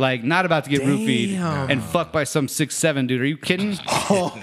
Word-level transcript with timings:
Like, 0.00 0.24
not 0.24 0.46
about 0.46 0.64
to 0.64 0.70
get 0.70 0.80
roofied 0.80 1.38
and 1.68 1.82
fucked 1.82 2.10
by 2.10 2.24
some 2.24 2.48
six 2.48 2.74
seven 2.74 3.06
dude. 3.06 3.20
Are 3.20 3.26
you 3.26 3.36
kidding? 3.36 3.78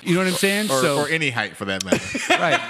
You 0.04 0.14
know 0.14 0.20
what 0.20 0.28
I'm 0.28 0.34
saying? 0.34 0.72
or, 0.72 0.82
so 0.82 1.00
or 1.00 1.10
any 1.10 1.30
height 1.32 1.58
for 1.58 1.66
that 1.66 1.84
matter. 1.84 2.00
right. 2.30 2.62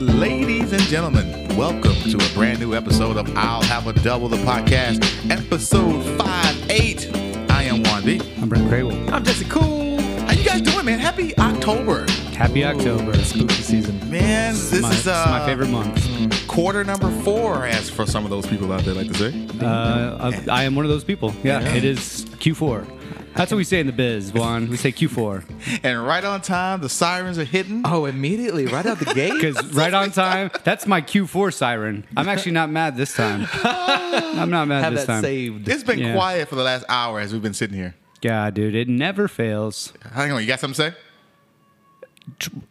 Ladies 0.00 0.72
and 0.72 0.82
gentlemen, 0.82 1.54
welcome 1.56 1.94
to 2.10 2.16
a 2.16 2.34
brand 2.34 2.58
new 2.58 2.74
episode 2.74 3.16
of 3.18 3.30
I'll 3.36 3.62
Have 3.64 3.86
a 3.86 3.92
Double 3.92 4.28
the 4.28 4.38
podcast, 4.38 5.30
episode 5.30 6.02
five 6.18 6.70
eight. 6.70 7.08
I 7.50 7.64
am 7.64 7.84
Wandy. 7.84 8.22
I'm 8.42 8.48
Brent 8.48 8.68
Crable. 8.68 9.12
I'm 9.12 9.22
Jesse 9.24 9.44
Cool. 9.44 10.00
How 10.00 10.32
you 10.32 10.44
guys 10.44 10.62
doing, 10.62 10.86
man? 10.86 10.98
Happy 10.98 11.36
October, 11.38 12.06
Happy 12.32 12.64
October. 12.64 13.10
Ooh, 13.10 13.22
spooky 13.22 13.54
season. 13.54 13.98
man. 14.10 14.54
This 14.54 14.80
my, 14.80 14.90
is 14.90 15.06
uh, 15.06 15.22
it's 15.24 15.30
my 15.30 15.46
favorite 15.46 15.68
month. 15.68 16.35
Quarter 16.56 16.82
number 16.84 17.10
four, 17.22 17.66
as 17.66 17.90
for 17.90 18.06
some 18.06 18.24
of 18.24 18.30
those 18.30 18.46
people 18.46 18.72
out 18.72 18.82
there 18.82 18.94
like 18.94 19.08
to 19.08 19.14
say. 19.14 19.46
Uh, 19.60 20.32
I 20.48 20.60
I 20.60 20.64
am 20.64 20.74
one 20.74 20.86
of 20.86 20.90
those 20.90 21.04
people. 21.04 21.34
Yeah, 21.44 21.60
Yeah. 21.60 21.74
it 21.74 21.84
is 21.84 22.24
Q4. 22.40 22.86
That's 23.34 23.50
what 23.52 23.58
we 23.58 23.64
say 23.64 23.80
in 23.80 23.86
the 23.86 23.92
biz, 23.92 24.32
Juan. 24.32 24.70
We 24.70 24.78
say 24.78 24.90
Q4 24.90 25.44
And 25.84 26.02
right 26.06 26.24
on 26.24 26.40
time, 26.40 26.80
the 26.80 26.88
sirens 26.88 27.38
are 27.38 27.44
hitting. 27.44 27.82
Oh, 27.84 28.06
immediately, 28.06 28.64
right 28.64 28.86
out 28.86 28.98
the 28.98 29.12
gate. 29.12 29.34
because 29.38 29.62
right 29.74 29.92
on 29.92 30.10
time. 30.12 30.50
That's 30.64 30.86
my 30.86 31.02
Q4 31.02 31.52
siren. 31.52 32.06
I'm 32.16 32.26
actually 32.30 32.52
not 32.52 32.70
mad 32.70 32.96
this 32.96 33.12
time. 33.14 33.46
I'm 33.62 34.48
not 34.48 34.66
mad 34.68 34.82
Have 34.84 34.94
this 34.94 35.02
that 35.04 35.12
time. 35.16 35.22
saved. 35.22 35.68
It's 35.68 35.84
been 35.84 35.98
Yeah. 35.98 36.14
quiet 36.14 36.48
for 36.48 36.54
the 36.54 36.62
last 36.62 36.86
hour 36.88 37.20
as 37.20 37.34
we've 37.34 37.42
been 37.42 37.52
sitting 37.52 37.76
here. 37.76 37.94
Yeah, 38.22 38.48
dude, 38.50 38.74
it 38.74 38.88
never 38.88 39.28
fails. 39.28 39.92
Hang 40.14 40.32
on, 40.32 40.40
you 40.40 40.46
got 40.48 40.58
something 40.60 40.74
to 40.82 40.92
say? 40.92 40.96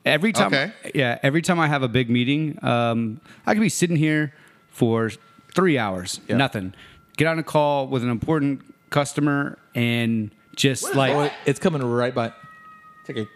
Every 0.05 0.33
time, 0.33 0.47
Okay. 0.47 0.71
yeah, 0.93 1.17
every 1.23 1.41
time 1.41 1.59
I 1.59 1.67
have 1.67 1.81
a 1.81 1.87
big 1.87 2.09
meeting, 2.09 2.59
um, 2.63 3.21
I 3.45 3.53
could 3.53 3.61
be 3.61 3.69
sitting 3.69 3.95
here 3.95 4.33
for 4.69 5.09
three 5.55 5.77
hours, 5.77 6.19
Yeah. 6.27 6.35
nothing. 6.37 6.73
Get 7.17 7.27
on 7.27 7.39
a 7.39 7.43
call 7.43 7.87
with 7.87 8.03
an 8.03 8.09
important 8.09 8.61
customer 8.89 9.57
and 9.73 10.31
just 10.55 10.93
like 10.95 11.13
Oh, 11.13 11.29
it's 11.45 11.59
coming 11.59 11.81
right 11.81 12.13
by. 12.13 12.27
It's 12.27 13.09
like 13.09 13.17
a 13.17 13.27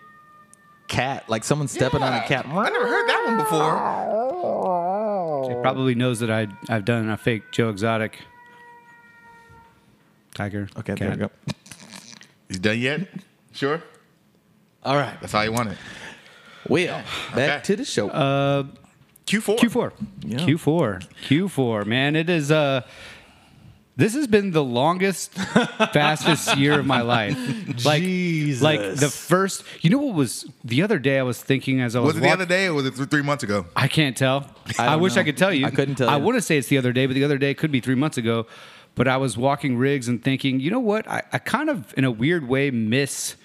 cat, 0.89 1.29
like 1.29 1.43
someone 1.45 1.67
stepping 1.69 2.03
on 2.03 2.13
a 2.13 2.27
cat. 2.27 2.45
I 2.47 2.69
never 2.69 2.87
heard 2.87 3.07
that 3.07 3.25
one 3.25 3.37
before. 3.37 5.47
She 5.49 5.55
probably 5.61 5.95
knows 5.95 6.19
that 6.19 6.29
I 6.29 6.47
I've 6.67 6.83
done 6.85 7.09
a 7.09 7.17
fake 7.17 7.43
Joe 7.51 7.69
Exotic 7.69 8.19
tiger. 10.33 10.69
Okay, 10.77 10.95
cat. 10.95 10.99
there 10.99 11.09
we 11.11 11.15
go. 11.15 11.29
He's 12.47 12.59
done 12.59 12.79
yet? 12.79 13.07
Sure. 13.53 13.81
All 14.83 14.95
right. 14.95 15.19
That's 15.21 15.33
all 15.33 15.43
you 15.43 15.51
wanted. 15.51 15.77
Well, 16.69 17.03
back 17.35 17.49
Okay. 17.49 17.61
to 17.63 17.75
the 17.77 17.85
show. 17.85 18.09
Uh, 18.09 18.63
Q4. 19.25 19.57
Q4. 19.59 19.91
Yeah. 20.21 20.37
Q4. 20.39 21.07
Q4. 21.27 21.85
Man, 21.85 22.15
it 22.15 22.29
is 22.29 22.51
uh 22.51 22.81
this 23.95 24.13
has 24.13 24.27
been 24.27 24.51
the 24.51 24.63
longest, 24.63 25.33
fastest 25.93 26.55
year 26.55 26.79
of 26.79 26.85
my 26.85 27.01
life. 27.01 27.37
Like, 27.85 28.01
Jesus. 28.01 28.61
like 28.63 28.79
the 28.95 29.09
first. 29.09 29.63
You 29.81 29.89
know 29.89 29.99
what 29.99 30.15
was 30.15 30.45
the 30.65 30.81
other 30.83 30.99
day? 30.99 31.17
I 31.19 31.23
was 31.23 31.41
thinking 31.41 31.81
as 31.81 31.95
I 31.95 31.99
was. 31.99 32.13
Was 32.13 32.17
it 32.17 32.21
the 32.21 32.29
other 32.31 32.45
day 32.45 32.67
or 32.67 32.73
was 32.73 32.85
it 32.85 32.95
th- 32.95 33.09
three 33.09 33.21
months 33.21 33.43
ago? 33.43 33.65
I 33.75 33.87
can't 33.87 34.15
tell. 34.17 34.49
I 34.77 34.87
I, 34.87 34.95
wish 34.97 35.15
know. 35.15 35.21
I 35.21 35.25
could 35.25 35.37
tell 35.37 35.53
you. 35.53 35.65
I 35.65 35.71
couldn't 35.71 35.95
tell 35.95 36.09
I 36.09 36.15
want 36.17 36.35
to 36.37 36.41
say 36.41 36.57
it's 36.57 36.67
the 36.67 36.77
other 36.77 36.91
day, 36.93 37.05
but 37.05 37.13
the 37.13 37.23
other 37.23 37.37
day 37.37 37.53
could 37.53 37.71
be 37.71 37.79
three 37.79 37.95
months 37.95 38.17
ago. 38.17 38.47
But 38.95 39.07
I 39.07 39.15
was 39.17 39.37
walking 39.37 39.77
rigs 39.77 40.07
and 40.09 40.21
thinking, 40.23 40.59
you 40.59 40.71
know 40.71 40.79
what? 40.79 41.07
I, 41.07 41.23
I 41.31 41.37
kind 41.37 41.69
of, 41.69 41.93
in 41.97 42.03
a 42.03 42.11
weird 42.11 42.47
way, 42.49 42.69
miss 42.71 43.35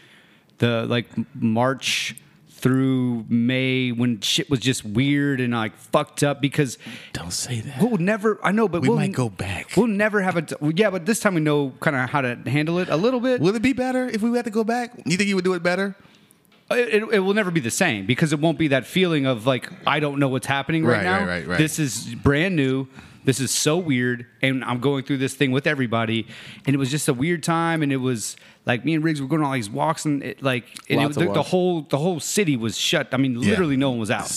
the 0.59 0.85
like 0.87 1.07
March 1.35 2.17
through 2.65 3.27
May 3.29 3.93
when 3.93 4.23
shit 4.23 4.49
was 4.49 4.59
just 4.59 4.87
weird 4.87 5.39
and 5.39 5.53
like 5.53 5.77
fucked 5.77 6.23
up 6.23 6.41
because 6.41 6.79
Don't 7.13 7.31
say 7.31 7.61
that. 7.61 7.79
we'll 7.79 7.99
never. 7.99 8.39
I 8.43 8.53
know, 8.53 8.69
but 8.69 8.81
We 8.81 8.89
we'll, 8.89 8.97
might 8.97 9.13
go 9.13 9.29
back. 9.29 9.77
We'll 9.77 9.87
never 9.87 10.23
have 10.23 10.39
a. 10.39 10.43
T- 10.43 10.57
yeah, 10.75 10.89
but 10.89 11.05
this 11.05 11.21
time 11.21 11.35
we 11.35 11.43
know 11.43 11.75
kind 11.81 11.95
of 11.95 12.09
how 12.09 12.23
to 12.23 12.37
handle 12.47 12.79
it 12.79 12.89
a 12.89 12.97
little 12.97 13.21
bit. 13.21 13.43
Will 13.43 13.55
it 13.55 13.61
be 13.61 13.75
better 13.75 14.09
if 14.09 14.23
we 14.23 14.35
had 14.35 14.47
to 14.47 14.51
go 14.51 14.65
back? 14.65 14.93
You 15.05 15.19
think 15.19 15.29
you 15.29 15.35
would 15.35 15.45
do 15.45 15.53
it 15.53 15.63
better? 15.63 15.95
it, 16.71 17.03
it, 17.03 17.03
it 17.13 17.19
will 17.19 17.35
never 17.35 17.51
be 17.51 17.61
the 17.61 17.71
same 17.71 18.07
because 18.07 18.33
it 18.33 18.41
won't 18.41 18.57
be 18.59 18.69
that 18.69 18.87
feeling 18.87 19.27
of 19.27 19.47
like 19.47 19.71
I 19.87 20.01
don't 20.01 20.19
know 20.19 20.29
what's 20.29 20.47
happening 20.47 20.87
right, 20.87 20.95
Right, 20.97 21.03
now. 21.05 21.19
right, 21.19 21.27
right, 21.29 21.47
right. 21.49 21.59
This 21.59 21.79
is 21.79 22.15
brand 22.15 22.57
new. 22.57 22.89
This 23.27 23.41
is 23.41 23.51
so 23.51 23.77
weird, 23.77 24.27
and 24.41 24.65
I'm 24.65 24.81
going 24.81 25.05
through 25.05 25.19
this 25.19 25.35
thing 25.35 25.51
with 25.51 25.67
everybody, 25.67 26.27
and 26.67 26.75
it 26.75 26.79
was 26.79 26.91
just 26.91 27.09
a 27.09 27.15
weird 27.15 27.43
time, 27.43 27.83
and 27.83 27.93
it 27.93 27.97
was 27.99 28.37
like 28.67 28.85
me 28.85 28.95
and 28.95 29.05
Riggs 29.05 29.21
were 29.21 29.27
going 29.29 29.43
on 29.43 29.47
all 29.49 29.53
these 29.55 29.71
walks, 29.71 30.05
and 30.05 30.23
it, 30.23 30.43
like 30.43 30.65
and 30.89 31.01
it, 31.01 31.05
of 31.05 31.15
the, 31.15 31.33
the 31.33 31.43
whole 31.43 31.83
the 31.83 31.99
whole 31.99 32.21
city 32.21 32.57
was 32.57 32.77
shut. 32.79 33.09
I 33.13 33.17
mean, 33.17 33.41
literally 33.41 33.77
no 33.77 33.91
one 33.91 33.99
was 33.99 34.11
out. 34.11 34.31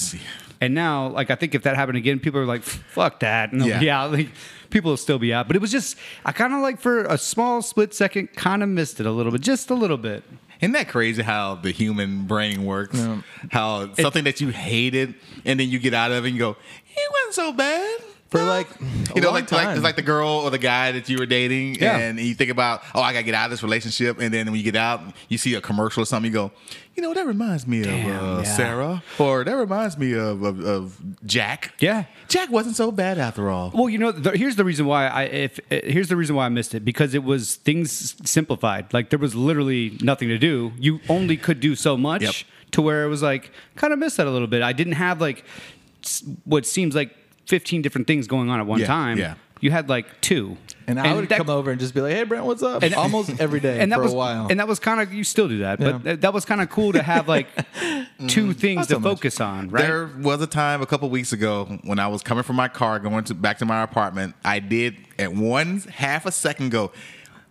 And 0.60 0.74
now, 0.74 1.10
like 1.10 1.30
I 1.30 1.36
think 1.36 1.54
if 1.56 1.64
that 1.64 1.76
happened 1.76 1.98
again, 1.98 2.20
people 2.20 2.40
are 2.40 2.46
like, 2.46 2.64
"Fuck 2.64 3.20
that!" 3.20 3.52
And 3.54 3.64
Yeah. 3.66 3.80
yeah, 3.80 4.04
like 4.06 4.30
people 4.70 4.90
will 4.92 4.98
still 4.98 5.20
be 5.20 5.34
out. 5.34 5.48
But 5.48 5.56
it 5.56 5.62
was 5.62 5.72
just 5.72 5.98
I 6.26 6.32
kind 6.32 6.54
of 6.54 6.62
like 6.62 6.80
for 6.80 7.06
a 7.06 7.18
small 7.18 7.62
split 7.62 7.94
second, 7.94 8.34
kind 8.36 8.64
of 8.64 8.70
missed 8.70 9.00
it 9.00 9.06
a 9.06 9.12
little 9.12 9.32
bit, 9.32 9.42
just 9.42 9.70
a 9.70 9.76
little 9.76 9.98
bit. 9.98 10.24
Isn't 10.60 10.72
that 10.72 10.90
crazy 10.90 11.22
how 11.22 11.56
the 11.56 11.70
human 11.72 12.26
brain 12.26 12.66
works? 12.66 12.98
Yeah. 12.98 13.22
How 13.52 13.94
something 13.94 14.24
that 14.24 14.42
you 14.42 14.50
hated 14.50 15.14
and 15.46 15.60
then 15.60 15.70
you 15.70 15.78
get 15.78 15.94
out 15.94 16.12
of 16.12 16.26
it 16.26 16.30
and 16.30 16.36
you 16.36 16.40
go, 16.40 16.52
it 16.90 17.12
wasn't 17.28 17.36
so 17.36 17.52
bad. 17.54 18.00
For 18.30 18.44
like, 18.44 18.68
a 18.82 18.84
You 19.16 19.22
know, 19.22 19.28
long 19.28 19.36
like, 19.36 19.52
like 19.54 19.76
it's 19.76 19.84
like 19.84 19.96
the 19.96 20.02
girl 20.02 20.28
or 20.28 20.50
the 20.52 20.58
guy 20.58 20.92
that 20.92 21.08
you 21.08 21.18
were 21.18 21.26
dating, 21.26 21.76
Yeah. 21.76 21.98
and 21.98 22.20
you 22.20 22.34
think 22.36 22.52
about, 22.52 22.84
oh, 22.94 23.00
I 23.02 23.14
gotta 23.14 23.24
get 23.24 23.34
out 23.34 23.46
of 23.46 23.52
this 23.52 23.64
relationship, 23.64 24.20
and 24.20 24.34
then 24.34 24.48
when 24.48 24.56
you 24.56 24.64
get 24.64 24.76
out, 24.76 25.02
you 25.30 25.38
see 25.38 25.54
a 25.54 25.62
commercial 25.62 26.04
or 26.04 26.06
something, 26.06 26.30
you 26.30 26.36
go, 26.38 26.52
you 26.96 27.04
know, 27.04 27.14
that 27.14 27.26
reminds 27.26 27.66
me 27.66 27.84
Damn, 27.84 28.10
of 28.10 28.40
uh, 28.40 28.42
yeah. 28.42 28.56
Sarah, 28.58 29.04
or 29.18 29.46
that 29.46 29.54
reminds 29.56 29.98
me 29.98 30.14
of, 30.14 30.44
of, 30.44 30.60
of 30.66 31.00
Jack. 31.26 31.74
Yeah. 31.80 32.06
Jack 32.28 32.50
wasn't 32.50 32.76
so 32.76 32.92
bad 32.92 33.18
after 33.18 33.50
all. 33.50 33.72
Well, 33.74 33.88
you 33.88 33.98
know, 34.00 34.12
the, 34.12 34.32
here's 34.36 34.58
the 34.58 34.66
reason 34.66 34.88
why 34.88 35.08
I 35.08 35.24
if 35.24 35.60
uh, 35.72 35.78
here's 35.86 36.10
the 36.10 36.16
reason 36.18 36.36
why 36.36 36.48
I 36.48 36.50
missed 36.50 36.74
it 36.76 36.84
because 36.84 37.14
it 37.14 37.24
was 37.24 37.56
things 37.58 38.16
simplified. 38.30 38.94
Like 38.94 39.10
there 39.12 39.20
was 39.20 39.36
literally 39.36 39.98
nothing 40.02 40.28
to 40.30 40.38
do. 40.40 40.74
You 40.80 41.00
only 41.08 41.38
could 41.38 41.60
do 41.60 41.76
so 41.76 41.96
much 41.96 42.24
Yep. 42.24 42.36
to 42.72 42.82
where 42.82 43.04
it 43.06 43.08
was 43.10 43.22
like 43.22 43.52
kind 43.76 43.94
of 43.94 44.00
missed 44.00 44.18
that 44.18 44.26
a 44.28 44.32
little 44.32 44.48
bit. 44.48 44.62
I 44.64 44.74
didn't 44.74 44.94
have 44.94 45.22
like 45.22 45.46
what 46.46 46.66
seems 46.66 46.96
like 46.96 47.16
15 47.48 47.82
different 47.82 48.08
things 48.08 48.28
going 48.28 48.50
on 48.50 48.60
at 48.60 48.66
one 48.66 48.80
Yeah, 48.80 48.88
time. 48.88 49.18
yeah. 49.18 49.36
You 49.60 49.72
had 49.72 49.90
like 49.90 50.22
two. 50.22 50.56
and 50.86 51.00
I 51.00 51.14
would 51.14 51.28
that- 51.30 51.38
come 51.40 51.50
over 51.50 51.72
and 51.72 51.80
just 51.80 51.94
be 51.96 52.00
like, 52.02 52.14
"Hey, 52.14 52.24
Brent, 52.24 52.46
what's 52.46 52.62
up?" 52.62 52.84
And- 52.84 52.94
Almost 53.06 53.40
every 53.42 53.60
day 53.60 53.80
and 53.80 53.92
that 53.92 53.96
for 53.98 54.04
was 54.04 54.14
a 54.14 54.16
while. 54.16 54.48
and 54.50 54.60
that 54.60 54.68
was 54.68 54.78
kind 54.80 55.02
of 55.02 55.12
you 55.12 55.24
still 55.24 55.48
do 55.50 55.58
that, 55.60 55.80
but 55.80 55.86
Yeah. 55.88 55.98
that, 56.04 56.22
that 56.22 56.34
was 56.34 56.46
kind 56.46 56.62
of 56.62 56.70
cool 56.70 56.94
to 56.94 57.02
have 57.02 57.28
like 57.28 57.48
mm, 57.80 58.30
two 58.30 58.54
things 58.54 58.78
not 58.82 58.88
to 58.90 58.94
so 58.96 59.00
much. 59.00 59.14
focus 59.18 59.42
on, 59.42 59.70
right? 59.70 59.82
There 59.82 60.10
was 60.20 60.42
a 60.42 60.48
time 60.48 60.82
a 60.84 60.86
couple 60.86 61.10
weeks 61.10 61.34
ago 61.34 61.80
when 61.84 61.98
I 61.98 62.08
was 62.08 62.22
coming 62.22 62.44
from 62.44 62.56
my 62.56 62.68
car 62.68 63.00
going 63.00 63.24
to 63.26 63.34
back 63.34 63.58
to 63.58 63.66
my 63.66 63.82
apartment. 63.82 64.36
I 64.46 64.60
did 64.60 64.96
at 65.18 65.34
one 65.34 65.80
half 65.90 66.26
a 66.28 66.32
second 66.32 66.70
go. 66.70 66.92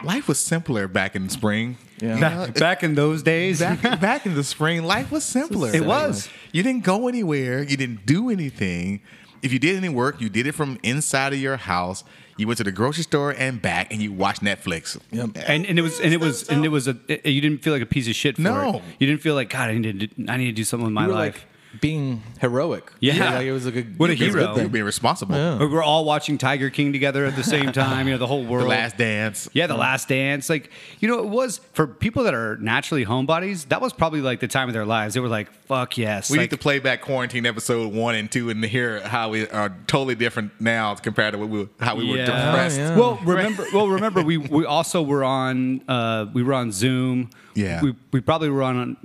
Life 0.05 0.29
was 0.29 0.39
simpler 0.39 0.87
back 0.89 1.17
in 1.17 1.25
the 1.27 1.31
spring. 1.33 1.77
Yeah. 2.01 2.15
You 2.15 2.21
back, 2.21 2.55
back 2.55 2.83
in 2.85 2.95
those 2.95 3.23
days, 3.25 3.59
back 3.61 3.83
back 4.01 4.27
in 4.27 4.35
the 4.35 4.45
spring, 4.45 4.85
life 4.85 5.11
was 5.11 5.25
simpler. 5.25 5.75
It 5.75 5.85
was. 5.85 6.29
You 6.53 6.63
didn't 6.63 6.85
go 6.85 7.09
anywhere. 7.09 7.63
You 7.65 7.77
didn't 7.77 8.07
do 8.07 8.31
anything. 8.31 9.01
If 9.47 9.53
you 9.53 9.59
did 9.59 9.77
any 9.77 9.89
work, 9.89 10.21
you 10.21 10.29
did 10.29 10.47
it 10.47 10.53
from 10.57 10.79
inside 10.83 11.33
of 11.33 11.39
your 11.39 11.57
house. 11.57 12.03
You 12.37 12.47
went 12.47 12.59
to 12.59 12.65
the 12.65 12.73
grocery 12.73 13.05
store 13.05 13.31
and 13.31 13.63
back, 13.63 13.93
and 13.93 14.03
you 14.03 14.13
watched 14.13 14.43
Netflix. 14.43 14.99
Yep. 15.13 15.31
and 15.47 15.65
and 15.65 15.79
it 15.79 15.83
was 15.83 16.01
and 16.01 16.13
it 16.13 16.21
was 16.21 16.49
and 16.51 16.65
it 16.65 16.69
was 16.69 16.87
a 16.89 16.97
it- 17.09 17.25
you 17.27 17.41
didn't 17.41 17.63
feel 17.63 17.73
like 17.73 17.81
a 17.83 17.87
piece 17.87 18.09
of 18.09 18.15
shit 18.15 18.37
for 18.37 18.43
No. 18.43 18.75
it. 18.77 18.83
You 18.99 19.07
didn't 19.07 19.23
feel 19.23 19.35
like 19.35 19.49
God. 19.49 19.71
I 19.71 19.79
need 19.79 20.01
to 20.01 20.07
do, 20.07 20.25
I 20.29 20.37
need 20.37 20.47
to 20.47 20.53
do 20.53 20.65
something 20.65 20.85
with 20.85 20.93
my 20.93 21.03
you 21.05 21.09
were 21.09 21.15
life. 21.15 21.35
like 21.37 21.47
being 21.81 22.23
heroic. 22.41 22.93
Yeah. 23.01 23.35
like 23.37 23.47
it 23.47 23.53
was 23.53 23.67
like 23.67 23.77
a 23.77 23.83
What 23.83 24.11
a 24.11 24.13
it 24.15 24.19
was 24.21 24.29
hero. 24.35 24.47
good 24.55 24.61
You're 24.63 24.69
being 24.69 24.85
responsible. 24.85 25.35
Yeah. 25.35 25.59
We're 25.59 25.83
all 25.83 26.05
watching 26.05 26.39
Tiger 26.39 26.71
King 26.71 26.93
together 26.93 27.25
at 27.25 27.37
the 27.37 27.45
same 27.45 27.73
time. 27.73 28.07
You 28.07 28.15
know, 28.15 28.19
the 28.19 28.27
whole 28.27 28.45
world. 28.45 28.65
The. 28.65 28.69
Last 28.69 28.97
Dance. 28.97 29.49
yeah, 29.53 29.67
the 29.67 29.77
Last 29.77 30.09
Dance. 30.09 30.49
Like 30.51 30.71
you 31.01 31.09
know, 31.09 31.19
it 31.21 31.27
was 31.29 31.59
for 31.73 31.87
people 31.87 32.25
that 32.25 32.35
are 32.35 32.57
naturally 32.59 33.05
homebodies. 33.05 33.69
That 33.69 33.81
was 33.81 33.93
probably 33.93 34.21
like 34.21 34.41
the 34.41 34.49
time 34.49 34.69
of 34.69 34.75
their 34.75 34.87
lives. 34.87 35.15
They 35.15 35.21
were 35.21 35.29
like, 35.29 35.51
"Fuck 35.67 35.97
yes!" 35.99 36.31
We 36.31 36.39
like, 36.39 36.45
need 36.51 36.57
to 36.57 36.63
play 36.63 36.79
back 36.79 37.01
quarantine 37.03 37.47
episode 37.47 37.93
one 37.93 38.15
and 38.15 38.31
two 38.31 38.51
and 38.51 38.65
hear 38.65 39.01
how 39.01 39.31
we 39.31 39.49
are 39.49 39.75
totally 39.87 40.15
different 40.15 40.53
now 40.61 40.95
compared 40.95 41.33
to 41.33 41.39
what 41.39 41.49
we 41.49 41.61
were, 41.61 41.69
how 41.81 41.95
we 41.97 42.09
were 42.11 42.17
depressed. 42.19 42.79
Oh, 42.79 42.83
yeah. 42.83 42.97
Well, 42.97 43.17
remember. 43.25 43.67
Well, 43.73 43.89
remember 43.89 44.23
we 44.23 44.37
we 44.39 44.65
also 44.65 45.03
were 45.03 45.25
on 45.25 45.83
uh, 45.89 46.27
we 46.33 46.43
were 46.43 46.55
on 46.55 46.73
Zoom. 46.73 47.31
Yeah. 47.55 47.81
We 47.83 47.95
we 48.13 48.21
probably 48.21 48.51
were 48.51 48.63
on 48.63 48.97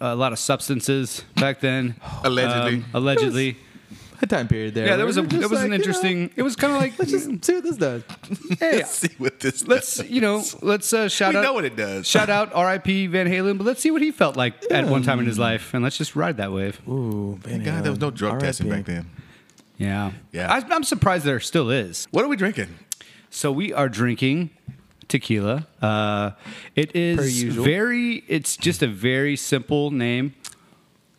a 0.00 0.14
lot 0.14 0.32
of 0.32 0.38
substances 0.38 1.24
back 1.36 1.60
then. 1.60 1.94
Allegedly. 2.24 2.74
Um, 2.76 2.84
allegedly. 2.94 3.56
a 4.22 4.26
time 4.26 4.48
period 4.48 4.74
there. 4.74 4.86
Yeah, 4.86 4.96
there 4.96 5.04
was 5.06 5.16
a 5.18 5.22
we're 5.22 5.28
it 5.42 5.50
was 5.50 5.52
like, 5.52 5.58
an 5.60 5.64
you 5.64 5.68
know, 5.70 5.74
interesting. 5.76 6.30
It 6.36 6.42
was 6.42 6.56
kind 6.56 6.72
of 6.72 6.78
like 6.80 6.98
let's 6.98 7.10
just 7.10 7.44
see 7.44 7.54
what 7.54 7.62
this 7.64 7.76
does. 7.76 8.02
hey, 8.60 8.76
Let's 8.78 8.90
see 8.92 9.10
what 9.18 9.40
this 9.40 9.66
let's 9.68 9.96
does. 9.96 10.08
you 10.10 10.20
know 10.22 10.42
let's 10.62 10.92
uh, 10.92 11.08
shout 11.08 11.32
We 11.34 11.38
out 11.38 11.42
know 11.42 11.52
what 11.52 11.64
it 11.66 11.76
does. 11.76 12.06
shout 12.06 12.30
out 12.30 12.52
R.I.P. 12.54 13.08
Van 13.08 13.26
Halen, 13.26 13.58
but 13.58 13.64
let's 13.66 13.80
see 13.82 13.90
what 13.90 14.00
he 14.02 14.10
felt 14.10 14.36
like 14.36 14.54
at 14.70 14.86
one 14.86 15.02
time 15.02 15.20
in 15.20 15.26
his 15.26 15.38
life, 15.38 15.74
and 15.74 15.82
let's 15.84 15.98
just 15.98 16.16
ride 16.16 16.38
that 16.38 16.50
wave. 16.52 16.80
Ooh, 16.88 17.38
Thank 17.42 17.64
God 17.64 17.84
there 17.84 17.92
was 17.92 18.00
no 18.00 18.10
drug 18.10 18.40
testing 18.40 18.70
back 18.70 18.84
then. 18.86 19.10
Yeah, 19.76 20.12
Yeah. 20.32 20.50
I, 20.50 20.74
I'm 20.74 20.84
surprised 20.84 21.24
there 21.26 21.38
still 21.40 21.70
is. 21.70 22.08
What 22.10 22.24
are 22.24 22.28
we 22.28 22.36
drinking? 22.36 22.68
So 23.28 23.52
we 23.52 23.74
are 23.74 23.90
drinking 23.90 24.48
tequila. 25.08 25.66
Uh, 25.80 26.32
it 26.74 26.94
is 26.94 27.42
very. 27.42 28.24
It's 28.28 28.56
just 28.56 28.82
a 28.82 28.88
very 28.88 29.36
simple 29.36 29.90
name. 29.90 30.34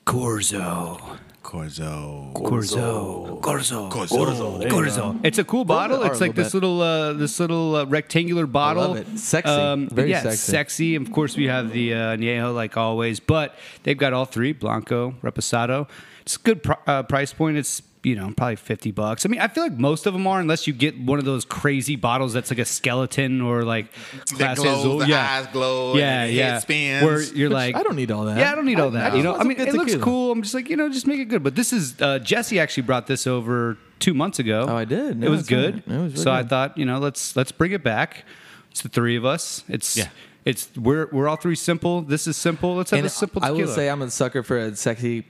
Corzo. 0.06 1.18
Corzo. 1.48 2.34
Corzo. 2.34 3.40
Corzo. 3.40 3.90
Corzo. 3.90 4.60
There 4.60 4.68
you 4.68 4.74
Corzo. 4.74 5.20
It's 5.24 5.38
a 5.38 5.46
cool 5.46 5.64
bottle. 5.64 6.04
It's 6.04 6.20
like 6.20 6.36
this 6.36 6.54
little 6.54 6.82
uh, 6.82 7.14
this 7.14 7.40
little 7.40 7.76
uh, 7.78 7.86
rectangular 7.86 8.46
bottle. 8.46 8.96
it. 8.96 9.18
Sexy. 9.18 9.86
Very 9.94 10.10
yeah, 10.10 10.24
sexy. 10.24 10.52
sexy. 10.52 10.96
Of 10.96 11.12
course, 11.14 11.38
we 11.38 11.46
have 11.46 11.72
the 11.72 11.94
uh, 11.94 12.18
Añejo 12.18 12.54
like 12.54 12.76
always, 12.76 13.22
but 13.22 13.56
they've 13.84 13.98
got 13.98 14.12
all 14.12 14.26
three: 14.26 14.52
Blanco, 14.52 15.12
Reposado. 15.22 15.88
It's 16.22 16.36
a 16.36 16.40
good 16.40 16.64
pr- 16.64 16.74
uh, 16.86 17.04
price 17.04 17.32
point. 17.32 17.56
It's 17.56 17.82
you 18.08 18.16
know 18.16 18.32
probably 18.36 18.56
fifty 18.56 18.92
bucks. 18.92 19.26
I 19.26 19.30
mean, 19.30 19.40
I 19.42 19.48
feel 19.48 19.64
like 19.64 19.74
most 19.78 20.06
of 20.06 20.14
them 20.14 20.26
are, 20.28 20.40
unless 20.40 20.66
you 20.68 20.74
get 20.74 21.00
one 21.00 21.20
of 21.20 21.26
those 21.26 21.46
crazy 21.46 21.96
bottles 21.96 22.34
that's 22.34 22.50
like 22.50 22.60
a 22.60 22.66
skeleton 22.66 23.42
or 23.42 23.64
like 23.64 23.92
That 24.38 24.58
Clase 24.58 24.64
glows, 24.82 25.02
the 25.04 25.08
yeah. 25.10 25.40
eyes 25.40 25.48
glow, 25.54 25.96
Yeah, 25.96 26.22
and 26.24 26.30
the 26.30 26.34
yeah. 26.36 26.52
head 26.54 26.62
spins. 26.62 27.04
Where 27.06 27.22
you're 27.22 27.50
like, 27.62 27.76
I 27.76 27.84
don't 27.84 27.96
need 27.96 28.12
all 28.12 28.26
that. 28.26 28.38
yeah, 28.38 28.52
I 28.52 28.56
don't 28.56 28.66
need 28.66 28.80
all 28.80 28.92
that. 28.92 29.16
you 29.16 29.24
know, 29.24 29.36
I 29.36 29.44
mean, 29.44 29.60
it 29.60 29.74
looks 29.74 29.92
tequila. 29.92 30.04
cool. 30.04 30.32
I'm 30.32 30.42
just 30.42 30.54
like, 30.54 30.70
you 30.70 30.78
know, 30.78 30.90
just 30.90 31.08
make 31.08 31.20
it 31.20 31.26
good. 31.26 31.44
But 31.44 31.56
this 31.56 31.74
is 31.74 32.02
uh, 32.02 32.20
Jesse 32.20 32.60
actually 32.60 32.84
brought 32.84 33.08
this 33.08 33.28
over 33.28 33.78
two 34.00 34.14
months 34.14 34.40
ago. 34.40 34.66
Oh, 34.70 34.76
I 34.76 34.86
did. 34.86 35.24
it 35.24 35.30
was 35.30 35.48
good. 35.48 35.84
right. 35.88 35.96
It 35.98 36.02
was 36.02 36.14
really 36.14 36.24
so 36.24 36.32
I 36.32 36.44
thought, 36.44 36.78
you 36.78 36.86
know, 36.86 37.00
let's 37.00 37.36
let's 37.36 37.52
bring 37.52 37.72
it 37.74 37.84
back. 37.84 38.26
It's 38.72 38.82
the 38.82 38.90
three 38.90 39.16
of 39.18 39.26
us. 39.26 39.64
It's 39.68 39.98
Yeah. 39.98 40.10
It's 40.46 40.70
we're 40.78 41.08
we're 41.12 41.28
all 41.28 41.36
three 41.36 41.56
simple. 41.56 42.02
This 42.02 42.26
is 42.26 42.38
simple. 42.38 42.76
Let's 42.76 42.92
have 42.92 43.00
And 43.00 43.08
a 43.08 43.10
simple 43.10 43.44
I 43.44 43.48
tequila. 43.50 43.68
will 43.68 43.74
say 43.74 43.90
I'm 43.90 44.02
a 44.02 44.10
sucker 44.10 44.44
for 44.44 44.58
a 44.58 44.74
sexy 44.78 45.26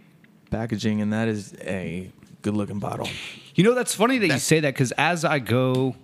packaging, 0.52 1.02
and 1.02 1.12
that 1.12 1.28
is 1.28 1.56
a 1.62 2.12
good 2.48 2.58
looking 2.58 2.80
bottle. 2.80 3.08
You 3.56 3.64
know, 3.64 3.74
that's 3.74 3.94
funny 3.94 4.18
that 4.20 4.28
you 4.28 4.40
say 4.40 4.60
that 4.62 4.74
because 4.74 4.92
as 4.94 5.26
I 5.26 5.40
go, 5.40 5.96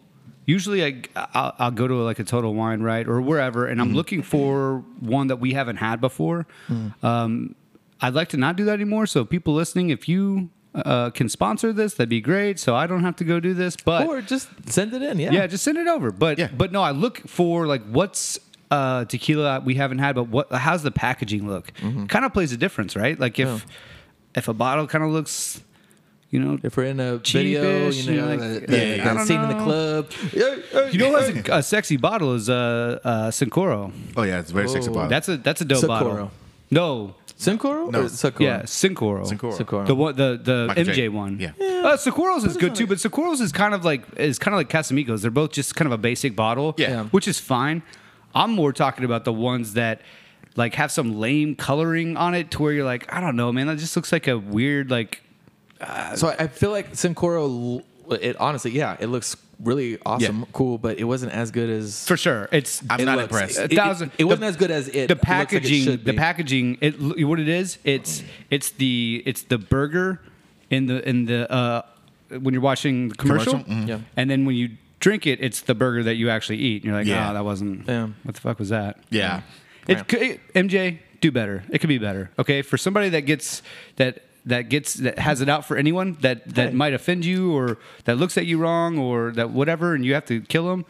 usually 0.45 0.84
I 0.84 1.01
I'll, 1.16 1.54
I'll 1.60 1.72
go 1.72 1.88
to 1.88 1.95
like 2.10 2.19
a 2.19 2.24
Total 2.24 2.54
Wine 2.54 2.81
right 2.81 3.07
or 3.07 3.22
wherever, 3.22 3.66
and 3.68 3.80
I'm 3.81 3.88
Mm-hmm. 3.88 3.95
looking 4.01 4.22
for 4.24 4.84
one 5.00 5.28
that 5.28 5.38
we 5.38 5.54
haven't 5.54 5.78
had 5.78 6.01
before. 6.01 6.45
Mm. 6.69 7.04
Um, 7.04 7.56
I'd 8.01 8.13
like 8.13 8.30
to 8.30 8.38
not 8.38 8.56
do 8.57 8.66
that 8.66 8.74
anymore. 8.74 9.06
So 9.06 9.24
people 9.24 9.54
listening, 9.54 9.90
if 9.90 10.10
you 10.10 10.50
uh, 10.75 11.10
can 11.12 11.30
sponsor 11.30 11.72
this, 11.72 11.94
that'd 11.94 12.10
be 12.10 12.19
great. 12.22 12.60
So 12.60 12.75
I 12.75 12.88
don't 12.88 13.04
have 13.04 13.16
to 13.18 13.24
go 13.24 13.39
do 13.39 13.54
this. 13.54 13.75
But 13.78 14.07
or 14.07 14.22
just 14.22 14.50
send 14.69 14.94
it 14.94 15.01
in. 15.01 15.19
Yeah. 15.19 15.31
yeah, 15.31 15.48
just 15.48 15.63
send 15.63 15.78
it 15.78 15.88
over. 15.88 16.12
But 16.12 16.38
Yeah. 16.39 16.50
but 16.62 16.72
no, 16.72 16.81
I 16.81 16.92
look 16.92 17.19
for 17.28 17.68
like 17.68 17.84
what's 17.88 18.39
uh, 18.72 19.06
tequila 19.06 19.62
we 19.62 19.75
haven't 19.75 20.00
had, 20.00 20.16
but 20.16 20.25
what 20.30 20.51
how's 20.51 20.81
the 20.84 20.92
packaging 20.92 21.48
look? 21.48 21.72
Kind 22.07 22.25
of 22.25 22.34
plays 22.34 22.51
a 22.51 22.57
difference, 22.57 22.96
right? 22.96 23.18
Like 23.19 23.38
if 23.39 23.48
Mm-hmm. 23.48 23.69
Yeah. 23.69 24.39
if 24.39 24.48
a 24.48 24.54
bottle 24.54 24.88
kind 24.88 25.04
of 25.04 25.12
looks, 25.12 25.62
you 26.34 26.40
know, 26.44 26.58
If 26.64 26.76
we're 26.78 26.86
in 26.86 27.00
a 27.00 27.18
video, 27.18 27.90
you 27.90 28.04
know, 28.08 28.12
you 28.14 28.22
know, 28.22 28.28
like- 28.28 28.40
the, 28.68 28.78
Yeah, 28.78 29.04
the 29.04 29.10
I 29.10 29.14
don't 29.14 29.26
scene 29.28 29.42
in 29.42 29.50
the 29.56 29.64
club. 29.64 30.12
Yeah, 30.34 30.56
yeah, 30.74 30.90
You 30.90 30.98
know 31.00 31.12
what 31.12 31.22
yeah. 31.28 31.36
has 31.42 31.50
a, 31.50 31.54
a 31.60 31.64
sexy 31.64 31.98
bottle 31.98 32.34
is 32.34 32.50
uh, 32.50 33.00
uh, 33.04 33.32
Cincoro. 33.32 33.92
oh 34.18 34.24
yeah, 34.24 34.40
it's 34.42 34.52
a 34.52 34.54
very 34.54 34.68
sexy 34.70 34.90
bottle. 34.90 35.10
That's 35.10 35.30
a 35.30 35.38
that's 35.38 35.62
a 35.62 35.66
dope 35.66 35.80
Socorro. 35.80 36.10
bottle. 36.14 36.32
No, 36.72 37.16
Cincoro? 37.38 37.92
No. 37.92 38.02
Or 38.04 38.10
Socorro? 38.10 38.46
yeah, 38.50 38.62
Cincoro. 38.64 39.22
Cincoro. 39.32 39.54
Socorro. 39.58 39.86
The 39.86 39.96
one, 39.96 40.16
the 40.16 40.40
the 40.44 40.66
Michael 40.70 40.84
MJ 40.86 40.94
J. 40.94 41.10
one. 41.10 41.40
Yeah. 41.40 41.52
Uh, 41.60 41.98
Socorro's 41.98 42.44
is 42.46 42.58
good 42.58 42.74
too, 42.76 42.88
but 42.88 43.00
Socorro's 43.00 43.42
is 43.42 43.52
kind 43.52 43.74
of 43.74 43.84
like 43.86 44.02
is 44.18 44.40
kind 44.40 44.54
of 44.56 44.58
like 44.60 44.70
Casamigos. 44.70 45.22
They're 45.22 45.32
both 45.32 45.52
just 45.52 45.76
kind 45.76 45.86
of 45.86 45.92
a 45.92 45.98
basic 45.98 46.36
bottle. 46.36 46.74
Yeah. 46.78 46.90
Yeah. 46.90 47.04
which 47.06 47.28
is 47.28 47.40
fine. 47.40 47.84
I'm 48.34 48.52
more 48.52 48.74
talking 48.74 49.06
about 49.06 49.24
the 49.26 49.34
ones 49.34 49.74
that 49.74 50.02
like 50.56 50.74
have 50.76 50.92
some 50.92 51.20
lame 51.20 51.56
coloring 51.56 52.18
on 52.18 52.34
it, 52.34 52.50
to 52.52 52.62
where 52.64 52.72
you're 52.74 52.86
like, 52.86 53.06
I 53.14 53.20
don't 53.22 53.36
know, 53.36 53.52
man. 53.52 53.68
That 53.68 53.78
just 53.78 53.96
looks 53.96 54.12
like 54.12 54.28
a 54.28 54.38
weird 54.38 54.90
like. 54.90 55.22
So 56.16 56.28
I 56.30 56.36
I 56.44 56.48
feel 56.48 56.72
like 56.72 56.94
Cincoro, 56.94 57.84
it 58.22 58.36
honestly, 58.40 58.72
yeah, 58.72 58.98
it 59.00 59.08
looks 59.08 59.36
really 59.60 59.98
awesome, 60.06 60.40
Yeah. 60.40 60.46
cool, 60.52 60.78
but 60.78 60.98
it 61.00 61.04
wasn't 61.06 61.32
as 61.32 61.52
good 61.52 61.70
as. 61.70 62.06
For 62.06 62.18
sure, 62.18 62.50
it's 62.52 62.82
I'm 62.90 63.00
it 63.00 63.06
not 63.06 63.18
looks. 63.18 63.32
impressed. 63.32 63.60
It, 63.60 63.72
A 63.72 63.76
thousand- 63.76 64.12
it, 64.18 64.22
it 64.22 64.24
wasn't 64.26 64.42
the- 64.42 64.48
as 64.48 64.56
good 64.58 64.72
as 64.72 64.88
it. 64.90 64.94
the 64.94 65.00
it 65.00 65.10
looks 65.10 65.10
like 65.10 65.20
it 65.20 65.26
packaging 65.26 66.04
the 66.04 66.14
packaging 66.14 66.78
it 66.82 67.26
what 67.28 67.40
it 67.40 67.48
is 67.48 67.78
it's 67.84 68.24
it's 68.50 68.72
the 68.72 69.24
it's 69.26 69.44
the 69.44 69.58
burger 69.58 70.20
in 70.70 70.88
the 70.88 71.08
in 71.08 71.26
the 71.26 71.50
uh 71.52 71.82
when 72.40 72.54
you're 72.54 72.64
watching 72.64 73.10
the 73.10 73.16
commercial, 73.16 73.54
Commercial? 73.64 73.74
Mhm. 73.76 73.88
Yeah. 73.88 74.00
and 74.18 74.30
then 74.30 74.44
when 74.46 74.56
you 74.56 74.70
drink 75.00 75.28
it 75.28 75.40
it's 75.42 75.62
the 75.62 75.76
burger 75.76 76.02
that 76.04 76.16
you 76.16 76.30
actually 76.30 76.58
eat 76.58 76.78
and 76.82 76.86
you're 76.86 76.96
like 76.96 77.06
Yeah. 77.08 77.30
oh 77.30 77.34
that 77.34 77.46
wasn't 77.46 77.88
Yeah. 77.88 78.08
what 78.24 78.36
the 78.36 78.42
fuck 78.42 78.58
was 78.60 78.70
that 78.70 78.98
yeah. 79.12 79.42
it, 79.88 80.08
could- 80.08 80.22
it- 80.22 80.40
MJ 80.56 81.00
do 81.22 81.32
better 81.32 81.64
it 81.70 81.78
could 81.80 81.90
be 81.90 82.00
better 82.00 82.32
okay 82.40 82.62
for 82.64 82.78
somebody 82.78 83.10
that 83.10 83.22
gets 83.22 83.62
that 83.98 84.24
that 84.45 84.69
gets 84.69 84.95
that 84.95 85.19
has 85.19 85.42
it 85.42 85.50
out 85.50 85.66
for 85.66 85.78
anyone 85.78 86.18
that 86.22 86.56
that 86.56 86.69
Hey. 86.69 86.75
might 86.75 86.94
offend 86.94 87.24
you 87.25 87.54
or 87.56 87.78
that 88.06 88.18
looks 88.18 88.38
at 88.38 88.45
you 88.45 88.57
wrong 88.57 88.98
or 88.98 89.31
that 89.31 89.51
whatever 89.51 89.94
and 89.95 90.04
you 90.06 90.13
have 90.13 90.25
to 90.25 90.42
kill 90.42 90.68
them 90.68 90.86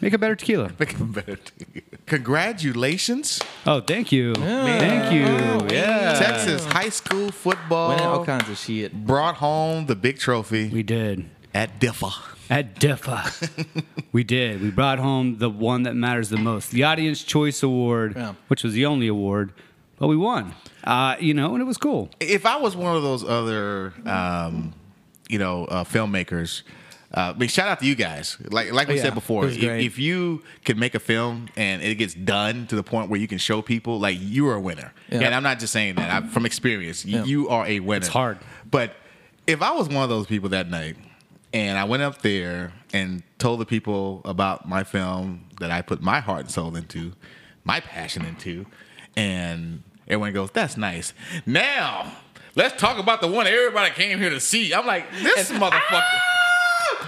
make 0.00 0.12
a 0.12 0.18
better 0.18 0.36
tequila 0.36 0.70
Make 0.78 0.92
it 0.94 1.12
better. 1.12 1.36
tequila. 1.36 1.82
Congratulations, 2.06 3.40
Oh, 3.66 3.80
thank 3.80 4.12
you. 4.12 4.34
Thank 4.34 5.12
you. 5.12 5.24
Oh, 5.26 5.66
yeah. 5.70 6.14
Texas 6.18 6.64
high 6.66 6.88
school 6.90 7.18
Winning 7.18 7.32
football 7.32 7.92
all 8.00 8.24
kinds 8.24 8.48
of 8.48 8.56
shit. 8.56 8.92
brought 9.06 9.36
home 9.36 9.86
the 9.86 9.96
big 9.96 10.18
trophy 10.18 10.68
We 10.68 10.82
did. 10.82 11.28
at 11.54 11.80
Diffa. 11.80 12.12
At 12.50 12.76
DIFA. 12.80 13.84
we 14.12 14.24
did. 14.24 14.62
We 14.62 14.70
brought 14.70 14.98
home 14.98 15.36
the 15.38 15.50
one 15.50 15.82
that 15.82 15.94
matters 15.94 16.30
the 16.30 16.38
most 16.38 16.70
the 16.70 16.82
Audience 16.84 17.22
Choice 17.22 17.62
Award, 17.62 18.14
Yeah. 18.16 18.34
which 18.48 18.62
was 18.64 18.72
the 18.72 18.86
only 18.86 19.06
award, 19.06 19.52
but 19.98 20.08
we 20.08 20.16
won. 20.16 20.54
Uh, 20.84 21.16
you 21.20 21.34
know, 21.34 21.52
and 21.54 21.60
it 21.60 21.66
was 21.66 21.76
cool. 21.78 22.10
If 22.20 22.46
I 22.46 22.56
was 22.56 22.76
one 22.76 22.96
of 22.96 23.02
those 23.02 23.24
other, 23.24 23.92
um, 24.06 24.72
you 25.28 25.38
know, 25.38 25.64
uh, 25.66 25.84
filmmakers, 25.84 26.62
uh, 27.14 27.32
I 27.34 27.38
mean, 27.38 27.48
shout 27.48 27.68
out 27.68 27.80
to 27.80 27.86
you 27.86 27.94
guys. 27.94 28.36
Like 28.50 28.72
like 28.72 28.86
we 28.88 28.94
Oh, 28.94 28.96
yeah. 28.96 29.02
said 29.02 29.14
before, 29.14 29.46
if, 29.46 29.56
if 29.62 29.98
you 29.98 30.42
can 30.64 30.78
make 30.78 30.94
a 30.94 30.98
film 31.00 31.48
and 31.56 31.82
it 31.82 31.94
gets 31.96 32.14
done 32.14 32.66
to 32.68 32.76
the 32.76 32.82
point 32.82 33.08
where 33.10 33.18
you 33.20 33.26
can 33.28 33.38
show 33.38 33.62
people, 33.62 33.98
like 33.98 34.18
you 34.20 34.46
are 34.48 34.54
a 34.54 34.60
winner. 34.60 34.92
Yeah. 35.10 35.20
And 35.22 35.34
I'm 35.34 35.42
not 35.42 35.58
just 35.58 35.72
saying 35.72 35.94
that. 35.96 36.10
I'm, 36.10 36.28
from 36.28 36.44
experience, 36.46 37.04
Yeah. 37.04 37.24
you 37.24 37.48
are 37.48 37.66
a 37.66 37.80
winner. 37.80 37.98
It's 37.98 38.08
hard. 38.08 38.38
But 38.70 38.94
if 39.46 39.62
I 39.62 39.72
was 39.72 39.88
one 39.88 40.02
of 40.04 40.10
those 40.10 40.26
people 40.26 40.50
that 40.50 40.68
night 40.70 40.96
and 41.54 41.78
I 41.78 41.84
went 41.84 42.02
up 42.02 42.20
there 42.20 42.72
and 42.92 43.22
told 43.38 43.60
the 43.60 43.66
people 43.66 44.20
about 44.26 44.68
my 44.68 44.84
film 44.84 45.46
that 45.60 45.70
I 45.70 45.80
put 45.80 46.02
my 46.02 46.20
heart 46.20 46.40
and 46.40 46.50
soul 46.50 46.76
into, 46.76 47.12
my 47.64 47.80
passion 47.80 48.24
into, 48.26 48.66
and 49.16 49.82
everyone 50.08 50.32
goes, 50.32 50.50
"That's 50.52 50.76
nice." 50.76 51.12
Now 51.46 52.12
let's 52.54 52.80
talk 52.80 52.98
about 52.98 53.20
the 53.20 53.28
one 53.28 53.46
everybody 53.46 53.90
came 53.94 54.18
here 54.18 54.30
to 54.30 54.40
see. 54.40 54.72
I'm 54.74 54.86
like, 54.86 55.04
this 55.22 55.50
motherfucker. 55.52 56.02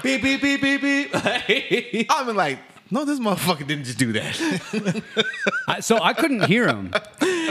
Beep 0.03 0.23
beep 0.23 0.41
beep 0.41 0.61
beep 0.63 0.81
beep. 0.81 2.07
I'm 2.11 2.35
like, 2.37 2.59
no, 2.91 3.05
this 3.05 3.19
motherfucker 3.19 3.67
didn't 3.67 3.85
just 3.85 3.99
do 3.99 4.13
that. 4.13 5.03
I, 5.69 5.81
so 5.81 5.99
I 6.01 6.13
couldn't 6.13 6.45
hear 6.47 6.67
him. 6.69 6.93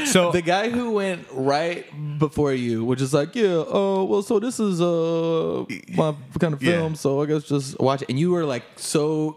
So 0.05 0.31
the 0.31 0.41
guy 0.41 0.69
who 0.69 0.91
went 0.91 1.27
right 1.31 1.85
before 2.17 2.53
you, 2.53 2.83
which 2.85 3.01
is 3.01 3.13
like, 3.13 3.35
yeah, 3.35 3.63
oh, 3.67 4.05
well, 4.05 4.21
so 4.21 4.39
this 4.39 4.59
is 4.59 4.81
uh 4.81 5.65
my 5.89 6.15
kind 6.39 6.53
of 6.53 6.63
Yeah. 6.63 6.71
film, 6.79 6.95
so 6.95 7.21
I 7.21 7.25
guess 7.25 7.43
just 7.43 7.79
watch 7.79 8.01
it. 8.01 8.09
And 8.09 8.17
you 8.19 8.31
were 8.31 8.45
like 8.45 8.63
so 8.77 9.35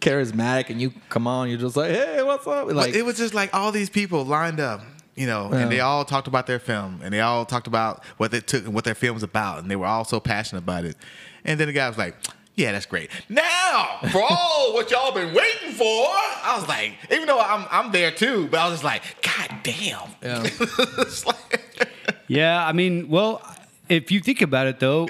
charismatic, 0.00 0.70
and 0.70 0.80
you 0.80 0.92
come 1.08 1.26
on, 1.26 1.48
you're 1.50 1.58
just 1.58 1.76
like, 1.76 1.90
hey, 1.90 2.22
what's 2.22 2.46
up? 2.46 2.66
Like 2.66 2.74
Like, 2.76 2.94
it 2.94 3.02
was 3.04 3.16
just 3.16 3.34
like 3.34 3.52
all 3.54 3.72
these 3.72 3.90
people 3.90 4.24
lined 4.24 4.60
up, 4.60 4.80
you 5.16 5.26
know, 5.26 5.50
and 5.52 5.70
they 5.70 5.80
all 5.80 6.04
talked 6.04 6.26
about 6.26 6.46
their 6.46 6.58
film 6.58 7.00
and 7.02 7.12
they 7.14 7.20
all 7.20 7.44
talked 7.44 7.66
about 7.66 8.02
what 8.16 8.30
they 8.30 8.40
took 8.40 8.64
and 8.64 8.74
what 8.74 8.84
their 8.84 8.94
film 8.94 9.14
was 9.14 9.22
about, 9.22 9.60
and 9.62 9.70
they 9.70 9.76
were 9.76 9.86
all 9.86 10.04
so 10.04 10.20
passionate 10.20 10.62
about 10.62 10.84
it. 10.84 10.96
And 11.44 11.58
then 11.60 11.66
the 11.68 11.72
guy 11.72 11.88
was 11.88 11.98
like, 11.98 12.16
"Yeah, 12.56 12.72
that's 12.72 12.86
great." 12.86 13.10
Now, 13.28 13.98
for 14.10 14.22
all 14.28 14.72
what 14.74 14.90
y'all 14.90 15.12
been 15.12 15.34
waiting 15.34 15.72
for, 15.72 15.84
I 15.84 16.56
was 16.58 16.66
like, 16.68 16.94
even 17.12 17.26
though 17.26 17.40
I'm 17.40 17.66
I'm 17.70 17.92
there 17.92 18.10
too, 18.10 18.48
but 18.50 18.60
I 18.60 18.64
was 18.68 18.74
just 18.80 18.84
like, 18.84 19.02
God 19.22 19.58
damn. 19.62 20.08
Yeah. 20.22 20.46
Like- 21.26 21.88
yeah, 22.26 22.66
I 22.66 22.72
mean, 22.72 23.08
well, 23.10 23.42
if 23.88 24.10
you 24.10 24.20
think 24.20 24.40
about 24.40 24.66
it 24.66 24.80
though, 24.80 25.08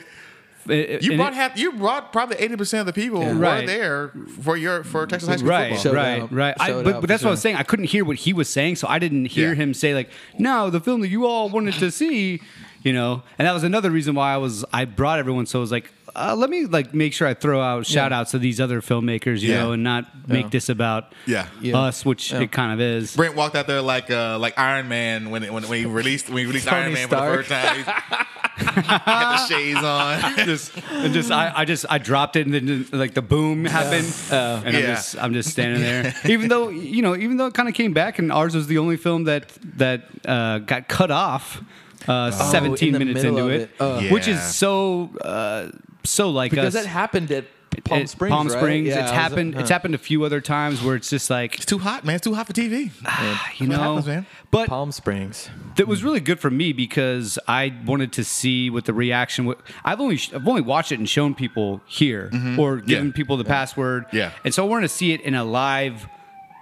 it- 0.69 1.03
you 1.03 1.13
and 1.13 1.19
brought 1.19 1.33
it- 1.33 1.37
half, 1.37 1.59
you 1.59 1.73
brought 1.73 2.13
probably 2.13 2.37
eighty 2.39 2.57
percent 2.57 2.81
of 2.81 2.87
the 2.87 2.93
people 2.93 3.23
who 3.23 3.39
Right. 3.39 3.61
were 3.63 3.67
there 3.67 4.13
for 4.43 4.57
your 4.57 4.85
for 4.85 5.07
Texas 5.07 5.29
high 5.29 5.37
school 5.37 5.49
right, 5.51 5.75
football. 5.75 5.83
Showed 5.83 5.95
right, 5.97 6.23
out. 6.23 6.33
right. 6.33 6.55
I, 6.59 6.73
but, 6.73 7.01
but 7.01 7.07
that's 7.09 7.23
for 7.23 7.27
what 7.29 7.31
I 7.31 7.33
was 7.33 7.41
saying. 7.41 7.57
I 7.57 7.63
couldn't 7.63 7.87
hear 7.87 8.05
what 8.05 8.17
he 8.17 8.33
was 8.33 8.49
saying, 8.49 8.77
so 8.77 8.87
I 8.89 8.99
didn't 8.99 9.27
hear 9.27 9.51
Yeah. 9.51 9.55
him 9.57 9.75
say 9.75 9.95
like, 9.95 10.11
"No, 10.39 10.71
the 10.71 10.81
film 10.81 11.01
that 11.03 11.09
you 11.09 11.27
all 11.27 11.49
wanted 11.49 11.75
to 11.75 11.91
see," 11.91 12.41
you 12.83 12.93
know. 12.93 13.23
And 13.39 13.47
that 13.47 13.53
was 13.53 13.63
another 13.65 13.91
reason 13.91 14.15
why 14.15 14.33
I 14.35 14.37
was 14.39 14.65
I 14.73 14.85
brought 14.85 15.19
everyone. 15.19 15.47
So 15.47 15.59
I 15.59 15.61
was 15.61 15.73
like, 15.73 15.91
uh, 16.17 16.35
let 16.37 16.49
me 16.51 16.67
like 16.67 16.95
make 16.95 17.13
sure 17.13 17.27
I 17.27 17.35
throw 17.35 17.61
out 17.61 17.87
shout 17.87 18.13
outs 18.13 18.31
to 18.33 18.39
these 18.39 18.61
other 18.61 18.81
filmmakers, 18.81 19.41
you 19.41 19.53
Yeah. 19.53 19.63
know, 19.63 19.73
and 19.73 19.83
not 19.83 20.29
make 20.29 20.51
this 20.51 20.69
about 20.69 21.13
Yeah. 21.27 21.47
Yeah. 21.61 21.77
us, 21.79 22.05
which 22.05 22.31
Yeah. 22.33 22.41
it 22.41 22.53
kind 22.53 22.73
of 22.73 22.81
is. 22.81 23.17
Brent 23.17 23.35
walked 23.37 23.57
out 23.57 23.67
there 23.67 23.83
like 23.83 24.11
uh, 24.11 24.39
like 24.39 24.59
Iron 24.59 24.89
Man 24.89 25.31
when 25.31 25.43
when, 25.53 25.69
when 25.69 25.79
he 25.79 25.87
released 25.87 26.29
when 26.29 26.39
he 26.39 26.47
released 26.47 26.69
Tony 26.69 26.83
Iron 26.83 26.93
Man 26.95 27.09
Stark. 27.09 27.31
for 27.47 27.49
the 27.49 27.55
first 27.55 27.85
time. 27.85 28.27
He 28.57 28.63
had 28.65 29.33
the 29.33 29.47
shades 29.49 29.83
on. 29.83 30.37
just 30.47 30.77
and 30.93 31.13
just 31.13 31.33
I, 31.33 31.53
I 31.57 31.65
just 31.65 31.87
I 31.91 31.99
dropped 31.99 32.37
it 32.37 32.47
and 32.47 32.55
then 32.55 32.67
just, 32.69 32.93
like 32.93 33.13
the 33.15 33.21
boom 33.23 33.65
happened 33.65 34.07
and 34.31 34.69
I'm 34.69 34.75
Yeah. 34.83 34.95
just 34.95 35.17
I'm 35.21 35.33
just 35.33 35.51
standing 35.51 35.81
there 35.83 36.15
even 36.25 36.49
though 36.49 36.69
you 36.69 37.03
know 37.03 37.17
even 37.17 37.37
though 37.37 37.47
it 37.47 37.55
kind 37.55 37.69
of 37.69 37.75
came 37.75 37.93
back 37.93 38.21
and 38.21 38.31
ours 38.31 38.55
was 38.55 38.69
the 38.69 38.79
only 38.79 38.97
film 38.97 39.25
that 39.25 39.49
that 39.79 40.03
uh, 40.25 40.59
got 40.59 40.87
cut 40.87 41.11
off 41.11 41.63
uh, 42.07 42.31
17 42.31 42.71
Oh, 42.71 42.87
in 42.87 42.93
the 42.93 42.99
minutes 43.01 43.25
middle 43.25 43.39
into 43.39 43.55
of 43.55 43.61
it, 43.61 43.71
it. 43.71 43.81
Uh. 43.81 44.01
which 44.15 44.29
is 44.29 44.41
so 44.41 45.11
uh, 45.23 45.71
so 46.05 46.31
like 46.31 46.53
us 46.53 46.57
because 46.57 46.77
us 46.77 46.83
that 46.85 46.89
happened 46.89 47.31
at 47.31 47.45
Palm 47.85 48.03
It- 48.03 48.09
Springs, 48.09 48.33
Palm 48.33 48.47
right? 48.49 48.83
Yeah, 48.85 48.93
it's 48.93 48.99
I 48.99 49.03
was- 49.03 49.11
happened. 49.11 49.55
It's 49.57 49.71
happened 49.71 49.95
a 49.95 49.99
few 49.99 50.25
other 50.25 50.41
times 50.41 50.83
where 50.83 50.95
it's 50.95 51.11
just 51.11 51.29
like 51.29 51.57
It's 51.57 51.67
too 51.67 51.79
hot, 51.79 52.05
man. 52.05 52.17
It's 52.17 52.25
too 52.25 52.35
hot 52.35 52.47
for 52.47 52.53
TV. 52.53 52.91
Ah, 53.05 53.51
you 53.57 53.67
know. 53.67 53.79
happens, 53.79 54.07
man? 54.07 54.27
But 54.51 54.69
Palm 54.69 54.93
Springs. 54.93 55.51
that 55.77 55.89
was 55.89 56.05
really 56.05 56.21
good 56.21 56.39
for 56.39 56.51
me 56.51 56.73
because 56.73 57.39
I 57.49 57.75
wanted 57.85 58.13
to 58.13 58.25
see 58.25 58.71
what 58.71 58.85
the 58.85 58.95
reaction. 58.95 59.45
would 59.47 59.59
I've 59.85 60.01
only 60.01 60.21
I've 60.33 60.47
only 60.47 60.61
watched 60.63 60.93
it 60.93 60.99
and 60.99 61.09
shown 61.09 61.35
people 61.35 61.81
here 61.87 62.31
mm-hmm. 62.33 62.59
or 62.61 62.77
given 62.77 63.09
Yeah. 63.09 63.13
people 63.13 63.37
the 63.37 63.45
password. 63.45 64.07
Yeah. 64.13 64.31
and 64.45 64.55
so 64.55 64.65
I 64.65 64.69
wanted 64.69 64.83
to 64.89 64.95
see 64.95 65.13
it 65.13 65.21
in 65.23 65.35
a 65.35 65.45
live 65.45 66.07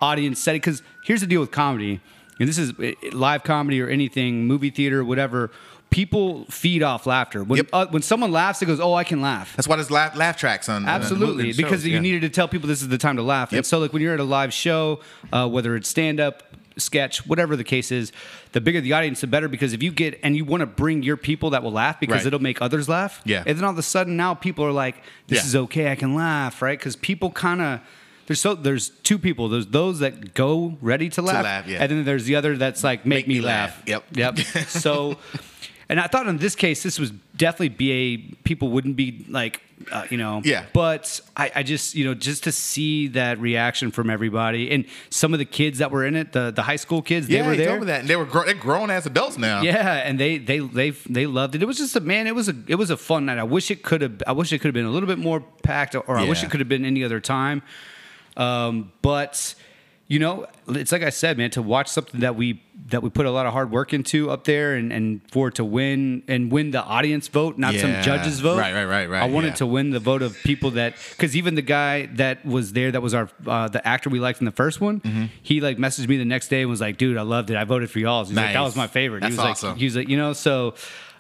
audience 0.00 0.40
setting 0.40 0.60
because 0.60 0.82
here's 1.04 1.20
the 1.20 1.26
deal 1.26 1.40
with 1.40 1.50
comedy, 1.50 2.00
and 2.40 2.48
this 2.48 2.58
is 2.58 2.72
eh, 2.80 2.94
eh 3.02 3.10
live 3.12 3.44
comedy 3.44 3.80
or 3.82 3.88
anything, 3.88 4.46
movie 4.46 4.70
theater, 4.70 5.04
whatever. 5.04 5.50
People 5.92 6.46
feed 6.46 6.82
off 6.82 7.06
laughter. 7.06 7.44
When 7.44 7.58
Yep. 7.58 7.66
uh, 7.72 7.86
when 7.90 8.02
someone 8.02 8.32
laughs, 8.32 8.60
it 8.62 8.66
goes, 8.66 8.80
"Oh, 8.80 8.94
I 8.94 9.04
can 9.04 9.20
laugh." 9.20 9.54
That's 9.54 9.68
why 9.68 9.76
there's 9.76 9.90
laugh, 9.90 10.16
laugh 10.16 10.36
tracks 10.36 10.68
on. 10.68 10.82
on 10.84 10.88
Absolutely, 10.88 11.52
because 11.52 11.80
shows, 11.82 11.86
you 11.86 11.94
yeah. 11.94 12.00
needed 12.00 12.22
to 12.22 12.28
tell 12.30 12.48
people 12.48 12.66
this 12.66 12.82
is 12.82 12.88
the 12.88 12.98
time 12.98 13.16
to 13.16 13.22
laugh. 13.22 13.52
And 13.52 13.64
so, 13.64 13.78
like 13.78 13.92
when 13.92 14.02
you're 14.02 14.14
at 14.14 14.20
a 14.20 14.24
live 14.24 14.52
show, 14.52 15.00
uh, 15.32 15.48
whether 15.48 15.76
it's 15.76 15.88
stand 15.88 16.18
up, 16.18 16.42
sketch, 16.78 17.26
whatever 17.26 17.54
the 17.56 17.64
case 17.64 17.92
is, 17.92 18.10
the 18.52 18.60
bigger 18.62 18.80
the 18.80 18.94
audience, 18.94 19.20
the 19.20 19.26
better. 19.26 19.48
Because 19.48 19.74
if 19.74 19.82
you 19.82 19.90
get 19.92 20.18
and 20.22 20.34
you 20.34 20.44
want 20.46 20.62
to 20.62 20.66
bring 20.66 21.02
your 21.02 21.18
people 21.18 21.50
that 21.50 21.62
will 21.62 21.72
laugh, 21.72 22.00
because 22.00 22.20
Right. 22.20 22.26
it'll 22.26 22.40
make 22.42 22.62
others 22.62 22.88
laugh. 22.88 23.20
Yeah. 23.26 23.42
And 23.46 23.58
then 23.58 23.64
all 23.64 23.72
of 23.72 23.78
a 23.78 23.82
sudden, 23.82 24.16
now 24.16 24.32
people 24.34 24.64
are 24.64 24.72
like, 24.72 24.96
"This 25.28 25.40
Yeah. 25.40 25.44
is 25.46 25.56
okay. 25.56 25.92
I 25.92 25.94
can 25.94 26.14
laugh." 26.14 26.62
Right? 26.62 26.78
Because 26.78 26.96
people 26.96 27.30
kind 27.30 27.60
of. 27.60 27.80
There's 28.28 28.40
so 28.40 28.54
there's 28.54 28.88
two 29.02 29.18
people. 29.18 29.48
There's 29.50 29.66
those 29.66 29.98
that 29.98 30.32
go 30.32 30.78
ready 30.80 31.08
to 31.10 31.20
laugh, 31.20 31.44
laugh, 31.44 31.66
yeah. 31.68 31.82
and 31.82 31.90
then 31.90 32.04
there's 32.04 32.24
the 32.24 32.36
other 32.36 32.56
that's 32.56 32.82
like 32.84 33.04
make, 33.04 33.26
Make 33.26 33.28
me, 33.28 33.34
me 33.34 33.40
laugh. 33.40 33.76
laugh. 33.86 34.02
Yep. 34.14 34.36
Yep. 34.36 34.38
So, 34.68 35.18
and 35.92 36.00
I 36.00 36.06
thought 36.08 36.26
in 36.26 36.38
this 36.38 36.54
case 36.56 36.82
this 36.82 36.98
was 36.98 37.10
definitely 37.36 37.68
BA. 37.68 38.36
People 38.44 38.68
wouldn't 38.70 38.96
be 38.96 39.26
like, 39.28 39.60
uh, 39.92 40.06
you 40.10 40.16
know, 40.16 40.40
Yeah. 40.44 40.64
But 40.72 41.20
I, 41.36 41.50
I 41.56 41.62
just 41.62 41.94
you 41.94 42.04
know 42.06 42.14
just 42.14 42.44
to 42.44 42.52
see 42.52 43.08
that 43.08 43.38
reaction 43.38 43.90
from 43.90 44.08
everybody 44.08 44.70
and 44.72 44.84
some 45.10 45.32
of 45.34 45.38
the 45.38 45.44
kids 45.44 45.78
that 45.78 45.90
were 45.90 46.04
in 46.06 46.14
it, 46.16 46.32
the 46.32 46.50
the 46.50 46.62
high 46.62 46.76
school 46.84 47.02
kids, 47.02 47.28
Yeah, 47.28 47.42
they 47.42 47.46
were 47.48 47.52
he 47.54 47.58
there. 47.58 47.68
told 47.68 47.80
me 47.80 47.86
that, 47.86 48.00
and 48.00 48.08
they 48.08 48.16
were 48.16 48.24
gro- 48.24 48.44
they're 48.44 48.54
grown 48.54 48.90
as 48.90 49.04
adults 49.06 49.36
now. 49.38 49.60
Yeah, 49.62 50.06
and 50.08 50.18
they 50.18 50.38
they 50.38 50.60
they 50.60 50.90
they 50.90 51.26
loved 51.26 51.54
it. 51.54 51.62
It 51.62 51.66
was 51.66 51.78
just 51.78 51.94
a 51.96 52.00
man. 52.00 52.26
It 52.26 52.34
was 52.34 52.48
a 52.48 52.54
it 52.66 52.76
was 52.76 52.90
a 52.90 52.96
fun 52.96 53.26
night. 53.26 53.38
I 53.38 53.44
wish 53.44 53.70
it 53.70 53.82
could 53.82 54.00
have. 54.02 54.22
I 54.26 54.32
wish 54.32 54.52
it 54.52 54.58
could 54.60 54.68
have 54.68 54.74
been 54.80 54.86
a 54.86 54.90
little 54.96 55.08
bit 55.08 55.18
more 55.18 55.40
packed, 55.62 55.94
or 55.94 56.16
I 56.16 56.24
wish 56.28 56.42
it 56.42 56.50
could 56.50 56.60
have 56.60 56.68
been 56.68 56.84
any 56.84 57.04
other 57.04 57.20
time. 57.20 57.62
Um, 58.36 58.92
but 59.02 59.54
you 60.08 60.18
know, 60.18 60.46
it's 60.68 60.92
like 60.92 61.02
I 61.02 61.10
said, 61.10 61.38
man. 61.38 61.50
To 61.52 61.62
watch 61.62 61.88
something 61.88 62.20
that 62.20 62.36
we 62.36 62.62
that 62.88 63.02
we 63.02 63.08
put 63.08 63.24
a 63.24 63.30
lot 63.30 63.46
of 63.46 63.52
hard 63.52 63.70
work 63.70 63.94
into 63.94 64.30
up 64.30 64.44
there, 64.44 64.74
and 64.74 64.92
and 64.92 65.20
for 65.30 65.48
it 65.48 65.54
to 65.54 65.64
win 65.64 66.22
and 66.28 66.52
win 66.52 66.70
the 66.70 66.82
audience 66.82 67.28
vote, 67.28 67.56
not 67.56 67.74
some 67.76 68.02
judges 68.02 68.40
vote. 68.40 68.58
Right, 68.58 68.74
right, 68.74 68.84
right, 68.84 69.08
right, 69.08 69.22
I 69.22 69.26
wanted 69.26 69.48
yeah. 69.48 69.54
to 69.54 69.66
win 69.66 69.90
the 69.90 70.00
vote 70.00 70.22
of 70.22 70.36
people 70.42 70.72
that 70.72 70.96
because 71.10 71.36
even 71.36 71.54
the 71.54 71.62
guy 71.62 72.06
that 72.16 72.44
was 72.44 72.72
there, 72.72 72.90
that 72.90 73.00
was 73.00 73.14
our 73.14 73.30
uh, 73.46 73.68
the 73.68 73.86
actor 73.86 74.10
we 74.10 74.20
liked 74.20 74.40
in 74.40 74.44
the 74.44 74.52
first 74.52 74.80
one. 74.80 75.00
Mm-hmm. 75.00 75.24
He 75.42 75.60
like 75.60 75.78
messaged 75.78 76.08
me 76.08 76.18
the 76.18 76.24
next 76.24 76.48
day 76.48 76.60
and 76.60 76.70
was 76.70 76.80
like, 76.80 76.98
"Dude, 76.98 77.16
I 77.16 77.22
loved 77.22 77.50
it. 77.50 77.56
I 77.56 77.64
voted 77.64 77.90
for 77.90 77.98
y'all." 77.98 78.24
He's 78.24 78.36
like, 78.36 78.52
"That 78.52 78.60
was 78.60 78.76
my 78.76 78.88
favorite." 78.88 79.20
That's 79.20 79.34
he 79.34 79.40
was 79.40 79.46
awesome. 79.46 79.68
like, 79.70 79.78
he 79.78 79.84
was 79.84 79.96
like, 79.96 80.08
you 80.08 80.16
know, 80.16 80.32
so. 80.32 80.74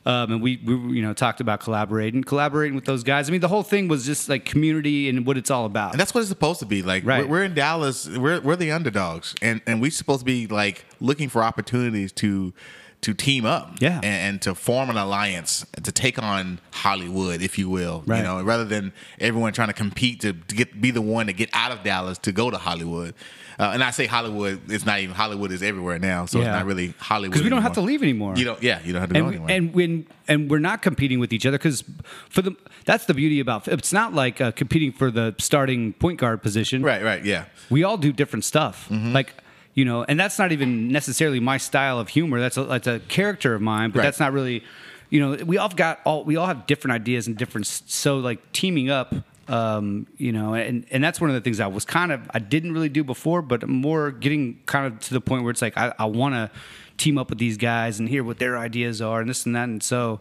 Um, 0.04 0.32
and 0.32 0.42
we, 0.42 0.56
we, 0.64 0.74
you 0.96 1.02
know, 1.02 1.12
talked 1.14 1.40
about 1.40 1.60
collaborating, 1.60 2.24
collaborating 2.24 2.74
with 2.74 2.86
those 2.86 3.04
guys. 3.04 3.28
I 3.28 3.32
mean, 3.32 3.40
the 3.40 3.46
whole 3.48 3.62
thing 3.62 3.86
was 3.86 4.04
just 4.04 4.28
like 4.28 4.44
community 4.44 5.08
and 5.08 5.24
what 5.24 5.36
it's 5.38 5.50
all 5.50 5.64
about. 5.64 5.92
And 5.92 6.00
that's 6.00 6.12
what 6.12 6.20
it's 6.22 6.28
supposed 6.28 6.58
to 6.60 6.66
be. 6.66 6.82
Like 6.82 7.04
Right. 7.06 7.22
we're, 7.24 7.38
we're 7.38 7.44
in 7.44 7.54
Dallas, 7.54 8.08
we're 8.08 8.40
we're 8.40 8.56
the 8.56 8.72
underdogs, 8.72 9.34
and 9.40 9.60
and 9.66 9.80
we're 9.80 9.92
supposed 9.92 10.20
to 10.20 10.24
be 10.24 10.48
like 10.48 10.84
looking 11.00 11.28
for 11.28 11.42
opportunities 11.44 12.10
to 12.14 12.52
to 13.02 13.14
team 13.14 13.44
up, 13.44 13.78
Yeah. 13.80 13.96
and, 13.96 14.04
and 14.04 14.42
to 14.42 14.54
form 14.54 14.88
an 14.88 14.96
alliance 14.96 15.66
to 15.82 15.90
take 15.90 16.22
on 16.22 16.60
Hollywood, 16.70 17.42
if 17.42 17.58
you 17.58 17.68
will, 17.68 18.04
Right. 18.06 18.18
you 18.18 18.22
know, 18.22 18.40
rather 18.44 18.64
than 18.64 18.92
everyone 19.20 19.52
trying 19.52 19.66
to 19.68 19.74
compete 19.74 20.20
to, 20.20 20.32
to 20.34 20.54
get 20.54 20.80
be 20.80 20.92
the 20.92 21.02
one 21.02 21.26
to 21.26 21.32
get 21.32 21.50
out 21.52 21.72
of 21.72 21.82
Dallas 21.82 22.18
to 22.18 22.30
go 22.32 22.48
to 22.50 22.58
Hollywood. 22.58 23.14
Uh, 23.62 23.70
and 23.74 23.84
I 23.84 23.92
say 23.92 24.06
Hollywood, 24.06 24.60
it's 24.68 24.84
not 24.84 24.98
even 24.98 25.14
Hollywood 25.14 25.52
is 25.52 25.62
everywhere 25.62 25.98
now, 26.00 26.26
so 26.26 26.40
Yeah. 26.40 26.46
it's 26.46 26.56
not 26.58 26.66
really 26.66 26.94
Hollywood 26.98 27.32
because 27.32 27.44
we 27.44 27.50
don't 27.50 27.62
have 27.62 27.74
to 27.74 27.80
leave 27.80 28.02
anymore. 28.02 28.34
You 28.36 28.44
don't, 28.44 28.60
yeah, 28.62 28.80
you 28.84 28.92
don't 28.92 29.00
have 29.00 29.10
to 29.10 29.14
go 29.14 29.26
and, 29.26 29.34
anywhere. 29.36 29.56
and 29.56 29.72
when 29.72 30.06
and 30.26 30.50
we're 30.50 30.58
not 30.58 30.82
competing 30.82 31.20
with 31.20 31.32
each 31.32 31.46
other 31.46 31.58
because 31.58 31.84
for 32.28 32.42
the 32.42 32.56
that's 32.86 33.04
the 33.06 33.14
beauty 33.14 33.38
about 33.38 33.68
it's 33.68 33.92
not 33.92 34.14
like 34.14 34.40
uh, 34.40 34.50
competing 34.52 34.90
for 34.90 35.10
the 35.12 35.34
starting 35.38 35.92
point 35.92 36.18
guard 36.18 36.42
position. 36.42 36.82
right, 36.82 37.04
right, 37.04 37.24
yeah. 37.24 37.44
we 37.70 37.84
all 37.84 37.96
do 37.96 38.12
different 38.12 38.44
stuff. 38.44 38.88
Mm-hmm. 38.90 39.12
Like 39.12 39.34
you 39.74 39.84
know, 39.84 40.04
and 40.08 40.18
that's 40.18 40.38
not 40.40 40.50
even 40.52 40.88
necessarily 40.88 41.38
my 41.40 41.56
style 41.56 41.98
of 42.00 42.08
humor. 42.08 42.40
That's 42.40 42.56
a, 42.56 42.64
that's 42.64 42.86
a 42.88 42.98
character 43.08 43.54
of 43.54 43.62
mine, 43.62 43.90
but 43.90 43.98
Right. 44.00 44.02
that's 44.04 44.20
not 44.20 44.32
really. 44.32 44.64
You 45.08 45.20
know, 45.20 45.44
we 45.44 45.56
all 45.58 45.68
got 45.68 46.00
all 46.04 46.24
we 46.24 46.34
all 46.36 46.46
have 46.46 46.66
different 46.66 46.94
ideas 47.00 47.26
and 47.28 47.36
different. 47.36 47.66
So 47.66 48.18
like 48.18 48.40
teaming 48.52 48.90
up. 48.90 49.14
Um, 49.48 50.06
you 50.16 50.32
know, 50.32 50.54
and, 50.54 50.86
and 50.90 51.02
that's 51.02 51.20
one 51.20 51.28
of 51.28 51.34
the 51.34 51.40
things 51.40 51.58
I 51.58 51.66
was 51.66 51.84
kind 51.84 52.12
of 52.12 52.30
I 52.32 52.38
didn't 52.38 52.72
really 52.72 52.88
do 52.88 53.02
before, 53.02 53.42
but 53.42 53.68
more 53.68 54.10
getting 54.10 54.60
kind 54.66 54.86
of 54.86 55.00
to 55.00 55.14
the 55.14 55.20
point 55.20 55.42
where 55.42 55.50
it's 55.50 55.62
like 55.62 55.76
I, 55.76 55.92
I 55.98 56.04
want 56.04 56.34
to 56.34 56.50
team 56.96 57.18
up 57.18 57.30
with 57.30 57.38
these 57.38 57.56
guys 57.56 57.98
and 57.98 58.08
hear 58.08 58.22
what 58.22 58.38
their 58.38 58.56
ideas 58.56 59.02
are 59.02 59.20
and 59.20 59.28
this 59.28 59.44
and 59.44 59.56
that, 59.56 59.64
and 59.64 59.82
so 59.82 60.20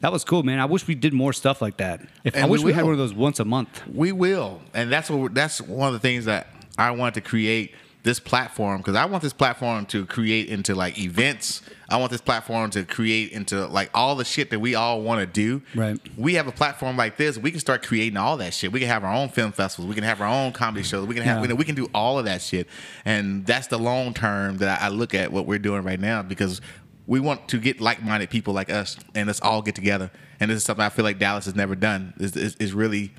that 0.00 0.12
was 0.12 0.22
cool, 0.22 0.42
man. 0.42 0.60
I 0.60 0.66
wish 0.66 0.86
we 0.86 0.94
did 0.94 1.12
more 1.12 1.32
stuff 1.32 1.62
like 1.62 1.78
that. 1.78 2.00
If 2.24 2.36
I 2.36 2.40
And 2.40 2.50
we 2.50 2.58
wish 2.58 2.64
we, 2.64 2.72
had 2.74 2.84
one 2.84 2.92
of 2.92 2.98
those 2.98 3.14
once 3.14 3.40
a 3.40 3.44
month. 3.44 3.82
We 3.92 4.12
will, 4.12 4.60
and 4.72 4.92
that's 4.92 5.10
what 5.10 5.34
that's 5.34 5.60
one 5.60 5.88
of 5.88 5.94
the 5.94 6.00
things 6.00 6.26
that 6.26 6.46
I 6.78 6.90
want 6.92 7.14
to 7.14 7.20
create 7.20 7.74
this 8.04 8.20
platform 8.20 8.78
because 8.78 8.96
I 8.96 9.06
want 9.06 9.22
this 9.22 9.32
platform 9.32 9.86
to 9.86 10.04
create 10.06 10.48
into 10.48 10.74
like 10.74 10.98
events. 10.98 11.62
I 11.88 11.96
want 11.96 12.12
this 12.12 12.20
platform 12.20 12.70
to 12.72 12.84
create 12.84 13.32
into 13.32 13.66
like 13.66 13.90
all 13.94 14.14
the 14.14 14.24
shit 14.26 14.50
that 14.50 14.60
we 14.60 14.74
all 14.74 15.00
want 15.00 15.20
to 15.20 15.26
do. 15.26 15.62
Right. 15.74 15.98
We 16.16 16.34
have 16.34 16.46
a 16.46 16.52
platform 16.52 16.98
like 16.98 17.16
this. 17.16 17.38
We 17.38 17.50
can 17.50 17.60
start 17.60 17.82
creating 17.82 18.18
all 18.18 18.36
that 18.36 18.52
shit. 18.52 18.72
We 18.72 18.80
can 18.80 18.88
have 18.88 19.04
our 19.04 19.12
own 19.14 19.30
film 19.30 19.52
festivals. 19.52 19.88
We 19.88 19.94
can 19.94 20.04
have 20.04 20.20
our 20.20 20.28
own 20.28 20.52
comedy 20.52 20.84
shows. 20.84 21.06
We 21.08 21.14
can 21.14 21.24
have 21.24 21.38
Yeah. 21.38 21.42
you 21.42 21.48
know, 21.48 21.54
we 21.54 21.64
can 21.64 21.74
do 21.74 21.88
all 21.94 22.18
of 22.18 22.26
that 22.26 22.42
shit, 22.42 22.68
and 23.06 23.44
that's 23.46 23.68
the 23.68 23.78
long 23.78 24.12
term 24.14 24.58
that 24.58 24.80
I 24.82 24.86
I 24.86 24.88
look 24.90 25.14
at 25.14 25.32
what 25.32 25.46
we're 25.46 25.58
doing 25.58 25.82
right 25.82 25.98
now 25.98 26.22
because 26.22 26.60
we 27.06 27.20
want 27.20 27.48
to 27.48 27.58
get 27.58 27.80
like-minded 27.80 28.28
people 28.28 28.52
like 28.52 28.70
us 28.70 28.98
and 29.14 29.26
let's 29.26 29.40
all 29.40 29.62
get 29.62 29.74
together 29.74 30.10
and 30.40 30.50
this 30.50 30.56
is 30.58 30.64
something 30.64 30.82
i 30.84 30.88
feel 30.88 31.04
like 31.04 31.18
dallas 31.18 31.44
has 31.46 31.54
never 31.54 31.74
done 31.74 32.14
is, 32.18 32.34
is, 32.36 32.72
really 32.72 33.12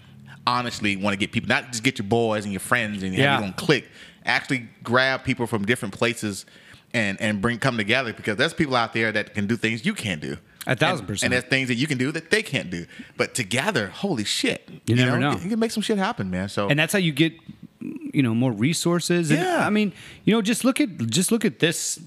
honestly 0.48 0.96
want 0.96 1.14
to 1.14 1.18
get 1.18 1.32
people 1.32 1.48
not 1.50 1.72
just 1.72 1.84
get 1.84 1.98
your 2.00 2.08
boys 2.08 2.44
and 2.46 2.54
your 2.54 2.60
friends 2.60 3.04
and 3.04 3.14
Yeah. 3.14 3.34
have 3.34 3.42
you 3.42 3.48
on 3.48 3.54
click 3.54 3.86
actually 4.26 4.68
grab 4.84 5.24
people 5.24 5.48
from 5.48 5.66
different 5.66 5.94
places 5.94 6.46
and 6.94 7.20
and 7.22 7.42
bring 7.42 7.60
come 7.60 7.78
together 7.78 8.14
because 8.14 8.38
there's 8.38 8.54
people 8.54 8.76
out 8.76 8.94
there 8.94 9.12
that 9.12 9.34
can 9.34 9.48
do 9.48 9.56
things 9.58 9.86
you 9.86 9.94
can't 9.94 10.22
do 10.22 10.38
A 10.68 10.76
thousand 10.76 11.00
And- 11.02 11.08
percent. 11.08 11.24
and 11.26 11.34
there's 11.34 11.50
things 11.50 11.68
that 11.68 11.76
you 11.76 11.88
can 11.88 11.98
do 11.98 12.12
that 12.12 12.32
they 12.32 12.42
can't 12.44 12.70
do 12.70 12.86
but 13.18 13.34
together 13.36 13.88
holy 13.88 14.24
shit 14.24 14.70
You 14.88 14.96
never 14.96 15.20
know. 15.20 15.34
you 15.34 15.50
can 15.50 15.60
make 15.60 15.72
some 15.72 15.84
shit 15.84 15.98
happen 15.98 16.30
man 16.30 16.50
so 16.50 16.70
and 16.70 16.80
that's 16.80 16.94
how 16.94 17.00
you 17.00 17.12
get 17.12 17.34
you 17.82 18.24
know 18.24 18.34
more 18.34 18.52
resources 18.52 19.30
and 19.32 19.40
Yeah. 19.40 19.66
i 19.68 19.70
mean 19.70 19.94
you 20.24 20.34
know 20.34 20.42
just 20.42 20.64
look 20.64 20.80
at 20.82 20.98
just 20.98 21.32
look 21.32 21.44
at 21.46 21.60
this 21.60 22.00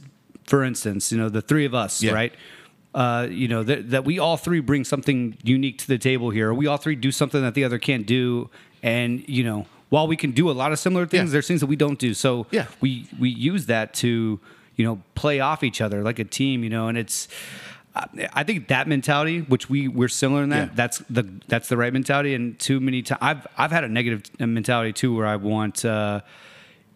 for 0.44 0.64
instance 0.64 1.12
you 1.12 1.18
know 1.18 1.28
the 1.28 1.42
three 1.42 1.66
of 1.66 1.74
us 1.74 2.02
Yeah. 2.02 2.12
right 2.12 2.32
uh, 2.94 3.28
you 3.30 3.46
know 3.46 3.62
that, 3.62 3.90
that 3.90 4.04
we 4.06 4.18
all 4.18 4.36
three 4.38 4.60
bring 4.60 4.82
something 4.84 5.36
unique 5.44 5.76
to 5.78 5.86
the 5.86 5.98
table 5.98 6.30
here 6.30 6.52
we 6.54 6.66
all 6.66 6.78
three 6.78 6.96
do 6.96 7.12
something 7.12 7.42
that 7.42 7.52
the 7.54 7.62
other 7.62 7.78
can't 7.78 8.06
do 8.06 8.48
and 8.82 9.22
you 9.28 9.44
know 9.44 9.66
while 9.90 10.06
we 10.06 10.16
can 10.16 10.32
do 10.32 10.50
a 10.50 10.52
lot 10.52 10.72
of 10.72 10.78
similar 10.78 11.06
things 11.06 11.30
Yeah. 11.30 11.32
there's 11.32 11.48
things 11.48 11.60
that 11.60 11.66
we 11.66 11.76
don't 11.76 11.98
do 11.98 12.14
so 12.14 12.46
Yeah. 12.50 12.66
we 12.80 13.06
we 13.18 13.28
use 13.30 13.66
that 13.66 13.94
to 13.94 14.40
you 14.76 14.84
know 14.84 15.00
play 15.14 15.40
off 15.40 15.62
each 15.62 15.80
other 15.80 16.02
like 16.02 16.18
a 16.18 16.24
team 16.24 16.62
you 16.64 16.70
know 16.70 16.88
and 16.88 16.96
it's 16.98 17.28
I- 18.32 18.44
think 18.44 18.68
that 18.68 18.86
mentality, 18.86 19.40
which 19.40 19.68
we 19.68 19.88
we're 19.88 20.06
similar 20.08 20.44
in 20.44 20.50
that, 20.50 20.68
Yeah. 20.68 20.74
that's 20.76 20.98
the 21.10 21.24
that's 21.48 21.68
the 21.68 21.76
right 21.76 21.92
mentality. 21.92 22.32
And 22.34 22.56
too 22.56 22.78
many 22.78 23.02
times, 23.02 23.18
I've 23.20 23.46
I've 23.56 23.72
had 23.72 23.82
a 23.82 23.88
negative 23.88 24.22
mentality 24.38 24.92
too, 24.92 25.16
where 25.16 25.26
I 25.26 25.34
want 25.34 25.84
uh, 25.84 26.20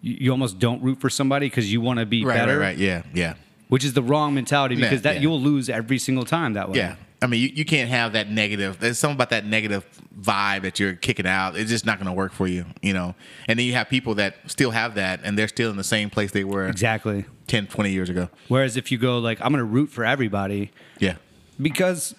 you, 0.00 0.30
almost 0.30 0.60
don't 0.60 0.80
root 0.80 1.00
for 1.00 1.10
somebody 1.10 1.46
because 1.46 1.72
you 1.72 1.80
want 1.80 1.98
to 1.98 2.06
be 2.06 2.24
right 2.24 2.36
better, 2.36 2.56
right 2.56 2.66
right 2.66 2.78
yeah 2.78 3.02
yeah 3.14 3.34
which 3.68 3.84
is 3.84 3.94
the 3.94 4.02
wrong 4.02 4.32
mentality 4.34 4.76
Yeah, 4.76 4.82
because 4.82 5.02
that 5.02 5.16
yeah. 5.16 5.22
you'll 5.22 5.40
lose 5.40 5.68
every 5.68 5.98
single 5.98 6.24
time 6.24 6.52
that 6.52 6.68
way. 6.70 6.78
Yeah. 6.78 6.94
I 7.20 7.26
mean, 7.26 7.40
you, 7.40 7.48
you 7.48 7.64
can't 7.64 7.88
have 7.90 8.12
that 8.12 8.30
negative. 8.30 8.78
There's 8.78 8.98
something 8.98 9.16
about 9.16 9.30
that 9.30 9.44
negative 9.46 9.84
vibe 10.20 10.62
that 10.62 10.78
you're 10.78 10.94
kicking 10.94 11.26
out. 11.26 11.56
It's 11.56 11.70
just 11.70 11.86
not 11.86 11.98
going 11.98 12.06
to 12.06 12.12
work 12.12 12.32
for 12.32 12.46
you, 12.46 12.66
you 12.82 12.92
know? 12.92 13.14
And 13.48 13.58
then 13.58 13.66
you 13.66 13.72
have 13.72 13.88
people 13.88 14.14
that 14.16 14.36
still 14.46 14.70
have 14.70 14.94
that 14.96 15.20
and 15.24 15.38
they're 15.38 15.48
still 15.48 15.70
in 15.70 15.76
the 15.76 15.84
same 15.84 16.10
place 16.10 16.30
they 16.32 16.44
were 16.44 16.66
exactly. 16.68 17.24
10, 17.46 17.66
20 17.68 17.90
years 17.90 18.08
ago. 18.08 18.28
Whereas 18.48 18.76
if 18.76 18.92
you 18.92 18.98
go 18.98 19.18
like 19.18 19.40
I'm 19.40 19.52
going 19.52 19.58
to 19.58 19.64
root 19.64 19.90
for 19.90 20.04
everybody 20.04 20.70
Yeah. 20.98 21.16
because 21.60 22.14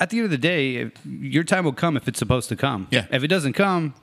at 0.00 0.10
the 0.10 0.18
end 0.18 0.24
of 0.26 0.30
the 0.30 0.38
day, 0.38 0.76
if, 0.76 0.92
your 1.04 1.44
time 1.44 1.64
will 1.64 1.72
come 1.72 1.96
if 1.96 2.08
it's 2.08 2.18
supposed 2.18 2.48
to 2.50 2.56
come. 2.56 2.88
Yeah. 2.90 3.06
If 3.10 3.22
it 3.22 3.28
doesn't 3.28 3.52
come, 3.54 3.94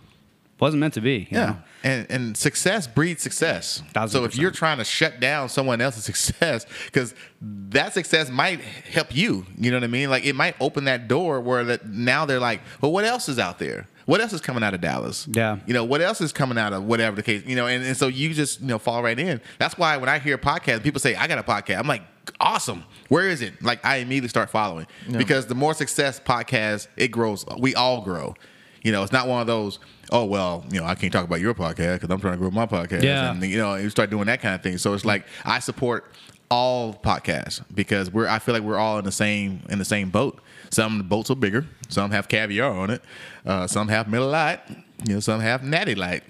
wasn't 0.59 0.79
meant 0.81 0.93
to 0.95 1.01
be. 1.01 1.19
you 1.31 1.37
Yeah. 1.37 1.45
know? 1.45 1.57
And 1.83 2.07
and 2.11 2.35
success 2.37 2.87
breeds 2.87 3.23
success. 3.23 3.81
Thousand 3.93 4.09
so 4.19 4.25
if 4.25 4.31
percent. 4.31 4.41
you're 4.41 4.51
trying 4.51 4.77
to 4.79 4.83
shut 4.83 5.19
down 5.21 5.47
someone 5.49 5.79
else's 5.81 6.03
success, 6.11 6.65
because 6.85 7.13
that 7.41 7.93
success 7.93 8.29
might 8.29 8.59
help 8.61 9.15
you, 9.15 9.45
you 9.57 9.71
know 9.71 9.77
what 9.77 9.83
I 9.85 9.87
mean? 9.87 10.09
Like 10.09 10.25
it 10.25 10.35
might 10.35 10.55
open 10.59 10.83
that 10.85 11.07
door 11.07 11.39
where 11.39 11.63
that 11.63 11.87
now 11.87 12.25
they're 12.25 12.39
like, 12.39 12.61
well, 12.81 12.91
what 12.91 13.05
else 13.05 13.29
is 13.29 13.39
out 13.39 13.59
there? 13.59 13.87
What 14.05 14.19
else 14.21 14.33
is 14.33 14.41
coming 14.41 14.63
out 14.63 14.73
of 14.73 14.81
Dallas? 14.81 15.27
Yeah. 15.31 15.59
You 15.67 15.73
know, 15.73 15.83
what 15.85 16.01
else 16.01 16.19
is 16.19 16.33
coming 16.33 16.57
out 16.57 16.73
of 16.73 16.83
whatever 16.83 17.15
the 17.15 17.21
case, 17.23 17.45
you 17.45 17.55
know, 17.55 17.67
and, 17.67 17.85
and 17.85 17.95
so 17.95 18.07
you 18.07 18.33
just, 18.33 18.59
you 18.59 18.65
know, 18.67 18.79
fall 18.79 19.03
right 19.03 19.17
in. 19.19 19.39
That's 19.59 19.77
why 19.77 19.95
when 19.97 20.09
I 20.09 20.17
hear 20.19 20.35
a 20.35 20.39
podcast, 20.39 20.81
people 20.83 20.99
say, 20.99 21.13
I 21.15 21.27
got 21.27 21.37
a 21.37 21.43
podcast. 21.43 21.77
I'm 21.79 21.87
like, 21.87 22.01
awesome. 22.39 22.83
Where 23.09 23.27
is 23.29 23.41
it? 23.43 23.61
Like 23.63 23.85
I 23.85 23.97
immediately 23.97 24.29
start 24.29 24.49
following 24.49 24.87
because 25.15 25.45
the 25.45 25.55
more 25.55 25.73
success 25.75 26.19
podcast, 26.19 26.87
it 26.97 27.09
grows. 27.09 27.45
We 27.59 27.75
all 27.75 28.01
grow. 28.01 28.33
You 28.83 28.91
know, 28.91 29.03
it's 29.03 29.11
not 29.11 29.27
one 29.27 29.41
of 29.41 29.47
those. 29.47 29.79
Oh 30.11 30.25
well, 30.25 30.65
you 30.71 30.79
know, 30.79 30.85
I 30.85 30.95
can't 30.95 31.11
talk 31.13 31.23
about 31.25 31.39
your 31.41 31.53
podcast 31.53 31.95
because 31.95 32.09
I'm 32.09 32.19
trying 32.21 32.33
to 32.33 32.37
grow 32.39 32.51
my 32.51 32.65
podcast. 32.65 33.03
Yeah. 33.03 33.31
and 33.31 33.43
you 33.43 33.57
know, 33.57 33.75
you 33.75 33.89
start 33.89 34.09
doing 34.09 34.25
that 34.25 34.41
kind 34.41 34.55
of 34.55 34.61
thing. 34.63 34.77
So 34.77 34.93
it's 34.93 35.05
like 35.05 35.25
I 35.45 35.59
support 35.59 36.11
all 36.51 36.93
podcasts 36.93 37.61
because 37.73 38.11
we're. 38.11 38.27
I 38.27 38.39
feel 38.39 38.53
like 38.55 38.63
we're 38.63 38.77
all 38.79 38.97
in 38.99 39.05
the 39.05 39.11
same 39.11 39.61
in 39.69 39.77
the 39.79 39.85
same 39.85 40.09
boat. 40.09 40.41
Some 40.71 41.03
boats 41.07 41.29
are 41.29 41.35
bigger. 41.35 41.65
Some 41.89 42.11
have 42.11 42.27
caviar 42.27 42.71
on 42.71 42.89
it. 42.89 43.01
Uh, 43.45 43.67
some 43.67 43.87
have 43.89 44.07
Miller 44.07 44.29
Lite. 44.29 44.61
You 45.07 45.15
know, 45.15 45.19
some 45.19 45.41
have 45.41 45.63
Natty 45.63 45.95
Light. 45.95 46.23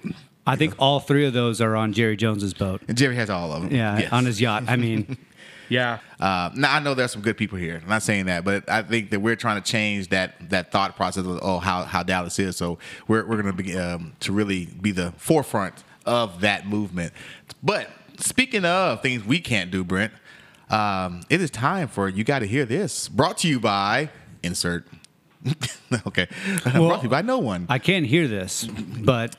I 0.46 0.56
think 0.56 0.74
all 0.78 1.00
three 1.00 1.26
of 1.26 1.32
those 1.32 1.60
are 1.60 1.76
on 1.76 1.92
Jerry 1.92 2.16
Jones's 2.16 2.54
boat. 2.54 2.82
And 2.88 2.96
Jerry 2.96 3.14
has 3.16 3.30
all 3.30 3.52
of 3.52 3.62
them. 3.62 3.72
Yeah, 3.74 3.98
Yes. 4.00 4.12
on 4.12 4.24
his 4.24 4.40
yacht. 4.40 4.64
I 4.68 4.76
mean, 4.76 5.16
yeah. 5.70 6.00
Uh, 6.18 6.50
now 6.54 6.74
I 6.74 6.80
know 6.80 6.92
there's 6.94 7.12
some 7.12 7.22
good 7.22 7.38
people 7.38 7.56
here. 7.56 7.80
I'm 7.82 7.88
not 7.88 8.02
saying 8.02 8.26
that, 8.26 8.44
but 8.44 8.68
I 8.68 8.82
think 8.82 9.10
that 9.10 9.20
we're 9.20 9.36
trying 9.36 9.62
to 9.62 9.70
change 9.72 10.08
that 10.08 10.50
that 10.50 10.70
thought 10.70 10.96
process 10.96 11.24
of 11.24 11.38
oh 11.42 11.58
how 11.58 11.84
how 11.84 12.02
Dallas 12.02 12.38
is. 12.38 12.56
So 12.56 12.78
we're 13.08 13.24
we're 13.26 13.40
going 13.40 13.56
to 13.56 13.62
be 13.62 13.78
um, 13.78 14.12
to 14.20 14.32
really 14.32 14.66
be 14.66 14.90
the 14.90 15.12
forefront 15.12 15.82
of 16.04 16.40
that 16.40 16.66
movement. 16.66 17.12
But 17.62 17.88
speaking 18.18 18.64
of 18.64 19.00
things 19.00 19.24
we 19.24 19.40
can't 19.40 19.70
do, 19.70 19.84
Brent, 19.84 20.12
um, 20.68 21.22
it 21.30 21.40
is 21.40 21.50
time 21.50 21.88
for 21.88 22.08
you 22.08 22.24
got 22.24 22.40
to 22.40 22.46
hear 22.46 22.64
this. 22.64 23.08
Brought 23.08 23.38
to 23.38 23.48
you 23.48 23.60
by 23.60 24.10
insert. 24.42 24.86
okay, 26.06 26.26
brought 26.74 26.98
to 26.98 27.04
you 27.04 27.08
by 27.08 27.22
no 27.22 27.38
one. 27.38 27.66
I 27.68 27.78
can't 27.78 28.04
hear 28.04 28.28
this, 28.28 28.64
but 28.64 29.36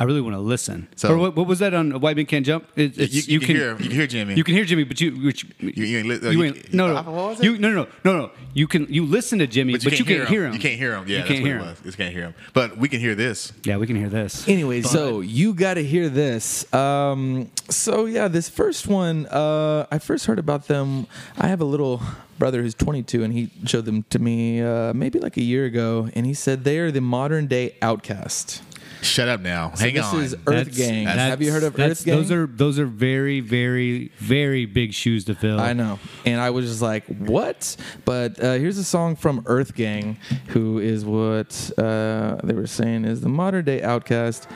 I 0.00 0.04
really 0.04 0.22
want 0.22 0.34
to 0.34 0.40
listen. 0.40 0.88
So- 0.96 1.10
or 1.12 1.18
what, 1.18 1.36
what 1.36 1.46
was 1.46 1.58
that 1.58 1.74
on 1.74 2.00
White 2.00 2.16
Man 2.16 2.24
Can't 2.26 2.44
Jump? 2.46 2.66
It, 2.74 2.96
you, 2.96 3.04
it's, 3.04 3.28
you 3.28 3.38
can, 3.38 3.54
hear 3.54 3.70
you 3.72 3.76
can 3.84 3.90
hear 3.90 4.06
Jimmy. 4.06 4.34
You 4.34 4.42
can 4.44 4.54
hear 4.54 4.64
Jimmy, 4.64 4.84
but 4.84 4.98
you 5.00 5.10
which 5.26 5.44
You- 5.60 5.72
you 5.84 5.98
ain't 5.98 6.08
li- 6.08 6.20
uh, 6.26 6.30
you 6.30 6.38
you- 6.38 6.44
ain't- 6.44 6.72
no 6.74 6.88
no 6.88 6.94
what 6.94 7.06
was 7.12 7.40
it? 7.40 7.44
you 7.44 7.58
no 7.58 7.70
no 7.70 7.86
no 8.04 8.16
no 8.16 8.30
you 8.54 8.66
can 8.66 8.86
you 8.92 9.04
listen 9.04 9.38
to 9.40 9.46
Jimmy, 9.46 9.74
but, 9.74 9.84
you, 9.98 10.04
can't 10.04 10.28
hear 10.28 10.46
him. 10.46 10.54
You 10.54 10.58
can't 10.58 10.78
hear 10.78 10.94
him. 10.96 11.04
Yeah, 11.06 11.12
you 11.12 11.16
that's 11.18 11.28
can't 11.28 11.42
what 11.42 11.46
hear 11.46 11.56
it 11.56 11.60
him. 11.60 11.66
was. 11.68 11.84
You 11.84 11.92
can't 11.92 12.12
hear 12.14 12.22
him. 12.24 12.34
But 12.54 12.78
we 12.78 12.88
can 12.88 12.98
hear 12.98 13.14
this. 13.14 13.52
Yeah, 13.62 13.76
we 13.76 13.86
can 13.86 13.94
hear 13.94 14.08
this. 14.08 14.48
Anyway, 14.48 14.82
so 14.82 15.20
you 15.20 15.52
got 15.54 15.74
to 15.74 15.84
hear 15.84 16.08
this. 16.08 16.72
Um, 16.74 17.50
so 17.68 18.06
yeah, 18.06 18.26
this 18.26 18.48
first 18.48 18.88
one, 18.88 19.26
uh, 19.26 19.86
I 19.92 19.98
first 20.00 20.26
heard 20.26 20.38
about 20.40 20.66
them. 20.66 21.06
I 21.38 21.46
have 21.46 21.60
a 21.60 21.64
little 21.64 22.02
brother 22.40 22.62
who's 22.62 22.74
22, 22.74 23.22
and 23.22 23.32
he 23.34 23.50
showed 23.66 23.84
them 23.84 24.02
to 24.10 24.18
me 24.18 24.60
uh, 24.62 24.94
maybe 24.94 25.18
like 25.20 25.36
a 25.36 25.42
year 25.42 25.66
ago, 25.66 26.08
and 26.14 26.24
he 26.26 26.34
said 26.34 26.64
they 26.64 26.78
are 26.78 26.90
the 26.90 27.00
modern 27.02 27.46
day 27.46 27.76
Outkast. 27.82 28.62
Shut 29.02 29.28
up 29.28 29.40
now. 29.40 29.72
So 29.74 29.84
Hang 29.84 29.94
this 29.94 30.04
on. 30.06 30.20
is 30.22 30.34
Earth 30.34 30.44
That's- 30.46 30.76
Gang. 30.76 31.04
that's- 31.06 31.30
Have 31.30 31.40
you 31.42 31.50
heard 31.52 31.62
of 31.62 31.78
Earth 31.78 32.04
Gang? 32.04 32.16
Those 32.16 32.30
are 32.30 32.46
those 32.46 32.78
are 32.78 32.84
very 32.86 33.40
very 33.40 34.12
very 34.18 34.66
big 34.66 34.92
shoes 34.92 35.24
to 35.26 35.34
fill. 35.34 35.58
I 35.58 35.72
know. 35.72 35.98
And 36.26 36.40
I 36.40 36.50
was 36.50 36.66
just 36.66 36.82
like, 36.82 37.04
what? 37.06 37.76
But 38.04 38.42
uh, 38.42 38.54
here's 38.54 38.76
a 38.78 38.84
song 38.84 39.16
from 39.16 39.42
Earth 39.46 39.74
Gang, 39.74 40.18
who 40.48 40.78
is 40.78 41.04
what 41.04 41.70
uh, 41.78 42.36
they 42.44 42.54
were 42.54 42.66
saying 42.66 43.04
is 43.06 43.20
the 43.22 43.28
modern 43.30 43.64
day 43.64 43.80
Outkast. 43.80 44.46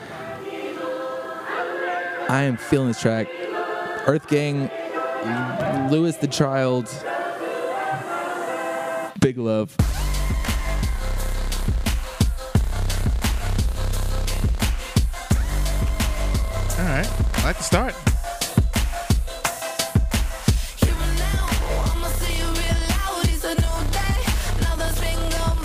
I 2.27 2.41
am 2.43 2.57
feeling 2.57 2.87
this 2.89 3.01
track. 3.01 3.27
Earth 4.07 4.27
Gang, 4.27 4.69
Louis 5.91 6.15
the 6.17 6.27
Child, 6.27 6.87
Big 9.19 9.37
Love. 9.37 9.75
All 16.77 16.83
right. 16.83 17.09
I 17.35 17.43
like 17.43 17.57
to 17.57 17.63
start. 17.63 17.95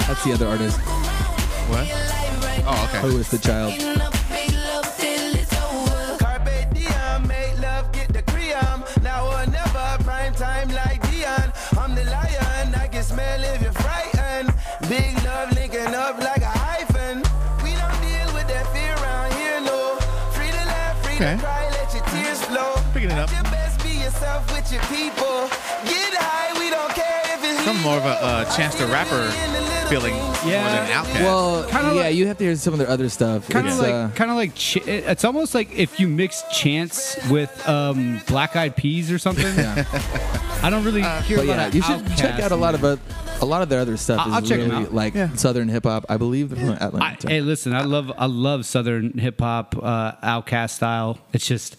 That's 0.06 0.24
the 0.24 0.32
other 0.32 0.48
artist, 0.48 0.78
What? 1.68 1.88
Oh, 2.66 2.88
okay. 2.88 3.00
Who 3.00 3.18
is 3.18 3.30
the 3.30 3.38
Child. 3.38 4.09
Don't 26.70 26.94
care 26.94 27.20
if 27.34 27.44
it's 27.44 27.64
Some 27.64 27.80
more 27.82 27.96
of 27.96 28.04
a 28.04 28.08
uh, 28.24 28.56
Chance 28.56 28.76
the 28.76 28.86
Rapper 28.86 29.30
feeling 29.88 30.14
Yeah. 30.46 30.62
more 30.62 30.70
than 30.70 30.86
Outkast. 30.88 31.22
Well, 31.24 31.64
Kinda 31.64 31.80
yeah, 31.94 32.02
like- 32.02 32.14
you 32.14 32.26
have 32.28 32.38
to 32.38 32.44
hear 32.44 32.56
some 32.56 32.72
of 32.72 32.78
their 32.78 32.88
other 32.88 33.08
stuff. 33.08 33.48
Kind 33.48 33.68
of 33.68 33.78
like, 33.78 33.92
uh, 33.92 34.08
kind 34.10 34.30
of 34.30 34.36
like, 34.36 34.54
ch- 34.54 34.76
it's 34.86 35.24
almost 35.24 35.54
like 35.54 35.70
if 35.76 35.98
you 35.98 36.06
mix 36.08 36.42
Chance 36.52 37.16
with 37.28 37.50
um, 37.68 38.20
Black 38.26 38.56
Eyed 38.56 38.76
Peas 38.76 39.10
or 39.10 39.18
something. 39.18 39.46
I 40.62 40.70
don't 40.70 40.84
really 40.84 41.02
hear 41.24 41.38
But 41.38 41.46
a 41.46 41.48
lot 41.48 41.56
yeah, 41.56 41.66
of 41.66 41.74
you 41.74 41.82
should 41.82 42.16
check 42.16 42.40
out 42.40 42.52
a 42.52 42.56
lot 42.56 42.74
of 42.74 42.84
uh, 42.84 42.96
a 43.40 43.46
lot 43.46 43.62
of 43.62 43.68
their 43.68 43.80
other 43.80 43.96
stuff. 43.96 44.20
I- 44.20 44.28
is 44.28 44.34
I'll 44.34 44.42
check 44.42 44.60
'em 44.60 44.70
really 44.70 44.84
out. 44.86 44.94
like 44.94 45.14
Yeah. 45.14 45.34
Southern 45.34 45.68
hip 45.68 45.84
hop. 45.84 46.06
I 46.08 46.16
believe 46.16 46.50
they're 46.50 46.64
from 46.64 46.76
I, 46.80 46.86
Atlanta. 46.86 47.28
hey, 47.28 47.40
listen, 47.40 47.74
I 47.74 47.82
love 47.82 48.12
I 48.18 48.26
love 48.26 48.66
Southern 48.66 49.18
hip 49.18 49.40
hop, 49.40 49.74
uh, 49.82 50.12
Outkast 50.22 50.70
style. 50.70 51.18
It's 51.32 51.46
just 51.46 51.76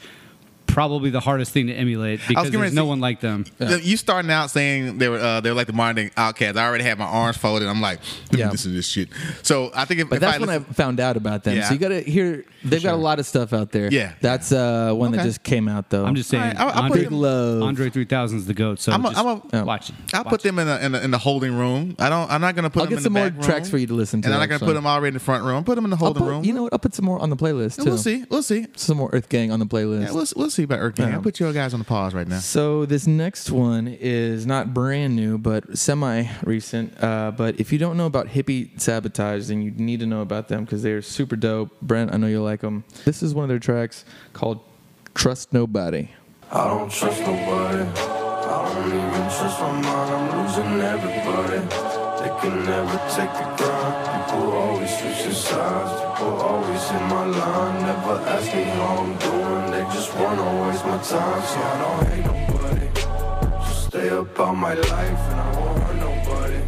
probably 0.71 1.10
the 1.10 1.19
hardest 1.19 1.51
thing 1.51 1.67
to 1.67 1.73
emulate 1.73 2.19
because 2.27 2.49
there's 2.49 2.62
ready 2.62 2.75
no 2.75 2.84
to- 2.84 2.88
one 2.88 2.99
like 2.99 3.19
them. 3.19 3.45
You 3.60 3.97
starting 3.97 4.31
out 4.31 4.49
saying 4.51 4.97
they 4.97 5.10
were 5.10 5.19
uh, 5.19 5.41
they 5.41 5.49
were 5.49 5.55
like 5.55 5.67
the 5.67 5.73
modern 5.73 5.95
day 6.07 6.12
Outkast. 6.15 6.57
I 6.57 6.65
already 6.67 6.84
had 6.84 6.97
my 6.97 7.05
arms 7.05 7.38
folded. 7.38 7.67
I'm 7.67 7.81
like, 7.81 7.99
Yeah. 8.31 8.49
this 8.49 8.65
is 8.65 8.73
this 8.73 8.88
shit. 8.88 9.10
So 9.43 9.71
I 9.75 9.86
think 9.86 10.01
if, 10.01 10.10
But 10.10 10.15
if 10.15 10.21
that's 10.21 10.36
I 10.38 10.39
when 10.39 10.47
listen, 10.49 10.65
I 10.69 10.73
found 10.73 10.99
out 10.99 11.17
about 11.17 11.43
them. 11.43 11.57
Yeah. 11.57 11.67
So 11.67 11.73
you 11.73 11.79
got 11.79 11.89
to 11.89 12.01
hear. 12.01 12.45
They've 12.63 12.81
got 12.84 12.93
a 12.93 12.97
lot 12.97 13.17
of 13.19 13.25
stuff 13.25 13.53
out 13.53 13.71
there. 13.71 13.91
Yeah. 13.91 14.13
that's 14.21 14.51
uh, 14.51 14.93
one 14.93 15.12
that 15.13 15.23
just 15.23 15.41
came 15.43 15.67
out 15.67 15.89
though. 15.89 16.05
I'm 16.05 16.15
just 16.15 16.29
saying, 16.29 16.43
Alright, 16.43 16.57
I'll- 16.60 16.67
I'll 16.67 16.89
put 16.89 16.99
Andre, 16.99 17.03
him- 17.05 17.13
Love. 17.21 17.62
Andre 17.63 17.89
3000 17.89 18.38
is 18.38 18.45
the 18.45 18.53
goat. 18.53 18.79
So 18.79 18.91
I'm 18.91 19.03
a- 19.05 19.10
just 19.10 19.19
I'm 19.19 19.27
a- 19.27 19.41
Yeah. 19.51 19.63
watch 19.63 19.89
it. 19.89 19.95
I'll 20.13 20.23
Watch 20.23 20.29
put 20.29 20.39
it. 20.41 20.43
them 20.43 20.60
in 20.60 20.67
a, 20.67 20.77
in, 20.77 20.95
a, 20.95 20.99
in 20.99 21.12
the 21.12 21.17
holding 21.17 21.53
room. 21.57 21.95
I 21.99 22.10
don't. 22.10 22.29
I'm 22.31 22.39
not 22.41 22.55
gonna 22.55 22.69
put 22.69 22.81
I'll 22.81 22.86
them 22.86 22.89
get 22.91 22.97
in 22.99 23.03
some 23.03 23.13
the 23.13 23.19
more 23.19 23.29
back 23.29 23.38
room. 23.39 23.45
tracks 23.45 23.69
for 23.69 23.77
you 23.79 23.88
to 23.88 23.93
listen 23.95 24.21
to, 24.21 24.27
And 24.27 24.36
I'm 24.36 24.39
not 24.41 24.49
gonna 24.49 24.60
put 24.65 24.75
them 24.75 24.86
already 24.86 25.07
in 25.10 25.13
the 25.15 25.19
front 25.19 25.43
room. 25.43 25.63
Put 25.63 25.75
them 25.75 25.86
in 25.86 25.89
the 25.91 25.97
holding 25.97 26.23
room. 26.23 26.43
You 26.45 26.53
know 26.53 26.63
what? 26.63 26.73
I'll 26.73 26.79
put 26.79 26.93
some 26.93 27.05
more 27.05 27.19
on 27.19 27.29
the 27.31 27.36
playlist 27.36 27.77
too. 27.77 27.86
we'll 27.86 27.97
see. 27.97 28.25
We'll 28.29 28.43
see. 28.43 28.67
Some 28.75 28.97
more 28.97 29.10
Earth 29.12 29.27
Gang 29.29 29.51
on 29.51 29.60
the 29.60 29.65
playlist. 29.65 30.05
Yeah, 30.07 30.12
we'll, 30.13 30.25
we'll 30.36 30.49
see 30.62 30.65
about 30.65 30.80
Earth 30.80 30.95
Gang. 30.95 31.10
Yeah. 31.10 31.15
I'll 31.15 31.21
put 31.21 31.39
you 31.39 31.52
guys 31.54 31.74
on 31.74 31.80
the 31.80 31.86
pause 31.86 32.13
right 32.13 32.28
now. 32.28 32.39
So 32.39 32.86
this 32.86 33.08
next 33.08 33.50
one 33.52 33.88
is 33.88 34.45
not 34.45 34.74
brand 34.74 35.15
new, 35.15 35.38
but 35.38 35.78
semi-recent. 35.78 37.04
Uh, 37.04 37.32
but 37.36 37.60
if 37.60 37.71
you 37.71 37.80
don't 37.80 37.97
know 37.97 38.06
about 38.06 38.28
Hippie 38.28 38.80
Sabotage, 38.80 39.47
then 39.47 39.62
you 39.62 39.71
need 39.71 40.00
to 40.00 40.06
know 40.06 40.21
about 40.21 40.47
them 40.47 40.65
because 40.65 40.84
they're 40.84 41.02
super 41.02 41.36
dope. 41.36 41.80
Brent, 41.82 42.13
I 42.13 42.17
know 42.17 42.28
you'll 42.28 42.43
like 42.43 42.62
them. 42.62 42.84
This 43.06 43.24
is 43.24 43.34
one 43.34 43.43
of 43.43 43.50
their 43.50 43.60
tracks 43.60 44.06
called 44.34 44.60
"Trust 45.15 45.54
Nobody." 45.54 46.10
I 46.52 46.67
don't 46.67 46.91
trust 46.91 47.21
nobody. 47.21 47.84
I 47.84 48.74
don't 48.74 48.88
even 48.88 49.21
trust 49.32 49.62
my 49.62 49.71
mind. 49.71 49.88
I'm 49.88 50.45
losing 50.45 50.82
everybody. 50.82 51.60
They 52.19 52.30
can 52.41 52.65
never 52.65 52.97
take 53.15 53.32
the 53.32 53.63
grind. 53.63 54.26
People 54.26 54.52
always 54.52 55.00
switching 55.00 55.32
sides. 55.32 56.11
People 56.21 56.39
always 56.41 56.88
in 56.91 57.03
my 57.10 57.25
line. 57.25 57.81
Never 57.81 58.15
ask 58.29 58.53
me 58.53 58.62
how 58.62 58.97
I'm 59.01 59.17
doing. 59.17 59.71
They 59.71 59.84
just 59.95 60.13
wanna 60.15 60.67
waste 60.69 60.86
my 60.86 60.97
time. 60.97 61.41
So 61.51 61.57
I 61.71 61.73
don't 61.81 62.07
hate 62.10 62.25
nobody. 62.29 62.88
Just 63.65 63.88
stay 63.88 64.10
up 64.10 64.39
on 64.39 64.57
my 64.57 64.75
life 64.75 65.21
and 65.31 65.39
I 65.41 65.60
won't 65.60 65.79
hurt 65.81 65.97
nobody. 65.97 66.62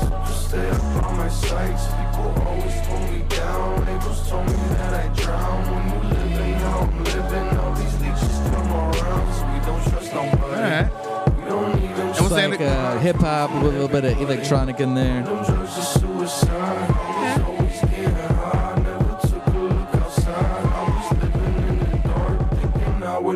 So 0.00 0.08
just 0.26 0.48
stay 0.48 0.68
up 0.70 1.04
on 1.06 1.16
my 1.18 1.28
sights. 1.28 1.84
People 1.86 2.34
always 2.48 2.76
pull 2.88 2.98
me 3.12 3.22
down. 3.28 3.84
They 3.86 3.96
just 4.08 4.28
told 4.28 4.46
me 4.46 4.58
that 4.74 4.94
I 4.94 5.06
drown. 5.22 5.60
When 5.70 5.84
you 5.92 5.98
living 6.16 6.54
how 6.66 6.78
I'm 6.80 7.04
living, 7.04 7.58
all 7.60 7.74
these 7.74 7.94
leeches 8.02 8.36
come 8.50 8.72
around. 8.72 9.26
So 9.38 9.42
we 9.52 9.58
don't 9.68 9.82
trust 9.88 10.14
nobody. 10.14 10.62
All 10.62 10.70
right. 10.74 10.90
We 11.38 11.44
don't 11.48 11.78
even 11.84 12.08
was 12.08 12.18
It's 12.18 12.28
that 12.30 12.50
like 12.50 12.58
like- 12.58 12.68
uh, 12.68 12.98
hip 12.98 13.16
hop 13.16 13.52
with 13.54 13.62
a 13.66 13.68
little 13.68 13.88
bit 13.88 14.04
of 14.04 14.20
electronic 14.20 14.80
in 14.80 14.94
there. 14.94 15.22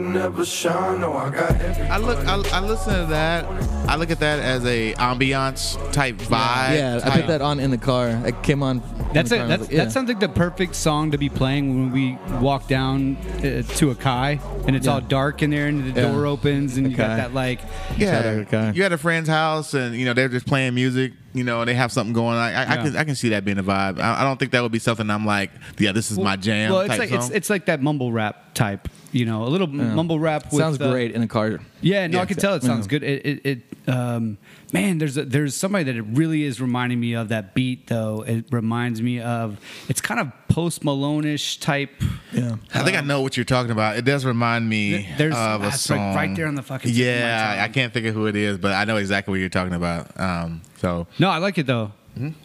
Would 0.01 0.15
never 0.15 0.45
shine. 0.45 1.01
No, 1.01 1.13
I 1.15 1.31
got 1.31 1.51
everybody. 1.53 1.89
I 1.89 1.97
look. 1.99 2.19
I, 2.27 2.59
I 2.59 2.61
listen 2.61 2.95
to 2.95 3.07
that. 3.07 3.45
I 3.89 3.97
look 3.97 4.11
at 4.11 4.21
that 4.21 4.39
as 4.39 4.65
a 4.65 4.95
ambiance 4.95 5.77
type 5.93 6.17
vibe. 6.17 6.77
Yeah, 6.77 6.97
I 6.97 7.01
type- 7.01 7.13
put 7.15 7.27
that 7.29 7.43
on 7.43 7.61
in 7.61 7.71
the 7.71 7.79
car. 7.79 8.09
It 8.25 8.43
came 8.43 8.63
on. 8.63 8.83
That's 9.13 9.33
it. 9.33 9.37
car 9.39 9.45
and 9.45 9.53
I 9.53 9.57
That's 9.57 9.63
like, 9.63 9.71
yeah. 9.73 9.85
that 9.85 9.93
sounds 9.93 10.09
like 10.09 10.21
the 10.21 10.29
perfect 10.29 10.77
song 10.77 11.11
to 11.11 11.19
be 11.19 11.29
playing 11.29 11.75
when 11.75 11.93
we 11.93 12.19
walk 12.39 12.69
down 12.69 13.17
uh, 13.17 13.63
to 13.63 13.91
a 13.91 13.95
kai 13.97 14.39
and 14.67 14.77
it's 14.77 14.87
Yeah. 14.87 14.95
all 14.95 15.01
dark 15.01 15.43
in 15.43 15.51
there 15.51 15.67
and 15.67 15.93
the 15.93 16.01
Yeah. 16.01 16.13
door 16.13 16.27
opens 16.27 16.77
and 16.77 16.89
you 16.89 16.97
got 16.97 17.17
that 17.17 17.35
like 17.35 17.61
Yeah, 17.97 18.45
out 18.53 18.77
you 18.77 18.85
at 18.85 18.93
a 18.93 18.99
friend's 18.99 19.29
house 19.29 19.75
and 19.75 19.97
you 19.97 20.05
know 20.05 20.15
they're 20.15 20.29
just 20.29 20.47
playing 20.47 20.75
music 20.75 21.13
you 21.33 21.45
know, 21.45 21.65
they 21.65 21.75
have 21.75 21.93
something 21.93 22.13
going. 22.13 22.37
I, 22.37 22.53
I, 22.53 22.73
I 22.73 22.77
can 22.79 22.97
I 22.97 23.05
can 23.05 23.15
see 23.15 23.29
that 23.31 23.45
being 23.45 23.59
a 23.59 23.63
vibe. 23.63 24.01
I, 24.01 24.23
I 24.23 24.25
don't 24.25 24.37
think 24.39 24.51
that 24.51 24.63
would 24.63 24.73
be 24.73 24.81
something 24.81 25.09
I'm 25.09 25.25
like, 25.25 25.53
yeah, 25.79 25.93
this 25.93 26.11
is 26.11 26.19
my 26.19 26.35
jam. 26.37 26.73
Well, 26.73 26.81
it's 26.81 26.89
type 26.89 26.99
like 26.99 27.13
it's 27.13 27.31
it's 27.31 27.51
like 27.51 27.67
that 27.67 27.81
mumble 27.81 28.11
rap 28.13 28.53
type. 28.55 28.89
You 29.13 29.25
know, 29.25 29.43
a 29.45 29.49
little 29.51 29.67
mumble 29.67 30.21
rap. 30.21 30.45
With, 30.53 30.61
Sounds 30.61 30.81
uh, 30.81 30.91
great 30.91 31.13
in 31.13 31.23
a 31.23 31.27
car. 31.27 31.59
Yeah, 31.81 32.07
no, 32.07 32.19
Yeah, 32.19 32.23
I 32.23 32.27
can 32.27 32.37
tell 32.37 32.55
it 32.55 32.63
sounds 32.63 32.87
yeah. 32.87 32.91
good. 32.91 33.03
It, 33.03 33.27
it, 33.27 33.47
it 33.47 33.89
um, 33.89 34.39
man, 34.73 34.99
there's 34.99 35.17
a, 35.17 35.25
there's 35.25 35.57
somebody 35.57 35.85
that 35.85 35.97
it 35.97 36.03
really 36.03 36.45
is 36.45 36.61
reminding 36.61 37.01
me 37.01 37.15
of 37.15 37.29
that 37.31 37.53
beat 37.55 37.89
though. 37.89 38.23
It 38.23 38.45
reminds 38.53 39.03
me 39.03 39.21
of 39.21 39.59
it's 39.89 40.01
kind 40.01 40.21
of 40.21 40.31
post 40.49 40.85
Malone-ish 40.85 41.59
type. 41.59 41.91
Yeah. 42.33 42.57
I 42.73 42.85
think 42.85 42.97
I 42.97 43.01
know 43.01 43.21
what 43.21 43.37
you're 43.37 43.45
talking 43.45 43.73
about. 43.73 43.97
It 43.97 44.05
does 44.05 44.25
remind 44.25 44.69
me 44.69 44.99
Th- 44.99 45.17
there's- 45.19 45.37
of 45.37 45.61
a 45.63 45.65
that's 45.65 45.91
like 45.91 45.99
song 45.99 46.15
right 46.15 46.37
there 46.37 46.47
on 46.47 46.55
the 46.55 46.63
fucking 46.63 46.93
tip 46.93 47.01
of 47.01 47.05
my 47.05 47.05
Yeah. 47.27 47.65
I 47.65 47.69
can't 47.69 47.93
think 47.93 48.07
of 48.07 48.15
who 48.15 48.27
it 48.27 48.37
is, 48.37 48.59
but 48.59 48.73
I 48.73 48.85
know 48.85 48.97
exactly 48.97 49.33
what 49.33 49.41
you're 49.41 49.49
talking 49.49 49.75
about. 49.75 50.19
Um, 50.21 50.63
so 50.77 51.09
No, 51.19 51.31
I 51.31 51.39
like 51.39 51.59
it 51.59 51.67
though. 51.67 51.93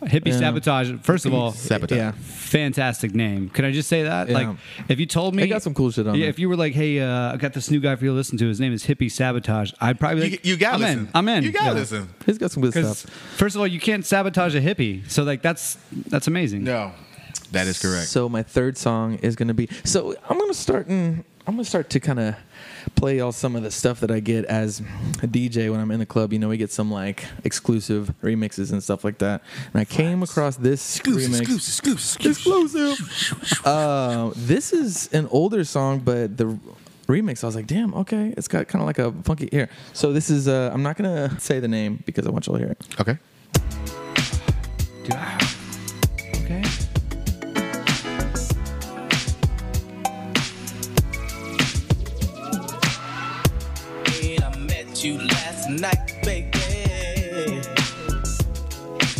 Hippie 0.04 0.28
Yeah. 0.28 0.40
sabotage. 0.40 0.92
First 1.04 1.26
of 1.26 1.34
all, 1.34 1.52
Sabotage. 1.52 1.98
Yeah. 1.98 2.12
fantastic 2.12 3.14
name. 3.16 3.50
Can 3.50 3.66
I 3.66 3.72
just 3.72 3.90
say 3.90 4.04
that? 4.04 4.30
Yeah. 4.30 4.34
Like, 4.36 4.48
if 4.90 5.00
you 5.00 5.06
told 5.06 5.36
me, 5.36 5.44
They 5.44 5.50
got 5.50 5.62
some 5.64 5.74
cool 5.74 5.92
shit 5.92 6.08
on 6.08 6.16
Yeah, 6.16 6.22
there. 6.22 6.30
if 6.30 6.40
you 6.40 6.48
were 6.50 6.56
like, 6.56 6.74
"Hey, 6.74 7.00
uh, 7.00 7.34
I 7.34 7.38
got 7.38 7.54
this 7.54 7.70
new 7.70 7.80
guy 7.80 7.96
for 7.96 8.06
you 8.06 8.12
to 8.12 8.16
listen 8.16 8.38
to. 8.38 8.48
His 8.48 8.60
name 8.60 8.74
is 8.74 8.86
Hippie 8.86 9.12
Sabotage," 9.12 9.72
I'd 9.82 10.00
probably 10.00 10.22
be 10.22 10.26
you, 10.28 10.32
like, 10.32 10.46
you 10.46 10.58
gotta 10.58 10.76
I'm 10.76 10.82
listen. 10.82 11.00
in. 11.00 11.10
I'm 11.14 11.30
in. 11.30 11.44
You 11.44 11.52
gotta 11.52 11.66
Yeah. 11.68 11.72
listen. 11.74 12.10
He's 12.26 12.38
got 12.38 12.52
some 12.52 12.62
good 12.62 12.74
Because 12.74 13.00
stuff. 13.00 13.12
first 13.38 13.56
of 13.56 13.62
all, 13.62 13.68
you 13.68 13.80
can't 13.80 14.06
sabotage 14.06 14.56
a 14.56 14.62
hippie. 14.62 15.10
So 15.10 15.24
like 15.24 15.42
that's 15.42 15.78
that's 16.10 16.28
amazing. 16.28 16.64
No, 16.64 16.92
that 17.52 17.68
is 17.68 17.80
correct. 17.80 18.08
So 18.08 18.30
my 18.30 18.44
third 18.44 18.78
song 18.78 19.16
is 19.22 19.36
gonna 19.36 19.54
be. 19.54 19.68
So 19.84 20.16
I'm 20.30 20.38
gonna 20.38 20.54
start 20.54 20.88
and 20.88 21.24
I'm 21.48 21.54
gonna 21.54 21.64
start 21.66 21.90
to 21.92 22.00
kind 22.00 22.20
of 22.20 22.36
play 22.96 23.20
all 23.20 23.32
some 23.32 23.56
of 23.56 23.62
the 23.62 23.70
stuff 23.70 24.00
that 24.00 24.10
I 24.10 24.20
get 24.20 24.46
as 24.46 24.80
a 25.22 25.28
DJ 25.28 25.70
when 25.70 25.80
I'm 25.80 25.92
in 25.92 26.00
the 26.00 26.06
club. 26.06 26.34
You 26.34 26.40
know, 26.40 26.50
we 26.50 26.58
get 26.58 26.72
some 26.72 26.90
like 26.92 27.24
exclusive 27.44 28.12
remixes 28.24 28.72
and 28.72 28.82
stuff 28.82 29.04
like 29.04 29.20
that. 29.20 29.44
And 29.74 29.80
I 29.80 29.86
came 29.86 30.24
across 30.24 30.56
this 30.58 30.98
remix. 31.00 31.42
exclusive, 31.42 32.26
Exclusive. 32.26 33.62
uh, 33.66 34.32
this 34.36 34.74
is 34.74 35.12
an 35.14 35.28
older 35.30 35.64
song, 35.64 36.00
but 36.00 36.36
the 36.36 36.58
remix, 37.08 37.44
I 37.44 37.48
was 37.48 37.56
like, 37.56 37.68
damn, 37.68 37.94
okay, 37.94 38.34
it's 38.36 38.48
got 38.48 38.68
kind 38.68 38.82
of 38.82 38.88
like 38.88 38.98
a 38.98 39.12
funky 39.24 39.48
here. 39.52 39.70
So 39.94 40.14
this 40.14 40.32
is. 40.32 40.48
Uh, 40.48 40.72
I'm 40.74 40.82
not 40.82 40.98
gonna 40.98 41.40
say 41.40 41.60
the 41.60 41.68
name 41.68 42.02
because 42.08 42.26
I 42.26 42.32
want 42.32 42.48
y'all 42.48 42.58
to 42.58 42.64
hear 42.64 42.72
it. 42.72 42.86
Okay. 43.00 43.18
Dude, 45.04 45.14
ah. 45.14 45.55
Night, 55.82 56.22
baby. 56.24 56.52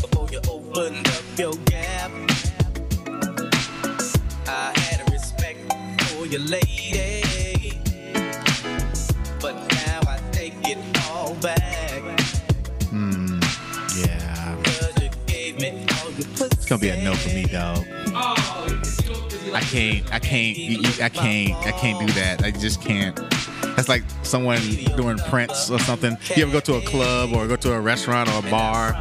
Before 0.02 0.28
you 0.32 0.40
opened 0.50 1.08
up 1.08 1.24
your 1.38 1.54
gap, 1.66 2.12
I 4.48 4.74
had 4.76 5.08
a 5.08 5.12
respect 5.12 5.60
for 6.04 6.26
your 6.26 6.42
lady. 6.42 7.80
But 9.42 9.56
now 9.74 10.02
I 10.08 10.20
take 10.32 10.56
it 10.64 10.78
all 11.10 11.36
back. 11.36 12.02
Hmm, 12.90 13.40
yeah. 13.98 14.56
Cause 14.64 15.04
you 15.04 15.10
gave 15.28 15.60
me 15.60 15.86
all 16.02 16.12
your 16.12 16.28
pussy. 16.36 16.50
It's 16.54 16.66
gonna 16.66 16.82
be 16.82 16.90
a 16.90 17.04
no 17.04 17.14
for 17.16 17.30
me, 17.30 17.46
dog. 17.46 17.86
I 19.54 19.62
can't. 19.62 20.14
I 20.14 20.20
can't. 20.20 21.02
I 21.02 21.10
can't. 21.10 21.68
I 21.68 21.72
can't 21.72 22.08
do 22.08 22.14
that. 22.14 22.44
I 22.44 22.52
just 22.52 22.82
can't. 22.82 23.20
That's 23.76 23.90
like 23.90 24.04
someone 24.24 24.60
doing 24.96 25.18
Prince 25.18 25.70
or 25.70 25.80
something. 25.80 26.18
You 26.36 26.44
ever 26.44 26.52
go 26.54 26.60
to 26.62 26.76
a 26.76 26.82
club 26.82 27.34
or 27.34 27.48
go 27.48 27.56
to 27.58 27.74
a 27.74 27.80
restaurant 27.82 28.30
or 28.30 28.40
a 28.48 28.50
bar 28.52 28.94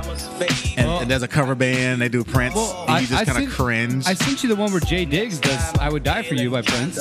and, 0.77 0.89
and 0.89 1.11
there's 1.11 1.23
a 1.23 1.29
cover 1.29 1.55
band, 1.55 2.01
they 2.03 2.09
do 2.09 2.25
Prince, 2.25 2.57
and 2.57 3.01
you 3.03 3.07
just 3.07 3.27
kind 3.27 3.45
of 3.47 3.51
cringe. 3.53 4.07
I 4.07 4.15
sent 4.15 4.43
you 4.43 4.49
the 4.49 4.57
one 4.57 4.73
where 4.73 4.81
Jay 4.81 5.05
Diggs 5.05 5.39
does 5.39 5.75
"I 5.79 5.89
Would 5.89 6.03
Die 6.03 6.23
for 6.25 6.35
You" 6.35 6.51
by 6.51 6.63
Prince. 6.63 6.99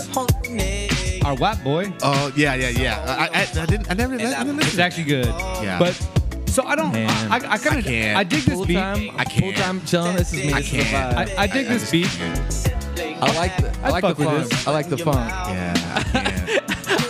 Our 1.25 1.35
WAP 1.35 1.63
boy. 1.63 1.91
oh 2.03 2.31
yeah, 2.35 2.53
yeah, 2.55 2.69
yeah. 2.69 3.03
I, 3.33 3.39
I, 3.39 3.61
I 3.61 3.65
didn't. 3.65 3.89
I 3.89 3.93
never. 3.95 4.13
I 4.15 4.17
didn't 4.43 4.59
It's 4.59 4.77
actually 4.77 5.05
good. 5.05 5.25
Yeah. 5.27 5.79
But 5.79 5.93
so 6.47 6.63
I 6.65 6.75
don't. 6.75 6.91
Man. 6.93 7.09
I, 7.31 7.35
I 7.37 7.57
kind 7.57 7.79
of. 7.79 7.85
can't. 7.85 8.17
I, 8.17 8.23
dig 8.23 8.43
this 8.43 8.53
Full 8.55 8.65
beat. 8.65 8.73
time, 8.75 9.09
I 9.17 9.23
can't. 9.23 9.55
full 9.55 9.63
time 9.63 9.81
chilling. 9.85 10.15
This 10.17 10.33
is 10.33 10.43
me. 10.45 10.53
I 10.53 10.61
This 10.61 10.69
can't. 10.69 11.17
I, 11.17 11.43
I 11.43 11.47
dig 11.47 11.65
I 11.65 11.69
this 11.69 11.89
just 11.89 11.91
beat. 11.91 12.07
can't. 12.07 12.69
I 13.23 13.35
like 13.37 13.55
the, 13.57 13.71
I 13.83 13.87
I'd 13.87 13.91
like 14.03 14.17
the 14.17 14.23
funk. 14.23 14.67
I 14.67 14.71
like 14.71 14.89
the 14.89 14.97
funk. 14.97 15.17
Yeah, 15.17 15.73
I 15.95 16.03
can't. 16.03 16.32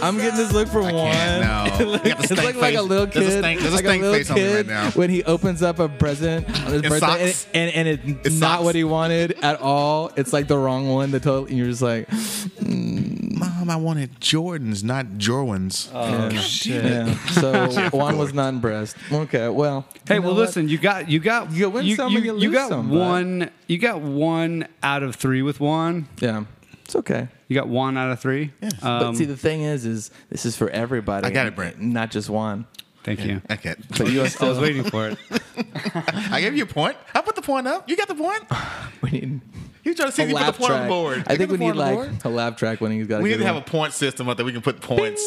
I'm 0.04 0.18
getting 0.18 0.38
this 0.38 0.52
look 0.52 0.68
for 0.68 0.82
I 0.82 0.92
one. 0.92 1.12
can't. 1.12 1.42
No. 1.42 1.64
You 1.84 1.98
got 1.98 2.06
it's 2.20 2.26
stank 2.26 2.44
like, 2.44 2.56
like 2.56 2.74
a 2.76 2.78
face. 2.80 2.88
little 2.90 3.06
There's 3.08 3.28
kid. 3.28 3.36
a 3.36 3.40
stank- 3.40 3.60
there's 3.62 3.74
a 3.74 3.76
like 3.78 3.86
stank 3.86 4.02
little 4.02 4.18
face 4.18 4.30
on 4.30 4.36
me 4.36 4.46
right 4.48 4.56
kid 4.58 4.68
now. 4.68 4.92
when 4.92 5.10
he 5.10 5.24
opens 5.24 5.62
up 5.64 5.80
a 5.80 5.90
present 5.90 6.48
on 6.48 6.72
his 6.74 6.82
In 6.84 6.90
birthday 6.90 7.34
and, 7.54 7.72
and, 7.72 7.88
and 7.88 8.18
it's 8.26 8.36
In 8.36 8.40
not 8.40 8.58
socks. 8.58 8.64
what 8.66 8.76
he 8.76 8.84
wanted 8.84 9.32
at 9.44 9.60
all. 9.62 10.12
It's 10.16 10.34
like 10.34 10.48
the 10.48 10.58
wrong 10.58 10.90
one. 10.90 11.12
The 11.12 11.20
total, 11.20 11.46
and 11.48 11.58
you're 11.58 11.68
just 11.68 11.82
like, 11.82 12.08
mm. 12.10 13.34
Mom, 13.38 13.70
I 13.70 13.76
wanted 13.76 14.20
Jordans, 14.20 14.84
not 14.84 15.06
Jorwans. 15.18 15.90
Oh 15.94 16.30
yeah. 16.30 16.40
shit. 16.40 16.84
yeah. 16.86 17.18
So 17.34 17.90
Juan 17.90 18.18
was 18.18 18.34
not 18.34 18.50
impressed. 18.54 18.96
Okay, 19.12 19.50
well. 19.50 19.86
Hey, 20.08 20.16
you 20.16 20.20
know 20.22 20.28
well, 20.28 20.36
what? 20.36 20.42
listen. 20.42 20.70
You 20.70 20.78
got 20.78 21.10
you 21.10 21.20
got 21.20 21.52
You 21.52 21.70
win 21.70 21.86
you, 21.86 21.96
some 21.96 22.12
you, 22.14 22.20
you 22.20 22.26
you 22.26 22.50
lose 22.50 22.54
got 22.54 22.70
some, 22.70 22.90
bud. 22.90 22.98
one. 22.98 23.50
You 23.68 23.78
got 23.80 24.02
one 24.02 24.68
out 24.82 25.04
of 25.04 25.16
three 25.16 25.42
with 25.42 25.60
Juan. 25.60 26.08
Yeah, 26.20 26.44
it's 26.86 26.96
okay. 26.96 27.28
You 27.48 27.56
got 27.56 27.68
one 27.68 27.98
out 27.98 28.10
of 28.12 28.20
three. 28.20 28.52
but 28.62 28.84
Um, 28.84 29.16
see, 29.16 29.26
the 29.26 29.38
thing 29.38 29.62
is, 29.62 29.86
is 29.86 30.12
this 30.30 30.46
is 30.46 30.56
for 30.56 30.70
everybody. 30.70 31.28
I 31.28 31.30
got 31.30 31.48
it, 31.48 31.56
Brent. 31.56 31.80
Not 31.82 32.10
just 32.12 32.30
one. 32.30 32.66
thank 33.04 33.24
you. 33.26 33.42
Okay. 33.52 33.76
But 33.98 34.10
you 34.10 34.22
are 34.22 34.28
I 34.40 34.50
was 34.50 34.60
waiting 34.60 34.84
for 34.84 35.10
it. 35.10 35.18
I 36.32 36.40
gave 36.42 36.56
you 36.56 36.64
a 36.64 36.68
point. 36.68 36.96
I 37.14 37.22
put 37.22 37.36
the 37.36 37.42
point 37.42 37.68
up. 37.68 37.90
You 37.90 37.96
got 37.98 38.08
the 38.08 38.16
point. 38.16 38.44
we 39.02 39.10
need 39.12 39.42
You 39.84 39.94
trying 39.94 40.10
to 40.10 40.16
see 40.16 40.24
a 40.24 40.26
if 40.26 40.30
you 40.32 40.36
put 40.38 40.40
the 40.40 40.46
laugh 40.46 40.58
point 40.58 40.72
on 40.72 40.78
track. 40.78 40.84
the 40.84 40.90
board. 40.90 41.24
I 41.28 41.32
You 41.34 41.38
think 41.38 41.50
got 41.50 41.60
we 41.60 41.66
need 41.66 41.74
point 41.74 41.80
on 41.80 41.86
the 41.94 42.00
like 42.02 42.10
board? 42.24 42.26
a 42.26 42.30
laugh 42.36 42.56
track 42.56 42.82
when 42.82 42.92
he's 42.92 43.08
got. 43.08 43.22
We 43.22 43.30
need 43.30 43.38
to 43.40 43.46
have 43.46 43.56
a 43.58 43.62
point 43.62 43.94
system 43.94 44.30
out 44.30 44.38
there. 44.38 44.46
We 44.46 44.54
can 44.54 44.62
put 44.62 44.80
points. 44.82 45.22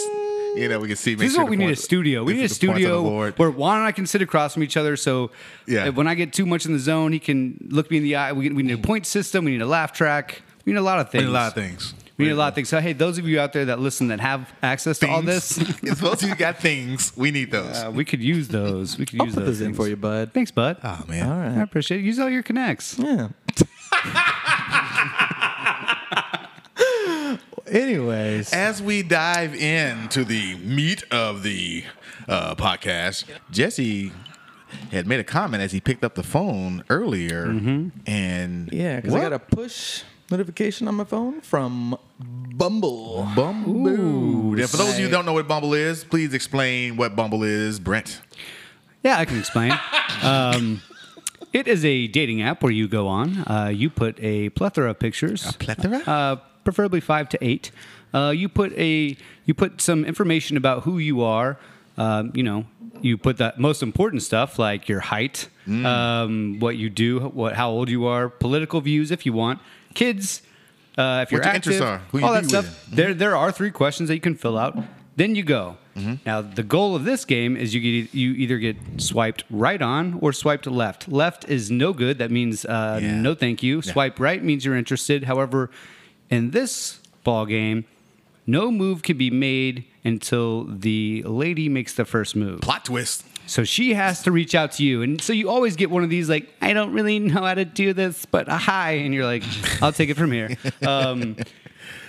You 0.57 0.69
know, 0.71 0.81
we 0.81 0.89
can 0.89 0.97
see. 0.97 1.15
This 1.15 1.29
is 1.29 1.35
sure 1.35 1.45
what 1.45 1.51
we 1.51 1.57
need 1.59 1.65
a 1.65 1.69
points- 1.69 1.85
studio. 1.85 2.25
We 2.25 2.33
need 2.33 2.41
a 2.41 2.45
is 2.45 2.59
the 2.59 2.67
points 2.69 2.79
on 2.87 2.91
the 2.93 2.99
studio 2.99 3.33
where 3.37 3.51
Juan 3.51 3.77
and 3.77 3.87
I 3.87 3.93
can 3.93 4.07
sit 4.07 4.23
across 4.23 4.55
from 4.55 4.63
each 4.63 4.79
other. 4.79 4.97
So 4.97 5.31
Yeah. 5.67 5.91
when 5.91 6.07
I 6.09 6.15
get 6.15 6.33
too 6.33 6.47
much 6.47 6.65
in 6.65 6.73
the 6.73 6.79
zone, 6.79 7.13
he 7.13 7.19
can 7.19 7.59
look 7.69 7.91
me 7.91 7.99
in 7.99 8.03
the 8.05 8.17
eye. 8.17 8.33
We, 8.33 8.49
we 8.49 8.63
need 8.63 8.73
a 8.73 8.79
point 8.79 9.05
system. 9.05 9.45
We 9.45 9.51
need 9.51 9.61
a 9.61 9.67
laugh 9.67 9.93
track. 9.93 10.41
We 10.65 10.73
need 10.73 10.79
a 10.79 10.83
lot 10.83 10.99
of 10.99 11.09
We 11.09 11.19
things. 11.19 11.25
need 11.25 11.31
a 11.31 11.33
lot 11.33 11.49
of 11.49 11.55
things. 11.55 11.93
We 12.19 12.25
need 12.27 12.31
a 12.31 12.35
lot 12.37 12.49
of 12.49 12.55
things. 12.55 12.69
So 12.71 12.81
hey, 12.81 12.93
those 12.95 13.19
of 13.19 13.29
you 13.29 13.39
out 13.41 13.53
there 13.53 13.67
that 13.67 13.79
listen 13.79 14.09
that 14.09 14.21
have 14.21 14.51
access 14.63 14.99
to 15.01 15.09
all 15.09 15.21
this, 15.23 15.53
Things. 15.59 15.79
It's 15.83 15.99
supposed 16.01 16.21
to 16.21 16.29
you 16.29 16.35
got 16.35 16.59
things. 16.59 17.13
We 17.17 17.31
need 17.31 17.51
those. 17.51 17.77
uh, 17.77 17.91
we 17.93 18.05
could 18.07 18.23
use 18.23 18.49
those. 18.49 18.97
We 18.99 19.05
could 19.07 19.21
I'll 19.21 19.27
use 19.27 19.35
put 19.35 19.45
those 19.45 19.59
this 19.59 19.67
in 19.67 19.73
things. 19.73 19.77
for 19.77 19.87
you, 19.89 19.97
bud. 19.97 20.33
Thanks, 20.33 20.51
bud. 20.51 20.79
oh 20.83 21.05
man. 21.09 21.29
All 21.31 21.39
I 21.39 21.49
right. 21.57 21.63
appreciate 21.63 22.01
it. 22.01 22.05
Use 22.05 22.19
all 22.19 22.31
your 22.31 22.43
connects. 22.43 22.99
Yeah. 22.99 23.29
Anyways, 27.67 28.53
As 28.53 28.81
we 28.81 29.03
dive 29.03 29.53
into 29.55 30.25
the 30.25 30.55
meat 30.59 31.03
of 31.11 31.43
the 31.43 31.83
uh, 32.29 32.55
podcast, 32.55 33.25
Jesse 33.51 34.13
had 34.93 35.07
made 35.09 35.19
a 35.19 35.25
comment 35.25 35.63
as 35.65 35.73
he 35.73 35.81
picked 35.81 36.05
up 36.05 36.15
the 36.15 36.23
phone 36.23 36.85
earlier, 36.91 37.47
and 38.07 38.73
yeah, 38.73 38.97
because 38.97 39.15
I 39.15 39.19
What? 39.19 39.23
got 39.25 39.33
a 39.33 39.39
push 39.41 40.05
notification 40.31 40.89
on 40.89 40.95
my 40.97 41.05
phone 41.05 41.41
from 41.41 41.99
Bumble. 42.19 43.29
Bumble. 43.35 44.59
Yeah, 44.59 44.67
for 44.67 44.77
those 44.77 44.95
of 44.95 44.99
you 44.99 45.07
who 45.07 45.11
don't 45.11 45.27
know 45.27 45.33
what 45.33 45.49
Bumble 45.49 45.75
is, 45.75 46.05
please 46.05 46.35
explain 46.35 46.97
what 46.97 47.15
Bumble 47.15 47.43
is, 47.43 47.79
Brent. 47.79 48.21
Yeah, 49.03 49.19
I 49.19 49.25
can 49.25 49.39
explain. 49.39 49.73
um, 50.23 50.83
it 51.53 51.69
is 51.69 51.85
a 51.85 52.07
dating 52.09 52.43
app 52.43 52.63
where 52.63 52.73
you 52.73 52.89
go 52.89 53.07
on. 53.07 53.39
Uh, 53.39 53.71
you 53.73 53.91
put 53.91 54.19
a 54.21 54.51
plethora 54.51 54.91
of 54.91 54.99
pictures. 54.99 55.49
A 55.49 55.53
plethora? 55.53 55.99
Uh, 55.99 56.37
preferably 56.65 57.01
five 57.01 57.29
to 57.31 57.39
eight. 57.41 57.71
Uh, 58.13 58.31
you 58.31 58.49
put 58.49 58.73
a 58.73 59.17
you 59.45 59.55
put 59.55 59.81
some 59.81 60.05
information 60.05 60.57
about 60.57 60.83
who 60.83 60.99
you 60.99 61.23
are. 61.23 61.59
Um, 61.99 62.33
you 62.35 62.43
know, 62.43 62.67
you 63.03 63.17
put 63.19 63.37
the 63.39 63.53
most 63.57 63.83
important 63.83 64.23
stuff 64.23 64.59
like 64.59 64.89
your 64.89 65.01
height, 65.01 65.49
Mm. 65.67 65.85
um, 65.85 66.61
what 66.61 66.77
you 66.77 66.89
do, 66.89 67.19
what 67.21 67.55
how 67.55 67.71
old 67.71 67.89
you 67.91 68.07
are, 68.07 68.29
political 68.29 68.81
views 68.81 69.11
if 69.11 69.27
you 69.27 69.33
want, 69.33 69.59
kids, 69.95 70.43
uh, 70.97 71.25
if 71.25 71.33
you're 71.33 71.43
your 71.43 71.49
active, 71.49 71.73
interests 71.73 71.83
are, 71.83 72.23
all 72.25 72.33
that 72.33 72.47
stuff. 72.47 72.87
There 72.91 73.13
there 73.15 73.35
are 73.37 73.51
three 73.51 73.73
questions 73.73 74.09
that 74.09 74.15
you 74.15 74.21
can 74.21 74.37
fill 74.37 74.57
out. 74.57 74.79
Then 75.17 75.35
you 75.35 75.43
go. 75.43 75.77
Mm-hmm. 75.97 76.15
Now 76.27 76.41
the 76.43 76.63
goal 76.63 76.95
of 76.95 77.05
this 77.05 77.25
game 77.25 77.57
is 77.57 77.75
you 77.75 77.81
get 77.81 78.15
you 78.15 78.33
either 78.35 78.59
get 78.59 78.77
swiped 78.99 79.45
right 79.51 79.81
on 79.83 80.19
or 80.21 80.33
swiped 80.33 80.67
left. 80.67 81.09
Left 81.09 81.49
is 81.49 81.71
no 81.71 81.93
good. 81.93 82.19
That 82.19 82.31
means 82.31 82.65
uh, 82.65 83.01
Yeah. 83.03 83.21
no 83.21 83.35
thank 83.35 83.63
you. 83.63 83.83
Swipe 83.83 84.21
right 84.21 84.43
means 84.45 84.65
you're 84.65 84.77
interested. 84.77 85.25
However, 85.25 85.71
in 86.31 86.51
this 86.53 87.01
ball 87.25 87.47
game, 87.47 87.87
no 88.47 88.71
move 88.71 89.03
can 89.03 89.17
be 89.17 89.31
made 89.31 89.85
until 90.05 90.65
the 90.65 91.23
lady 91.25 91.69
makes 91.69 91.95
the 91.95 92.05
first 92.05 92.37
move. 92.37 92.61
Plot 92.61 92.85
twist. 92.85 93.25
So 93.49 93.65
she 93.65 93.95
has 93.95 94.23
to 94.23 94.33
reach 94.33 94.55
out 94.55 94.73
to 94.73 94.85
you. 94.85 95.03
And 95.03 95.21
so 95.21 95.33
you 95.33 95.49
always 95.49 95.77
get 95.77 95.91
one 95.91 96.03
of 96.03 96.11
these 96.11 96.29
like, 96.29 96.49
I 96.61 96.73
don't 96.73 96.93
really 96.93 97.19
know 97.19 97.43
how 97.43 97.55
to 97.55 97.65
do 97.65 97.93
this, 97.93 98.25
but 98.27 98.49
a 98.49 98.57
hi. 98.57 98.93
And 98.93 99.15
you're 99.15 99.25
like, 99.25 99.45
I'll 99.83 99.93
take 99.93 100.11
it 100.11 100.17
from 100.17 100.33
here. 100.33 100.57
Um, 100.87 101.37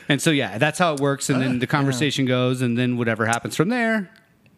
and 0.10 0.22
so, 0.22 0.32
yeah, 0.32 0.58
that's 0.58 0.80
how 0.80 0.94
it 0.94 1.00
works. 1.00 1.30
And 1.30 1.42
then 1.42 1.60
the 1.60 1.68
conversation 1.68 2.26
goes. 2.26 2.62
And 2.62 2.78
then 2.78 2.98
whatever 2.98 3.26
happens 3.26 3.56
from 3.56 3.70
there 3.70 4.10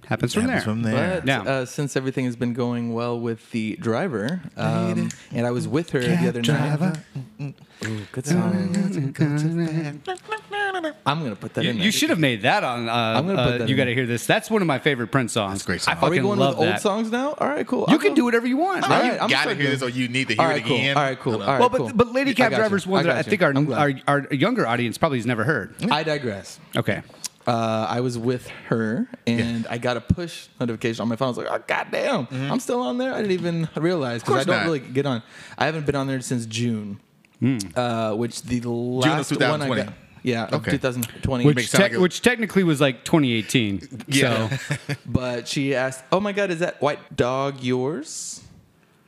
happens 0.10 0.34
from 0.34 0.44
Happens 0.44 0.64
there. 0.66 0.74
from 0.74 0.82
there. 0.84 1.22
But 1.22 1.28
Yeah. 1.28 1.42
uh, 1.44 1.66
since 1.66 1.96
everything 1.96 2.26
has 2.26 2.36
been 2.36 2.54
going 2.54 2.94
well 2.94 3.18
with 3.20 3.50
the 3.52 3.78
driver, 3.78 4.42
um, 4.58 5.10
and 5.32 5.48
I 5.48 5.52
was 5.52 5.68
with 5.68 5.92
her 5.92 6.00
the 6.02 6.28
other 6.28 6.42
night. 6.42 6.98
Ooh, 7.86 8.02
good 8.12 8.26
song. 8.26 8.76
I'm 11.06 11.24
gonna 11.24 11.36
put 11.36 11.54
that 11.54 11.64
You, 11.64 11.70
in 11.72 11.78
there. 11.78 11.86
you 11.86 11.92
should 11.92 12.10
have 12.10 12.20
made 12.20 12.42
that 12.44 12.64
on. 12.64 12.90
Uh, 12.90 12.94
I'm 12.94 13.26
gonna 13.28 13.38
put 13.44 13.54
uh, 13.54 13.58
that 13.60 13.70
you 13.70 13.74
in 13.76 13.78
got 13.78 13.86
to 13.86 13.94
hear 13.94 14.06
this. 14.06 14.26
That's 14.26 14.50
one 14.50 14.62
of 14.62 14.68
my 14.68 14.80
favorite 14.80 15.08
Prince 15.08 15.34
songs. 15.34 15.54
That's 15.54 15.64
a 15.64 15.68
great 15.68 15.82
song. 15.82 15.94
I 15.94 15.98
Are 15.98 16.02
fucking 16.02 16.12
we 16.12 16.20
going 16.20 16.40
love 16.40 16.58
with 16.58 16.68
that. 16.68 16.74
old 16.76 16.82
songs 16.82 17.12
now? 17.12 17.34
All 17.38 17.48
right, 17.48 17.66
cool. 17.66 17.86
You 17.88 17.94
I'll 17.94 18.00
can 18.00 18.10
go- 18.10 18.16
do 18.16 18.26
whatever 18.26 18.48
you 18.48 18.58
want. 18.58 18.84
All 18.84 18.90
man. 18.90 19.02
right, 19.02 19.14
you 19.14 19.20
I'm 19.20 19.30
gotta 19.30 19.56
hear 19.56 19.66
to- 19.66 19.70
this, 19.72 19.82
or 19.82 19.90
you 19.90 20.08
need 20.08 20.28
to 20.30 20.34
hear 20.36 20.44
All 20.44 20.50
it 20.50 20.54
right, 20.56 20.64
cool. 20.66 20.76
again. 20.76 20.98
All 20.98 21.04
right, 21.04 21.20
cool. 21.20 21.34
I 21.36 21.38
don't. 21.38 21.42
All 21.46 21.52
right, 21.54 21.60
well, 21.60 21.70
but 21.70 21.78
cool. 21.78 21.92
but 21.94 22.12
Lady 22.14 22.34
Cab 22.34 22.52
got 22.52 22.58
you. 22.58 22.62
Driver's 22.62 22.88
one 22.88 23.06
that 23.06 23.16
I 23.16 23.22
think 23.24 23.42
our, 23.42 23.54
our 23.74 23.94
our 24.08 24.28
younger 24.34 24.68
audience 24.68 24.98
probably 24.98 25.18
has 25.20 25.26
never 25.26 25.44
heard. 25.44 25.74
I 25.90 26.04
digress. 26.04 26.60
Okay. 26.76 27.02
Uh, 27.50 27.88
I 27.90 28.00
was 28.02 28.16
with 28.18 28.48
her 28.68 29.08
and 29.26 29.66
I 29.68 29.78
got 29.80 29.98
a 29.98 30.02
push 30.02 30.48
notification 30.60 31.02
on 31.02 31.08
my 31.08 31.16
phone. 31.16 31.28
I 31.28 31.30
was 31.30 31.38
like, 31.40 31.48
"Oh 31.50 31.64
goddamn, 31.66 32.28
I'm 32.32 32.60
still 32.60 32.82
on 32.82 32.98
there." 33.00 33.12
I 33.14 33.18
didn't 33.18 33.32
even 33.32 33.68
realize 33.76 34.22
because 34.22 34.36
I 34.42 34.44
don't 34.44 34.58
not. 34.58 34.66
really 34.66 34.80
get 34.80 35.06
on. 35.08 35.24
I 35.58 35.66
haven't 35.66 35.86
been 35.88 35.96
on 35.96 36.06
there 36.08 36.22
since 36.22 36.46
June, 36.46 37.00
uh, 37.76 38.14
which 38.14 38.44
the 38.44 38.62
last 38.70 39.32
one 39.40 39.62
I 39.64 39.68
got. 39.86 39.94
Yeah, 40.22 40.44
of 40.48 40.56
Okay. 40.56 40.72
2020. 40.72 41.46
Which, 41.46 41.56
makes 41.56 41.68
it 41.70 41.72
sound 41.72 41.82
tec- 41.82 41.92
like 41.94 41.98
a- 41.98 42.02
which 42.02 42.22
technically 42.22 42.64
was 42.64 42.82
like 42.82 43.06
2018. 43.06 44.04
Yeah. 44.10 44.50
So, 44.58 44.76
but 45.06 45.48
she 45.48 45.74
asked, 45.74 46.04
"Oh 46.12 46.20
my 46.20 46.34
god, 46.34 46.52
is 46.52 46.60
that 46.60 46.82
white 46.82 47.16
dog 47.16 47.64
yours?" 47.64 48.42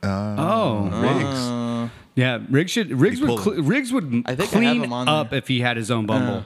oh, 0.02 0.88
Uh, 0.88 1.88
yeah. 2.14 2.40
Riggs 2.50 2.70
should 2.72 2.90
Riggs 2.92 3.20
would 3.20 3.38
cl- 3.40 3.62
Riggs 3.62 3.92
would 3.92 4.22
I 4.26 4.34
think 4.34 4.40
I 4.40 4.42
have 4.42 4.50
clean 4.50 4.82
him 4.84 4.92
on 4.92 5.08
up 5.08 5.30
there. 5.30 5.38
if 5.38 5.48
he 5.48 5.60
had 5.60 5.76
his 5.76 5.90
own 5.90 6.06
Bumble. 6.06 6.44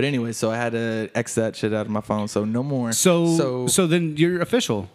But 0.00 0.06
anyway, 0.06 0.32
so 0.32 0.50
I 0.50 0.56
had 0.56 0.72
to 0.72 1.10
X 1.14 1.34
that 1.34 1.54
shit 1.56 1.74
out 1.74 1.84
of 1.84 1.92
my 1.92 2.00
phone, 2.00 2.26
so 2.26 2.46
no 2.46 2.62
more. 2.62 2.90
so, 2.92 3.36
so, 3.36 3.66
so 3.66 3.86
then 3.86 4.16
you're 4.16 4.40
official. 4.40 4.88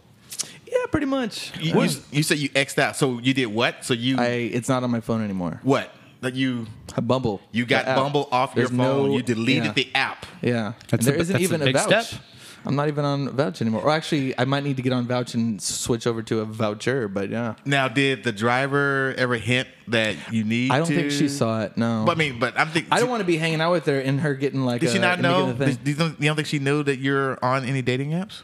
yeah, 0.66 0.78
pretty 0.90 1.06
much. 1.06 1.56
You, 1.60 1.80
you, 1.80 1.90
you 2.12 2.24
said 2.24 2.40
you 2.40 2.50
X'd 2.56 2.80
out. 2.80 2.96
So 2.96 3.20
you 3.20 3.32
did 3.36 3.46
what? 3.46 3.86
So 3.86 3.94
you 3.94 4.18
I 4.18 4.50
it's 4.52 4.68
not 4.68 4.82
on 4.84 4.90
my 4.90 5.02
phone 5.02 5.24
anymore. 5.24 5.60
what? 5.62 5.92
That 6.22 6.34
you 6.34 6.66
Bumble. 7.04 7.40
you 7.52 7.68
got 7.68 7.86
the 7.86 7.92
app. 7.92 7.98
Bumble 7.98 8.28
off 8.32 8.56
There's 8.56 8.72
your 8.72 8.80
phone. 8.80 9.10
no- 9.10 9.16
you 9.16 9.22
deleted 9.22 9.66
yeah. 9.66 9.72
the 9.74 9.88
app. 9.94 10.26
Yeah, 10.42 10.74
That's 10.90 11.06
there 11.06 11.14
a- 11.18 11.20
isn't 11.20 11.34
that's 11.34 11.42
a 11.42 11.44
even 11.44 11.62
a, 11.62 11.66
big 11.66 11.76
vouch. 11.76 12.06
step. 12.08 12.22
I'm 12.66 12.76
not 12.76 12.88
even 12.88 13.06
on 13.06 13.30
vouch 13.30 13.62
anymore. 13.62 13.82
Or 13.84 13.92
actually, 13.92 14.38
I 14.38 14.46
might 14.46 14.64
need 14.64 14.78
to 14.78 14.82
get 14.82 14.92
on 14.94 15.06
vouch 15.08 15.34
and 15.36 15.62
switch 15.62 16.08
over 16.08 16.22
to 16.24 16.40
a 16.40 16.46
voucher. 16.46 17.08
But 17.08 17.30
yeah, 17.30 17.56
Now, 17.66 17.88
did 17.88 18.24
the 18.24 18.32
driver 18.32 19.14
ever 19.18 19.36
hint 19.36 19.68
that 19.90 20.16
you 20.34 20.44
need? 20.44 20.72
I 20.72 20.78
don't 20.80 20.88
to? 20.88 20.96
think 20.96 21.12
she 21.12 21.28
saw 21.30 21.62
it. 21.64 21.78
No, 21.78 22.04
But 22.06 22.14
I 22.14 22.20
mean, 22.20 22.40
but 22.40 22.58
I'm 22.60 22.70
thinking. 22.70 22.92
I 22.92 23.00
don't 23.00 23.10
want 23.10 23.22
to 23.22 23.26
be 23.26 23.38
hanging 23.38 23.62
out 23.62 23.72
with 23.72 23.86
her 23.86 24.00
and 24.00 24.20
her 24.22 24.34
getting 24.34 24.62
like. 24.62 24.82
Did 24.82 24.90
she 24.92 24.98
uh, 24.98 25.02
not 25.02 25.20
know? 25.22 25.54
Did, 25.54 25.80
you, 25.88 25.94
don't, 25.96 26.20
you 26.20 26.28
don't 26.28 26.36
think 26.36 26.48
she 26.48 26.60
knew 26.60 26.82
that 26.84 27.00
you're 27.00 27.38
on 27.44 27.66
any 27.66 27.82
dating 27.82 28.12
apps? 28.12 28.42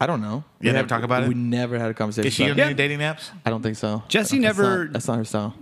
I 0.00 0.06
don't 0.06 0.20
know. 0.20 0.44
You 0.60 0.68
We 0.68 0.72
never 0.72 0.78
have- 0.78 0.86
talk 0.88 1.02
about 1.02 1.22
it? 1.22 1.28
We 1.28 1.34
never 1.34 1.78
had 1.78 1.90
a 1.90 1.94
conversation. 1.94 2.26
Is 2.26 2.34
she 2.34 2.44
on 2.44 2.50
it. 2.50 2.56
Yeah. 2.58 2.64
any 2.66 2.74
dating 2.74 2.98
apps? 2.98 3.30
I 3.46 3.50
don't 3.50 3.62
think 3.62 3.76
so. 3.76 4.02
Jesse 4.08 4.38
That's 4.40 4.58
never- 4.58 4.84
not- 4.84 4.92
That's 4.92 5.08
not 5.08 5.18
her 5.18 5.24
style. 5.24 5.54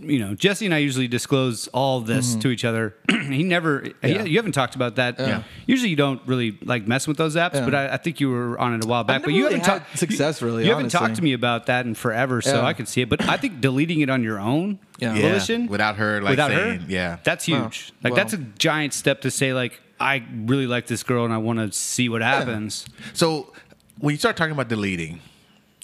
You 0.00 0.18
know, 0.20 0.34
Jesse 0.34 0.64
and 0.64 0.74
I 0.74 0.78
usually 0.78 1.08
disclose 1.08 1.66
all 1.68 2.00
this 2.00 2.34
to 2.36 2.48
each 2.48 2.64
other. 2.64 2.94
he 3.10 3.42
never. 3.42 3.80
Mm-hmm. 3.80 4.06
Yeah. 4.06 4.22
You 4.24 4.36
haven't 4.36 4.52
talked 4.52 4.74
about 4.74 4.96
that. 4.96 5.18
Yeah. 5.18 5.42
Usually, 5.66 5.90
you 5.90 5.96
don't 5.96 6.20
really 6.26 6.58
like 6.62 6.86
mess 6.86 7.06
with 7.08 7.16
those 7.16 7.36
apps. 7.36 7.54
Yeah. 7.54 7.64
But 7.64 7.74
I, 7.74 7.94
I 7.94 7.96
think 7.96 8.20
you 8.20 8.30
were 8.30 8.58
on 8.58 8.74
it 8.74 8.84
a 8.84 8.88
while 8.88 9.04
back. 9.04 9.22
but 9.22 9.32
you 9.32 9.44
really 9.44 9.58
haven't 9.58 9.70
had 9.72 9.78
talked 9.86 9.98
success, 9.98 10.40
really, 10.42 10.64
You 10.64 10.70
haven't 10.70 10.90
talked 10.90 11.16
to 11.16 11.22
me 11.22 11.32
about 11.32 11.66
that 11.66 11.86
in 11.86 11.94
forever, 11.94 12.40
so 12.40 12.56
Yeah. 12.60 12.66
I 12.66 12.72
can 12.74 12.86
see 12.86 13.00
it. 13.02 13.08
But 13.08 13.28
I 13.28 13.36
think 13.36 13.60
deleting 13.60 14.00
it 14.00 14.10
on 14.10 14.22
your 14.22 14.38
own 14.38 14.78
Yeah. 14.98 15.14
Yeah, 15.14 15.22
volition 15.28 15.66
without 15.66 15.96
her, 15.96 16.20
like, 16.22 16.30
without 16.30 16.50
saying- 16.50 16.80
her, 16.80 16.86
yeah. 16.88 17.18
that's 17.24 17.44
huge. 17.44 17.92
like 18.02 18.12
well. 18.12 18.16
that's 18.16 18.32
a 18.32 18.38
giant 18.38 18.94
step 18.94 19.20
to 19.22 19.30
say 19.30 19.52
like 19.52 19.80
I 20.00 20.24
really 20.46 20.66
like 20.66 20.86
this 20.86 21.02
girl 21.02 21.24
and 21.24 21.34
I 21.34 21.38
want 21.38 21.58
to 21.58 21.72
see 21.76 22.08
what 22.08 22.22
happens. 22.22 22.86
So 23.14 23.52
when 23.98 24.12
you 24.14 24.18
start 24.18 24.36
talking 24.36 24.52
about 24.52 24.68
deleting, 24.68 25.20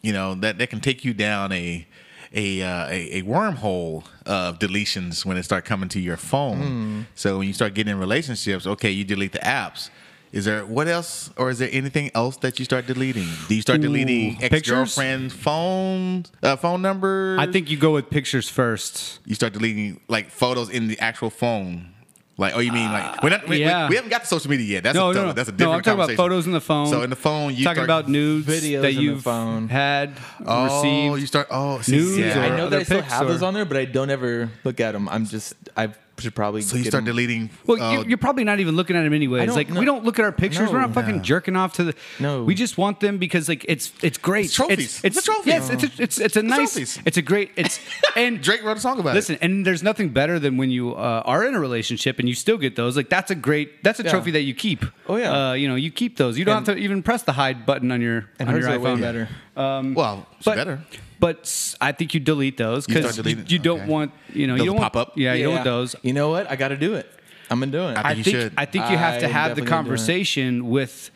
you 0.03 0.12
know 0.12 0.35
that 0.37 0.59
that 0.59 0.70
can 0.70 0.81
take 0.81 1.05
you 1.05 1.14
down 1.14 1.50
a 1.53 1.87
a 2.35 2.62
uh, 2.62 2.88
a, 2.88 3.18
a 3.18 3.23
wormhole 3.23 4.05
of 4.27 4.59
deletions 4.59 5.25
when 5.25 5.37
it 5.37 5.44
start 5.44 5.64
coming 5.64 5.88
to 5.90 6.01
your 6.01 6.16
phone. 6.16 6.59
Hmm. 6.59 7.01
So 7.14 7.38
when 7.38 7.47
you 7.47 7.55
start 7.55 7.75
getting 7.75 7.92
in 7.92 7.99
relationships, 7.99 8.66
okay, 8.66 8.90
you 8.90 9.05
delete 9.05 9.33
the 9.33 9.38
apps. 9.38 9.90
Is 10.33 10.47
there 10.47 10.66
what 10.66 10.88
else, 10.88 11.31
or 11.37 11.49
is 11.51 11.61
there 11.61 11.68
anything 11.70 12.11
else 12.12 12.37
that 12.38 12.59
you 12.59 12.64
start 12.64 12.88
deleting? 12.88 13.29
Do 13.47 13.55
you 13.55 13.62
start 13.62 13.81
deleting 13.81 14.33
Ooh, 14.35 14.44
ex 14.44 14.68
girlfriend 14.68 15.33
phone 15.33 16.25
uh, 16.42 16.57
phone 16.57 16.83
numbers? 16.83 17.38
I 17.38 17.47
think 17.47 17.70
you 17.70 17.77
go 17.77 17.92
with 17.92 18.11
pictures 18.11 18.49
first. 18.49 19.20
you 19.25 19.37
start 19.37 19.53
deleting 19.53 20.01
like 20.09 20.31
photos 20.31 20.70
in 20.70 20.88
the 20.88 20.99
actual 20.99 21.31
phone. 21.31 21.93
Like, 22.37 22.57
oh, 22.57 22.59
you 22.59 22.73
mean 22.73 22.90
like 22.90 23.05
uh, 23.05 23.16
we're 23.23 23.29
not, 23.31 23.47
we, 23.49 23.59
yeah. 23.59 23.85
we, 23.85 23.90
we 23.90 23.97
haven't 23.97 24.11
got 24.11 24.23
to 24.23 24.27
social 24.27 24.51
media 24.51 24.66
yet? 24.66 24.83
That's 24.83 24.97
no, 24.97 25.11
a, 25.11 25.14
no, 25.14 25.27
no. 25.27 25.33
that's 25.33 25.49
a 25.49 25.53
no, 25.53 25.57
different 25.57 25.75
I'm 25.77 25.83
talking 25.83 25.92
about 25.94 26.01
conversation. 26.09 26.16
photos 26.16 26.47
in 26.47 26.53
the 26.53 26.61
phone. 26.61 26.87
So 26.88 27.03
in 27.03 27.11
the 27.11 27.16
phone, 27.16 27.55
you 27.55 27.62
talking 27.62 27.85
start, 27.85 27.87
about 27.87 28.09
nudes 28.09 28.47
Videos 28.49 28.83
that 28.83 28.92
you've 28.94 29.23
phone. 29.23 29.68
had 29.68 30.14
Oh, 30.44 30.64
received. 30.64 31.20
you 31.20 31.27
start. 31.29 31.47
Oh, 31.51 31.81
see, 31.81 31.92
Nudes 31.92 32.18
yeah. 32.18 32.38
or- 32.40 32.53
I 32.53 32.57
know 32.57 32.68
that 32.70 32.81
I 32.81 32.83
still 32.83 33.03
have 33.03 33.23
or- 33.27 33.31
those 33.31 33.42
on 33.44 33.55
there, 33.55 33.64
but 33.64 33.77
I 33.77 33.85
don't 33.85 34.11
ever 34.11 34.51
look 34.64 34.81
at 34.81 34.92
them. 34.92 35.09
I'm 35.09 35.27
just 35.27 35.55
I 35.77 35.90
should 36.18 36.35
probably. 36.35 36.62
So 36.62 36.77
you 36.77 36.83
start 36.85 36.92
start 36.92 37.00
'em- 37.03 37.07
deleting. 37.07 37.50
Well, 37.66 37.83
uh, 37.83 37.92
you, 37.92 38.05
you're 38.09 38.18
probably 38.18 38.44
not 38.44 38.61
even 38.61 38.77
looking 38.77 38.94
at 38.96 39.03
them 39.03 39.12
anyways. 39.12 39.46
don't 39.46 39.57
Like 39.57 39.68
know. 39.70 39.81
we 39.81 39.87
don't 39.87 40.05
look 40.05 40.18
at 40.18 40.24
our 40.24 40.33
pictures. 40.33 40.68
We're 40.70 40.81
No. 40.81 40.87
not 40.87 40.94
fucking 40.94 41.16
Yeah. 41.16 41.22
jerking 41.22 41.57
off 41.57 41.72
to 41.74 41.85
the. 41.85 41.94
No. 42.20 42.44
we 42.44 42.55
just 42.55 42.79
want 42.79 43.00
them 43.00 43.18
because 43.18 43.48
like 43.48 43.64
it's 43.68 43.92
it's 44.03 44.16
great. 44.18 44.46
It's 44.46 44.55
trophies. 44.55 45.00
It's, 45.03 45.05
It's 45.05 45.18
a 45.18 45.22
trophy. 45.22 45.50
Yes, 45.50 45.70
it's 45.70 45.85
a, 45.85 46.03
it's 46.03 46.18
it's 46.18 46.37
a 46.37 46.42
nice. 46.42 46.57
trophies. 46.74 46.98
It's 47.05 47.16
a 47.16 47.22
great. 47.22 47.50
It's 47.57 47.81
and 48.16 48.40
Drake 48.40 48.62
wrote 48.62 48.77
a 48.77 48.81
song 48.81 49.00
about 49.00 49.11
it. 49.11 49.14
Listen, 49.14 49.38
and 49.42 49.66
there's 49.66 49.83
nothing 49.83 50.11
better 50.11 50.38
than 50.38 50.57
when 50.57 50.70
you 50.70 50.94
uh, 50.94 51.22
are 51.24 51.44
in 51.44 51.55
a 51.55 51.61
relationship 51.61 52.18
and 52.18 52.29
you 52.29 52.35
still 52.35 52.59
get 52.59 52.77
those. 52.77 52.96
Like 52.96 53.09
that's 53.09 53.31
a 53.31 53.35
great. 53.35 53.83
That's 53.83 53.98
a 54.00 54.05
Yeah. 54.05 54.11
trophy 54.11 54.31
that 54.33 54.42
you 54.42 54.55
keep. 54.55 54.85
Oh, 55.09 55.16
yeah. 55.16 55.50
Uh, 55.50 55.53
you 55.55 55.68
know, 55.68 55.74
you 55.74 55.90
keep 55.90 56.16
those. 56.16 56.38
You 56.38 56.44
don't 56.44 56.59
And- 56.59 56.66
have 56.68 56.77
to 56.77 56.83
even 56.83 57.03
press 57.03 57.22
the 57.22 57.33
hide 57.33 57.66
button 57.66 57.90
on 57.92 58.00
your 58.00 58.27
and 58.38 58.48
on 58.48 58.57
your 58.61 58.68
are 58.70 58.79
way 58.79 58.90
iPhone. 58.92 59.00
better. 59.00 59.29
it. 59.57 59.94
Well, 59.94 60.27
it's 60.37 60.44
But 60.44 60.57
better. 60.57 60.81
But 61.20 61.74
I 61.81 61.92
think 61.92 62.14
you 62.14 62.20
delete 62.20 62.57
those 62.57 62.87
because 62.87 63.14
start 63.14 63.27
you, 63.27 63.42
you 63.46 63.59
don't 63.59 63.81
okay. 63.83 63.88
want 63.90 64.12
you 64.33 64.46
know 64.46 64.55
Those 64.57 64.64
you 64.64 64.70
don't 64.72 64.81
pop 64.81 64.94
want, 64.94 65.09
up? 65.09 65.18
Yeah, 65.18 65.35
you 65.35 65.44
don't 65.44 65.55
want 65.55 65.64
those. 65.64 65.96
You 66.03 66.12
know 66.12 66.31
what? 66.31 66.50
I 66.50 66.57
got 66.57 66.68
to 66.68 66.77
do 66.77 66.94
it. 66.94 67.11
I'm 67.50 67.61
gonna 67.61 67.72
do 67.72 67.88
it. 67.88 67.98
I 67.98 68.11
I 68.11 68.14
think 68.14 68.27
should. 68.27 68.55
I 68.57 68.64
think 68.64 68.90
you 68.90 68.96
have 68.96 69.20
to 69.20 69.27
I'm 69.27 69.33
have 69.33 69.50
the 69.55 69.61
definitely 69.61 69.61
gonna 69.61 69.61
do 69.61 69.62
it. 69.62 69.68
conversation 69.68 70.70
with 70.70 71.11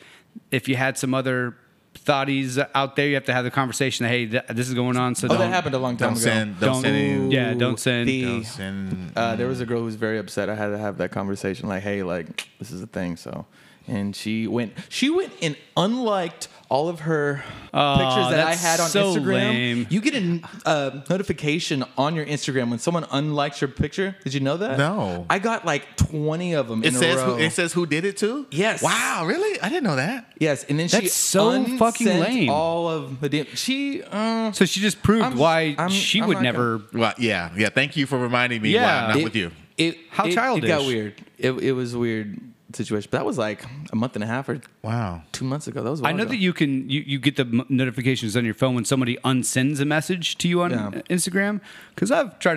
if 0.50 0.68
you 0.68 0.76
had 0.76 0.98
some 0.98 1.14
other 1.14 1.56
thoughties 2.04 2.64
out 2.74 2.96
there, 2.96 3.08
you 3.08 3.14
have 3.14 3.24
to 3.24 3.32
have 3.32 3.44
the 3.44 3.50
conversation. 3.50 4.04
That, 4.04 4.10
hey, 4.10 4.26
th- 4.26 4.44
this 4.50 4.68
is 4.68 4.74
going 4.74 4.96
on. 4.96 5.14
So 5.14 5.26
oh, 5.26 5.30
don't, 5.30 5.38
that 5.40 5.48
happened 5.48 5.74
a 5.74 5.78
long 5.78 5.96
time 5.96 6.10
Don't 6.14 6.22
ago. 6.22 6.30
send. 6.30 6.60
Don't, 6.60 6.72
Don't- 6.74 6.82
send 6.82 6.96
any. 6.96 7.34
Yeah, 7.34 7.54
don't 7.54 7.80
send- 7.80 8.08
The- 8.08 8.24
Don't 8.24 8.44
send. 8.44 9.12
Uh, 9.16 9.36
there 9.36 9.46
was 9.46 9.60
a 9.60 9.66
girl 9.66 9.80
who 9.80 9.84
was 9.86 9.96
very 9.96 10.18
upset. 10.18 10.48
I 10.48 10.54
had 10.54 10.68
to 10.68 10.78
have 10.78 10.98
that 10.98 11.10
conversation. 11.10 11.68
Like, 11.68 11.82
hey, 11.82 12.02
like 12.02 12.48
this 12.58 12.70
is 12.70 12.82
a 12.82 12.86
thing. 12.86 13.16
So, 13.16 13.46
and 13.86 14.14
she 14.14 14.46
went. 14.46 14.74
She 14.90 15.10
went 15.10 15.32
and 15.42 15.56
unliked 15.76 16.48
all 16.70 16.88
of 16.90 17.00
her 17.00 17.36
pictures 17.72 18.30
that 18.30 18.46
I 18.46 18.54
had 18.54 18.78
on 18.80 18.88
so 18.90 19.14
Instagram. 19.14 19.26
lame. 19.32 19.86
You 19.88 20.00
get 20.02 20.14
a 20.14 20.40
uh, 20.66 21.00
notification 21.08 21.82
on 21.96 22.14
your 22.14 22.26
Instagram 22.26 22.68
when 22.70 22.78
someone 22.78 23.04
unlikes 23.04 23.60
your 23.60 23.68
picture. 23.68 24.14
Did 24.24 24.34
you 24.34 24.40
know 24.40 24.56
that? 24.58 24.76
No. 24.78 25.24
I 25.30 25.38
got 25.38 25.64
like 25.64 25.96
twenty 25.96 26.54
of 26.54 26.68
them 26.68 26.82
It 26.84 26.88
in 26.88 26.94
says 26.94 27.16
a 27.20 27.26
row. 27.26 27.34
who, 27.36 27.42
it 27.42 27.52
says 27.52 27.72
who 27.72 27.86
did 27.86 28.04
it 28.04 28.16
to? 28.18 28.46
Yes. 28.50 28.82
Wow, 28.82 29.24
really? 29.26 29.60
I 29.60 29.68
didn't 29.68 29.84
know 29.84 29.96
that. 29.96 30.32
yes, 30.38 30.64
and 30.64 30.78
then 30.78 30.88
she 30.88 31.08
so 31.08 31.64
fucking 31.78 32.06
lame. 32.06 32.50
All 32.50 32.88
of 32.88 33.20
the 33.20 33.30
DM. 33.30 33.46
She. 33.56 34.02
Uh, 34.02 34.52
So 34.52 34.64
she 34.64 34.80
just 34.80 35.02
proved 35.02 35.24
I'm- 35.24 35.36
why 35.38 35.74
I'm- 35.78 35.88
she 35.90 36.20
I'm 36.20 36.28
would 36.28 36.34
not 36.34 36.42
never. 36.42 36.82
Well, 36.92 37.14
yeah, 37.18 37.50
yeah. 37.56 37.68
Thank 37.70 37.96
you 37.96 38.06
for 38.06 38.18
reminding 38.18 38.60
me. 38.62 38.70
Yeah. 38.70 38.82
why 38.82 38.92
I'm 39.02 39.08
not 39.08 39.16
it- 39.18 39.24
with 39.24 39.36
you. 39.36 39.50
It 39.78 39.96
How 40.10 40.24
it, 40.24 40.30
It 40.30 40.34
childish. 40.34 40.68
got 40.68 40.84
weird. 40.86 41.14
It, 41.38 41.52
it 41.52 41.72
was 41.72 41.94
weird 41.96 42.38
situation. 42.74 43.08
But 43.10 43.18
that 43.18 43.24
was 43.26 43.38
like 43.38 43.64
a 43.92 43.96
month 43.96 44.14
and 44.14 44.22
a 44.22 44.26
half 44.26 44.48
or 44.48 44.60
Wow. 44.82 45.22
two 45.32 45.44
months 45.44 45.66
ago. 45.66 45.82
That 45.82 45.90
was. 45.90 46.02
I 46.02 46.12
know 46.12 46.22
ago. 46.24 46.30
that 46.30 46.36
you 46.36 46.52
can 46.52 46.88
you, 46.90 47.00
you 47.06 47.18
get 47.18 47.36
the 47.36 47.42
m- 47.44 47.64
notifications 47.68 48.36
on 48.36 48.44
your 48.44 48.54
phone 48.54 48.74
when 48.74 48.84
somebody 48.84 49.16
unsends 49.24 49.80
a 49.80 49.84
message 49.84 50.36
to 50.38 50.48
you 50.48 50.60
on 50.62 50.70
Yeah. 50.72 50.86
uh, 50.88 50.90
Instagram 51.10 51.60
because 51.94 52.10
I've 52.10 52.38
tried 52.38 52.56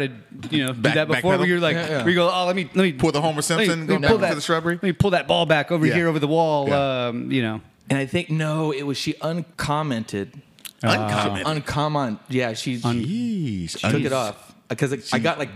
to 0.49 0.55
you 0.55 0.65
know 0.65 0.73
Back- 0.73 0.93
do 0.93 0.99
that 0.99 1.07
before 1.07 1.33
backpedal? 1.33 1.39
where 1.39 1.47
you're 1.47 1.59
like 1.59 1.75
Yeah, 1.75 1.89
yeah. 1.89 1.97
where 1.99 2.09
you 2.09 2.15
go 2.15 2.29
oh 2.31 2.45
let 2.45 2.55
me 2.55 2.69
let 2.75 2.83
me 2.83 2.93
Pull 2.93 3.11
the 3.11 3.21
Homer 3.21 3.35
let 3.35 3.37
me- 3.37 3.41
Simpson, 3.65 3.87
let 3.87 4.01
me 4.01 4.07
pull 4.07 4.15
into 4.17 4.27
that- 4.27 4.35
the 4.35 4.41
shrubbery? 4.41 4.75
let 4.75 4.83
me 4.83 4.91
pull 4.93 5.11
that 5.11 5.27
ball 5.27 5.45
back 5.45 5.71
over 5.71 5.85
Yeah. 5.85 5.93
here 5.95 6.07
over 6.07 6.19
the 6.19 6.27
wall 6.27 6.67
Yeah. 6.67 7.07
um, 7.07 7.31
you 7.31 7.41
know 7.41 7.61
And 7.89 7.97
I 7.99 8.05
think 8.05 8.29
no, 8.29 8.71
it 8.71 8.83
was 8.83 8.97
she 8.97 9.15
uncommented. 9.21 10.41
Uncomment. 10.83 11.43
Uncomment. 11.43 12.19
Yeah, 12.29 12.53
she, 12.53 12.77
she 12.79 12.81
Jeez. 12.81 13.79
took 13.91 14.01
it 14.01 14.13
off 14.13 14.53
because 14.69 15.13
I 15.13 15.19
got 15.19 15.37
like 15.39 15.49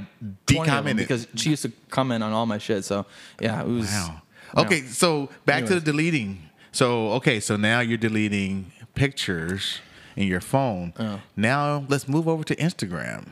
20 0.46 0.70
of 0.70 0.86
them 0.86 0.86
decommented. 0.86 0.98
because 0.98 1.28
she 1.36 1.50
used 1.52 1.63
to 1.63 1.72
comment 1.89 2.24
on 2.24 2.32
all 2.34 2.46
my 2.46 2.58
shit. 2.60 2.84
So 2.86 3.06
yeah, 3.41 3.62
it 3.62 3.68
was. 3.68 3.88
Wow. 3.88 4.22
Okay, 4.56 4.82
so 4.82 5.30
back 5.46 5.65
to 5.65 5.76
the 5.76 5.82
deleting. 5.82 6.50
So 6.72 7.12
okay, 7.13 7.39
so 7.39 7.56
now 7.56 7.80
you're 7.80 7.98
deleting 7.98 8.72
pictures 8.96 9.80
in 10.15 10.28
your 10.28 10.41
phone. 10.41 10.94
Oh. 11.00 11.22
Now 11.36 11.86
let's 11.89 12.08
move 12.08 12.28
over 12.28 12.44
to 12.46 12.56
Instagram. 12.56 13.30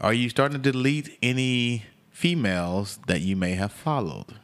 Are 0.00 0.12
you 0.12 0.28
starting 0.28 0.60
to 0.62 0.72
delete 0.72 1.16
any 1.22 1.84
females 2.10 2.98
that 3.06 3.20
you 3.20 3.36
may 3.36 3.52
have 3.52 3.72
followed? 3.72 4.34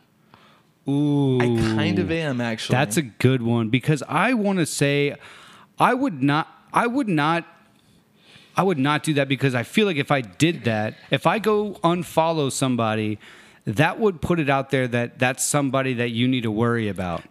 ooh 0.88 1.38
I 1.40 1.46
kind 1.76 1.98
of 1.98 2.10
am 2.10 2.40
actually. 2.40 2.74
That's 2.74 2.96
a 2.96 3.02
good 3.02 3.42
one 3.42 3.68
because 3.68 4.02
I 4.08 4.34
want 4.34 4.58
to 4.58 4.66
say 4.66 5.14
I 5.78 5.94
would 5.94 6.22
not 6.22 6.48
I 6.72 6.86
would 6.86 7.08
not 7.08 7.46
I 8.56 8.62
would 8.62 8.78
not 8.78 9.02
do 9.02 9.14
that 9.14 9.28
because 9.28 9.54
I 9.54 9.62
feel 9.62 9.86
like 9.86 9.96
if 9.96 10.10
I 10.10 10.20
did 10.20 10.64
that, 10.64 10.94
if 11.10 11.26
I 11.26 11.38
go 11.38 11.74
unfollow 11.84 12.52
somebody, 12.52 13.18
that 13.64 13.98
would 14.00 14.20
put 14.20 14.40
it 14.40 14.50
out 14.50 14.70
there 14.70 14.88
that 14.88 15.18
that's 15.18 15.44
somebody 15.44 15.94
that 15.94 16.10
you 16.10 16.26
need 16.28 16.42
to 16.42 16.50
worry 16.50 16.88
about. 16.88 17.22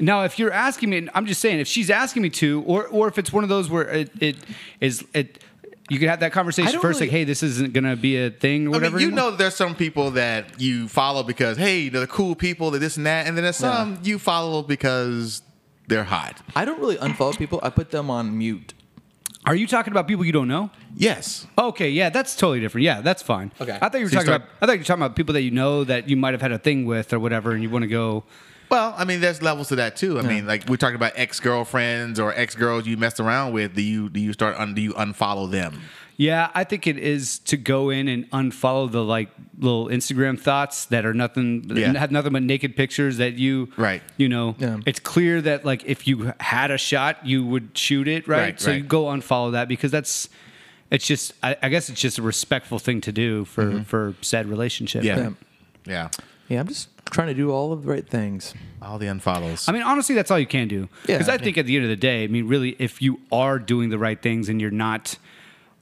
Now, 0.00 0.22
if 0.22 0.38
you're 0.38 0.52
asking 0.52 0.90
me, 0.90 1.08
I'm 1.12 1.26
just 1.26 1.40
saying, 1.40 1.58
if 1.58 1.66
she's 1.66 1.90
asking 1.90 2.22
me 2.22 2.30
to, 2.30 2.62
or 2.66 2.86
or 2.86 3.08
if 3.08 3.18
it's 3.18 3.32
one 3.32 3.42
of 3.42 3.48
those 3.50 3.68
where 3.68 3.88
it, 3.88 4.10
it 4.20 4.36
is 4.80 5.04
it, 5.12 5.42
you 5.90 5.98
could 5.98 6.08
have 6.08 6.20
that 6.20 6.32
conversation 6.32 6.72
don't 6.72 6.80
first, 6.82 7.00
like, 7.00 7.10
hey, 7.10 7.24
this 7.24 7.42
isn't 7.42 7.72
gonna 7.72 7.96
be 7.96 8.16
a 8.16 8.30
thing 8.30 8.66
or 8.68 8.70
I 8.70 8.72
whatever. 8.74 8.96
mean, 8.96 9.00
you 9.02 9.12
anymore. 9.12 9.32
know, 9.32 9.36
there's 9.36 9.56
some 9.56 9.74
people 9.74 10.12
that 10.12 10.60
you 10.60 10.86
follow 10.86 11.22
because 11.24 11.56
hey, 11.56 11.88
they're 11.88 12.06
cool 12.06 12.34
people, 12.36 12.70
they're 12.70 12.78
this 12.78 12.96
and 12.96 13.06
that, 13.06 13.26
and 13.26 13.36
then 13.36 13.42
there's 13.42 13.56
some 13.56 13.98
you 14.04 14.18
follow 14.20 14.62
because 14.62 15.42
they're 15.88 16.04
hot. 16.04 16.40
I 16.54 16.64
don't 16.64 16.78
really 16.78 16.96
unfollow 16.96 17.36
people. 17.36 17.58
I 17.62 17.70
put 17.70 17.90
them 17.90 18.08
on 18.08 18.38
mute. 18.38 18.74
Are 19.46 19.54
you 19.54 19.66
talking 19.66 19.92
about 19.92 20.06
people 20.08 20.24
you 20.24 20.32
don't 20.32 20.48
know? 20.48 20.70
Yes. 20.94 21.46
Okay, 21.56 21.88
yeah, 21.90 22.10
that's 22.10 22.36
totally 22.36 22.60
different. 22.60 22.84
Yeah, 22.84 23.00
that's 23.00 23.22
fine. 23.22 23.52
Okay. 23.60 23.78
I 23.80 23.88
thought 23.88 23.98
you 23.98 24.04
were 24.06 24.10
So 24.10 24.18
you 24.20 24.24
talking 24.24 24.26
start- 24.26 24.42
about. 24.42 24.48
I 24.60 24.66
thought 24.66 24.72
you 24.72 24.78
were 24.80 24.84
talking 24.84 25.02
about 25.02 25.16
people 25.16 25.32
that 25.34 25.42
you 25.42 25.50
know 25.50 25.84
that 25.84 26.08
you 26.08 26.16
might 26.16 26.34
have 26.34 26.42
had 26.42 26.52
a 26.52 26.58
thing 26.58 26.84
with 26.84 27.12
or 27.12 27.18
whatever, 27.18 27.52
and 27.52 27.62
you 27.62 27.70
want 27.70 27.84
to 27.84 27.88
go. 27.88 28.24
Well, 28.70 28.94
I 28.98 29.06
mean, 29.06 29.22
there's 29.22 29.40
levels 29.40 29.68
to 29.68 29.76
that 29.76 29.96
too. 29.96 30.18
I 30.18 30.22
mean, 30.22 30.46
like 30.46 30.68
we're 30.68 30.76
talking 30.76 30.96
about 30.96 31.12
ex 31.16 31.40
girlfriends 31.40 32.20
or 32.20 32.34
ex 32.34 32.54
girls 32.54 32.86
you 32.86 32.98
messed 32.98 33.18
around 33.18 33.54
with. 33.54 33.74
Do 33.74 33.80
you 33.80 34.10
do 34.10 34.20
you 34.20 34.34
start 34.34 34.56
un, 34.58 34.74
do 34.74 34.82
you 34.82 34.92
unfollow 34.92 35.50
them? 35.50 35.80
Yeah, 36.18 36.50
I 36.52 36.64
think 36.64 36.88
it 36.88 36.98
is 36.98 37.38
to 37.40 37.56
go 37.56 37.90
in 37.90 38.08
and 38.08 38.28
unfollow 38.32 38.90
the 38.90 39.04
like 39.04 39.30
little 39.56 39.86
Instagram 39.86 40.38
thoughts 40.38 40.84
that 40.86 41.06
are 41.06 41.14
nothing 41.14 41.70
Yeah. 41.74 41.96
have 41.96 42.10
nothing 42.10 42.32
but 42.32 42.42
naked 42.42 42.74
pictures 42.74 43.18
that 43.18 43.34
you 43.34 43.68
Right. 43.76 44.02
You 44.16 44.28
know, 44.28 44.56
Yeah. 44.58 44.78
it's 44.84 44.98
clear 44.98 45.40
that 45.42 45.64
like 45.64 45.84
if 45.86 46.08
you 46.08 46.32
had 46.40 46.72
a 46.72 46.78
shot, 46.78 47.24
you 47.24 47.46
would 47.46 47.70
shoot 47.78 48.08
it, 48.08 48.26
right? 48.26 48.38
Right, 48.40 48.60
so 48.60 48.70
right. 48.72 48.78
you 48.78 48.82
go 48.82 49.04
unfollow 49.04 49.52
that 49.52 49.68
because 49.68 49.92
that's 49.92 50.28
it's 50.90 51.06
just 51.06 51.34
I, 51.42 51.56
I 51.62 51.68
guess 51.68 51.88
it's 51.88 52.00
just 52.00 52.18
a 52.18 52.22
respectful 52.22 52.80
thing 52.80 53.00
to 53.02 53.12
do 53.12 53.44
for 53.44 53.84
for 53.84 54.14
said 54.20 54.48
relationship. 54.48 55.04
Mm-hmm. 55.04 55.18
Yeah. 55.20 55.30
Yeah. 55.86 56.08
Yeah. 56.08 56.08
Yeah, 56.48 56.60
I'm 56.60 56.66
just 56.68 56.88
trying 57.10 57.28
to 57.28 57.34
do 57.34 57.50
all 57.52 57.72
of 57.72 57.84
the 57.84 57.90
right 57.90 58.08
things. 58.08 58.54
All 58.82 58.98
the 58.98 59.06
unfollows. 59.06 59.68
I 59.68 59.72
mean, 59.72 59.82
honestly, 59.82 60.14
that's 60.14 60.30
all 60.30 60.38
you 60.38 60.46
can 60.46 60.66
do. 60.66 60.88
Yeah. 61.06 61.18
Because 61.18 61.28
I 61.28 61.36
think 61.38 61.58
at 61.58 61.66
the 61.66 61.76
end 61.76 61.84
of 61.84 61.90
the 61.90 61.96
day, 61.96 62.24
I 62.24 62.26
mean, 62.26 62.48
really, 62.48 62.74
if 62.78 63.02
you 63.02 63.20
are 63.30 63.58
doing 63.58 63.90
the 63.90 63.98
right 63.98 64.20
things 64.20 64.48
and 64.48 64.58
you're 64.60 64.70
not, 64.70 65.18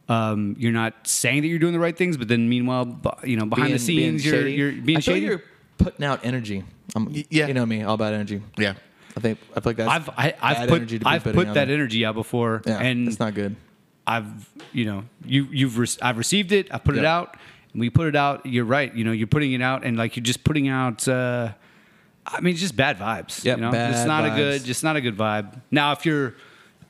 um, 0.08 0.54
you're 0.58 0.72
not 0.72 1.06
saying 1.06 1.42
that 1.42 1.48
you're 1.48 1.58
doing 1.58 1.72
the 1.72 1.78
right 1.80 1.96
things, 1.96 2.16
but 2.16 2.28
then 2.28 2.48
meanwhile, 2.48 3.00
you 3.24 3.36
know, 3.36 3.46
behind 3.46 3.74
the 3.74 3.78
Being- 3.78 3.98
being 3.98 4.18
scenes, 4.18 4.24
you're 4.26 4.34
shady. 4.42 4.52
you're 4.52 4.72
being 4.72 4.98
I 4.98 5.00
feel 5.00 5.14
like 5.14 5.20
shady. 5.22 5.26
you're 5.26 5.42
putting 5.78 6.04
out 6.06 6.20
energy. 6.24 6.64
Um, 6.94 7.06
Y- 7.12 7.24
yeah. 7.30 7.46
you 7.48 7.54
know 7.54 7.66
me, 7.66 7.82
all 7.82 7.94
about 7.94 8.12
energy. 8.14 8.42
yeah. 8.56 8.74
I 9.16 9.20
think 9.20 9.38
I 9.56 9.60
feel 9.60 9.70
like 9.70 9.76
that's 9.76 9.90
I've 9.90 10.08
I, 10.10 10.34
I've 10.42 10.56
bad 10.58 10.68
put 10.68 10.76
energy 10.76 10.98
to 10.98 11.04
be 11.04 11.10
I've 11.10 11.24
put 11.24 11.34
that 11.46 11.54
there. 11.54 11.70
energy 11.74 12.04
out 12.04 12.14
before, 12.14 12.62
Yeah, 12.66 12.78
and 12.78 13.08
it's 13.08 13.18
not 13.18 13.34
good. 13.34 13.56
I've 14.06 14.26
you 14.72 14.84
know 14.84 15.04
you 15.24 15.48
you've 15.50 15.78
re- 15.78 15.86
I've 16.02 16.18
received 16.18 16.52
it. 16.52 16.68
I 16.72 16.78
put 16.78 16.96
it 16.98 17.04
out. 17.04 17.36
And 17.72 17.80
we 17.80 17.88
put 17.90 18.06
it 18.08 18.14
out. 18.16 18.44
You're 18.46 18.64
right. 18.66 18.94
You 18.94 19.04
know, 19.04 19.12
you're 19.12 19.26
putting 19.26 19.52
it 19.54 19.62
out, 19.62 19.84
and 19.84 19.96
like 19.96 20.16
you're 20.16 20.22
just 20.24 20.44
putting 20.44 20.68
out. 20.68 21.08
Uh, 21.08 21.52
I 22.26 22.40
mean, 22.40 22.56
just 22.56 22.76
bad 22.76 22.98
vibes. 22.98 23.42
Yeah, 23.44 23.54
you 23.54 23.60
know? 23.62 23.72
bad 23.72 23.92
it's 23.94 24.04
not 24.04 24.24
a 24.26 24.30
good. 24.36 24.60
vibes. 24.60 24.64
Just 24.66 24.84
not 24.84 24.96
a 24.96 25.00
good 25.00 25.16
vibe. 25.16 25.60
Now, 25.70 25.92
if 25.92 26.04
you're 26.06 26.34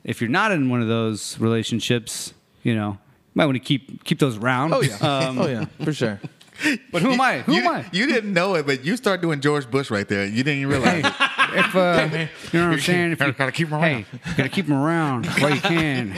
if 0.04 0.20
you're 0.20 0.28
not 0.30 0.50
in 0.52 0.68
one 0.68 0.82
of 0.82 0.88
those 0.88 1.38
relationships, 1.38 2.34
you 2.64 2.74
know, 2.74 2.90
you 2.90 2.98
might 3.36 3.44
want 3.46 3.56
to 3.56 3.60
keep 3.60 4.02
keep 4.04 4.18
those 4.18 4.38
around. 4.38 4.72
Oh 4.74 4.80
yeah, 4.80 4.96
Um, 4.96 5.38
oh 5.38 5.46
yeah, 5.46 5.66
for 5.84 5.92
sure. 5.92 6.20
but 6.90 7.02
who 7.02 7.12
am 7.12 7.20
I? 7.20 7.40
Who 7.40 7.52
you, 7.52 7.60
am 7.60 7.68
I? 7.68 7.84
You 7.92 8.06
didn't 8.06 8.32
know 8.32 8.54
it, 8.54 8.66
but 8.66 8.82
you 8.82 8.96
start 8.96 9.20
doing 9.20 9.40
George 9.42 9.70
Bush 9.70 9.90
right 9.90 10.08
there. 10.08 10.24
You 10.24 10.42
didn't 10.42 10.60
even 10.62 10.68
realize 10.70 11.04
it. 11.04 11.06
if 11.58 11.76
uh, 11.76 12.08
you 12.52 12.58
know 12.58 12.66
what 12.68 12.74
I'm 12.74 12.80
saying, 12.80 13.12
if 13.12 13.20
you 13.20 13.32
Gotta 13.32 13.52
keep 13.52 13.70
'em 13.70 13.80
hey, 13.80 13.92
around. 13.92 14.06
you 14.12 14.34
gotta 14.36 14.48
keep 14.48 14.66
them 14.66 14.76
around 14.76 15.26
while 15.26 15.54
you 15.54 15.60
can. 15.60 16.14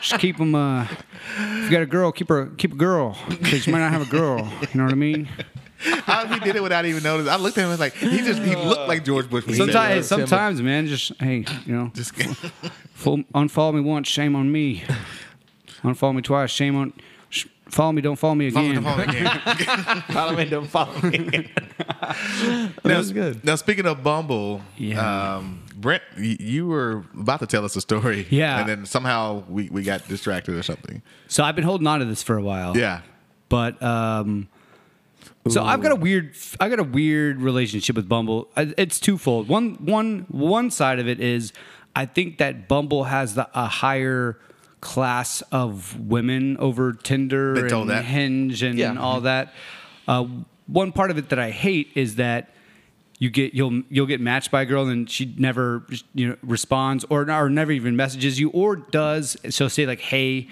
Just 0.00 0.18
keep 0.18 0.38
them. 0.38 0.54
Uh, 0.54 0.84
if 1.38 1.64
you 1.64 1.70
got 1.70 1.82
a 1.82 1.86
girl, 1.86 2.10
keep 2.10 2.30
her. 2.30 2.46
Keep 2.56 2.72
a 2.72 2.76
girl 2.76 3.18
because 3.28 3.66
you 3.66 3.72
might 3.72 3.80
not 3.80 3.92
have 3.92 4.02
a 4.02 4.10
girl. 4.10 4.38
You 4.62 4.68
know 4.80 4.84
what 4.84 4.92
I 4.92 4.96
mean? 4.96 5.28
How 5.78 6.26
he 6.26 6.38
did 6.40 6.54
it 6.56 6.62
without 6.62 6.86
even 6.86 7.02
noticing. 7.02 7.30
I 7.30 7.36
looked 7.36 7.58
at 7.58 7.62
him 7.62 7.70
and 7.70 7.72
was 7.72 7.80
like, 7.80 7.94
he 7.94 8.18
just 8.18 8.40
he 8.40 8.54
looked 8.54 8.88
like 8.88 9.04
George 9.04 9.28
Bush. 9.28 9.44
When 9.44 9.54
he 9.56 9.58
said 9.60 9.68
it. 9.68 9.72
Sometimes, 9.72 10.06
sometimes, 10.06 10.62
man, 10.62 10.86
just 10.86 11.12
hey, 11.20 11.44
you 11.66 11.74
know, 11.74 11.90
Just 11.94 12.14
full, 12.94 13.18
unfollow 13.34 13.74
me 13.74 13.80
once, 13.80 14.08
shame 14.08 14.36
on 14.36 14.50
me. 14.50 14.84
Unfollow 15.82 16.14
me 16.14 16.22
twice, 16.22 16.50
shame 16.50 16.76
on. 16.76 16.92
Sh- 17.30 17.46
follow 17.68 17.92
me, 17.92 18.02
don't 18.02 18.16
follow 18.16 18.34
me 18.34 18.50
follow 18.50 18.68
again. 18.68 18.82
the 18.82 18.90
phone 18.90 19.00
again. 19.10 20.02
Follow 20.08 20.36
me, 20.36 20.44
don't 20.44 20.66
follow 20.68 21.00
me. 21.02 21.48
now, 21.98 22.68
That's 22.82 23.10
good. 23.10 23.44
Now, 23.44 23.56
speaking 23.56 23.86
of 23.86 24.02
Bumble, 24.02 24.60
Yeah. 24.76 25.36
um, 25.36 25.62
Brent, 25.76 26.02
y- 26.16 26.36
you 26.38 26.66
were 26.66 27.04
about 27.18 27.40
to 27.40 27.46
tell 27.46 27.64
us 27.64 27.74
a 27.76 27.80
story. 27.80 28.26
Yeah. 28.30 28.60
And 28.60 28.68
then 28.68 28.86
somehow 28.86 29.42
we, 29.48 29.68
we 29.70 29.82
got 29.82 30.06
distracted 30.08 30.54
or 30.54 30.62
something. 30.62 31.02
So 31.28 31.42
I've 31.42 31.56
been 31.56 31.64
holding 31.64 31.86
on 31.86 32.00
to 32.00 32.04
this 32.04 32.22
for 32.22 32.36
a 32.36 32.42
while. 32.42 32.76
Yeah. 32.76 33.00
but 33.48 33.82
um 33.82 34.48
so 35.48 35.64
I've 35.64 35.82
got 35.82 35.90
a 35.90 35.96
weird 35.96 36.34
I 36.60 36.68
got 36.68 36.78
a 36.78 36.84
weird 36.84 37.40
relationship 37.40 37.96
with 37.96 38.08
Bumble. 38.08 38.48
I- 38.56 38.74
It's 38.78 39.00
twofold. 39.00 39.48
One 39.48 39.74
one 39.84 40.26
one 40.28 40.70
side 40.70 40.98
of 41.00 41.08
it 41.08 41.18
is 41.20 41.52
I 41.96 42.06
think 42.06 42.38
that 42.38 42.68
Bumble 42.68 43.04
has 43.04 43.34
the, 43.34 43.48
a 43.54 43.66
higher 43.66 44.38
class 44.82 45.42
of 45.50 45.98
women 45.98 46.58
over 46.58 46.92
Tinder 46.92 47.54
Been 47.54 47.62
and 47.64 47.70
told 47.70 47.88
that. 47.88 48.04
Hinge 48.04 48.62
and 48.62 48.78
Yeah. 48.78 48.94
all 48.98 49.22
that. 49.22 49.54
Uh, 50.06 50.26
one 50.66 50.92
part 50.92 51.10
of 51.10 51.16
it 51.16 51.30
that 51.30 51.38
I 51.38 51.50
hate 51.50 51.90
is 51.94 52.16
that 52.16 52.50
you 53.18 53.30
get 53.30 53.54
you'll 53.54 53.82
you'll 53.88 54.06
get 54.06 54.20
matched 54.20 54.50
by 54.50 54.62
a 54.62 54.64
girl 54.66 54.88
and 54.88 55.08
she 55.08 55.32
never 55.38 55.84
you 56.12 56.28
know 56.28 56.36
responds 56.42 57.04
or 57.08 57.30
or 57.30 57.48
never 57.48 57.70
even 57.72 57.94
messages 57.94 58.38
you 58.40 58.50
or 58.50 58.74
does 58.76 59.36
so 59.48 59.68
say 59.68 59.86
like 59.86 60.00
hey 60.00 60.48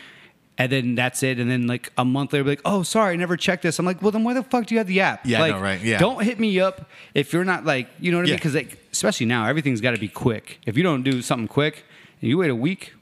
and 0.56 0.70
then 0.70 0.94
that's 0.94 1.24
it 1.24 1.40
and 1.40 1.50
then 1.50 1.66
like 1.66 1.90
a 1.98 2.04
month 2.04 2.32
later 2.32 2.44
be 2.44 2.50
like 2.50 2.60
oh 2.64 2.84
sorry 2.84 3.14
I 3.14 3.16
never 3.16 3.36
checked 3.36 3.64
this 3.64 3.80
I'm 3.80 3.86
like 3.86 4.00
well 4.02 4.12
then 4.12 4.22
why 4.22 4.34
the 4.34 4.44
fuck 4.44 4.66
do 4.66 4.74
you 4.76 4.78
have 4.78 4.86
the 4.86 5.00
app 5.00 5.26
Yeah, 5.26 5.40
like 5.40 5.54
know, 5.56 5.60
right? 5.60 5.80
Yeah. 5.80 5.98
don't 5.98 6.22
hit 6.22 6.38
me 6.38 6.60
up 6.60 6.88
if 7.14 7.32
you're 7.32 7.44
not 7.44 7.64
like 7.64 7.88
you 7.98 8.12
know 8.12 8.18
what 8.18 8.26
I 8.26 8.30
mean 8.30 8.36
because 8.36 8.54
like 8.54 8.78
especially 8.92 9.26
now 9.26 9.46
everything's 9.46 9.80
got 9.80 9.92
to 9.92 9.98
be 10.00 10.08
quick 10.08 10.60
if 10.64 10.76
you 10.76 10.84
don't 10.84 11.02
do 11.02 11.22
something 11.22 11.48
quick 11.48 11.82
and 12.20 12.28
you 12.28 12.38
wait 12.38 12.50
a 12.50 12.54
week 12.54 12.92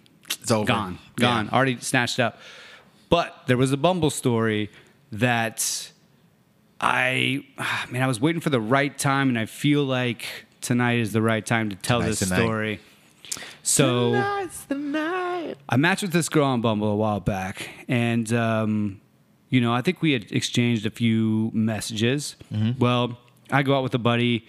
It's 0.41 0.51
over. 0.51 0.67
gone, 0.67 0.99
Yeah. 1.19 1.27
gone, 1.27 1.49
already 1.51 1.79
snatched 1.81 2.19
up. 2.21 2.39
But 3.09 3.35
there 3.47 3.57
was 3.57 3.73
a 3.73 3.77
Bumble 3.77 4.11
story 4.11 4.71
that 5.13 5.91
I, 6.81 7.45
I 7.59 7.87
mean, 7.91 8.03
I 8.03 8.07
was 8.07 8.21
waiting 8.21 8.41
for 8.41 8.51
the 8.51 8.61
right 8.61 8.97
time, 8.97 9.29
and 9.29 9.39
I 9.39 9.47
feel 9.47 9.85
like 9.85 10.27
tonight 10.61 10.99
is 10.99 11.13
the 11.13 11.23
right 11.23 11.45
time 11.45 11.71
to 11.71 11.77
tell 11.77 12.01
Tonight's 12.01 12.21
this 12.21 12.29
the 12.29 12.37
night. 12.37 12.43
story. 12.43 12.81
So 13.63 14.15
I 15.69 15.77
matched 15.77 16.03
with 16.03 16.13
this 16.13 16.29
girl 16.29 16.45
on 16.47 16.61
Bumble 16.61 16.89
a 16.89 16.97
while 16.97 17.21
back, 17.21 17.69
and 17.89 18.31
um, 18.33 19.01
you 19.51 19.61
know, 19.61 19.73
I 19.73 19.83
think 19.83 20.03
we 20.03 20.13
had 20.13 20.31
exchanged 20.33 20.87
a 20.87 20.91
few 20.91 21.51
messages. 21.55 22.37
Mm-hmm. 22.53 22.79
Well, 22.79 23.19
I 23.51 23.63
go 23.63 23.77
out 23.77 23.83
with 23.83 23.95
a 23.95 23.99
buddy. 23.99 24.47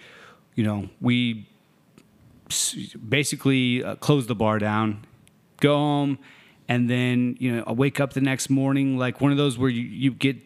You 0.54 0.64
know, 0.64 0.88
we 1.00 1.46
basically 3.08 3.82
uh, 3.84 3.94
close 3.96 4.26
the 4.26 4.34
bar 4.34 4.58
down, 4.58 5.04
go 5.60 5.76
home, 5.76 6.18
and 6.68 6.88
then 6.88 7.36
you 7.38 7.54
know 7.54 7.64
I 7.66 7.72
wake 7.72 8.00
up 8.00 8.12
the 8.12 8.20
next 8.20 8.50
morning 8.50 8.98
like 8.98 9.20
one 9.20 9.32
of 9.32 9.38
those 9.38 9.58
where 9.58 9.70
you, 9.70 9.82
you 9.82 10.10
get 10.12 10.36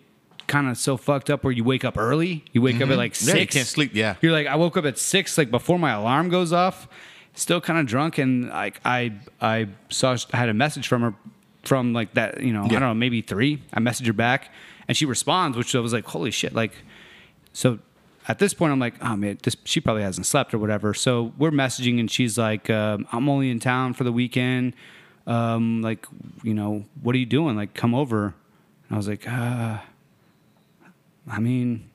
kind 0.46 0.68
of 0.68 0.76
so 0.76 0.96
fucked 0.96 1.30
up 1.30 1.42
where 1.42 1.52
you 1.52 1.64
wake 1.64 1.84
up 1.84 1.96
early. 1.96 2.44
You 2.52 2.62
wake 2.62 2.80
up 2.80 2.90
at 2.90 2.96
like 2.96 3.12
Mm-hmm. 3.12 3.28
Yeah, 3.28 3.34
six. 3.34 3.54
you 3.54 3.58
can't 3.60 3.68
sleep, 3.68 3.90
yeah. 3.94 4.16
you're 4.20 4.32
like 4.32 4.46
I 4.46 4.56
woke 4.56 4.76
up 4.76 4.84
at 4.84 4.98
six 4.98 5.38
like 5.38 5.50
before 5.50 5.78
my 5.78 5.92
alarm 5.92 6.28
goes 6.28 6.52
off, 6.52 6.88
still 7.34 7.60
kind 7.60 7.78
of 7.78 7.86
drunk, 7.86 8.18
and 8.18 8.48
like 8.48 8.80
I 8.84 9.14
I 9.40 9.68
saw 9.88 10.16
I 10.32 10.36
had 10.36 10.48
a 10.48 10.54
message 10.54 10.88
from 10.88 11.02
her 11.02 11.14
from 11.62 11.92
like 11.94 12.14
that 12.14 12.42
you 12.42 12.52
know 12.52 12.64
I 12.64 12.68
don't 12.68 12.80
know 12.80 12.94
maybe 12.94 13.22
three. 13.22 13.62
I 13.72 13.80
message 13.80 14.06
her 14.06 14.12
back, 14.12 14.52
and 14.88 14.96
she 14.96 15.06
responds, 15.06 15.56
which 15.56 15.74
I 15.74 15.80
was 15.80 15.92
like 15.92 16.04
holy 16.04 16.30
shit 16.30 16.54
like 16.54 16.72
so 17.52 17.78
at 18.26 18.38
this 18.38 18.54
point, 18.54 18.72
I'm 18.72 18.78
like, 18.78 18.94
oh 19.02 19.16
man, 19.16 19.38
this 19.42 19.56
she 19.64 19.80
probably 19.80 20.02
hasn't 20.02 20.26
slept 20.26 20.54
or 20.54 20.58
whatever. 20.58 20.94
So 20.94 21.32
we're 21.38 21.50
messaging, 21.50 22.00
and 22.00 22.10
she's 22.10 22.38
like, 22.38 22.70
um, 22.70 23.06
I'm 23.12 23.28
only 23.28 23.50
in 23.50 23.60
town 23.60 23.92
for 23.94 24.04
the 24.04 24.12
weekend. 24.12 24.74
Um, 25.26 25.82
like, 25.82 26.06
you 26.42 26.54
know, 26.54 26.84
what 27.02 27.14
are 27.14 27.18
you 27.18 27.26
doing? 27.26 27.56
Like, 27.56 27.74
come 27.74 27.94
over. 27.94 28.34
And 28.88 28.92
I 28.92 28.96
was 28.96 29.08
like, 29.08 29.26
uh, 29.28 29.78
I 31.30 31.38
mean, 31.40 31.88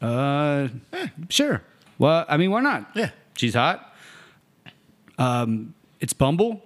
uh, 0.00 0.68
sure. 1.28 1.62
Well, 1.98 2.24
I 2.28 2.36
mean, 2.36 2.50
why 2.50 2.60
not? 2.60 2.90
Yeah. 2.94 3.10
she's 3.36 3.54
hot. 3.54 3.94
Um, 5.18 5.74
it's 6.00 6.12
Bumble. 6.12 6.62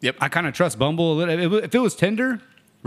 Yep. 0.00 0.16
I 0.20 0.28
kind 0.28 0.46
of 0.46 0.54
trust 0.54 0.78
Bumble 0.78 1.12
a 1.12 1.14
little. 1.14 1.54
If 1.64 1.74
it 1.74 1.78
was 1.78 1.96
Tinder, 1.96 2.40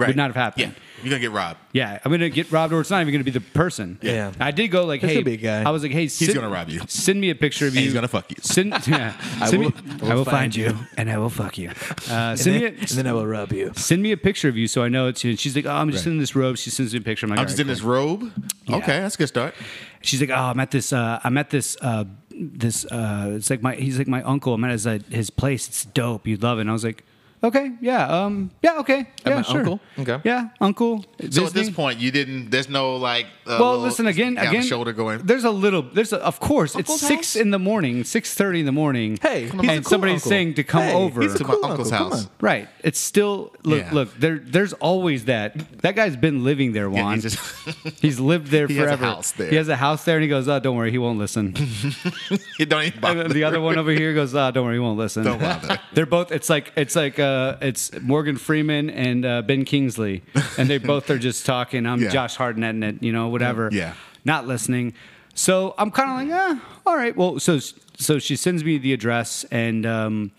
would 0.07 0.15
not 0.15 0.27
have 0.29 0.35
happened. 0.35 0.73
Yeah. 0.75 0.83
You're 1.03 1.11
going 1.11 1.21
to 1.21 1.27
get 1.29 1.31
robbed. 1.31 1.59
Yeah, 1.71 1.97
I'm 2.03 2.11
gonna 2.11 2.29
get 2.29 2.51
robbed, 2.51 2.73
or 2.73 2.81
it's 2.81 2.89
not 2.89 2.99
even 2.99 3.13
gonna 3.13 3.23
be 3.23 3.31
the 3.31 3.39
person. 3.39 3.99
Yeah. 4.01 4.33
I 4.37 4.51
did 4.51 4.67
go 4.67 4.83
like, 4.85 4.99
There's 4.99 5.11
hey, 5.13 5.15
gonna 5.19 5.25
be 5.25 5.33
a 5.35 5.37
guy. 5.37 5.63
I 5.63 5.71
was 5.71 5.81
like, 5.81 5.93
hey, 5.93 6.01
he's 6.07 6.33
gonna 6.33 6.49
rob 6.49 6.67
you. 6.67 6.81
Send 6.87 7.21
me 7.21 7.29
a 7.29 7.35
picture 7.35 7.67
of 7.67 7.73
you. 7.73 7.79
And 7.79 7.85
he's 7.85 7.93
gonna 7.93 8.09
fuck 8.09 8.29
you. 8.31 8.35
Send, 8.41 8.73
yeah, 8.87 9.13
I 9.39 9.49
send 9.49 9.63
will- 9.63 9.69
me, 9.71 10.09
I 10.09 10.15
will, 10.15 10.25
find, 10.25 10.53
you. 10.53 10.75
and 10.97 11.09
I 11.09 11.17
will 11.17 11.29
fuck 11.29 11.57
you. 11.57 11.71
Uh, 12.09 12.35
send 12.35 12.55
me, 12.59 12.65
a, 12.65 12.69
and 12.69 12.79
then 12.79 13.07
I 13.07 13.13
will 13.13 13.25
rub 13.27 13.53
you. 13.53 13.71
send 13.75 14.01
me 14.01 14.11
a 14.11 14.17
picture 14.17 14.49
of 14.49 14.57
you 14.57 14.67
so 14.67 14.83
I 14.83 14.89
know 14.89 15.07
it's 15.07 15.23
you. 15.23 15.29
And 15.29 15.39
she's 15.39 15.55
like, 15.55 15.65
oh, 15.67 15.71
I'm 15.71 15.89
just 15.91 16.05
Right. 16.05 16.11
in 16.13 16.17
this 16.17 16.35
robe. 16.35 16.57
She 16.57 16.69
sends 16.71 16.91
me 16.93 16.99
a 16.99 17.03
picture. 17.03 17.27
I'm 17.27 17.29
like, 17.29 17.39
I'm 17.39 17.43
"All 17.43 17.45
just 17.47 17.57
right, 17.59 17.61
in 17.61 17.67
this 17.67 17.81
robe. 17.81 18.31
Yeah. 18.65 18.77
Okay, 18.77 18.99
that's 18.99 19.15
a 19.15 19.17
good 19.19 19.27
start. 19.27 19.53
She's 20.01 20.19
like, 20.19 20.31
oh, 20.31 20.33
I'm 20.33 20.59
at 20.59 20.71
this. 20.71 20.91
Uh, 20.91 21.19
I'm 21.23 21.37
at 21.37 21.49
this. 21.51 21.77
Uh, 21.81 22.05
this. 22.31 22.83
Uh, 22.85 23.33
it's 23.35 23.49
like 23.49 23.61
my. 23.61 23.75
He's 23.75 23.97
like 23.99 24.07
my 24.07 24.23
uncle. 24.23 24.53
I'm 24.55 24.63
at 24.65 24.71
his 24.71 24.87
uh, 24.87 24.99
his 25.09 25.29
place. 25.29 25.67
It's 25.67 25.85
dope. 25.85 26.25
You'd 26.27 26.41
love 26.43 26.57
it. 26.57 26.61
And 26.61 26.69
I 26.69 26.73
was 26.73 26.83
like, 26.83 27.03
Okay, 27.41 27.71
yeah, 27.79 28.05
um, 28.25 28.51
yeah, 28.61 28.79
okay, 28.79 29.07
yeah, 29.25 29.35
my 29.35 29.41
sure. 29.43 29.59
uncle? 29.59 29.79
Okay. 29.97 30.19
yeah, 30.25 30.49
uncle. 30.59 31.03
So 31.03 31.25
at 31.25 31.31
this 31.31 31.51
visiting. 31.51 31.73
point, 31.73 31.99
you 31.99 32.11
didn't. 32.11 32.49
There's 32.49 32.67
no 32.67 32.97
like. 32.97 33.27
Uh, 33.47 33.55
well, 33.59 33.71
little 33.71 33.79
listen 33.85 34.07
again, 34.07 34.33
down 34.35 34.47
again. 34.47 34.61
The 34.61 34.67
shoulder 34.67 34.91
going. 34.91 35.19
There's 35.25 35.45
a 35.45 35.49
little. 35.49 35.81
There's 35.81 36.11
a, 36.11 36.17
of 36.21 36.41
course. 36.41 36.75
Uncle's 36.75 36.97
it's 37.01 37.07
six 37.07 37.33
house? 37.33 37.41
in 37.41 37.51
the 37.51 37.57
morning, 37.59 38.03
six 38.03 38.33
thirty 38.33 38.59
in 38.59 38.65
the 38.65 38.73
morning. 38.73 39.17
Hey, 39.21 39.43
he's 39.43 39.53
a 39.53 39.57
and 39.57 39.67
cool 39.85 39.89
somebody's 39.89 40.15
uncle. 40.15 40.29
saying 40.29 40.53
to 40.55 40.63
come 40.65 40.83
Hey, 40.83 40.93
over. 40.93 41.21
he's 41.21 41.35
a 41.35 41.37
to 41.37 41.43
my 41.45 41.53
cool 41.53 41.65
uncle's 41.65 41.91
uncle, 41.93 42.09
come 42.09 42.17
house. 42.17 42.25
on. 42.25 42.31
Right. 42.41 42.67
It's 42.83 42.99
still 42.99 43.53
look. 43.63 43.79
Yeah. 43.83 43.93
Look. 43.93 44.13
There. 44.19 44.39
There's 44.39 44.73
always 44.73 45.23
that. 45.25 45.55
That 45.81 45.95
guy's 45.95 46.17
been 46.17 46.43
living 46.43 46.73
there, 46.73 46.89
Yeah, 46.91 47.01
Juan. 47.03 47.13
he's 47.21 47.23
just- 47.23 47.99
He's 48.01 48.19
lived 48.19 48.47
there 48.47 48.67
He 48.67 48.75
has 48.75 48.83
a 48.91 48.97
forever. 48.97 49.05
house 49.05 49.31
there. 49.31 49.49
He 49.49 49.55
has 49.55 49.69
a 49.69 49.77
house 49.77 50.03
there, 50.03 50.17
and 50.17 50.23
he 50.23 50.29
goes, 50.29 50.47
"Oh, 50.49 50.59
don't 50.59 50.75
worry, 50.75 50.91
he 50.91 50.97
won't 50.97 51.19
listen." 51.19 51.55
you 52.59 52.65
don't 52.65 52.83
even 52.83 52.93
And 52.95 53.01
bother. 53.01 53.23
then 53.23 53.31
the 53.31 53.45
other 53.45 53.61
one 53.61 53.77
over 53.77 53.91
here 53.91 54.13
goes, 54.13 54.35
"Oh, 54.35 54.51
don't 54.51 54.65
worry, 54.65 54.75
he 54.75 54.79
won't 54.79 54.97
listen." 54.97 55.23
Don't 55.23 55.39
bother. 55.39 55.79
They're 55.93 56.05
both. 56.05 56.31
It's 56.33 56.49
like 56.49 56.73
it's 56.75 56.95
like 56.95 57.17
uh, 57.19 57.28
it's 57.61 57.91
Morgan 58.01 58.37
Freeman 58.37 58.89
and 58.89 59.25
uh, 59.25 59.41
Ben 59.41 59.65
Kingsley, 59.65 60.23
and 60.57 60.69
they 60.69 60.77
both 60.77 61.09
are 61.09 61.17
just 61.19 61.45
talking. 61.45 61.85
I'm 61.85 62.01
Yeah. 62.03 62.09
Josh 62.09 62.35
Hartnett, 62.35 62.75
it, 62.83 63.03
you 63.03 63.11
know, 63.11 63.27
whatever. 63.29 63.69
Yeah. 63.71 63.93
Not 64.25 64.47
listening. 64.47 64.93
So 65.33 65.73
I'm 65.77 65.91
kind 65.91 66.09
of 66.09 66.29
like, 66.29 66.39
ah, 66.41 66.79
all 66.85 66.95
right. 66.95 67.15
Well, 67.15 67.39
so 67.39 67.59
so 67.97 68.19
she 68.19 68.35
sends 68.35 68.63
me 68.63 68.77
the 68.77 68.93
address, 68.93 69.43
and 69.51 69.85
um, 69.85 70.31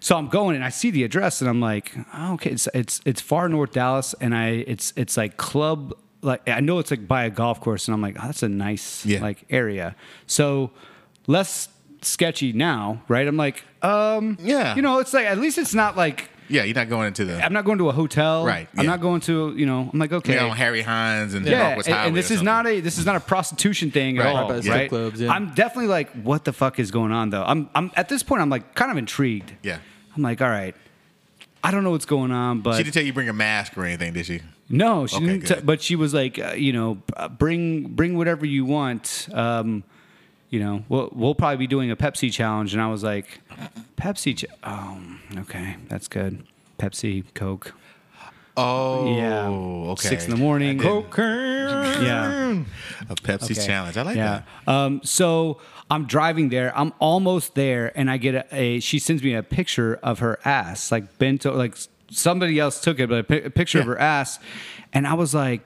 so 0.00 0.16
I'm 0.16 0.28
going, 0.28 0.56
and 0.56 0.64
I 0.64 0.68
see 0.70 0.90
the 0.90 1.04
address, 1.04 1.40
and 1.40 1.48
I'm 1.50 1.60
like, 1.60 1.92
oh, 2.14 2.34
okay, 2.34 2.50
it's 2.50 2.68
it's 2.74 3.00
it's 3.04 3.20
far 3.20 3.48
north 3.48 3.72
Dallas, 3.72 4.14
and 4.20 4.34
I 4.34 4.64
it's 4.66 4.92
it's 4.96 5.16
like 5.16 5.36
club. 5.36 5.94
Like 6.22 6.46
I 6.48 6.60
know 6.60 6.78
it's 6.80 6.90
like 6.90 7.08
by 7.08 7.24
a 7.24 7.30
golf 7.30 7.60
course, 7.60 7.88
and 7.88 7.94
I'm 7.94 8.02
like, 8.02 8.16
oh, 8.18 8.26
that's 8.26 8.42
a 8.42 8.48
nice 8.48 9.06
Yeah. 9.06 9.22
like 9.22 9.44
area. 9.48 9.96
So 10.26 10.70
less 11.26 11.68
sketchy 12.02 12.52
now, 12.52 13.02
right? 13.08 13.26
I'm 13.26 13.36
like, 13.36 13.64
um, 13.82 14.36
Yeah. 14.40 14.74
you 14.76 14.82
know, 14.82 14.98
it's 14.98 15.12
like 15.12 15.26
at 15.26 15.38
least 15.38 15.58
it's 15.58 15.74
not 15.74 15.96
like 15.96 16.28
Yeah, 16.48 16.64
you're 16.64 16.74
not 16.74 16.88
going 16.88 17.06
into 17.08 17.24
the. 17.24 17.40
I'm 17.44 17.52
not 17.52 17.64
going 17.64 17.78
to 17.78 17.88
a 17.88 17.92
hotel, 17.92 18.44
Right, 18.44 18.68
I'm 18.76 18.84
yeah. 18.84 18.90
not 18.90 19.00
going 19.00 19.20
to, 19.22 19.54
you 19.56 19.66
know, 19.66 19.88
I'm 19.92 19.98
like, 19.98 20.12
okay, 20.12 20.34
You 20.34 20.40
know, 20.40 20.50
Harry 20.50 20.82
Hines 20.82 21.34
and 21.34 21.46
yeah, 21.46 21.62
Northwest 21.68 21.88
and, 21.88 21.94
Highway 21.96 22.08
and 22.08 22.16
this 22.16 22.30
or 22.30 22.34
is 22.34 22.42
not 22.42 22.64
something. 22.66 22.78
a 22.78 22.80
this 22.82 22.98
is 22.98 23.06
not 23.06 23.16
a 23.16 23.20
prostitution 23.20 23.90
thing 23.90 24.16
Right. 24.16 24.26
at 24.26 24.34
Right 24.34 24.40
all, 24.42 24.48
by 24.48 24.54
right? 24.54 24.62
the 24.64 24.70
strip 24.70 24.88
clubs, 24.88 25.20
yeah. 25.20 25.30
I'm 25.32 25.54
definitely 25.54 25.88
like, 25.88 26.10
what 26.22 26.44
the 26.44 26.52
fuck 26.52 26.78
is 26.80 26.90
going 26.90 27.12
on 27.12 27.30
though? 27.30 27.44
I'm 27.44 27.68
I'm 27.74 27.90
at 27.96 28.08
this 28.08 28.22
point, 28.22 28.42
I'm 28.42 28.50
like 28.50 28.74
kind 28.74 28.90
of 28.90 28.96
intrigued. 28.98 29.52
Yeah. 29.62 29.78
I'm 30.16 30.22
like, 30.22 30.40
all 30.42 30.48
right, 30.50 30.74
I 31.62 31.70
don't 31.70 31.84
know 31.84 31.90
what's 31.90 32.06
going 32.06 32.32
on, 32.32 32.62
but 32.62 32.76
She 32.76 32.82
didn't 32.82 32.94
tell 32.94 33.04
you 33.04 33.12
bring 33.12 33.28
a 33.28 33.32
mask 33.32 33.76
or 33.78 33.84
anything, 33.84 34.12
did 34.14 34.26
she? 34.26 34.40
no, 34.68 35.06
she 35.06 35.16
Okay, 35.16 35.26
didn't. 35.38 35.46
T- 35.46 35.62
but 35.64 35.80
she 35.82 35.94
was 35.96 36.12
like, 36.14 36.38
uh, 36.38 36.52
you 36.56 36.72
know, 36.72 36.98
uh, 37.16 37.28
bring 37.28 37.84
bring 37.94 38.16
whatever 38.16 38.44
you 38.46 38.64
want. 38.64 39.28
Um, 39.32 39.84
you 40.50 40.60
know, 40.60 40.84
we'll 40.88 41.10
we'll 41.12 41.34
probably 41.34 41.56
be 41.56 41.66
doing 41.66 41.90
a 41.90 41.96
Pepsi 41.96 42.32
challenge, 42.32 42.72
and 42.74 42.82
I 42.82 42.88
was 42.88 43.02
like, 43.02 43.40
Pepsi. 43.96 44.36
Ch- 44.36 44.44
oh, 44.64 45.00
okay, 45.38 45.76
that's 45.88 46.08
good. 46.08 46.44
Pepsi, 46.78 47.24
Coke. 47.34 47.74
Oh, 48.56 49.16
Yeah. 49.16 49.46
okay. 49.92 50.08
Six 50.08 50.24
in 50.24 50.30
the 50.32 50.36
morning. 50.36 50.78
Didn't- 50.78 51.06
Yeah. 51.16 52.62
A 53.08 53.14
Pepsi 53.14 53.52
Okay. 53.52 53.66
challenge. 53.66 53.96
I 53.96 54.02
like 54.02 54.16
yeah. 54.16 54.42
that. 54.66 54.72
Um, 54.72 55.00
so 55.04 55.60
I'm 55.90 56.06
driving 56.06 56.48
there. 56.48 56.76
I'm 56.76 56.92
almost 56.98 57.54
there, 57.54 57.92
and 57.96 58.10
I 58.10 58.16
get 58.16 58.34
a, 58.34 58.46
a. 58.54 58.80
She 58.80 58.98
sends 58.98 59.22
me 59.22 59.34
a 59.34 59.42
picture 59.42 59.98
of 60.02 60.18
her 60.18 60.38
ass, 60.44 60.90
like 60.92 61.18
bent, 61.18 61.44
like 61.44 61.76
somebody 62.10 62.58
else 62.58 62.80
took 62.80 62.98
it, 62.98 63.08
but 63.08 63.20
a, 63.20 63.24
pi- 63.24 63.46
a 63.46 63.50
picture 63.50 63.78
of 63.80 63.86
her 63.86 63.98
ass, 63.98 64.38
and 64.92 65.06
I 65.06 65.14
was 65.14 65.32
like, 65.34 65.62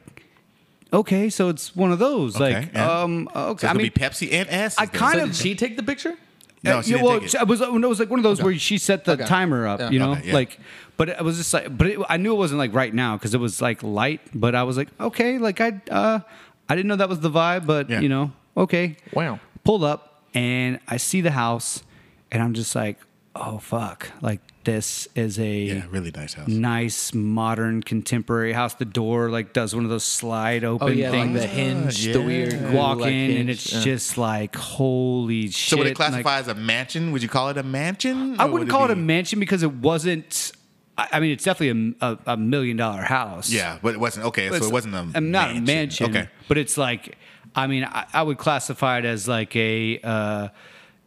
okay, 0.94 1.28
so 1.30 1.48
it's 1.48 1.74
one 1.76 1.92
of 1.92 1.98
those. 1.98 2.36
Okay, 2.36 2.54
like, 2.60 2.72
yeah. 2.74 3.02
um, 3.02 3.28
okay. 3.28 3.34
So 3.34 3.50
it's 3.52 3.64
I 3.64 3.66
gonna 3.68 3.78
mean, 3.78 3.86
be 3.94 4.00
Pepsi 4.00 4.32
and 4.32 4.48
ass. 4.48 4.76
I 4.78 4.86
kind 4.86 5.18
So 5.18 5.24
of 5.24 5.28
did 5.30 5.36
she 5.36 5.54
take 5.54 5.76
the 5.76 5.82
picture? 5.82 6.14
No, 6.62 6.78
uh, 6.78 6.82
she 6.82 6.92
yeah, 6.92 6.96
didn't 6.96 7.06
well, 7.08 7.20
take 7.20 7.34
it. 7.34 7.40
it 7.42 7.48
was 7.48 7.60
it 7.60 7.70
was 7.72 8.00
like 8.00 8.08
one 8.10 8.18
of 8.18 8.22
those 8.24 8.42
where 8.42 8.56
she 8.58 8.78
set 8.78 9.04
the 9.04 9.12
Okay. 9.12 9.26
timer 9.26 9.66
up, 9.66 9.80
Yeah. 9.80 9.90
you 9.90 9.98
know, 9.98 10.12
Okay, 10.12 10.28
yeah. 10.28 10.34
like. 10.34 10.58
But 10.96 11.08
it 11.08 11.22
was 11.24 11.36
just 11.38 11.52
like, 11.52 11.76
but 11.76 11.88
it, 11.88 11.98
I 12.08 12.18
knew 12.18 12.32
it 12.32 12.38
wasn't 12.38 12.58
like 12.60 12.72
right 12.72 12.94
now 12.94 13.16
because 13.16 13.34
it 13.34 13.40
was 13.40 13.60
like 13.60 13.82
light. 13.82 14.20
But 14.32 14.54
I 14.54 14.62
was 14.62 14.76
like, 14.76 14.88
okay, 15.00 15.38
like 15.38 15.60
I, 15.60 15.80
uh, 15.90 16.20
I 16.68 16.76
didn't 16.76 16.86
know 16.86 16.94
that 16.96 17.08
was 17.08 17.18
the 17.18 17.30
vibe, 17.30 17.66
but 17.66 17.90
Yeah. 17.90 17.98
you 18.00 18.08
know, 18.08 18.30
okay. 18.56 18.96
Wow. 19.12 19.40
Pulled 19.64 19.82
up 19.82 20.22
and 20.34 20.78
I 20.86 20.98
see 20.98 21.20
the 21.20 21.32
house, 21.32 21.82
and 22.30 22.40
I'm 22.40 22.54
just 22.54 22.76
like, 22.76 22.98
oh 23.34 23.58
fuck, 23.58 24.08
like 24.22 24.40
this 24.64 25.06
is 25.14 25.38
a 25.38 25.56
Yeah, 25.56 25.82
really 25.90 26.10
nice 26.10 26.34
house. 26.34 26.48
nice 26.48 27.14
modern 27.14 27.82
contemporary 27.82 28.52
house. 28.52 28.74
The 28.74 28.84
door 28.84 29.30
like 29.30 29.52
does 29.52 29.74
one 29.74 29.84
of 29.84 29.90
those 29.90 30.04
slide 30.04 30.64
open 30.64 30.88
Oh 30.88 30.90
yeah, 30.90 31.10
like 31.10 31.20
things. 31.20 31.40
the 31.40 31.46
hinge, 31.46 32.06
yeah. 32.06 32.12
the 32.14 32.22
weird 32.22 32.72
Walk 32.72 32.98
like, 33.00 33.12
in 33.12 33.36
and 33.36 33.50
it's 33.50 33.72
Yeah. 33.72 33.80
just 33.80 34.18
like 34.18 34.56
holy 34.56 35.48
shit. 35.48 35.70
So 35.70 35.76
would 35.76 35.86
it 35.86 35.90
like- 35.90 35.96
classify 35.96 36.38
as 36.38 36.48
a 36.48 36.54
mansion? 36.54 37.12
Would 37.12 37.22
you 37.22 37.28
call 37.28 37.48
it 37.50 37.56
a 37.58 37.62
mansion? 37.62 38.36
I 38.40 38.44
wouldn't 38.46 38.52
would 38.52 38.68
call 38.70 38.84
it 38.86 38.90
a 38.90 38.96
mansion 38.96 39.38
because 39.40 39.62
it 39.62 39.72
wasn't. 39.72 40.52
I 40.96 41.08
I 41.12 41.20
mean, 41.20 41.32
it's 41.32 41.44
definitely 41.44 41.94
a, 42.00 42.06
a, 42.06 42.18
a 42.32 42.36
million 42.36 42.76
dollar 42.76 43.02
house. 43.02 43.50
Yeah, 43.50 43.78
but 43.82 43.94
it 43.94 44.00
wasn't 44.00 44.26
okay. 44.26 44.48
But 44.48 44.62
So 44.62 44.68
it 44.68 44.72
wasn't 44.72 44.94
a 44.94 45.06
I'm 45.14 45.30
not 45.30 45.56
a 45.56 45.60
mansion. 45.60 46.10
Okay. 46.10 46.28
but 46.48 46.56
it's 46.58 46.78
like, 46.78 47.16
I 47.54 47.66
mean, 47.66 47.84
I, 47.84 48.06
I 48.12 48.22
would 48.22 48.38
classify 48.38 48.98
it 48.98 49.04
as 49.04 49.26
like 49.28 49.54
a, 49.56 49.98
uh, 50.02 50.48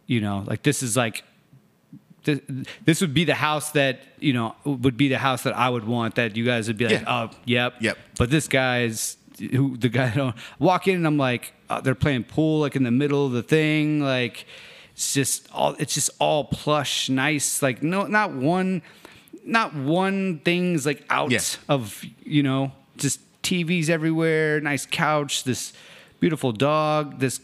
you 0.05 0.21
know, 0.21 0.43
like 0.45 0.63
this 0.63 0.83
is 0.83 0.95
like. 0.97 1.23
This, 2.27 2.39
this 2.85 3.01
would 3.01 3.13
be 3.13 3.23
the 3.23 3.33
house 3.35 3.71
that 3.71 3.99
you 4.19 4.33
know 4.33 4.55
would 4.65 4.97
be 4.97 5.07
the 5.07 5.17
house 5.17 5.41
that 5.43 5.55
I 5.57 5.69
would 5.69 5.85
want 5.85 6.15
that 6.15 6.35
you 6.35 6.45
guys 6.45 6.67
would 6.67 6.77
be 6.77 6.85
like 6.87 7.01
Yeah. 7.01 7.25
oh 7.25 7.29
yep 7.45 7.73
Yep. 7.81 7.97
but 8.19 8.29
this 8.29 8.47
guy's 8.47 9.17
who 9.39 9.77
the 9.77 9.89
guy 9.89 10.13
don't 10.19 10.35
walk 10.59 10.87
in 10.87 10.95
and 10.97 11.07
I'm 11.07 11.17
like 11.17 11.53
uh, 11.69 11.79
they're 11.81 11.95
playing 12.05 12.25
pool 12.25 12.59
like 12.59 12.75
in 12.75 12.83
the 12.83 12.91
middle 12.91 13.25
of 13.25 13.31
the 13.31 13.43
thing 13.43 14.01
like 14.01 14.45
it's 14.93 15.13
just 15.13 15.47
all 15.53 15.75
it's 15.79 15.93
just 15.93 16.09
all 16.19 16.43
plush 16.45 17.07
nice 17.09 17.61
like 17.61 17.81
no 17.81 18.05
not 18.07 18.33
one 18.33 18.81
not 19.45 19.73
one 19.73 20.39
thing's 20.39 20.85
like 20.85 21.03
out 21.09 21.31
Yeah. 21.31 21.39
of 21.69 22.03
you 22.23 22.43
know 22.43 22.71
just 22.97 23.19
TVs 23.43 23.89
everywhere 23.89 24.59
nice 24.59 24.85
couch 24.85 25.43
this 25.45 25.71
beautiful 26.19 26.51
dog 26.51 27.19
this 27.19 27.39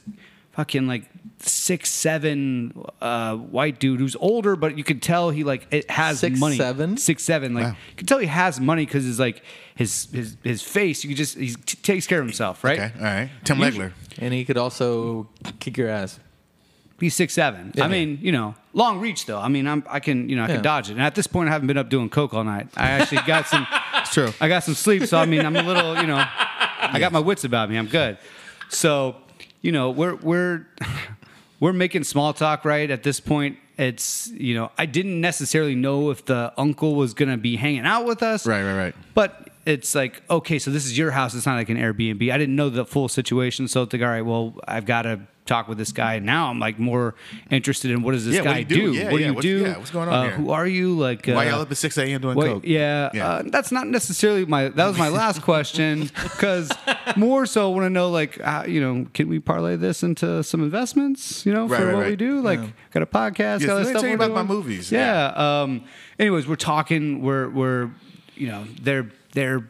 fucking 0.52 0.88
like 0.88 1.06
six 1.46 1.90
seven 1.90 2.74
uh, 3.02 3.36
white 3.36 3.80
dude 3.80 4.00
who's 4.00 4.16
older 4.18 4.56
but 4.56 4.78
you 4.78 4.84
could 4.84 5.02
tell 5.02 5.30
he 5.30 5.44
like 5.44 5.68
it 5.72 5.90
has 5.92 6.20
Six, 6.20 6.40
money 6.40 6.56
seven? 6.58 6.98
six 6.98 7.24
seven 7.24 7.54
like 7.54 7.64
Wow. 7.66 7.70
you 7.90 7.96
can 7.98 8.08
tell 8.08 8.20
he 8.20 8.28
has 8.28 8.60
money 8.60 8.86
because 8.86 9.04
his 9.04 9.20
like 9.20 9.42
his 9.76 10.08
his 10.14 10.38
his 10.44 10.62
face 10.62 11.04
you 11.04 11.10
could 11.10 11.18
just 11.18 11.38
he 11.38 11.50
t- 11.54 11.78
takes 11.84 12.08
care 12.08 12.20
of 12.20 12.26
himself 12.26 12.64
right 12.64 12.80
Okay. 12.80 12.92
All 12.98 13.04
right. 13.04 13.30
Tim 13.44 13.58
Legler. 13.58 13.92
and 14.20 14.34
he 14.34 14.46
could 14.46 14.58
also 14.58 15.28
kick 15.60 15.78
your 15.78 15.90
ass. 15.90 16.20
He's 17.00 17.16
six 17.16 17.34
seven. 17.34 17.74
Yeah. 17.76 17.84
I 17.86 17.88
mean, 17.90 18.20
you 18.22 18.32
know, 18.32 18.56
long 18.72 19.00
reach 19.02 19.26
though. 19.26 19.40
I 19.40 19.50
mean, 19.50 19.68
I'm 19.68 19.84
I 19.90 20.00
can 20.00 20.30
you 20.30 20.36
know 20.38 20.44
I 20.44 20.48
Yeah. 20.48 20.54
can 20.56 20.64
dodge 20.64 20.90
it. 20.90 20.94
And 20.94 21.02
at 21.02 21.16
this 21.16 21.28
point, 21.28 21.50
I 21.50 21.52
haven't 21.52 21.68
been 21.68 21.78
up 21.78 21.90
doing 21.90 22.10
coke 22.10 22.34
all 22.34 22.44
night. 22.46 22.68
I 22.78 22.92
actually 22.92 23.22
got 23.26 23.48
some. 23.48 23.68
It's 24.04 24.14
true. 24.14 24.34
I 24.42 24.48
got 24.50 24.64
some 24.66 24.74
sleep, 24.76 25.04
so 25.06 25.18
I 25.18 25.26
mean, 25.26 25.46
I'm 25.46 25.56
a 25.56 25.64
little 25.64 25.96
you 26.00 26.08
know, 26.08 26.18
I 26.18 27.00
got 27.00 27.12
my 27.14 27.20
wits 27.20 27.44
about 27.46 27.70
me. 27.70 27.78
I'm 27.78 27.88
good. 27.88 28.18
So, 28.70 29.16
you 29.62 29.72
know, 29.72 29.92
we're 29.92 30.16
we're 30.16 30.68
we're 31.64 31.72
making 31.72 32.04
small 32.04 32.34
talk 32.34 32.66
right 32.66 32.92
at 32.92 33.04
this 33.04 33.22
point. 33.22 33.58
It's 33.78 34.28
you 34.34 34.54
know, 34.54 34.70
I 34.78 34.86
didn't 34.86 35.22
necessarily 35.22 35.76
know 35.76 36.10
if 36.10 36.26
the 36.26 36.52
uncle 36.58 36.96
was 36.96 37.14
gonna 37.14 37.38
be 37.38 37.56
hanging 37.56 37.86
out 37.86 38.06
with 38.06 38.22
us. 38.22 38.46
Right, 38.46 38.62
right, 38.62 38.76
right. 38.76 38.96
But 39.14 39.48
it's 39.66 39.96
like, 39.96 40.22
okay, 40.30 40.60
so 40.60 40.72
this 40.72 40.86
is 40.86 40.98
your 40.98 41.12
house. 41.12 41.34
It's 41.34 41.46
not 41.46 41.56
like 41.56 41.70
an 41.70 41.78
Airbnb. 41.78 42.30
I 42.30 42.38
didn't 42.38 42.58
know 42.58 42.70
the 42.70 42.86
full 42.86 43.08
situation. 43.08 43.70
So 43.70 43.84
it's 43.84 43.94
like, 43.94 44.02
all 44.02 44.10
right, 44.10 44.24
well, 44.24 44.56
I've 44.68 44.86
got 44.86 45.04
to 45.04 45.22
talk 45.46 45.68
with 45.68 45.78
this 45.78 45.92
guy. 45.92 46.20
Now 46.20 46.50
I'm 46.50 46.60
like 46.60 46.80
more 46.80 47.16
interested 47.52 47.92
in 47.92 48.02
what 48.02 48.14
does 48.14 48.26
this 48.26 48.36
Yeah, 48.36 48.44
guy 48.44 48.64
do 48.64 48.76
do? 48.76 48.82
do? 48.94 48.98
Yeah, 48.98 49.04
what 49.12 49.18
do 49.18 49.18
yeah, 49.20 49.28
you 49.28 49.34
what's- 49.34 49.44
do? 49.46 49.58
yeah, 49.60 49.78
what's 49.78 49.92
going 49.92 50.08
on 50.10 50.14
uh, 50.16 50.22
here? 50.24 50.32
Who 50.32 50.52
are 50.52 50.66
you? 50.66 50.94
Like, 50.98 51.28
uh, 51.28 51.34
Why 51.34 51.50
y'all 51.50 51.62
up 51.62 51.70
at 51.72 51.78
6 51.78 51.98
a.m. 51.98 52.22
doing 52.22 52.38
Wait, 52.38 52.48
coke? 52.48 52.64
yeah, 52.66 53.10
Yeah. 53.14 53.28
Uh, 53.30 53.44
that's 53.48 53.72
not 53.72 53.88
necessarily 53.88 54.46
my. 54.46 54.70
That 54.70 54.88
was 54.88 54.98
my 54.98 55.10
last 55.22 55.42
question 55.42 56.04
because 56.14 56.72
more 57.18 57.46
so 57.46 57.70
I 57.72 57.76
want 57.76 57.86
to 57.86 57.90
know 57.90 58.10
like 58.10 58.40
uh, 58.46 58.64
you 58.68 58.80
know 58.80 59.06
can 59.14 59.28
we 59.28 59.40
parlay 59.40 59.76
this 59.76 60.02
into 60.04 60.44
some 60.44 60.64
investments? 60.64 61.46
You 61.46 61.54
know 61.54 61.68
Right, 61.68 61.80
for 61.80 61.88
right, 61.88 61.96
what 61.96 62.08
we 62.08 62.16
do. 62.16 62.40
Like 62.42 62.60
got 62.92 63.04
a 63.04 63.06
podcast, 63.06 63.60
Yes, 63.60 63.66
got 63.66 63.74
let 63.76 63.84
me 63.86 63.90
stuff. 63.90 64.02
tell 64.02 64.10
you 64.10 64.16
about 64.16 64.32
my 64.32 64.44
doing. 64.44 64.48
movies. 64.48 64.92
Yeah. 64.92 65.28
Um. 65.36 65.84
Anyways, 66.20 66.48
we're 66.48 66.56
talking. 66.56 67.22
We're 67.22 67.50
we're 67.50 67.90
you 68.36 68.48
know 68.48 68.66
they're 68.82 69.12
they're 69.34 69.68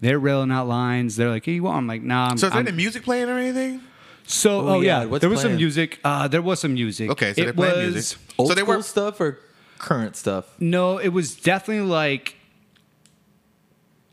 they're 0.00 0.18
railing 0.18 0.52
out 0.52 0.68
lines. 0.68 1.16
They're 1.16 1.30
like, 1.30 1.44
hey, 1.44 1.54
you 1.54 1.62
want? 1.64 1.78
I'm 1.78 1.86
like, 1.86 2.02
nah. 2.02 2.28
I'm, 2.30 2.38
So 2.38 2.46
is 2.46 2.52
there 2.52 2.58
I'm- 2.58 2.68
any 2.68 2.76
music 2.76 3.02
playing 3.02 3.28
or 3.28 3.38
anything? 3.38 3.80
So 4.26 4.60
Oh, 4.60 4.68
oh, 4.68 4.80
yeah, 4.80 5.00
yeah, 5.00 5.04
what's 5.06 5.20
there 5.20 5.30
was 5.30 5.40
some 5.40 5.56
music. 5.56 6.00
Uh, 6.04 6.28
there 6.28 6.42
was 6.42 6.60
some 6.60 6.74
music. 6.74 7.10
Okay, 7.10 7.32
so 7.34 7.42
it 7.42 7.44
they're 7.44 7.52
playing 7.54 7.86
was, 7.86 7.94
music. 7.94 8.18
Old 8.38 8.48
so 8.48 8.54
they 8.54 8.62
school 8.62 8.76
were 8.76 8.82
stuff 8.82 9.20
or 9.20 9.38
current 9.78 10.16
stuff? 10.16 10.46
No, 10.60 10.98
it 10.98 11.08
was 11.08 11.34
definitely 11.34 11.86
like 11.88 12.36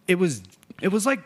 it 0.07 0.15
was 0.15 0.41
it 0.81 0.89
was 0.89 1.05
like 1.05 1.21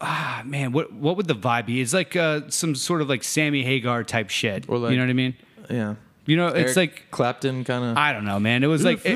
ah 0.00 0.42
man, 0.44 0.72
what 0.72 0.92
what 0.92 1.16
would 1.16 1.28
the 1.28 1.34
vibe 1.34 1.66
be? 1.66 1.80
It's 1.80 1.92
like 1.92 2.16
uh, 2.16 2.42
some 2.48 2.74
sort 2.74 3.00
of 3.02 3.08
like 3.08 3.22
Sammy 3.24 3.62
Hagar 3.62 4.04
type 4.04 4.30
shit. 4.30 4.68
Or 4.68 4.78
like- 4.78 4.92
you 4.92 4.96
know 4.96 5.04
what 5.04 5.10
I 5.10 5.14
mean? 5.14 5.34
Yeah. 5.70 5.94
You 6.26 6.36
know, 6.38 6.46
it's 6.48 6.74
Eric 6.74 6.76
like 6.76 7.10
Clapton 7.10 7.64
kind 7.64 7.84
of. 7.84 7.96
I 7.98 8.12
don't 8.14 8.24
know, 8.24 8.40
man. 8.40 8.64
It 8.64 8.66
was 8.68 8.82
like 8.82 9.04
it, 9.04 9.14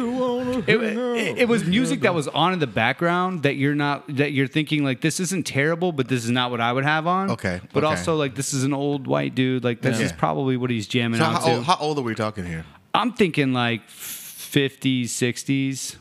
it, 0.69 0.81
it- 0.83 1.39
it 1.39 1.49
was 1.49 1.65
music 1.65 2.01
that 2.01 2.15
was 2.15 2.29
on 2.29 2.53
in 2.53 2.59
the 2.59 2.67
background 2.67 3.43
that 3.45 3.57
you're 3.57 3.75
not 3.75 4.05
that 4.17 4.33
you're 4.33 4.47
thinking 4.47 4.85
like 4.85 5.01
this 5.01 5.19
isn't 5.21 5.47
terrible, 5.47 5.91
but 5.93 6.09
this 6.09 6.25
is 6.25 6.31
not 6.31 6.51
what 6.51 6.61
I 6.61 6.71
would 6.73 6.85
have 6.85 7.07
on. 7.07 7.31
Okay, 7.31 7.61
but 7.73 7.83
okay. 7.85 7.91
also 7.97 8.17
like 8.17 8.35
this 8.35 8.53
is 8.53 8.63
an 8.65 8.75
old 8.75 9.07
white 9.07 9.35
dude. 9.35 9.65
Like 9.65 9.81
this 9.81 9.99
Yeah. 9.99 10.05
is 10.07 10.13
probably 10.13 10.57
what 10.59 10.69
he's 10.71 10.87
jamming 10.87 11.19
So 11.21 11.25
out 11.27 11.33
how 11.33 11.47
to. 11.47 11.55
old, 11.55 11.65
how 11.65 11.77
old 11.81 11.99
are 11.99 12.03
we 12.03 12.15
talking 12.15 12.45
here? 12.45 12.65
I'm 12.95 13.13
thinking 13.13 13.53
like 13.55 13.87
50s, 13.89 15.05
60s. 15.05 15.97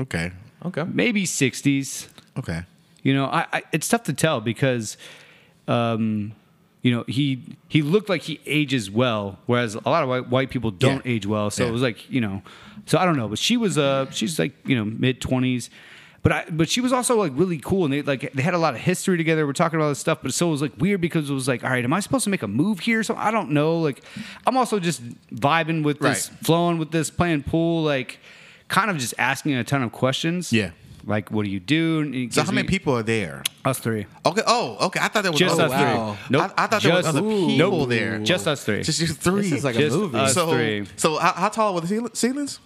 Okay. 0.00 0.30
Okay. 0.64 0.84
maybe 0.84 1.24
60s. 1.24 2.08
Okay. 2.38 2.62
You 3.02 3.14
know, 3.14 3.24
I, 3.26 3.46
I 3.52 3.62
it's 3.72 3.88
tough 3.88 4.04
to 4.04 4.12
tell 4.12 4.40
because, 4.40 4.96
um, 5.66 6.32
you 6.82 6.90
know, 6.92 7.04
he 7.08 7.42
he 7.68 7.80
looked 7.82 8.08
like 8.08 8.22
he 8.22 8.40
ages 8.46 8.90
well, 8.90 9.38
whereas 9.46 9.74
a 9.74 9.88
lot 9.88 10.02
of 10.02 10.08
white, 10.08 10.28
white 10.28 10.50
people 10.50 10.70
don't 10.70 11.04
Yeah. 11.06 11.12
age 11.12 11.26
well. 11.26 11.50
So 11.50 11.62
Yeah. 11.64 11.70
it 11.70 11.72
was 11.72 11.82
like, 11.82 12.10
you 12.10 12.20
know, 12.20 12.42
so 12.86 12.98
I 12.98 13.04
don't 13.04 13.16
know, 13.16 13.28
but 13.28 13.38
she 13.38 13.56
was 13.56 13.78
uh 13.78 14.10
she's 14.10 14.38
like 14.38 14.52
you 14.66 14.76
know 14.76 14.84
mid 14.84 15.20
twenties. 15.20 15.70
But 16.24 16.30
I, 16.32 16.44
but 16.52 16.70
she 16.70 16.80
was 16.80 16.92
also 16.92 17.16
like 17.16 17.32
really 17.34 17.58
cool, 17.58 17.84
and 17.84 17.92
they 17.92 18.02
like 18.02 18.32
they 18.32 18.42
had 18.42 18.54
a 18.54 18.58
lot 18.58 18.74
of 18.74 18.80
history 18.80 19.16
together. 19.16 19.44
We're 19.44 19.52
talking 19.54 19.80
about 19.80 19.88
this 19.88 19.98
stuff, 19.98 20.18
but 20.22 20.32
so 20.32 20.46
it 20.46 20.50
was 20.52 20.62
like 20.62 20.72
weird 20.78 21.00
because 21.00 21.28
it 21.28 21.34
was 21.34 21.48
like, 21.48 21.64
all 21.64 21.70
right, 21.70 21.82
am 21.84 21.92
I 21.92 21.98
supposed 21.98 22.22
to 22.24 22.30
make 22.30 22.44
a 22.44 22.46
move 22.48 22.78
here? 22.78 23.02
So 23.02 23.16
I 23.16 23.32
don't 23.32 23.50
know. 23.50 23.80
Like, 23.80 24.02
I'm 24.46 24.56
also 24.56 24.78
just 24.78 25.02
vibing 25.34 25.82
with 25.82 25.98
this, 25.98 26.30
Right. 26.30 26.38
flowing 26.44 26.78
with 26.78 26.92
this, 26.92 27.10
playing 27.10 27.42
pool, 27.42 27.82
like, 27.82 28.20
kind 28.68 28.88
of 28.88 28.98
just 28.98 29.14
asking 29.18 29.54
a 29.54 29.64
ton 29.64 29.82
of 29.82 29.90
questions. 29.90 30.52
Yeah. 30.52 30.70
Like, 31.04 31.30
what 31.30 31.44
do 31.44 31.50
you 31.50 31.60
do? 31.60 32.30
So 32.30 32.42
how 32.42 32.52
many 32.52 32.62
me- 32.66 32.68
people 32.68 32.96
are 32.96 33.02
there? 33.02 33.42
Us 33.64 33.78
three. 33.78 34.06
Okay. 34.24 34.42
Oh, 34.46 34.86
okay. 34.86 35.00
I 35.00 35.08
thought 35.08 35.22
there 35.22 35.32
was 35.32 35.40
Just 35.40 35.58
oh, 35.58 35.64
us 35.64 35.70
wow. 35.70 36.14
three. 36.14 36.38
Nope. 36.38 36.52
I, 36.56 36.64
I 36.64 36.66
thought 36.68 36.82
there 36.82 36.94
was 36.94 37.04
Just- 37.04 37.16
other 37.16 37.20
people 37.28 37.56
Nope. 37.80 37.88
there. 37.88 38.18
Just 38.20 38.46
us 38.46 38.64
three. 38.64 38.82
Just 38.82 39.00
you 39.00 39.06
three. 39.08 39.42
This 39.42 39.52
is 39.52 39.64
like 39.64 39.76
a 39.76 39.88
movie. 39.90 40.18
us 40.18 40.34
so, 40.34 40.50
three. 40.50 40.86
so 40.96 41.18
how, 41.18 41.32
how 41.32 41.48
tall 41.48 41.74
were 41.74 41.80
the 41.80 42.10
ceilings? 42.14 42.60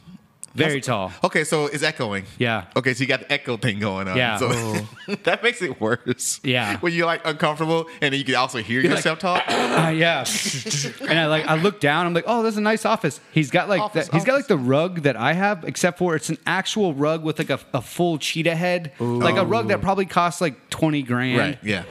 Very 0.57 0.81
tall. 0.81 1.13
Okay, 1.25 1.45
so 1.45 1.67
it's 1.67 1.83
echoing. 1.83 2.25
Yeah. 2.39 2.65
Okay, 2.77 2.95
so 2.95 3.03
you 3.03 3.07
got 3.07 3.21
the 3.21 3.33
echo 3.33 3.57
thing 3.57 3.79
going 3.79 4.09
on. 4.09 4.17
Yeah. 4.17 4.37
So 4.39 4.49
Oh. 4.53 4.89
that 5.25 5.43
makes 5.43 5.61
it 5.63 5.81
worse. 5.81 6.41
Yeah. 6.43 6.79
When 6.79 6.93
you're 6.93 7.07
like 7.07 7.23
uncomfortable 7.27 7.89
and 8.01 8.15
you 8.15 8.25
can 8.25 8.35
also 8.37 8.59
hear 8.59 8.81
yourself 8.81 9.19
talk. 9.19 9.43
Uh, 9.77 9.91
yeah. 9.91 10.25
and 11.09 11.19
I 11.19 11.27
like 11.27 11.47
I 11.47 11.57
look 11.57 11.81
down. 11.81 12.07
I'm 12.07 12.15
like, 12.15 12.25
oh, 12.27 12.43
there's 12.43 12.57
a 12.57 12.63
nice 12.63 12.85
office. 12.87 13.21
He's 13.33 13.51
got 13.51 13.69
like 13.69 13.81
Office, 13.81 14.09
the, 14.09 14.17
he's 14.17 14.25
got 14.25 14.35
like 14.35 14.47
the 14.47 14.57
rug 14.57 15.03
that 15.03 15.17
I 15.17 15.35
have, 15.35 15.65
except 15.65 15.99
for 15.99 16.17
it's 16.17 16.31
an 16.31 16.39
actual 16.47 16.95
rug 16.95 17.23
with 17.23 17.39
like 17.39 17.51
a, 17.51 17.61
a 17.75 17.83
full 17.83 18.17
cheetah 18.19 18.55
head, 18.57 18.93
like 18.99 19.37
a 19.37 19.45
rug 19.45 19.69
that 19.69 19.83
probably 19.83 20.07
costs 20.07 20.41
like 20.41 20.71
twenty 20.71 21.03
grand. 21.03 21.39
Right. 21.39 21.59
Yeah. 21.63 21.85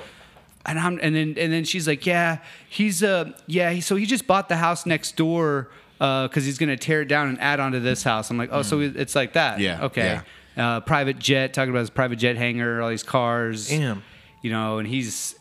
And 0.66 0.80
I'm 0.80 1.00
and 1.02 1.16
then 1.16 1.36
and 1.38 1.54
then 1.54 1.64
she's 1.64 1.88
like, 1.88 2.08
yeah, 2.08 2.40
he's 2.68 3.04
uh 3.04 3.32
yeah, 3.46 3.70
he, 3.72 3.82
so 3.82 3.96
he 3.96 4.08
just 4.08 4.26
bought 4.26 4.50
the 4.50 4.58
house 4.58 4.86
next 4.88 5.16
door 5.16 5.70
because 5.98 6.46
he's 6.46 6.58
gonna 6.58 6.78
tear 6.78 7.02
it 7.02 7.08
down 7.08 7.28
and 7.30 7.40
add 7.42 7.60
on 7.60 7.72
to 7.74 7.80
this 7.80 8.04
house. 8.04 8.30
I'm 8.30 8.38
like, 8.38 8.50
oh, 8.52 8.62
so 8.62 8.80
it's 8.80 9.16
like 9.16 9.34
that. 9.34 9.56
Hmm. 9.58 9.62
Yeah, 9.64 9.84
Okay. 9.86 10.20
Uh, 10.58 10.80
private 10.80 11.20
jet, 11.20 11.54
talking 11.54 11.70
about 11.72 11.82
his 11.82 11.90
private 11.90 12.16
jet 12.18 12.38
hangar, 12.38 12.82
all 12.82 12.90
these 12.90 13.04
cars. 13.04 13.68
Damn. 13.70 14.04
You 14.42 14.52
know, 14.52 14.78
and 14.78 14.88
he's, 14.88 15.36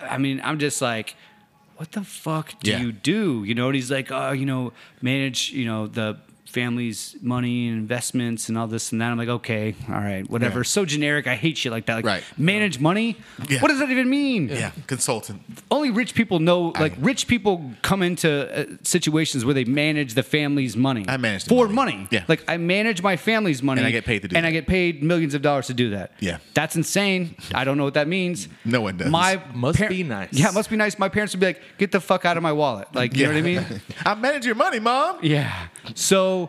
I 0.00 0.18
mean, 0.18 0.40
I'm 0.44 0.60
just 0.60 0.80
like, 0.80 1.16
what 1.78 1.90
the 1.90 2.04
fuck 2.04 2.52
do 2.60 2.70
Yeah. 2.70 2.80
you 2.80 2.92
do? 2.92 3.42
You 3.44 3.56
know, 3.56 3.66
and 3.66 3.74
he's 3.74 3.90
like, 3.90 4.12
oh, 4.12 4.30
you 4.30 4.46
know, 4.46 4.72
manage, 5.00 5.50
you 5.50 5.64
know, 5.64 5.88
the 5.88 6.16
family's 6.52 7.16
money 7.22 7.68
and 7.68 7.78
investments 7.78 8.48
and 8.48 8.56
all 8.58 8.66
this 8.66 8.92
and 8.92 9.00
that. 9.00 9.10
I'm 9.10 9.18
like, 9.18 9.28
okay, 9.40 9.74
all 9.88 9.94
right, 9.94 10.28
whatever. 10.28 10.60
Yeah. 10.60 10.64
So 10.64 10.84
generic. 10.84 11.26
I 11.26 11.34
hate 11.36 11.56
shit 11.58 11.72
like 11.72 11.86
that. 11.86 11.96
Like, 11.96 12.04
Right. 12.04 12.24
manage 12.36 12.78
money. 12.78 13.16
Yeah. 13.48 13.60
What 13.60 13.68
does 13.68 13.78
that 13.80 13.90
even 13.90 14.08
mean? 14.10 14.48
Yeah. 14.48 14.70
Consultant. 14.86 15.40
only 15.70 15.90
rich 15.90 16.14
people 16.14 16.38
know 16.38 16.72
like 16.78 16.94
rich 16.98 17.26
people 17.26 17.54
come 17.82 18.02
into 18.02 18.30
uh, 18.30 18.64
situations 18.82 19.44
where 19.44 19.54
they 19.54 19.64
manage 19.64 20.14
the 20.14 20.22
family's 20.22 20.76
money 20.76 21.04
I 21.08 21.16
manage 21.16 21.44
the 21.44 21.48
for 21.50 21.66
money. 21.68 21.92
money. 21.96 22.08
Yeah. 22.10 22.24
like 22.28 22.44
i 22.48 22.56
manage 22.56 23.02
my 23.02 23.16
family's 23.16 23.62
money 23.62 23.80
And 23.80 23.86
I 23.88 23.90
get 23.90 24.04
paid 24.04 24.20
to 24.22 24.28
do 24.28 24.36
and 24.36 24.44
i 24.46 24.50
get 24.50 24.66
paid 24.66 25.02
millions 25.02 25.34
of 25.34 25.40
dollars 25.42 25.66
to 25.68 25.74
do 25.74 25.90
that 25.90 26.12
Yeah. 26.20 26.38
that's 26.54 26.76
insane 26.76 27.34
i 27.54 27.64
don't 27.64 27.76
know 27.78 27.84
what 27.84 27.94
that 27.94 28.08
means 28.08 28.48
No 28.64 28.80
one 28.82 28.96
does. 28.98 29.10
my 29.10 29.40
Must 29.54 29.78
be 29.88 30.02
nice. 30.02 30.28
yeah 30.32 30.48
it 30.48 30.54
must 30.54 30.68
be 30.70 30.76
nice 30.76 30.98
my 30.98 31.08
parents 31.08 31.32
would 31.34 31.40
be 31.40 31.46
like 31.46 31.60
get 31.78 31.90
the 31.92 32.00
fuck 32.00 32.24
out 32.24 32.36
of 32.36 32.42
my 32.42 32.52
wallet 32.52 32.88
like 32.94 33.16
you 33.16 33.24
know 33.24 33.30
what 33.32 33.38
i 33.38 33.42
mean 33.42 33.64
I 34.04 34.14
manage 34.14 34.44
your 34.46 34.54
money, 34.56 34.80
mom. 34.80 35.18
yeah. 35.22 35.68
So 35.94 36.41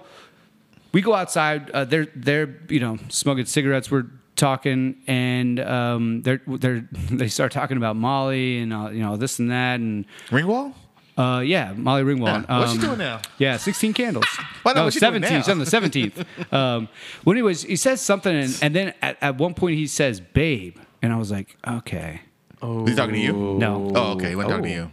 we 0.91 1.01
go 1.01 1.13
outside. 1.13 1.69
Uh, 1.71 1.85
they're 1.85 2.07
they're 2.15 2.55
you 2.69 2.79
know 2.79 2.97
smoking 3.09 3.45
cigarettes. 3.45 3.89
We're 3.91 4.05
talking, 4.35 4.95
and 5.07 5.59
um, 5.59 6.21
they're 6.23 6.41
they're 6.47 6.87
they 7.11 7.27
start 7.27 7.51
talking 7.51 7.77
about 7.77 7.95
Molly 7.95 8.59
and 8.59 8.73
uh, 8.73 8.89
you 8.91 9.01
know 9.01 9.17
this 9.17 9.39
and 9.39 9.51
that, 9.51 9.79
and 9.79 10.05
Ringwald? 10.29 10.73
uh, 11.17 11.41
yeah, 11.45 11.73
Molly 11.75 12.03
Ringwald. 12.03 12.45
Yeah. 12.47 12.59
What's 12.59 12.71
she 12.73 12.77
Um, 12.79 12.85
doing 12.85 12.97
now? 12.99 13.21
Yeah, 13.37 13.57
sixteen 13.57 13.93
candles. 13.93 14.25
Well, 14.63 14.75
no, 14.75 14.79
no, 14.81 14.85
what's 14.85 14.93
she 14.95 15.01
doing 15.01 15.19
now? 15.19 15.27
She's 15.27 15.49
on 15.49 15.59
the 15.59 15.65
seventeenth. 15.65 16.17
um, 16.53 16.87
well, 17.25 17.33
anyways, 17.33 17.63
he 17.63 17.75
says 17.75 17.99
something, 17.99 18.33
and, 18.33 18.57
and 18.61 18.73
then 18.73 18.93
at, 19.01 19.17
at 19.21 19.37
one 19.37 19.53
point 19.53 19.75
he 19.77 19.87
says 19.87 20.21
"babe," 20.21 20.77
and 21.01 21.11
I 21.11 21.17
was 21.17 21.31
like, 21.31 21.57
okay, 21.67 22.21
Is 22.61 22.89
he 22.89 22.95
talking 22.95 23.15
to 23.15 23.19
you? 23.19 23.33
no. 23.33 23.91
Oh, 23.93 24.11
okay. 24.13 24.29
He 24.29 24.35
wasn't 24.37 24.51
talking 24.51 24.63
to 24.65 24.71
you. 24.71 24.91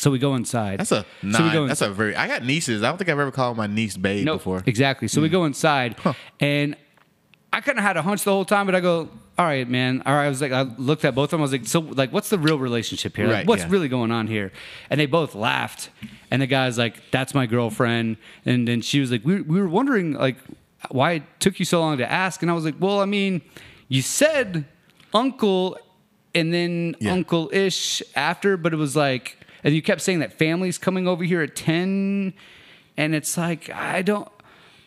So 0.00 0.10
we 0.10 0.18
go 0.18 0.34
inside. 0.34 0.80
That's 0.80 0.92
a 0.92 1.04
So 1.22 1.26
we 1.26 1.28
nine. 1.30 1.52
go 1.52 1.66
that's 1.68 1.82
a 1.82 1.90
very. 1.90 2.16
I 2.16 2.26
got 2.26 2.42
nieces. 2.44 2.82
I 2.82 2.88
don't 2.88 2.96
think 2.96 3.10
I've 3.10 3.18
ever 3.18 3.30
called 3.30 3.56
my 3.58 3.66
niece 3.66 3.96
babe 3.98 4.24
No, 4.24 4.34
before. 4.34 4.62
Exactly. 4.66 5.08
So 5.08 5.20
we 5.20 5.28
Mm. 5.28 5.32
go 5.32 5.44
inside, 5.44 5.96
and 6.40 6.74
I 7.52 7.60
kind 7.60 7.76
of 7.78 7.84
had 7.84 7.96
a 7.96 8.02
hunch 8.02 8.22
the 8.24 8.30
whole 8.30 8.44
time, 8.44 8.64
but 8.64 8.74
I 8.74 8.80
go, 8.80 9.08
"All 9.36 9.44
right, 9.44 9.68
man." 9.68 10.02
All 10.06 10.14
right, 10.14 10.24
I 10.26 10.28
was 10.28 10.40
like, 10.40 10.52
I 10.52 10.62
looked 10.62 11.04
at 11.04 11.14
both 11.14 11.24
of 11.26 11.30
them. 11.32 11.40
I 11.40 11.42
was 11.42 11.52
like, 11.52 11.66
"So, 11.66 11.80
like, 11.80 12.12
what's 12.12 12.30
the 12.30 12.38
real 12.38 12.58
relationship 12.58 13.16
here? 13.16 13.26
Like, 13.26 13.34
Right, 13.34 13.46
what's 13.46 13.62
yeah. 13.64 13.68
really 13.70 13.88
going 13.88 14.10
on 14.10 14.26
here?" 14.26 14.52
And 14.88 14.98
they 14.98 15.06
both 15.06 15.34
laughed, 15.34 15.90
and 16.30 16.40
the 16.40 16.46
guy's 16.46 16.78
like, 16.78 17.10
"That's 17.10 17.34
my 17.34 17.46
girlfriend," 17.46 18.16
and 18.46 18.66
then 18.66 18.80
she 18.80 19.00
was 19.00 19.10
like, 19.10 19.22
"We 19.24 19.42
we 19.42 19.60
were 19.60 19.68
wondering 19.68 20.12
like 20.14 20.36
why 20.90 21.12
it 21.12 21.22
took 21.40 21.58
you 21.58 21.66
so 21.66 21.80
long 21.80 21.98
to 21.98 22.10
ask," 22.10 22.40
and 22.40 22.50
I 22.50 22.54
was 22.54 22.64
like, 22.64 22.76
"Well, 22.78 23.00
I 23.00 23.04
mean, 23.04 23.42
you 23.88 24.00
said 24.00 24.64
uncle." 25.12 25.76
And 26.32 26.54
then 26.54 26.94
Yeah. 27.00 27.14
uncle 27.14 27.50
ish 27.52 28.04
after, 28.14 28.56
but 28.56 28.72
it 28.72 28.76
was 28.76 28.94
like, 28.94 29.36
and 29.64 29.74
you 29.74 29.82
kept 29.82 30.00
saying 30.00 30.20
that 30.20 30.32
family's 30.32 30.78
coming 30.78 31.06
over 31.08 31.22
here 31.24 31.42
at 31.42 31.54
10 31.56 32.32
and 32.96 33.14
it's 33.14 33.36
like 33.36 33.70
i 33.70 34.02
don't 34.02 34.28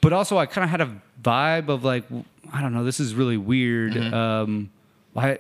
but 0.02 0.14
also 0.14 0.38
i 0.38 0.46
kind 0.46 0.64
of 0.64 0.70
had 0.70 0.82
a 0.82 1.02
vibe 1.22 1.70
of 1.70 1.84
like 1.84 2.04
i 2.54 2.62
don't 2.62 2.74
know 2.74 2.84
this 2.84 3.00
is 3.00 3.14
really 3.16 3.38
weird 3.38 3.94
Mm-hmm. 3.94 4.14
um 4.14 4.70
why 5.14 5.40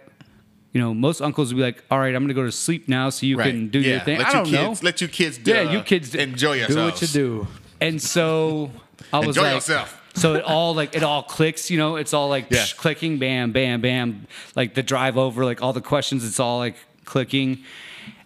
you 0.71 0.79
know 0.81 0.93
most 0.93 1.21
uncles 1.21 1.53
would 1.53 1.57
be 1.57 1.63
like 1.63 1.83
all 1.91 1.99
right 1.99 2.13
i'm 2.15 2.23
gonna 2.23 2.33
go 2.33 2.43
to 2.45 2.51
sleep 2.51 2.87
now 2.87 3.09
so 3.09 3.25
you 3.25 3.37
can 3.37 3.69
do 3.69 3.79
your 3.79 3.99
thing 3.99 4.17
Let 4.19 4.27
i 4.27 4.31
don't 4.33 4.45
kids, 4.45 4.81
know 4.81 4.85
Let 4.85 5.01
you 5.01 5.07
kids. 5.07 5.37
Do, 5.37 5.51
Yeah, 5.51 5.71
you 5.71 5.81
kids 5.81 6.15
enjoy 6.15 6.65
Do 6.67 6.75
what 6.77 7.01
you 7.01 7.07
do. 7.07 7.47
and 7.81 8.01
so 8.01 8.71
i 9.11 9.19
was 9.19 9.29
Enjoy 9.29 9.41
like 9.43 9.53
yourself. 9.55 10.01
so 10.15 10.35
it 10.35 10.43
all 10.43 10.73
like 10.75 10.95
it 10.95 11.03
all 11.03 11.23
clicks 11.23 11.69
you 11.71 11.77
know 11.77 11.95
it's 11.97 12.13
all 12.13 12.29
like 12.29 12.47
Yeah. 12.49 12.59
psh, 12.59 12.77
clicking 12.77 13.17
bam 13.19 13.51
bam 13.51 13.81
bam 13.81 14.27
like 14.55 14.73
the 14.75 14.83
drive 14.83 15.17
over 15.17 15.43
like 15.45 15.61
all 15.61 15.73
the 15.73 15.81
questions 15.81 16.23
it's 16.25 16.39
all 16.39 16.57
like 16.59 16.75
clicking 17.05 17.63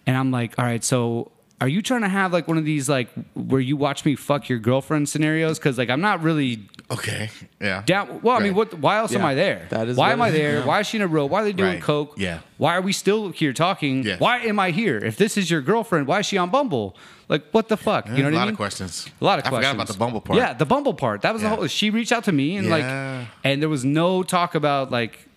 and 0.08 0.16
i'm 0.16 0.30
like 0.32 0.58
all 0.58 0.64
right 0.64 0.82
so 0.82 1.30
are 1.60 1.66
you 1.68 1.82
trying 1.82 2.02
to 2.02 2.08
have 2.08 2.32
like 2.32 2.46
one 2.48 2.56
of 2.56 2.64
these 2.64 2.88
like 2.88 3.08
where 3.34 3.60
you 3.60 3.76
watch 3.76 4.04
me 4.04 4.14
fuck 4.16 4.48
your 4.48 4.58
girlfriend 4.60 5.08
scenarios 5.08 5.58
because 5.58 5.76
like 5.78 5.90
i'm 5.90 6.00
not 6.00 6.22
really 6.22 6.66
Okay. 6.90 7.28
Yeah. 7.60 7.82
down 7.84 8.20
well 8.22 8.34
i 8.36 8.40
mean 8.40 8.54
what 8.54 8.72
why 8.84 8.96
else 8.96 9.14
am 9.14 9.22
i 9.22 9.34
there 9.34 9.66
that 9.68 9.88
is 9.88 9.96
why 9.98 10.12
am 10.12 10.22
i 10.22 10.30
there 10.30 10.60
yeah. 10.60 10.64
why 10.64 10.80
is 10.80 10.86
she 10.86 10.96
in 10.96 11.02
a 11.02 11.06
row 11.06 11.26
why 11.26 11.42
are 11.42 11.44
they 11.44 11.52
doing 11.52 11.74
Right. 11.74 11.82
coke 11.82 12.14
Yeah. 12.16 12.38
why 12.56 12.76
are 12.76 12.80
we 12.80 12.94
still 12.94 13.28
here 13.40 13.52
talking 13.52 14.04
Yeah. 14.04 14.16
why 14.18 14.38
am 14.38 14.58
i 14.58 14.70
here 14.70 14.96
if 14.96 15.16
this 15.18 15.36
is 15.36 15.50
your 15.50 15.60
girlfriend 15.60 16.06
why 16.06 16.20
is 16.20 16.26
she 16.26 16.38
on 16.38 16.48
bumble 16.48 16.96
like 17.28 17.44
what 17.50 17.68
the 17.68 17.76
fuck 17.76 18.06
you 18.08 18.22
know 18.22 18.30
what 18.30 18.32
a 18.32 18.36
i 18.36 18.44
lot 18.44 18.48
of 18.48 18.56
questions. 18.56 19.06
a 19.20 19.24
lot 19.24 19.38
of 19.38 19.44
I 19.44 19.48
questions. 19.50 19.72
forgot 19.72 19.74
about 19.82 19.92
the 19.92 19.98
Bumble 19.98 20.20
part. 20.22 20.38
Yeah, 20.38 20.54
the 20.54 20.64
Bumble 20.64 20.94
part. 20.94 21.20
That 21.20 21.34
was 21.34 21.42
Yeah. 21.42 21.50
the 21.50 21.56
whole. 21.56 21.66
She 21.66 21.90
reached 21.90 22.10
out 22.16 22.24
to 22.24 22.32
me 22.32 22.56
and 22.56 22.68
Yeah. 22.68 22.76
like, 23.18 23.28
and 23.44 23.60
there 23.60 23.68
was 23.68 23.84
no 23.84 24.22
talk 24.22 24.54
about 24.54 24.90
like 24.90 25.28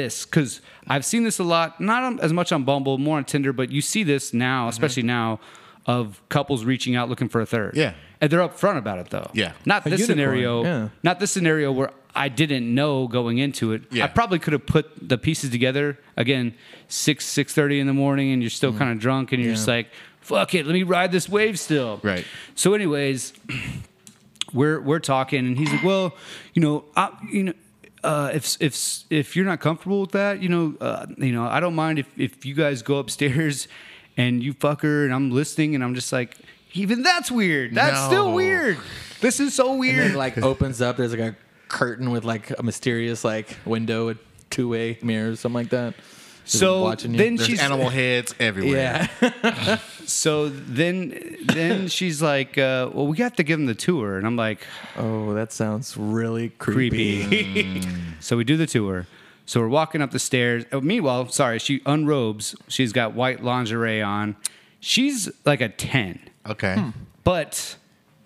this 0.00 0.24
because 0.26 0.60
I've 0.86 1.04
seen 1.04 1.22
this 1.24 1.38
a 1.38 1.44
lot. 1.44 1.80
Not 1.80 2.02
on, 2.02 2.20
as 2.20 2.32
much 2.32 2.52
on 2.52 2.64
Bumble, 2.64 2.98
more 2.98 3.16
on 3.18 3.24
Tinder, 3.24 3.52
but 3.52 3.70
you 3.70 3.80
see 3.80 4.02
this 4.04 4.32
now, 4.34 4.68
especially 4.68 5.02
now, 5.04 5.40
of 5.86 6.20
couples 6.28 6.64
reaching 6.64 6.96
out 6.96 7.08
looking 7.08 7.28
for 7.28 7.40
a 7.40 7.46
third. 7.46 7.70
Mm-hmm. 7.72 7.78
Yeah. 7.80 7.94
and 8.20 8.30
they're 8.30 8.40
upfront 8.48 8.76
about 8.78 8.98
it 8.98 9.08
though. 9.10 9.30
Yeah. 9.34 9.52
not 9.64 9.86
A 9.86 9.90
this 9.90 10.00
unicorn, 10.00 10.18
scenario. 10.18 10.64
yeah. 10.64 10.88
Not 11.02 11.20
this 11.20 11.30
scenario 11.30 11.70
where 11.72 11.90
I 12.14 12.28
didn't 12.28 12.66
know 12.74 13.06
going 13.08 13.38
into 13.38 13.72
it. 13.72 13.82
Yeah. 13.92 14.04
I 14.04 14.08
probably 14.08 14.38
could 14.38 14.52
have 14.54 14.66
put 14.66 14.86
the 15.08 15.18
pieces 15.18 15.50
together 15.50 15.98
again, 16.16 16.54
six 16.88 17.24
six 17.26 17.52
thirty 17.54 17.78
in 17.78 17.86
the 17.86 17.92
morning, 17.94 18.32
and 18.32 18.42
you're 18.42 18.50
still 18.60 18.72
Mm. 18.72 18.78
kind 18.78 18.90
of 18.92 18.98
drunk, 18.98 19.32
and 19.32 19.42
you're 19.42 19.54
just 19.54 19.68
like, 19.68 19.86
"Fuck 20.20 20.54
it, 20.54 20.66
let 20.66 20.72
me 20.72 20.82
ride 20.82 21.12
this 21.12 21.28
wave 21.28 21.58
still." 21.58 22.00
Right. 22.02 22.24
So, 22.54 22.72
anyways, 22.74 23.32
we're 24.52 24.80
we're 24.80 24.98
talking, 24.98 25.46
and 25.46 25.58
he's 25.58 25.70
like, 25.70 25.82
"Well, 25.84 26.14
you 26.54 26.62
know, 26.62 26.84
I, 26.96 27.10
you 27.30 27.42
know." 27.44 27.52
Uh, 28.04 28.30
if 28.34 28.56
if 28.60 29.04
if 29.10 29.34
you're 29.36 29.44
not 29.44 29.60
comfortable 29.60 30.00
with 30.02 30.12
that, 30.12 30.42
you 30.42 30.48
know, 30.48 30.74
uh, 30.80 31.06
you 31.18 31.32
know, 31.32 31.44
I 31.44 31.60
don't 31.60 31.74
mind 31.74 31.98
if, 31.98 32.06
if 32.16 32.44
you 32.46 32.54
guys 32.54 32.82
go 32.82 32.98
upstairs 32.98 33.68
and 34.16 34.42
you 34.42 34.52
fuck 34.52 34.82
her 34.82 35.04
and 35.04 35.12
I'm 35.12 35.30
listening 35.30 35.74
and 35.74 35.82
I'm 35.82 35.94
just 35.94 36.12
like, 36.12 36.36
even 36.74 37.02
that's 37.02 37.30
weird. 37.30 37.74
That's 37.74 38.04
still 38.06 38.32
weird. 38.32 38.78
This 39.20 39.40
is 39.40 39.54
so 39.54 39.70
And 39.70 39.80
weird. 39.80 39.98
then 40.10 40.14
like 40.14 40.38
opens 40.42 40.80
up. 40.80 40.96
There's 40.98 41.10
like 41.12 41.20
a 41.20 41.36
curtain 41.68 42.10
with 42.10 42.24
like 42.24 42.56
a 42.58 42.62
mysterious 42.62 43.24
like 43.24 43.56
window 43.64 44.06
with 44.06 44.18
two 44.50 44.68
way 44.68 44.98
mirrors, 45.02 45.40
something 45.40 45.54
like 45.62 45.70
that. 45.70 45.94
Just 46.46 46.58
so 46.60 46.82
watching 46.82 47.12
you. 47.12 47.18
then 47.18 47.36
There's 47.36 47.48
she's 47.48 47.60
animal 47.60 47.88
heads 47.90 48.34
everywhere. 48.40 49.10
yeah. 49.20 49.78
so 50.06 50.48
then 50.48 51.36
then 51.42 51.88
she's 51.88 52.22
like, 52.22 52.56
uh, 52.56 52.88
well, 52.92 53.06
we 53.06 53.16
got 53.16 53.36
to 53.36 53.42
give 53.42 53.58
him 53.58 53.66
the 53.66 53.74
tour, 53.74 54.16
and 54.16 54.26
I'm 54.26 54.36
like, 54.36 54.64
oh, 54.96 55.34
that 55.34 55.52
sounds 55.52 55.96
really 55.96 56.50
creepy. 56.50 57.26
creepy. 57.26 57.82
so 58.20 58.36
we 58.36 58.44
do 58.44 58.56
the 58.56 58.66
tour. 58.66 59.06
So 59.44 59.60
we're 59.60 59.68
walking 59.68 60.02
up 60.02 60.10
the 60.10 60.18
stairs. 60.18 60.64
Oh, 60.72 60.80
meanwhile, 60.80 61.28
sorry, 61.28 61.58
she 61.58 61.80
unrobes. 61.86 62.54
She's 62.68 62.92
got 62.92 63.14
white 63.14 63.42
lingerie 63.44 64.02
on. 64.02 64.36
She's 64.80 65.28
like 65.44 65.60
a 65.60 65.68
10, 65.68 66.18
Okay. 66.48 66.92
but 67.24 67.76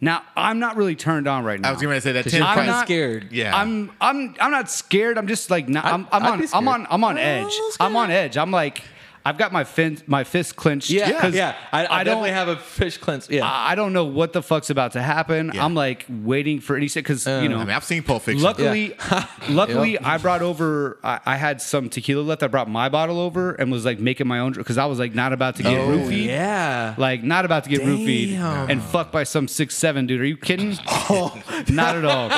Now 0.00 0.22
I'm 0.36 0.58
not 0.58 0.76
really 0.76 0.96
turned 0.96 1.28
on 1.28 1.44
right 1.44 1.60
now. 1.60 1.68
I 1.68 1.72
was 1.72 1.82
going 1.82 1.94
to 1.94 2.00
say 2.00 2.12
that. 2.12 2.24
10 2.24 2.42
I'm 2.42 2.54
kinda 2.56 2.72
not 2.72 2.86
scared. 2.86 3.28
Yeah. 3.30 3.54
I'm 3.54 3.90
I'm 4.00 4.34
I'm 4.40 4.50
not 4.50 4.70
scared. 4.70 5.18
I'm 5.18 5.26
just 5.26 5.50
like 5.50 5.68
not, 5.68 5.84
I'm 5.84 6.06
I'm 6.10 6.22
I'd 6.22 6.40
on 6.40 6.48
I'm 6.54 6.68
on 6.68 6.86
I'm 6.90 7.04
on 7.04 7.18
edge. 7.18 7.52
I'm 7.78 7.96
on 7.96 8.10
edge. 8.10 8.38
I'm 8.38 8.50
like 8.50 8.82
I've 9.30 9.38
got 9.38 9.52
my 9.52 9.62
fin 9.62 9.96
my 10.08 10.24
fist 10.24 10.56
clenched. 10.56 10.90
Yeah, 10.90 11.20
'cause 11.20 11.36
yeah. 11.36 11.54
I, 11.70 11.86
I, 11.86 12.00
I 12.00 12.04
don't 12.04 12.16
only 12.16 12.32
have 12.32 12.48
a 12.48 12.56
fish 12.56 12.98
cleanse. 12.98 13.30
Yeah. 13.30 13.48
I 13.48 13.76
don't 13.76 13.92
know 13.92 14.04
what 14.04 14.32
the 14.32 14.42
fuck's 14.42 14.70
about 14.70 14.94
to 14.94 15.02
happen. 15.02 15.52
Yeah. 15.54 15.64
I'm 15.64 15.72
like 15.72 16.04
waiting 16.08 16.58
for 16.58 16.74
any 16.74 16.88
because 16.88 17.26
you 17.26 17.32
uh, 17.32 17.42
know. 17.46 17.58
I 17.58 17.64
mean, 17.64 17.70
I've 17.70 17.84
seen 17.84 18.02
Pulp 18.02 18.24
Fiction. 18.24 18.42
Luckily, 18.42 18.96
luckily, 19.48 20.00
I 20.00 20.18
brought 20.18 20.42
over. 20.42 20.98
I, 21.04 21.20
I 21.24 21.36
had 21.36 21.62
some 21.62 21.88
tequila 21.88 22.22
left. 22.22 22.42
I 22.42 22.48
brought 22.48 22.68
my 22.68 22.88
bottle 22.88 23.20
over 23.20 23.52
and 23.52 23.70
was 23.70 23.84
like 23.84 24.00
making 24.00 24.26
my 24.26 24.40
own 24.40 24.54
because 24.54 24.78
I 24.78 24.86
was 24.86 24.98
like 24.98 25.14
not 25.14 25.32
about 25.32 25.54
to 25.56 25.62
get 25.62 25.78
oh, 25.78 25.86
roofied. 25.86 26.26
yeah. 26.26 26.96
Like 26.98 27.22
not 27.22 27.44
about 27.44 27.62
to 27.64 27.70
get 27.70 27.82
roofied 27.82 28.68
and 28.68 28.82
fucked 28.82 29.12
by 29.12 29.22
some 29.22 29.46
six 29.46 29.76
seven 29.76 30.08
dude. 30.08 30.20
Are 30.20 30.26
you 30.26 30.36
kidding? 30.36 30.76
oh. 30.88 31.40
not 31.68 31.94
at 31.94 32.04
all. 32.04 32.28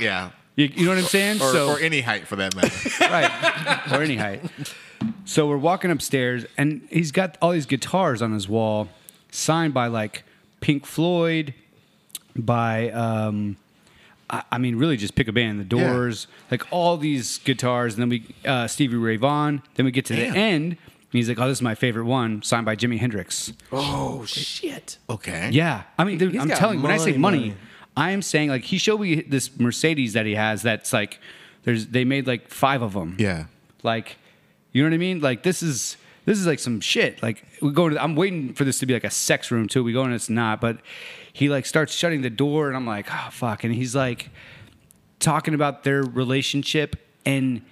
yeah. 0.00 0.30
You, 0.56 0.66
you 0.74 0.86
know 0.86 0.90
what 0.90 0.98
I'm 0.98 1.04
saying? 1.04 1.36
Or, 1.40 1.52
so 1.52 1.68
or 1.68 1.78
any 1.78 2.00
height 2.00 2.26
for 2.26 2.34
that 2.34 2.56
matter. 2.56 2.90
right 3.00 3.92
or 3.92 4.02
any 4.02 4.16
height. 4.16 4.42
So 5.24 5.48
we're 5.48 5.56
walking 5.56 5.90
upstairs, 5.90 6.46
and 6.56 6.86
he's 6.90 7.12
got 7.12 7.36
all 7.40 7.52
these 7.52 7.66
guitars 7.66 8.22
on 8.22 8.32
his 8.32 8.48
wall, 8.48 8.88
signed 9.30 9.74
by 9.74 9.86
like 9.86 10.24
Pink 10.60 10.86
Floyd, 10.86 11.54
by 12.36 12.90
um, 12.90 13.56
I, 14.30 14.42
I 14.52 14.58
mean, 14.58 14.76
really 14.76 14.96
just 14.96 15.14
pick 15.14 15.28
a 15.28 15.32
band, 15.32 15.60
The 15.60 15.64
Doors, 15.64 16.26
like 16.50 16.70
all 16.72 16.96
these 16.96 17.38
guitars, 17.38 17.94
and 17.94 18.02
then 18.02 18.08
we 18.08 18.34
uh, 18.44 18.66
Stevie 18.66 18.96
Ray 18.96 19.16
Vaughan. 19.16 19.62
Then 19.74 19.86
we 19.86 19.92
get 19.92 20.04
to 20.06 20.16
Damn. 20.16 20.32
the 20.32 20.38
end, 20.38 20.64
and 20.72 20.78
he's 21.12 21.28
like, 21.28 21.38
"Oh, 21.38 21.48
this 21.48 21.58
is 21.58 21.62
my 21.62 21.74
favorite 21.74 22.06
one, 22.06 22.42
signed 22.42 22.66
by 22.66 22.76
Jimi 22.76 22.98
Hendrix." 22.98 23.52
oh 23.72 24.24
shit. 24.24 24.98
Okay. 25.08 25.50
Yeah, 25.52 25.82
I 25.98 26.04
mean, 26.04 26.18
dude, 26.18 26.32
He's 26.32 26.40
I'm 26.40 26.48
got 26.48 26.58
telling 26.58 26.78
you, 26.78 26.82
when 26.82 26.92
I 26.92 26.96
say 26.96 27.12
money, 27.12 27.18
money, 27.18 27.38
money. 27.48 27.56
I 27.96 28.10
am 28.10 28.22
saying 28.22 28.48
like 28.48 28.62
he 28.62 28.78
showed 28.78 29.00
me 29.00 29.22
this 29.22 29.58
Mercedes 29.58 30.14
that 30.14 30.26
he 30.26 30.34
has. 30.34 30.62
That's 30.62 30.92
like, 30.92 31.20
there's 31.64 31.86
they 31.88 32.04
made 32.04 32.26
like 32.26 32.48
five 32.48 32.82
of 32.82 32.94
them. 32.94 33.16
Yeah. 33.18 33.46
Like, 33.82 34.16
you 34.74 34.82
know 34.82 34.90
what 34.90 34.94
I 34.94 34.98
mean? 34.98 35.20
Like 35.20 35.42
this 35.44 35.62
is 35.62 35.96
this 36.26 36.38
is 36.38 36.46
like 36.46 36.58
some 36.58 36.80
shit. 36.80 37.22
Like 37.22 37.46
we 37.62 37.70
go 37.70 37.88
to. 37.88 38.02
I'm 38.02 38.16
waiting 38.16 38.52
for 38.52 38.64
this 38.64 38.78
to 38.80 38.86
be 38.86 38.92
like 38.92 39.04
a 39.04 39.10
sex 39.10 39.50
room 39.50 39.68
too. 39.68 39.82
We 39.82 39.92
go 39.94 40.02
and 40.02 40.12
it's 40.12 40.28
not, 40.28 40.60
but 40.60 40.78
he 41.32 41.48
like 41.48 41.64
starts 41.64 41.94
shutting 41.94 42.20
the 42.20 42.30
door, 42.30 42.68
and 42.68 42.76
I'm 42.76 42.86
like, 42.86 43.06
oh 43.10 43.28
fuck, 43.30 43.64
and 43.64 43.74
he's 43.74 43.94
like 43.94 44.30
talking 45.20 45.54
about 45.54 45.84
their 45.84 46.02
relationship 46.02 46.96
and. 47.24 47.62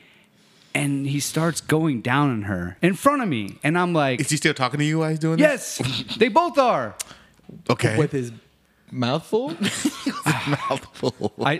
And 0.74 1.06
he 1.06 1.20
starts 1.20 1.60
going 1.60 2.00
down 2.00 2.30
on 2.30 2.42
her 2.44 2.78
in 2.80 2.94
front 2.94 3.20
of 3.20 3.28
me, 3.28 3.58
and 3.62 3.76
I'm 3.78 3.92
like, 3.92 4.20
Is 4.22 4.30
he 4.30 4.38
still 4.38 4.54
talking 4.54 4.78
to 4.78 4.84
you 4.86 5.00
while 5.00 5.10
he's 5.10 5.18
doing 5.18 5.36
this? 5.36 5.78
"Yes, 5.78 6.16
they 6.16 6.28
both 6.28 6.56
are." 6.56 6.94
Okay. 7.68 7.98
With 7.98 8.12
his 8.12 8.32
mouth 8.92 9.24
full? 9.26 9.48
mouthful. 10.46 11.32
I 11.44 11.58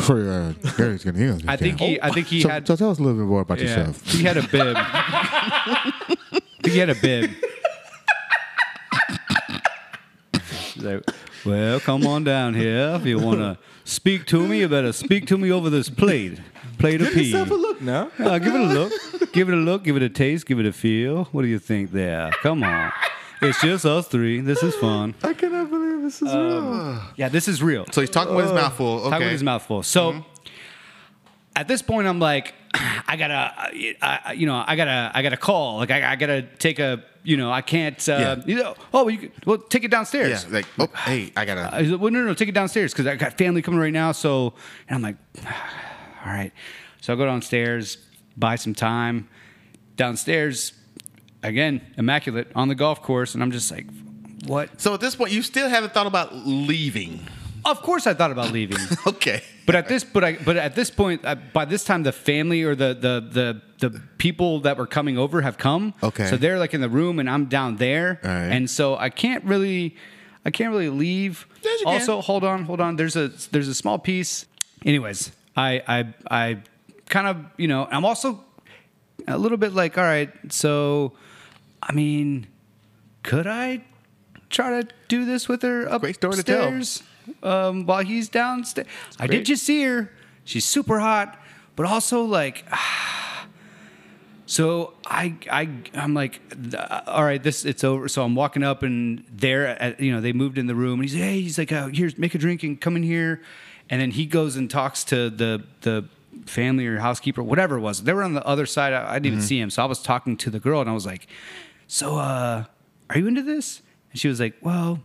For 0.00 0.30
uh, 0.30 0.52
Gary's 0.76 1.02
gonna 1.04 1.18
hear 1.18 1.38
I 1.48 1.56
think 1.56 1.80
he 1.80 2.00
I 2.00 2.10
think 2.10 2.26
he 2.28 2.42
so, 2.42 2.48
had 2.48 2.66
so 2.66 2.76
tell 2.76 2.90
us 2.90 2.98
a 2.98 3.02
little 3.02 3.18
bit 3.18 3.26
more 3.26 3.40
about 3.40 3.58
yeah, 3.58 3.64
yourself. 3.64 4.02
he 4.06 4.22
had 4.22 4.36
a 4.36 4.42
bib. 4.42 4.76
I 4.76 5.92
think 6.62 6.72
he 6.74 6.78
had 6.78 6.90
a 6.90 6.94
bib. 6.94 7.30
He's 10.74 10.84
like, 10.84 11.02
well, 11.44 11.80
come 11.80 12.06
on 12.06 12.24
down 12.24 12.54
here. 12.54 12.94
If 12.96 13.06
you 13.06 13.18
want 13.18 13.38
to 13.40 13.58
speak 13.84 14.26
to 14.26 14.46
me, 14.46 14.60
you 14.60 14.68
better 14.68 14.92
speak 14.92 15.26
to 15.28 15.38
me 15.38 15.50
over 15.50 15.70
this 15.70 15.88
plate. 15.88 16.40
Plate 16.78 17.00
of 17.00 17.08
Give 17.08 17.14
pea. 17.16 17.22
yourself 17.24 17.50
a 17.50 17.54
look 17.54 17.80
now. 17.80 18.10
Uh, 18.18 18.38
give 18.38 18.54
it 18.54 18.60
a 18.60 18.64
look. 18.64 18.92
Give 19.32 19.48
it 19.48 19.54
a 19.54 19.58
look. 19.58 19.84
Give 19.84 19.96
it 19.96 20.02
a 20.02 20.08
taste. 20.08 20.46
Give 20.46 20.58
it 20.58 20.66
a 20.66 20.72
feel. 20.72 21.24
What 21.26 21.42
do 21.42 21.48
you 21.48 21.58
think 21.58 21.92
there? 21.92 22.30
Come 22.42 22.62
on. 22.64 22.92
It's 23.42 23.60
just 23.60 23.84
us 23.84 24.08
three. 24.08 24.40
This 24.40 24.62
is 24.62 24.74
fun. 24.76 25.14
I 25.22 25.34
cannot 25.34 25.70
believe 25.70 25.83
this 26.04 26.22
is 26.22 26.34
real. 26.34 26.58
Um, 26.58 27.08
yeah, 27.16 27.28
this 27.28 27.48
is 27.48 27.62
real. 27.62 27.86
so 27.90 28.00
he's 28.00 28.10
talking 28.10 28.34
with 28.34 28.44
his 28.44 28.52
oh. 28.52 28.56
mouth 28.56 28.74
full. 28.74 29.00
Okay. 29.00 29.10
Talking 29.10 29.26
with 29.26 29.32
his 29.32 29.42
mouth 29.42 29.62
full. 29.62 29.82
So 29.82 30.12
mm-hmm. 30.12 30.20
at 31.56 31.68
this 31.68 31.82
point, 31.82 32.06
I'm 32.06 32.20
like, 32.20 32.54
I 32.74 33.16
gotta, 33.16 33.34
I, 33.34 34.20
I- 34.26 34.32
you 34.32 34.46
know, 34.46 34.62
I 34.66 34.76
gotta, 34.76 35.10
I 35.14 35.22
gotta 35.22 35.36
call. 35.36 35.78
Like, 35.78 35.90
I, 35.90 36.12
I 36.12 36.16
gotta 36.16 36.42
take 36.42 36.78
a, 36.78 37.02
you 37.22 37.36
know, 37.36 37.50
I 37.50 37.62
can't, 37.62 38.08
uh, 38.08 38.12
Yeah. 38.12 38.42
you 38.46 38.56
know, 38.56 38.74
oh, 38.92 39.08
you, 39.08 39.18
could- 39.18 39.32
well, 39.46 39.58
take 39.58 39.84
it 39.84 39.90
downstairs. 39.90 40.44
Yeah. 40.44 40.54
Like, 40.54 40.66
oh, 40.78 40.88
hey, 40.94 41.32
I 41.36 41.44
gotta. 41.44 41.62
Uh, 41.62 41.78
I 41.78 41.84
said, 41.84 42.00
well, 42.00 42.12
no, 42.12 42.20
no, 42.20 42.26
no, 42.26 42.34
take 42.34 42.48
it 42.48 42.54
downstairs 42.54 42.92
because 42.92 43.06
I 43.06 43.16
got 43.16 43.38
family 43.38 43.62
coming 43.62 43.80
right 43.80 43.92
now. 43.92 44.12
So, 44.12 44.54
and 44.88 44.96
I'm 44.96 45.02
like, 45.02 45.16
all 45.46 46.32
right. 46.32 46.52
So 47.00 47.12
I 47.12 47.16
go 47.16 47.26
downstairs, 47.26 47.98
buy 48.36 48.56
some 48.56 48.74
time. 48.74 49.28
Downstairs, 49.96 50.72
again, 51.42 51.80
immaculate 51.96 52.50
on 52.54 52.68
the 52.68 52.74
golf 52.74 53.02
course, 53.02 53.34
and 53.34 53.42
I'm 53.42 53.52
just 53.52 53.70
like, 53.70 53.86
what? 54.46 54.80
So 54.80 54.94
at 54.94 55.00
this 55.00 55.14
point, 55.14 55.32
you 55.32 55.42
still 55.42 55.68
haven't 55.68 55.92
thought 55.92 56.06
about 56.06 56.34
leaving. 56.34 57.20
Of 57.64 57.80
course, 57.80 58.06
I 58.06 58.14
thought 58.14 58.30
about 58.30 58.52
leaving. 58.52 58.78
Okay. 59.06 59.42
But 59.66 59.74
at 59.76 59.88
this, 59.88 60.04
but 60.04 60.22
I, 60.22 60.32
but 60.34 60.58
at 60.58 60.74
this 60.74 60.90
point, 60.90 61.24
uh, 61.24 61.36
by 61.36 61.64
this 61.64 61.84
time, 61.84 62.02
the 62.02 62.12
family 62.12 62.62
or 62.62 62.74
the 62.74 62.92
the 62.92 63.62
the 63.80 63.88
the 63.88 64.00
people 64.18 64.60
that 64.60 64.76
were 64.76 64.86
coming 64.86 65.16
over 65.16 65.40
have 65.40 65.56
come. 65.56 65.94
Okay. 66.02 66.26
So 66.26 66.36
they're 66.36 66.58
like 66.58 66.74
in 66.74 66.82
the 66.82 66.88
room, 66.88 67.18
and 67.18 67.30
I'm 67.30 67.46
down 67.46 67.76
there, 67.76 68.20
right. 68.22 68.48
and 68.52 68.68
so 68.68 68.96
I 68.96 69.08
can't 69.08 69.42
really, 69.44 69.96
I 70.44 70.50
can't 70.50 70.70
really 70.70 70.90
leave. 70.90 71.46
Yes, 71.62 71.80
you 71.80 71.86
can. 71.86 71.94
also, 71.94 72.20
hold 72.20 72.44
on, 72.44 72.64
hold 72.64 72.80
on. 72.82 72.96
There's 72.96 73.16
a 73.16 73.28
there's 73.52 73.68
a 73.68 73.74
small 73.74 73.98
piece. 73.98 74.44
Anyways, 74.84 75.32
I 75.56 75.82
I 75.88 76.14
I 76.30 76.58
kind 77.08 77.26
of 77.26 77.36
you 77.56 77.68
know 77.68 77.88
I'm 77.90 78.04
also 78.04 78.44
a 79.26 79.38
little 79.38 79.58
bit 79.58 79.72
like 79.72 79.96
all 79.96 80.04
right. 80.04 80.30
So, 80.50 81.12
I 81.82 81.92
mean, 81.92 82.48
could 83.22 83.46
I 83.46 83.82
try 84.54 84.80
to 84.82 84.88
do 85.08 85.24
this 85.24 85.48
with 85.48 85.62
her 85.62 85.82
upstairs? 85.82 86.00
Great 86.00 86.14
story 86.16 86.36
to 86.36 86.42
tell. 86.42 86.70
Um, 87.42 87.86
while 87.86 88.04
he's 88.04 88.28
downstairs. 88.28 88.86
I 89.18 89.26
did 89.26 89.46
just 89.46 89.64
see 89.64 89.82
her. 89.82 90.10
She's 90.44 90.64
super 90.64 90.98
hot, 91.00 91.38
but 91.76 91.86
also 91.86 92.22
like. 92.24 92.64
So 94.46 94.92
I 95.06 95.36
I 95.50 95.70
I'm 95.94 96.12
like, 96.12 96.38
uh, 96.76 97.00
all 97.06 97.24
right, 97.24 97.42
this 97.42 97.64
it's 97.64 97.82
over. 97.82 98.08
So 98.08 98.22
I'm 98.22 98.34
walking 98.34 98.62
up 98.62 98.82
and 98.82 99.24
there, 99.32 99.66
at, 99.66 99.98
you 100.00 100.12
know, 100.12 100.20
they 100.20 100.34
moved 100.34 100.58
in 100.58 100.66
the 100.66 100.74
room 100.74 101.00
and 101.00 101.08
he's 101.08 101.18
hey, 101.18 101.40
he's 101.40 101.56
like, 101.56 101.72
uh, 101.72 101.86
here's 101.88 102.18
make 102.18 102.34
a 102.34 102.38
drink 102.38 102.62
and 102.62 102.78
come 102.78 102.94
in 102.94 103.02
here, 103.02 103.40
and 103.88 104.02
then 104.02 104.10
he 104.10 104.26
goes 104.26 104.56
and 104.56 104.70
talks 104.70 105.02
to 105.04 105.30
the 105.30 105.64
the 105.80 106.04
family 106.44 106.86
or 106.86 106.98
housekeeper, 106.98 107.42
whatever 107.42 107.78
it 107.78 107.80
was. 107.80 108.02
They 108.02 108.12
were 108.12 108.22
on 108.22 108.34
the 108.34 108.46
other 108.46 108.66
side. 108.66 108.92
I, 108.92 109.12
I 109.12 109.14
didn't 109.14 109.26
even 109.26 109.40
see 109.40 109.58
him, 109.58 109.70
so 109.70 109.82
I 109.82 109.86
was 109.86 110.02
talking 110.02 110.36
to 110.36 110.50
the 110.50 110.60
girl 110.60 110.82
and 110.82 110.90
I 110.90 110.92
was 110.92 111.06
like, 111.06 111.26
so 111.86 112.18
uh, 112.18 112.64
are 113.08 113.18
you 113.18 113.26
into 113.26 113.42
this? 113.42 113.80
And 114.14 114.20
she 114.20 114.28
was 114.28 114.38
like, 114.38 114.54
well, 114.62 115.00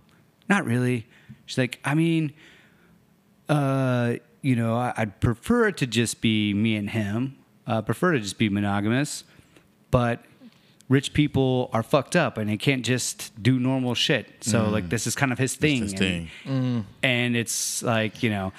not 0.49 0.65
really. 0.65 1.07
She's 1.47 1.57
like, 1.57 1.79
I 1.83 1.95
mean, 1.95 2.31
uh, 3.49 4.17
you 4.43 4.55
know, 4.55 4.75
I, 4.75 4.93
I'd 4.95 5.19
prefer 5.19 5.69
it 5.69 5.77
to 5.77 5.87
just 5.87 6.21
be 6.21 6.53
me 6.53 6.75
and 6.75 6.91
him. 6.91 7.35
Uh, 7.65 7.81
prefer 7.81 8.11
to 8.11 8.19
just 8.19 8.37
be 8.37 8.49
monogamous, 8.49 9.23
but 9.89 10.23
rich 10.89 11.13
people 11.13 11.71
are 11.73 11.81
fucked 11.81 12.15
up 12.15 12.37
and 12.37 12.47
they 12.47 12.57
can't 12.57 12.85
just 12.85 13.31
do 13.41 13.59
normal 13.59 13.95
shit. 13.95 14.27
So 14.41 14.69
like, 14.69 14.89
this 14.89 15.07
is 15.07 15.15
kind 15.15 15.31
of 15.31 15.39
his 15.39 15.55
thing. 15.55 15.81
his 15.81 15.93
and, 15.93 15.99
thing. 15.99 16.29
and 17.01 17.35
it's 17.35 17.81
like 17.81 18.21
you 18.21 18.29
know. 18.29 18.53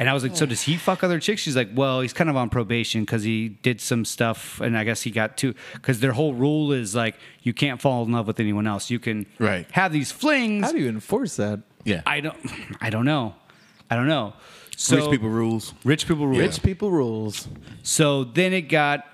And 0.00 0.08
I 0.08 0.14
was 0.14 0.22
like, 0.22 0.34
so 0.34 0.46
does 0.46 0.62
he 0.62 0.76
fuck 0.78 1.04
other 1.04 1.20
chicks? 1.20 1.42
She's 1.42 1.54
like, 1.54 1.68
well, 1.74 2.00
he's 2.00 2.14
kind 2.14 2.30
of 2.30 2.36
on 2.36 2.48
probation 2.48 3.02
because 3.02 3.22
he 3.22 3.50
did 3.50 3.82
some 3.82 4.06
stuff, 4.06 4.58
and 4.62 4.76
I 4.76 4.82
guess 4.82 5.02
he 5.02 5.10
got 5.10 5.36
two. 5.36 5.54
Because 5.74 6.00
their 6.00 6.12
whole 6.12 6.32
rule 6.32 6.72
is 6.72 6.94
like, 6.94 7.16
you 7.42 7.52
can't 7.52 7.80
fall 7.82 8.02
in 8.04 8.10
love 8.12 8.26
with 8.26 8.40
anyone 8.40 8.66
else. 8.66 8.88
You 8.90 8.98
can 8.98 9.26
Right. 9.38 9.70
have 9.72 9.92
these 9.92 10.10
flings. 10.10 10.64
How 10.64 10.72
do 10.72 10.78
you 10.78 10.88
enforce 10.88 11.36
that? 11.36 11.60
Yeah. 11.84 12.00
I 12.06 12.20
don't. 12.20 12.38
I 12.80 12.88
don't 12.88 13.04
know. 13.04 13.34
I 13.90 13.96
don't 13.96 14.08
know. 14.08 14.32
So 14.74 14.96
Rich 14.96 15.10
people 15.10 15.28
rules. 15.28 15.74
Rich 15.84 16.08
people 16.08 16.26
rules. 16.26 16.38
Rich 16.38 16.62
people 16.62 16.90
rules. 16.90 17.46
So 17.82 18.24
then 18.24 18.54
it 18.54 18.62
got 18.70 19.04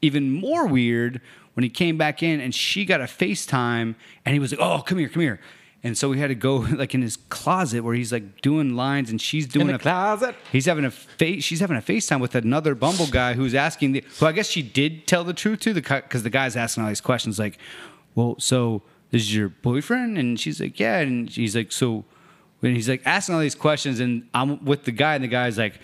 even 0.00 0.32
more 0.32 0.66
weird 0.66 1.20
when 1.52 1.64
he 1.64 1.68
came 1.68 1.98
back 1.98 2.22
in 2.22 2.40
and 2.40 2.54
she 2.54 2.86
got 2.86 3.02
a 3.02 3.04
FaceTime 3.04 3.94
and 4.24 4.32
he 4.32 4.38
was 4.38 4.52
like, 4.52 4.60
"Oh, 4.62 4.80
come 4.80 4.96
here, 4.96 5.10
come 5.10 5.20
here." 5.20 5.38
And 5.82 5.96
so 5.96 6.10
we 6.10 6.18
had 6.18 6.28
to 6.28 6.34
go 6.34 6.56
like 6.72 6.94
in 6.94 7.02
his 7.02 7.16
closet 7.16 7.82
where 7.82 7.94
he's 7.94 8.12
like 8.12 8.42
doing 8.42 8.76
lines 8.76 9.10
and 9.10 9.20
she's 9.20 9.46
doing 9.46 9.70
a 9.70 9.78
closet. 9.78 10.34
He's 10.52 10.66
having 10.66 10.84
a 10.84 10.90
face. 10.90 11.44
She's 11.44 11.60
having 11.60 11.76
a 11.76 11.82
FaceTime 11.82 12.20
with 12.20 12.34
another 12.34 12.74
Bumble 12.74 13.06
guy 13.06 13.34
who's 13.34 13.54
asking 13.54 13.92
the. 13.92 14.04
Who 14.18 14.26
I 14.26 14.32
guess 14.32 14.48
she 14.48 14.62
did 14.62 15.06
tell 15.06 15.24
the 15.24 15.32
truth 15.32 15.60
to 15.60 15.72
the 15.72 15.80
because 15.80 16.22
the 16.22 16.30
guy's 16.30 16.56
asking 16.56 16.82
all 16.82 16.88
these 16.88 17.00
questions 17.00 17.38
like, 17.38 17.58
"Well, 18.14 18.36
so 18.38 18.82
this 19.10 19.22
is 19.22 19.34
your 19.34 19.48
boyfriend?" 19.48 20.18
And 20.18 20.38
she's 20.38 20.60
like, 20.60 20.78
"Yeah." 20.78 20.98
And 20.98 21.30
she's 21.30 21.56
like, 21.56 21.72
"So," 21.72 22.04
when 22.60 22.74
he's 22.74 22.88
like 22.88 23.02
asking 23.06 23.34
all 23.34 23.40
these 23.40 23.54
questions, 23.54 24.00
and 24.00 24.28
I'm 24.34 24.62
with 24.64 24.84
the 24.84 24.92
guy, 24.92 25.14
and 25.14 25.24
the 25.24 25.28
guy's 25.28 25.56
like, 25.56 25.80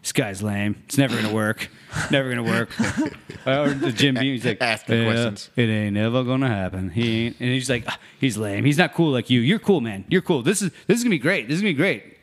"This 0.00 0.12
guy's 0.12 0.42
lame. 0.42 0.82
It's 0.86 0.96
never 0.96 1.14
gonna 1.20 1.34
work. 1.34 1.68
Never 2.10 2.28
gonna 2.28 2.42
work." 2.42 2.70
or 3.46 3.70
the 3.70 3.92
Jim 3.92 4.14
Beam, 4.14 4.34
he's 4.34 4.44
like, 4.44 4.60
Asking 4.60 4.98
"Yeah, 4.98 5.04
questions. 5.04 5.50
It 5.56 5.68
ain't 5.68 5.96
ever 5.96 6.24
gonna 6.24 6.48
happen. 6.48 6.90
He 6.90 7.26
ain't." 7.26 7.40
And 7.40 7.48
he's 7.50 7.70
like, 7.70 7.84
"Ah, 7.86 7.98
"He's 8.18 8.36
lame. 8.36 8.64
He's 8.64 8.78
not 8.78 8.94
cool 8.94 9.10
like 9.12 9.30
you. 9.30 9.40
You're 9.40 9.58
cool, 9.58 9.80
man. 9.80 10.04
You're 10.08 10.22
cool. 10.22 10.42
This 10.42 10.62
is 10.62 10.70
this 10.86 10.98
is 10.98 11.04
gonna 11.04 11.14
be 11.14 11.18
great. 11.18 11.48
This 11.48 11.56
is 11.56 11.60
gonna 11.62 11.70
be 11.70 11.74
great." 11.74 12.16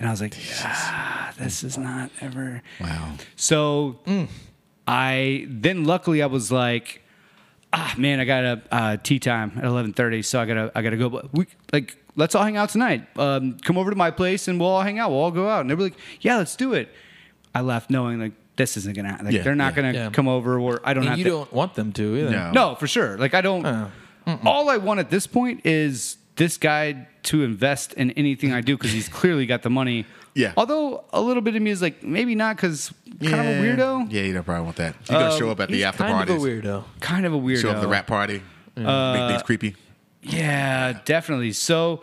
And 0.00 0.08
I 0.08 0.12
was 0.12 0.22
like, 0.22 0.34
ah, 0.62 1.32
this 1.38 1.62
is 1.62 1.76
not 1.76 2.10
ever. 2.22 2.62
Wow. 2.80 3.12
So 3.36 3.98
I 4.88 5.46
then 5.46 5.84
luckily 5.84 6.22
I 6.22 6.26
was 6.26 6.50
like, 6.50 7.02
ah 7.74 7.94
man, 7.98 8.18
I 8.18 8.24
got 8.24 8.44
a 8.44 8.62
uh, 8.72 8.96
tee 8.96 9.18
time 9.18 9.52
at 9.58 9.64
eleven 9.64 9.92
thirty, 9.92 10.22
so 10.22 10.40
I 10.40 10.46
gotta 10.46 10.72
I 10.74 10.80
gotta 10.80 10.96
go. 10.96 11.10
But 11.10 11.32
we 11.34 11.46
like 11.70 11.98
let's 12.16 12.34
all 12.34 12.42
hang 12.42 12.56
out 12.56 12.70
tonight. 12.70 13.06
Um, 13.18 13.58
come 13.58 13.76
over 13.76 13.90
to 13.90 13.96
my 13.96 14.10
place 14.10 14.48
and 14.48 14.58
we'll 14.58 14.70
all 14.70 14.80
hang 14.82 14.98
out. 14.98 15.10
We'll 15.10 15.20
all 15.20 15.30
go 15.30 15.48
out. 15.48 15.60
And 15.60 15.70
they 15.70 15.74
were 15.74 15.84
like, 15.84 15.98
yeah, 16.22 16.38
let's 16.38 16.56
do 16.56 16.72
it. 16.72 16.88
I 17.54 17.60
left 17.60 17.90
knowing 17.90 18.20
like 18.20 18.32
this 18.60 18.76
isn't 18.76 18.94
gonna 18.96 19.08
happen. 19.08 19.26
Like 19.26 19.34
Yeah, 19.34 19.42
they're 19.42 19.54
not 19.54 19.72
yeah. 19.74 19.82
gonna 19.82 19.92
Yeah. 19.92 20.10
come 20.10 20.28
over 20.28 20.58
or 20.60 20.80
I 20.84 20.92
don't 20.94 21.02
And 21.04 21.10
have 21.10 21.18
you 21.18 21.24
to. 21.24 21.30
don't 21.30 21.52
want 21.52 21.74
them 21.74 21.92
to 21.92 22.16
either. 22.18 22.30
No. 22.30 22.50
No, 22.52 22.74
for 22.74 22.86
sure. 22.86 23.16
Like 23.18 23.34
I 23.34 23.40
don't. 23.40 23.64
Oh. 23.66 23.90
All 24.44 24.68
I 24.68 24.76
want 24.76 25.00
at 25.00 25.10
this 25.10 25.26
point 25.26 25.64
is 25.64 26.16
this 26.36 26.56
guy 26.56 27.06
to 27.24 27.42
invest 27.42 27.92
in 27.94 28.10
anything 28.12 28.52
I 28.52 28.60
do 28.60 28.76
because 28.76 28.92
he's 28.92 29.08
clearly 29.08 29.46
got 29.46 29.62
the 29.62 29.70
money. 29.70 30.06
Yeah. 30.34 30.52
Although 30.56 31.04
a 31.12 31.20
little 31.20 31.42
bit 31.42 31.56
of 31.56 31.62
me 31.62 31.70
is 31.70 31.82
like 31.82 32.02
maybe 32.02 32.34
not 32.34 32.56
because 32.56 32.92
kind 33.20 33.34
of 33.34 33.46
a 33.46 33.60
weirdo. 33.60 34.12
Yeah, 34.12 34.22
you 34.22 34.32
don't 34.34 34.44
probably 34.44 34.64
want 34.64 34.76
that. 34.76 34.94
You're 35.08 35.18
gonna 35.20 35.32
um, 35.32 35.38
show 35.38 35.50
up 35.50 35.58
at 35.60 35.68
the 35.68 35.76
He's 35.76 35.84
after 35.84 36.04
kind 36.04 36.14
parties. 36.14 36.36
of 36.36 36.42
a 36.42 36.46
weirdo. 36.46 36.84
Kind 37.00 37.26
of 37.26 37.32
a 37.34 37.38
weirdo. 37.38 37.62
Show 37.62 37.70
up 37.70 37.76
at 37.76 37.80
the 37.82 37.88
rap 37.88 38.06
party. 38.06 38.42
Make 38.76 38.86
things 38.86 38.86
uh, 38.86 39.42
creepy. 39.44 39.74
Yeah, 40.22 41.00
definitely. 41.04 41.52
So, 41.52 42.02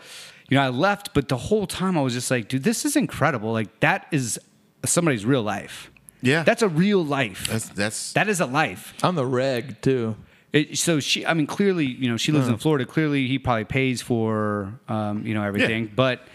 you 0.50 0.58
know, 0.58 0.64
I 0.64 0.70
left, 0.70 1.14
but 1.14 1.30
the 1.30 1.38
whole 1.38 1.68
time 1.68 1.98
I 1.98 2.02
was 2.02 2.14
just 2.14 2.30
like, 2.32 2.48
dude, 2.50 2.64
this 2.64 2.84
is 2.84 2.96
incredible. 2.96 3.52
Like 3.54 3.80
that 3.80 4.08
is 4.12 4.40
somebody's 4.86 5.26
real 5.26 5.44
life. 5.44 5.90
Yeah. 6.22 6.44
That's 6.44 6.62
a 6.62 6.68
real 6.70 7.04
life. 7.06 7.48
That's 7.50 7.70
that's 7.70 8.14
that 8.14 8.28
is 8.28 8.40
a 8.40 8.46
life. 8.46 8.94
On 9.04 9.16
the 9.16 9.26
reg 9.26 9.82
too. 9.82 10.16
It, 10.54 10.78
so 10.78 11.00
she, 11.00 11.26
I 11.26 11.34
mean, 11.34 11.46
clearly, 11.46 11.86
you 11.86 12.10
know, 12.10 12.18
she 12.18 12.32
lives 12.32 12.48
in 12.48 12.58
Florida. 12.58 12.86
Clearly, 12.86 13.28
he 13.28 13.38
probably 13.38 13.66
pays 13.66 14.02
for, 14.02 14.74
um, 14.88 15.26
you 15.26 15.34
know, 15.34 15.44
everything. 15.44 15.92
But 15.94 16.26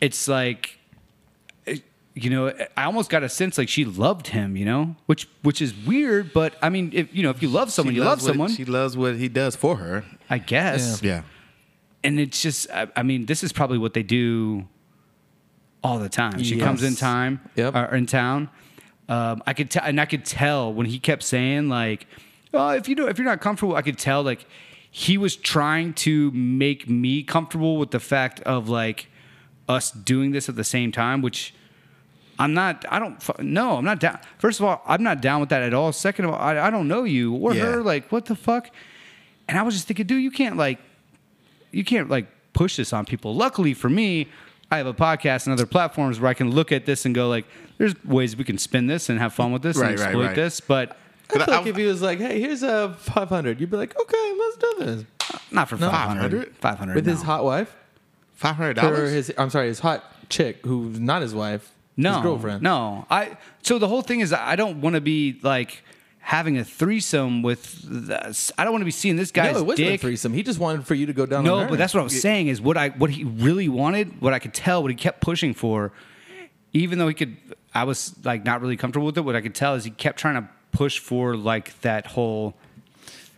it's 0.00 0.28
like, 0.28 0.78
it- 1.66 1.82
you 2.14 2.30
know, 2.30 2.52
I 2.76 2.84
almost 2.84 3.10
got 3.10 3.22
a 3.22 3.28
sense 3.28 3.58
like 3.58 3.68
she 3.68 3.84
loved 3.84 4.28
him, 4.28 4.56
you 4.56 4.64
know, 4.64 4.96
which 5.06 5.28
which 5.42 5.60
is 5.60 5.74
weird. 5.74 6.32
But 6.32 6.54
I 6.62 6.68
mean, 6.68 6.90
if 6.92 7.14
you 7.14 7.22
know, 7.22 7.30
if 7.30 7.42
you 7.42 7.48
love 7.48 7.72
someone, 7.72 7.94
she 7.94 7.98
you 8.00 8.04
love 8.04 8.18
what- 8.22 8.26
someone. 8.28 8.50
She 8.54 8.64
loves 8.64 8.96
what 8.96 9.16
he 9.16 9.28
does 9.28 9.56
for 9.56 9.76
her. 9.76 10.04
I 10.30 10.38
guess. 10.38 11.02
Yeah. 11.02 11.22
And 12.04 12.18
it's 12.20 12.40
just, 12.42 12.68
I, 12.70 12.88
I 12.96 13.02
mean, 13.02 13.26
this 13.26 13.42
is 13.44 13.52
probably 13.52 13.78
what 13.78 13.94
they 13.94 14.02
do 14.02 14.66
all 15.82 15.98
the 15.98 16.08
time. 16.08 16.42
She 16.42 16.58
comes 16.58 16.82
in 16.82 16.94
time, 16.96 17.40
Yep. 17.56 17.74
or 17.74 17.94
in 17.94 18.06
town. 18.06 18.48
Um, 19.08 19.42
I 19.46 19.52
could 19.52 19.70
tell, 19.70 19.82
and 19.84 20.00
I 20.00 20.04
could 20.06 20.24
tell 20.24 20.72
when 20.72 20.86
he 20.86 20.98
kept 20.98 21.22
saying 21.22 21.68
like, 21.68 22.06
"Oh, 22.54 22.70
if 22.70 22.88
you 22.88 22.94
do, 22.94 23.06
if 23.08 23.18
you're 23.18 23.24
not 23.26 23.40
comfortable," 23.40 23.74
I 23.74 23.82
could 23.82 23.98
tell 23.98 24.22
like 24.22 24.46
he 24.90 25.18
was 25.18 25.36
trying 25.36 25.94
to 25.94 26.30
make 26.32 26.88
me 26.88 27.22
comfortable 27.22 27.76
with 27.78 27.90
the 27.90 28.00
fact 28.00 28.40
of 28.40 28.68
like 28.68 29.08
us 29.68 29.90
doing 29.90 30.32
this 30.32 30.48
at 30.48 30.54
the 30.56 30.64
same 30.64 30.92
time, 30.92 31.20
which 31.22 31.52
I'm 32.38 32.54
not. 32.54 32.84
I 32.88 32.98
don't. 32.98 33.18
No, 33.42 33.76
I'm 33.76 33.84
not 33.84 33.98
down. 34.00 34.18
First 34.38 34.60
of 34.60 34.66
all, 34.66 34.82
I'm 34.86 35.02
not 35.02 35.20
down 35.20 35.40
with 35.40 35.48
that 35.50 35.62
at 35.62 35.74
all. 35.74 35.92
Second 35.92 36.26
of 36.26 36.30
all, 36.32 36.40
I, 36.40 36.58
I 36.58 36.70
don't 36.70 36.88
know 36.88 37.04
you 37.04 37.34
or 37.34 37.54
Yeah. 37.54 37.64
her. 37.64 37.82
Like, 37.82 38.10
what 38.12 38.26
the 38.26 38.36
fuck? 38.36 38.70
And 39.48 39.58
I 39.58 39.62
was 39.62 39.74
just 39.74 39.86
thinking, 39.88 40.06
dude, 40.06 40.22
you 40.22 40.30
can't 40.30 40.56
like, 40.56 40.78
you 41.72 41.84
can't 41.84 42.08
like 42.08 42.26
push 42.52 42.76
this 42.76 42.92
on 42.92 43.04
people. 43.04 43.34
Luckily 43.34 43.74
for 43.74 43.90
me, 43.90 44.28
I 44.72 44.78
have 44.78 44.86
a 44.86 44.94
podcast 44.94 45.44
and 45.46 45.52
other 45.52 45.66
platforms 45.66 46.18
where 46.18 46.30
I 46.30 46.34
can 46.34 46.50
look 46.50 46.72
at 46.72 46.86
this 46.86 47.04
and 47.04 47.14
go 47.14 47.28
like, 47.28 47.44
there's 47.76 47.94
ways 48.04 48.36
we 48.36 48.44
can 48.44 48.56
spin 48.56 48.86
this 48.86 49.10
and 49.10 49.18
have 49.18 49.34
fun 49.34 49.52
with 49.52 49.60
this 49.62 49.76
Right, 49.76 49.90
and 49.92 50.00
exploit 50.00 50.26
right. 50.28 50.34
this, 50.34 50.60
but 50.60 50.96
I 51.34 51.44
feel 51.44 51.54
I- 51.54 51.68
if 51.68 51.76
he 51.76 51.84
was 51.84 52.00
like, 52.02 52.18
"Hey, 52.18 52.40
here's 52.40 52.62
a 52.62 52.94
500," 52.98 53.60
you'd 53.60 53.70
be 53.70 53.76
like, 53.76 53.94
"Okay, 54.00 54.34
let's 54.38 54.56
do 54.56 54.74
this." 54.78 55.04
not 55.50 55.68
for 55.68 55.76
500. 55.76 56.54
500? 56.56 56.56
500 56.56 56.94
With 56.94 57.06
his 57.06 57.22
hot 57.22 57.44
wife, 57.44 57.74
Five 58.34 58.56
hundred 58.56 58.78
or 58.78 58.82
dollars. 58.82 59.10
his 59.12 59.32
I'm 59.38 59.50
sorry, 59.50 59.68
his 59.68 59.80
hot 59.80 60.04
chick 60.30 60.58
who's 60.64 60.98
not 60.98 61.22
his 61.22 61.34
wife, 61.34 61.70
no 61.96 62.14
his 62.14 62.22
girlfriend. 62.22 62.62
No, 62.62 63.06
I. 63.10 63.36
So 63.62 63.78
the 63.78 63.88
whole 63.88 64.02
thing 64.02 64.20
is, 64.20 64.32
I 64.32 64.56
don't 64.56 64.80
want 64.80 64.94
to 64.94 65.00
be 65.00 65.38
like 65.42 65.82
having 66.22 66.56
a 66.56 66.64
threesome 66.64 67.42
with. 67.42 67.82
The, 67.82 68.52
I 68.56 68.64
don't 68.64 68.72
want 68.72 68.80
to 68.80 68.86
be 68.86 68.90
seeing 68.90 69.16
this 69.16 69.30
guy's 69.30 69.54
no, 69.54 69.60
it 69.60 69.66
wasn't 69.66 69.88
dick. 69.88 70.00
a 70.00 70.02
threesome. 70.02 70.32
He 70.32 70.42
just 70.42 70.58
wanted 70.58 70.86
for 70.86 70.94
you 70.94 71.06
to 71.06 71.12
go 71.12 71.26
down. 71.26 71.44
No, 71.44 71.66
but 71.68 71.76
that's 71.76 71.92
what 71.92 72.00
I 72.00 72.04
was 72.04 72.18
saying 72.20 72.48
is 72.48 72.60
what 72.60 72.78
I 72.78 72.88
what 72.90 73.10
he 73.10 73.24
really 73.24 73.68
wanted, 73.68 74.20
what 74.22 74.32
I 74.32 74.38
could 74.38 74.54
tell, 74.54 74.82
what 74.82 74.90
he 74.90 74.96
kept 74.96 75.20
pushing 75.20 75.52
for, 75.52 75.92
even 76.72 76.98
though 76.98 77.08
he 77.08 77.14
could 77.14 77.36
I 77.74 77.84
was 77.84 78.14
like 78.24 78.44
not 78.44 78.62
really 78.62 78.76
comfortable 78.76 79.06
with 79.06 79.18
it, 79.18 79.22
what 79.22 79.36
I 79.36 79.40
could 79.40 79.54
tell 79.54 79.74
is 79.74 79.84
he 79.84 79.90
kept 79.90 80.18
trying 80.18 80.34
to 80.36 80.48
push 80.70 80.98
for 80.98 81.36
like 81.36 81.78
that 81.82 82.06
whole 82.06 82.54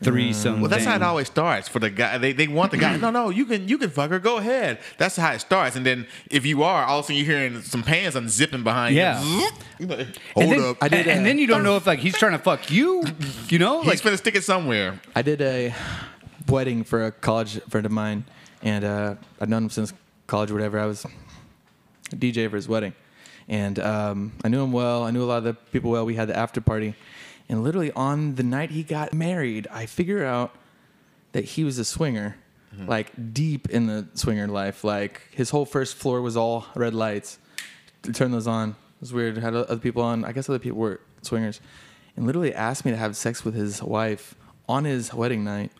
threesome. 0.05 0.61
Well, 0.61 0.71
that's 0.71 0.85
thing. 0.85 0.91
how 0.91 0.97
it 0.97 1.03
always 1.03 1.27
starts 1.27 1.69
for 1.69 1.79
the 1.79 1.91
guy. 1.91 2.19
They, 2.19 2.33
they 2.33 2.47
want 2.49 2.71
the 2.71 2.77
guy. 2.79 2.97
No, 2.97 3.11
no, 3.11 3.31
you 3.31 3.47
can 3.47 3.67
you 3.69 3.79
can 3.79 3.91
fuck 3.91 4.11
her. 4.11 4.19
Go 4.19 4.37
ahead. 4.39 4.79
That's 4.99 5.17
how 5.17 5.33
it 5.33 5.41
starts. 5.41 5.77
And 5.77 5.85
then 5.85 6.07
if 6.31 6.45
you 6.47 6.63
are, 6.63 6.85
all 6.85 7.01
of 7.01 7.05
a 7.05 7.07
sudden 7.09 7.17
you're 7.25 7.37
hearing 7.37 7.63
some 7.63 7.83
pants 7.83 8.17
unzipping 8.17 8.63
behind 8.65 8.95
Yeah. 8.95 9.23
you. 9.23 9.49
You're 9.81 9.89
like, 9.89 9.99
and 10.01 10.17
Hold 10.35 10.51
then, 10.51 10.61
up. 10.71 10.77
I 10.81 10.89
did, 10.89 11.07
and, 11.09 11.21
uh, 11.21 11.25
then 11.25 11.39
you 11.39 11.47
don't 11.47 11.63
know 11.65 11.77
if 11.77 11.87
like 11.87 11.99
he's 11.99 12.17
trying 12.17 12.33
to 12.33 12.39
fuck 12.39 12.71
you, 12.71 13.05
you 13.49 13.59
know, 13.59 13.77
like 13.79 13.85
He's 13.85 13.95
like 14.01 14.05
gonna 14.05 14.17
stick 14.19 14.35
it 14.37 14.45
somewhere. 14.45 15.01
I 15.15 15.23
did 15.23 15.41
a 15.41 15.75
wedding 16.49 16.85
for 16.85 17.07
a 17.07 17.13
college 17.13 17.61
friend 17.71 17.87
of 17.87 17.93
mine, 17.93 18.25
and 18.63 18.85
uh, 18.85 19.15
I've 19.41 19.49
known 19.49 19.65
him 19.65 19.71
since 19.71 19.93
college 20.27 20.51
or 20.51 20.55
whatever. 20.55 20.79
I 20.79 20.87
was 20.87 21.05
a 22.13 22.17
DJ 22.17 22.49
for 22.51 22.57
his 22.57 22.69
wedding, 22.69 22.93
and 23.49 23.79
um, 23.79 24.33
I 24.45 24.49
knew 24.49 24.63
him 24.63 24.73
well. 24.73 25.03
I 25.05 25.11
knew 25.11 25.23
a 25.23 25.27
lot 25.27 25.39
of 25.39 25.45
the 25.45 25.55
people 25.55 25.91
well. 25.91 26.05
We 26.05 26.15
had 26.15 26.29
the 26.29 26.37
after 26.37 26.61
party, 26.61 26.95
and 27.49 27.62
literally 27.62 27.92
on 27.92 28.36
the 28.36 28.42
night 28.42 28.70
he 28.70 28.82
got 28.82 29.12
married, 29.12 29.66
I 29.70 29.86
figure 29.86 30.24
out 30.24 30.55
that 31.32 31.45
he 31.45 31.64
was 31.64 31.78
a 31.78 31.84
swinger, 31.84 32.36
mm-hmm. 32.74 32.88
like 32.88 33.32
deep 33.32 33.68
in 33.70 33.86
the 33.86 34.07
swinger 34.14 34.47
life. 34.47 34.84
Like 34.84 35.22
his 35.30 35.51
whole 35.51 35.66
first 35.66 35.97
floor 35.97 36.22
was 36.22 36.36
all 36.36 36.66
red 36.74 36.95
lights. 36.95 37.38
Turn 38.12 38.30
those 38.30 38.47
on. 38.47 38.70
It 38.70 38.76
was 39.01 39.12
weird. 39.12 39.36
Had 39.38 39.55
other 39.55 39.76
people 39.76 40.03
on. 40.03 40.24
I 40.24 40.32
guess 40.32 40.49
other 40.49 40.59
people 40.59 40.78
were 40.78 41.01
swingers, 41.22 41.61
and 42.16 42.26
literally 42.26 42.55
asked 42.55 42.84
me 42.84 42.90
to 42.90 42.97
have 42.97 43.16
sex 43.16 43.45
with 43.45 43.55
his 43.55 43.82
wife 43.82 44.34
on 44.68 44.84
his 44.84 45.12
wedding 45.12 45.45
night 45.45 45.70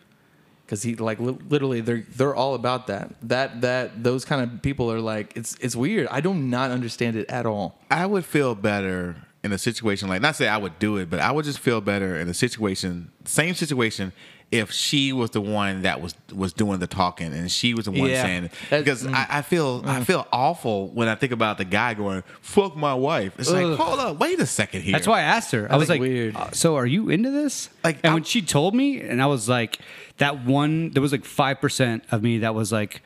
because 0.65 0.83
he 0.83 0.95
like 0.95 1.19
li- 1.19 1.37
literally 1.49 1.81
they're 1.81 2.05
they're 2.15 2.35
all 2.35 2.55
about 2.55 2.87
that. 2.87 3.13
That 3.21 3.61
that 3.61 4.03
those 4.03 4.25
kind 4.25 4.41
of 4.41 4.61
people 4.61 4.91
are 4.91 4.99
like 4.99 5.35
it's 5.35 5.55
it's 5.59 5.75
weird. 5.75 6.07
I 6.07 6.21
do 6.21 6.33
not 6.33 6.71
understand 6.71 7.15
it 7.15 7.29
at 7.29 7.45
all. 7.45 7.79
I 7.89 8.05
would 8.05 8.25
feel 8.25 8.55
better 8.55 9.15
in 9.45 9.53
a 9.53 9.57
situation 9.57 10.09
like 10.09 10.21
not 10.21 10.35
say 10.35 10.47
I 10.47 10.57
would 10.57 10.77
do 10.79 10.97
it, 10.97 11.09
but 11.09 11.19
I 11.19 11.31
would 11.31 11.45
just 11.45 11.59
feel 11.59 11.79
better 11.81 12.19
in 12.19 12.27
a 12.27 12.33
situation, 12.33 13.11
same 13.25 13.53
situation, 13.55 14.11
if 14.51 14.71
she 14.71 15.11
was 15.11 15.31
the 15.31 15.41
one 15.41 15.81
that 15.83 16.01
was 16.01 16.13
was 16.33 16.53
doing 16.53 16.79
the 16.79 16.87
talking 16.87 17.33
and 17.33 17.51
she 17.51 17.73
was 17.73 17.85
the 17.85 17.91
one 17.91 18.09
Yeah. 18.09 18.21
saying 18.23 18.43
it. 18.45 18.51
Because 18.69 19.05
I, 19.05 19.25
I 19.29 19.41
feel 19.41 19.81
I 19.85 20.03
feel 20.03 20.27
awful 20.31 20.89
when 20.89 21.07
I 21.07 21.15
think 21.15 21.31
about 21.31 21.57
the 21.57 21.65
guy 21.65 21.93
going 21.95 22.23
fuck 22.41 22.75
my 22.75 22.93
wife. 22.93 23.33
It's 23.39 23.49
Ugh. 23.51 23.55
like 23.71 23.79
hold 23.79 23.99
up, 23.99 24.19
wait 24.19 24.39
a 24.39 24.45
second 24.45 24.81
here. 24.83 24.93
That's 24.93 25.07
why 25.07 25.19
I 25.19 25.23
asked 25.23 25.51
her. 25.51 25.67
I 25.71 25.77
was 25.77 25.89
like 25.89 25.99
weird. 26.01 26.35
"Uh, 26.35 26.51
"So 26.51 26.75
are 26.75 26.85
you 26.85 27.09
into 27.09 27.31
this?" 27.31 27.69
Like, 27.83 27.97
and 28.03 28.11
I- 28.11 28.13
when 28.13 28.23
she 28.23 28.41
told 28.41 28.75
me, 28.75 29.01
and 29.01 29.21
I 29.21 29.25
was 29.25 29.49
like, 29.49 29.79
"That 30.17 30.45
one." 30.45 30.91
There 30.91 31.01
was 31.01 31.11
like 31.11 31.25
five 31.25 31.59
percent 31.59 32.03
of 32.11 32.21
me 32.21 32.39
that 32.39 32.53
was 32.53 32.71
like, 32.71 33.01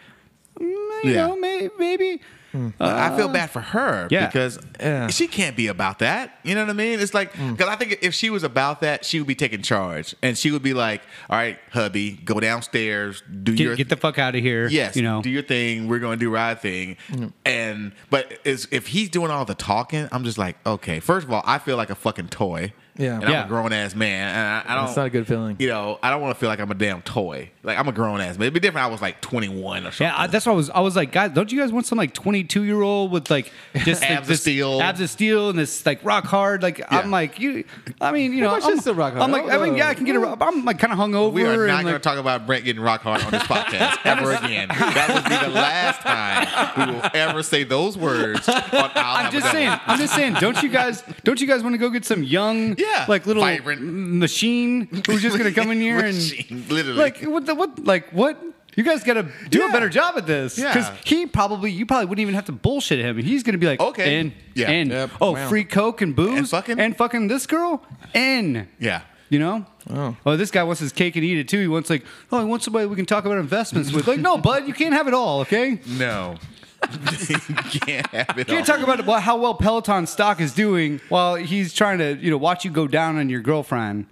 mm, 0.60 0.64
you 1.06 1.12
Yeah. 1.14 1.28
know, 1.28 1.36
may, 1.38 1.70
maybe. 1.80 2.22
Uh, 2.54 2.70
I 2.80 3.16
feel 3.16 3.28
bad 3.28 3.50
for 3.52 3.62
her 3.62 4.08
Yeah. 4.10 4.26
because 4.28 4.60
Yeah. 4.80 5.08
she 5.08 5.28
can't 5.28 5.56
be 5.56 5.68
about 5.68 6.00
that. 6.00 6.40
You 6.44 6.56
know 6.56 6.62
what 6.62 6.70
I 6.70 6.74
mean? 6.74 7.00
It's 7.00 7.14
like 7.14 7.34
mm. 7.34 7.56
because 7.56 7.70
I 7.72 7.76
think 7.76 8.00
if 8.02 8.14
she 8.14 8.30
was 8.30 8.44
about 8.44 8.82
that, 8.82 9.06
she 9.06 9.20
would 9.20 9.28
be 9.28 9.36
taking 9.36 9.62
charge 9.62 10.16
and 10.22 10.38
she 10.38 10.52
would 10.52 10.64
be 10.64 10.74
like, 10.74 11.02
"All 11.30 11.38
right, 11.38 11.60
hubby, 11.72 12.12
go 12.24 12.40
downstairs, 12.40 13.22
do 13.44 13.54
your 13.54 13.76
Get, 13.76 13.88
get 13.88 13.90
the 13.90 13.98
fuck 13.98 14.18
out 14.18 14.36
of 14.36 14.42
here. 14.42 14.68
Yes, 14.68 14.96
you 14.96 15.02
know. 15.02 15.22
do 15.22 15.30
your 15.30 15.44
thing. 15.44 15.88
We're 15.88 16.00
gonna 16.00 16.18
do 16.18 16.36
our 16.36 16.56
thing. 16.56 16.98
Mm. 17.10 17.34
And 17.46 17.92
but 18.10 18.34
if 18.44 18.88
he's 18.88 19.10
doing 19.10 19.32
all 19.32 19.46
the 19.46 19.56
talking, 19.56 20.08
I'm 20.12 20.24
just 20.24 20.38
like, 20.38 20.58
okay. 20.66 21.00
First 21.00 21.28
of 21.28 21.34
all, 21.34 21.44
I 21.46 21.58
feel 21.60 21.78
like 21.78 21.90
a 21.90 21.96
fucking 21.96 22.30
toy. 22.30 22.74
Yeah. 23.00 23.16
and 23.16 23.26
I'm 23.26 23.32
Yeah. 23.32 23.46
a 23.46 23.48
grown 23.48 23.74
ass 23.74 23.96
man, 23.96 24.28
and 24.28 24.70
I, 24.70 24.74
I 24.74 24.76
don't. 24.76 24.88
It's 24.90 24.96
not 24.98 25.08
a 25.08 25.10
good 25.10 25.26
feeling. 25.26 25.56
You 25.60 25.70
know, 25.70 25.98
I 26.04 26.10
don't 26.12 26.22
want 26.22 26.36
to 26.36 26.40
feel 26.40 26.50
like 26.50 26.60
I'm 26.60 26.70
a 26.70 26.76
damn 26.76 27.02
toy. 27.02 27.50
Like 27.64 27.78
I'm 27.78 27.88
a 27.88 27.92
grown 27.92 28.22
ass 28.22 28.38
man. 28.38 28.44
It'd 28.44 28.54
be 28.54 28.60
different. 28.60 28.84
if 28.86 28.90
I 28.90 28.92
was 28.92 29.02
like 29.02 29.22
21 29.22 29.80
or 29.88 29.92
something. 29.92 30.06
Yeah, 30.06 30.14
I, 30.16 30.28
that's 30.28 30.46
what 30.46 30.52
I 30.52 30.56
was. 30.56 30.70
I 30.70 30.80
was 30.82 30.96
like, 30.96 31.12
guys, 31.12 31.32
don't 31.32 31.52
you 31.52 31.60
guys 31.60 31.72
want 31.72 31.86
some 31.86 31.98
like 31.98 32.14
twenty 32.14 32.44
two 32.44 32.64
year 32.64 32.82
old 32.82 33.12
with 33.12 33.30
like 33.32 33.52
just 33.84 34.02
like, 34.02 34.12
Abs 34.12 34.22
of 34.22 34.28
this 34.28 34.42
steel. 34.42 34.82
abs 34.82 35.02
of 35.02 35.10
steel, 35.10 35.50
and 35.50 35.58
this 35.58 35.86
like 35.86 36.04
rock 36.04 36.26
hard? 36.26 36.62
Like 36.62 36.82
I'm 36.92 37.10
like 37.10 37.40
you. 37.40 37.64
I 38.02 38.12
mean, 38.12 38.34
you 38.34 38.42
know, 38.42 38.52
much 38.52 38.66
I'm, 38.66 38.72
is 38.78 38.84
the 38.84 38.94
rock 38.94 39.14
hard? 39.14 39.24
I'm 39.24 39.32
like, 39.32 39.50
I 39.52 39.64
mean, 39.64 39.76
yeah, 39.78 39.88
I 39.90 39.94
can 39.94 40.06
get 40.06 40.16
a. 40.16 40.20
Oh. 40.20 40.38
I'm 40.42 40.66
like 40.66 40.80
kind 40.80 40.92
of 40.94 41.00
hungover. 41.00 41.32
We 41.32 41.44
are 41.44 41.68
not 41.68 41.80
and, 41.80 41.84
going 41.84 41.86
like, 41.86 41.96
to 41.96 42.00
talk 42.00 42.18
about 42.18 42.46
Brent 42.46 42.66
getting 42.66 42.82
rock 42.82 43.02
hard 43.02 43.22
on 43.24 43.32
this 43.32 43.44
podcast 43.44 43.98
ever 44.06 44.32
again. 44.34 44.68
That 44.70 45.12
would 45.14 45.24
be 45.24 45.38
the 45.48 45.54
last 45.54 46.02
time 46.02 46.88
we 46.90 46.96
will 46.96 47.10
ever 47.14 47.44
say 47.44 47.64
those 47.64 47.98
words. 47.98 48.48
On 48.50 48.56
I'll 48.74 49.26
I'm 49.26 49.32
just 49.32 49.52
saying. 49.52 49.72
I'm 49.86 50.00
just 50.00 50.14
saying. 50.16 50.34
Don't 50.36 50.62
you 50.62 50.70
guys? 50.70 51.04
Don't 51.24 51.40
you 51.40 51.48
guys 51.48 51.64
want 51.64 51.74
to 51.74 51.78
go 51.78 51.90
get 51.90 52.06
some 52.06 52.24
young, 52.24 52.76
Yeah, 52.78 52.88
like 53.08 53.26
little 53.26 53.44
vibrant. 53.44 53.82
machine 53.82 54.88
who's 55.06 55.22
just 55.22 55.38
gonna 55.38 55.52
come 55.52 55.72
in 55.72 55.80
here 55.80 56.00
and 56.00 56.16
literally. 56.70 56.98
like 57.00 57.22
what 57.24 57.46
the 57.46 57.56
what 57.56 57.84
like 57.86 58.10
what? 58.12 58.42
You 58.76 58.84
guys 58.84 59.04
got 59.04 59.16
to 59.16 59.28
do 59.50 59.66
a 59.68 59.72
better 59.72 59.90
job 59.90 60.14
at 60.16 60.26
this 60.28 60.58
Yeah. 60.58 60.72
because 60.74 60.90
he 61.04 61.26
probably 61.26 61.72
you 61.72 61.86
probably 61.86 62.06
wouldn't 62.06 62.22
even 62.22 62.36
have 62.36 62.46
to 62.46 62.52
bullshit 62.54 63.00
him. 63.00 63.18
He's 63.18 63.44
gonna 63.44 63.58
be 63.58 63.66
like, 63.66 63.80
Okay. 63.82 64.20
And, 64.20 64.32
Yeah. 64.54 64.70
and 64.70 64.90
Yep. 64.92 65.10
Oh, 65.20 65.32
Wow. 65.32 65.50
free 65.50 65.64
coke 65.66 66.02
and 66.02 66.16
booze 66.16 66.38
And 66.38 66.50
fucking? 66.50 66.80
and 66.80 66.96
fucking 66.96 67.28
this 67.28 67.46
girl 67.48 67.84
And. 68.14 68.68
yeah. 68.80 69.02
You 69.30 69.40
know? 69.40 69.66
Oh. 69.90 70.16
oh. 70.26 70.38
this 70.38 70.50
guy 70.52 70.64
wants 70.64 70.80
his 70.80 70.92
cake 70.92 71.16
and 71.16 71.26
eat 71.26 71.38
it 71.40 71.48
too. 71.48 71.60
He 71.60 71.68
wants 71.68 71.90
like, 71.90 72.04
oh, 72.32 72.40
he 72.40 72.46
wants 72.46 72.64
somebody 72.66 72.86
we 72.86 72.96
can 72.96 73.06
talk 73.06 73.26
about 73.26 73.38
investments 73.38 73.92
with. 73.92 74.08
Like, 74.08 74.20
no, 74.20 74.38
bud, 74.38 74.68
you 74.68 74.74
can't 74.74 74.94
have 74.94 75.08
it 75.08 75.14
all, 75.14 75.42
okay? 75.42 75.80
No. 75.86 76.36
You 76.92 77.56
can't 77.82 78.08
have 78.08 78.38
it 78.38 78.38
You 78.38 78.46
can't 78.46 78.70
all. 78.70 78.78
talk 78.78 78.84
about 78.84 79.06
well, 79.06 79.20
how 79.20 79.38
well 79.38 79.54
Peloton 79.54 80.08
stock 80.08 80.42
is 80.42 80.54
doing 80.54 81.00
while 81.10 81.36
he's 81.36 81.74
trying 81.74 81.98
to, 82.00 82.16
you 82.16 82.30
know, 82.32 82.38
watch 82.38 82.66
you 82.66 82.72
go 82.72 82.88
down 82.88 83.18
on 83.18 83.30
your 83.30 83.42
girlfriend. 83.42 84.06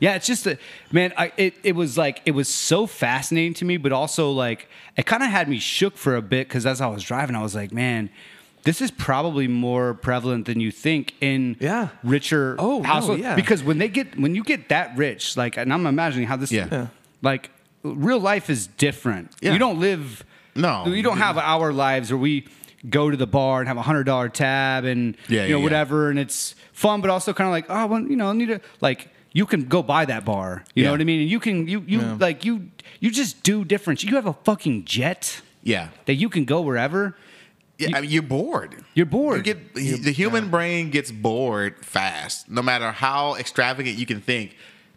Yeah, 0.00 0.14
it's 0.16 0.26
just 0.26 0.46
a 0.46 0.58
man. 0.90 1.12
I, 1.16 1.32
it 1.36 1.54
it 1.62 1.76
was 1.76 1.96
like 1.96 2.22
it 2.26 2.32
was 2.32 2.48
so 2.48 2.86
fascinating 2.86 3.54
to 3.54 3.64
me, 3.64 3.76
but 3.76 3.92
also 3.92 4.30
like 4.32 4.68
it 4.96 5.06
kind 5.06 5.22
of 5.22 5.30
had 5.30 5.48
me 5.48 5.58
shook 5.58 5.96
for 5.96 6.16
a 6.16 6.22
bit 6.22 6.48
because 6.48 6.66
as 6.66 6.80
I 6.80 6.88
was 6.88 7.02
driving, 7.02 7.36
I 7.36 7.42
was 7.42 7.54
like, 7.54 7.72
man. 7.72 8.10
This 8.64 8.80
is 8.80 8.92
probably 8.92 9.48
more 9.48 9.92
prevalent 9.92 10.46
than 10.46 10.60
you 10.60 10.70
think 10.70 11.14
in 11.20 11.56
Yeah. 11.58 11.88
richer 12.04 12.54
Oh, 12.60 12.78
no, 12.78 12.84
households 12.84 13.20
yeah. 13.20 13.34
because 13.34 13.60
when 13.64 13.78
they 13.78 13.88
get 13.88 14.16
when 14.16 14.36
you 14.36 14.44
get 14.44 14.68
that 14.68 14.96
rich, 14.96 15.36
like, 15.36 15.56
and 15.56 15.72
I'm 15.72 15.84
imagining 15.84 16.28
how 16.28 16.36
this, 16.36 16.52
Yeah. 16.52 16.68
Yeah. 16.70 16.86
like, 17.22 17.50
real 17.82 18.20
life 18.20 18.48
is 18.48 18.68
different. 18.68 19.32
Yeah. 19.40 19.52
You 19.54 19.58
don't 19.58 19.80
live, 19.80 20.24
No. 20.54 20.86
you 20.86 21.02
don't 21.02 21.18
have 21.18 21.38
our 21.38 21.72
lives 21.72 22.10
where 22.10 22.18
we 22.18 22.46
go 22.88 23.10
to 23.10 23.16
the 23.16 23.26
bar 23.26 23.60
and 23.60 23.68
have 23.68 23.76
a 23.76 23.82
hundred 23.82 24.04
dollar 24.04 24.28
tab 24.28 24.84
and 24.84 25.16
Yeah, 25.28 25.30
you 25.30 25.36
know 25.38 25.44
yeah, 25.44 25.56
yeah. 25.56 25.62
whatever, 25.62 26.10
and 26.10 26.18
it's 26.18 26.54
fun, 26.72 27.00
but 27.00 27.10
also 27.10 27.32
kind 27.32 27.46
of 27.48 27.52
like, 27.52 27.66
oh, 27.68 27.86
well, 27.86 28.02
you 28.02 28.16
know, 28.16 28.28
I 28.30 28.32
need 28.32 28.46
to 28.48 28.60
like. 28.80 29.08
You 29.34 29.46
can 29.46 29.64
go 29.64 29.82
buy 29.82 30.04
that 30.04 30.26
bar. 30.26 30.62
You 30.74 30.84
know 30.84 30.90
what 30.90 31.00
I 31.00 31.04
mean? 31.04 31.22
And 31.22 31.30
you 31.30 31.40
can 31.40 31.66
you 31.66 31.82
you 31.86 32.00
like 32.02 32.44
you 32.44 32.68
you 33.00 33.10
just 33.10 33.42
do 33.42 33.64
different. 33.64 34.02
You 34.04 34.14
have 34.16 34.26
a 34.26 34.34
fucking 34.44 34.84
jet 34.84 35.40
Yeah. 35.62 35.88
that 36.04 36.14
you 36.16 36.28
can 36.28 36.44
go 36.44 36.60
wherever. 36.60 37.16
Yeah, 37.78 37.96
I 37.96 38.02
mean, 38.02 38.10
you're 38.10 38.22
bored. 38.22 38.84
You're 38.92 39.06
bored. 39.06 39.38
You 39.46 39.54
get 39.54 39.74
the 39.74 40.12
human 40.12 40.50
brain 40.50 40.90
gets 40.90 41.10
bored 41.10 41.82
fast. 41.82 42.50
No 42.50 42.60
matter 42.60 42.92
how 42.92 43.36
extravagant 43.36 43.96
you 43.96 44.04
can 44.04 44.20
think, 44.20 44.54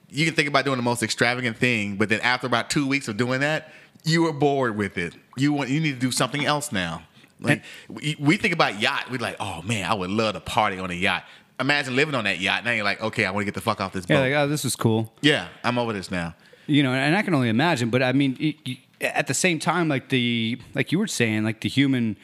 you 0.09 0.25
can 0.25 0.35
think 0.35 0.49
about 0.49 0.65
doing 0.65 0.75
the 0.77 0.83
most 0.83 1.01
extravagant 1.01 1.55
thing, 1.57 1.95
but 1.95 2.09
then 2.09 2.19
after 2.19 2.45
about 2.45 2.69
two 2.69 2.85
weeks 2.85 3.07
of 3.07 3.15
doing 3.15 3.39
that, 3.39 3.71
you 4.05 4.23
were 4.23 4.33
bored 4.33 4.77
with 4.77 4.97
it. 4.97 5.13
You 5.37 5.51
want 5.53 5.69
you 5.69 5.79
need 5.81 5.93
to 5.93 5.99
do 5.99 6.11
something 6.11 6.45
else 6.45 6.71
now. 6.71 7.03
Like 7.41 7.63
we, 7.89 8.15
we 8.19 8.37
think 8.37 8.53
about 8.53 8.79
yacht, 8.79 9.07
we're 9.11 9.19
like, 9.19 9.35
oh 9.41 9.61
man, 9.63 9.89
I 9.89 9.93
would 9.93 10.09
love 10.09 10.35
to 10.35 10.39
party 10.39 10.79
on 10.79 10.89
a 10.89 10.93
yacht. 10.93 11.23
Imagine 11.59 11.95
living 11.95 12.15
on 12.15 12.23
that 12.23 12.39
yacht. 12.39 12.63
Now 12.65 12.71
you're 12.71 12.85
like, 12.85 13.01
okay, 13.01 13.25
I 13.25 13.31
want 13.31 13.41
to 13.41 13.45
get 13.45 13.53
the 13.55 13.61
fuck 13.61 13.81
off 13.81 13.91
this 13.93 14.05
Yeah, 14.07 14.17
boat. 14.17 14.21
like 14.21 14.33
oh, 14.33 14.47
this 14.47 14.63
is 14.65 14.75
cool. 14.75 15.13
yeah, 15.21 15.47
I'm 15.63 15.77
over 15.77 15.91
this 15.93 16.09
now. 16.11 16.33
you 16.67 16.81
know 16.81 16.93
and 16.93 17.15
i 17.15 17.21
can 17.21 17.35
only 17.35 17.47
imagine 17.49 17.91
but 17.91 18.01
i 18.01 18.11
mean 18.11 18.55
at 18.99 19.27
the 19.27 19.35
same 19.35 19.59
time 19.59 19.87
like 19.87 20.09
the 20.09 20.57
like 20.73 20.91
you 20.91 20.97
were 20.97 21.05
saying 21.05 21.43
like 21.43 21.61
the 21.61 21.69
human 21.69 22.17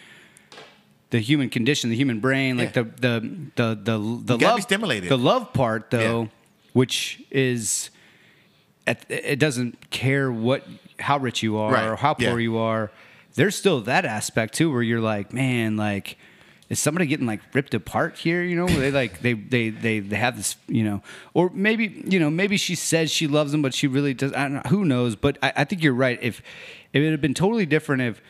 the 1.11 1.19
human 1.19 1.47
condition 1.47 1.91
the 1.91 1.95
human 1.95 2.19
brain 2.19 2.57
like 2.57 2.75
Yeah. 2.75 2.83
the 2.83 2.89
the 3.05 3.37
the 3.55 3.75
the, 3.75 3.97
the 4.25 4.37
gotta 4.37 4.45
love 4.47 4.55
be 4.55 4.61
stimulated. 4.63 5.09
the 5.11 5.17
love 5.17 5.53
part 5.53 5.91
though 5.91 6.21
Yeah. 6.23 6.27
which 6.73 7.21
is 7.29 7.91
at, 8.87 9.05
it 9.09 9.37
doesn't 9.37 9.91
care 9.91 10.31
what 10.31 10.65
how 11.01 11.17
rich 11.17 11.43
you 11.43 11.57
are 11.57 11.71
Right. 11.71 11.87
or 11.87 11.95
how 11.95 12.13
poor 12.13 12.39
Yeah. 12.39 12.43
you 12.49 12.57
are 12.57 12.91
there's 13.35 13.55
still 13.55 13.81
that 13.81 14.05
aspect 14.05 14.53
too 14.53 14.71
where 14.71 14.81
you're 14.81 14.99
like 15.01 15.33
man 15.33 15.77
like 15.77 16.17
is 16.69 16.79
somebody 16.79 17.05
getting 17.05 17.25
like 17.25 17.41
ripped 17.53 17.73
apart 17.73 18.17
here 18.17 18.43
you 18.43 18.55
know 18.55 18.65
where 18.65 18.77
they 18.79 18.91
like 18.91 19.21
they 19.21 19.33
they 19.33 19.69
they 19.69 19.99
they 19.99 20.15
have 20.15 20.35
this 20.37 20.55
you 20.67 20.83
know 20.83 21.01
or 21.33 21.49
maybe 21.53 22.01
you 22.05 22.19
know 22.19 22.29
maybe 22.29 22.57
she 22.57 22.75
says 22.75 23.11
she 23.11 23.27
loves 23.27 23.53
him 23.53 23.61
but 23.61 23.73
she 23.73 23.87
really 23.87 24.13
does 24.13 24.31
i 24.33 24.43
don't 24.43 24.53
know 24.53 24.61
who 24.67 24.85
knows 24.85 25.15
but 25.15 25.37
i, 25.43 25.51
I 25.57 25.63
think 25.65 25.81
you're 25.83 25.93
right 25.93 26.19
if 26.21 26.41
if 26.93 27.01
it 27.01 27.11
had 27.11 27.21
been 27.21 27.33
totally 27.33 27.65
different 27.65 28.01
if 28.01 28.21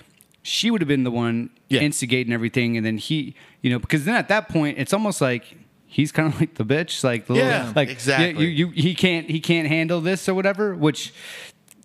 she 0.44 0.72
would 0.72 0.82
have 0.82 0.88
been 0.88 1.04
the 1.04 1.12
one 1.12 1.50
Yeah. 1.70 1.82
instigating 1.82 2.34
everything 2.34 2.78
and 2.78 2.86
then 2.86 2.98
he 2.98 3.36
you 3.62 3.70
know 3.70 3.80
because 3.80 4.06
then 4.06 4.16
at 4.16 4.28
that 4.30 4.50
point 4.50 4.78
it's 4.80 4.94
almost 4.94 5.22
like 5.22 5.58
he's 5.86 6.12
kind 6.12 6.34
of 6.34 6.40
like 6.40 6.56
the 6.56 6.64
bitch 6.66 7.04
like 7.04 7.28
the 7.28 7.34
Yeah, 7.36 7.58
little, 7.60 7.74
like 7.76 7.90
exactly. 7.90 8.46
you, 8.48 8.68
you 8.68 8.82
he 8.82 8.96
can't 8.96 9.30
he 9.30 9.40
can't 9.40 9.68
handle 9.68 10.00
this 10.02 10.28
or 10.30 10.34
whatever 10.34 10.74
which 10.74 11.14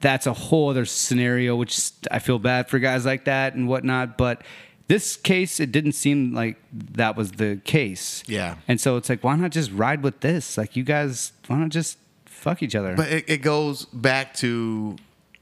that's 0.01 0.27
a 0.27 0.33
whole 0.33 0.69
other 0.71 0.85
scenario 0.85 1.57
which 1.57 1.91
i 2.11 2.19
feel 2.19 2.39
bad 2.39 2.69
for 2.69 2.79
guys 2.79 3.05
like 3.07 3.25
that 3.25 3.55
and 3.55 3.67
whatnot 3.69 4.17
but 4.19 4.43
this 4.89 5.17
case 5.17 5.59
it 5.59 5.73
didn't 5.73 5.93
seem 5.93 6.33
like 6.35 6.57
that 6.73 7.17
was 7.17 7.33
the 7.33 7.61
case 7.65 8.23
Yeah. 8.27 8.57
and 8.69 8.81
so 8.81 8.97
it's 8.97 9.09
like 9.09 9.25
why 9.25 9.35
not 9.37 9.51
just 9.51 9.71
ride 9.73 10.03
with 10.03 10.21
this 10.21 10.57
like 10.59 10.77
you 10.77 10.85
guys 10.85 11.33
why 11.49 11.57
not 11.57 11.71
just 11.71 11.99
fuck 12.27 12.63
each 12.63 12.75
other 12.77 12.95
But 12.95 13.09
it, 13.09 13.25
it 13.27 13.39
goes 13.43 13.87
back 13.87 14.35
to, 14.35 14.95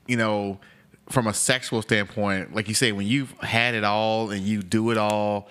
you 0.07 0.16
know, 0.16 0.59
from 1.11 1.26
a 1.26 1.34
sexual 1.34 1.82
standpoint, 1.82 2.55
like 2.55 2.66
you 2.66 2.72
say, 2.74 2.92
when 2.92 3.07
you've 3.07 3.32
had 3.40 3.74
it 3.74 3.84
all 3.84 4.30
and 4.30 4.40
you 4.42 4.62
do 4.62 4.90
it 4.90 4.96
all. 4.96 5.48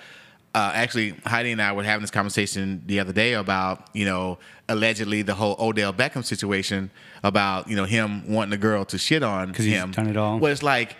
Uh, 0.55 0.71
actually, 0.75 1.15
Heidi 1.25 1.51
and 1.51 1.59
I 1.61 1.71
were 1.71 1.81
having 1.83 2.01
this 2.01 2.11
conversation 2.11 2.83
the 2.85 2.99
other 2.99 3.11
day 3.11 3.33
about, 3.33 3.89
you 3.93 4.05
know, 4.05 4.37
allegedly 4.69 5.23
the 5.23 5.33
whole 5.33 5.55
Odell 5.59 5.91
Beckham 5.91 6.23
situation 6.23 6.91
about, 7.23 7.67
you 7.67 7.75
know, 7.75 7.85
him 7.85 8.27
wanting 8.31 8.53
a 8.53 8.57
girl 8.57 8.85
to 8.85 8.97
shit 8.99 9.23
on 9.23 9.51
'Cause 9.51 9.65
he's 9.65 9.73
him. 9.73 9.91
done 9.91 10.09
it 10.09 10.17
all. 10.17 10.37
Well, 10.37 10.51
it's 10.51 10.61
like 10.61 10.95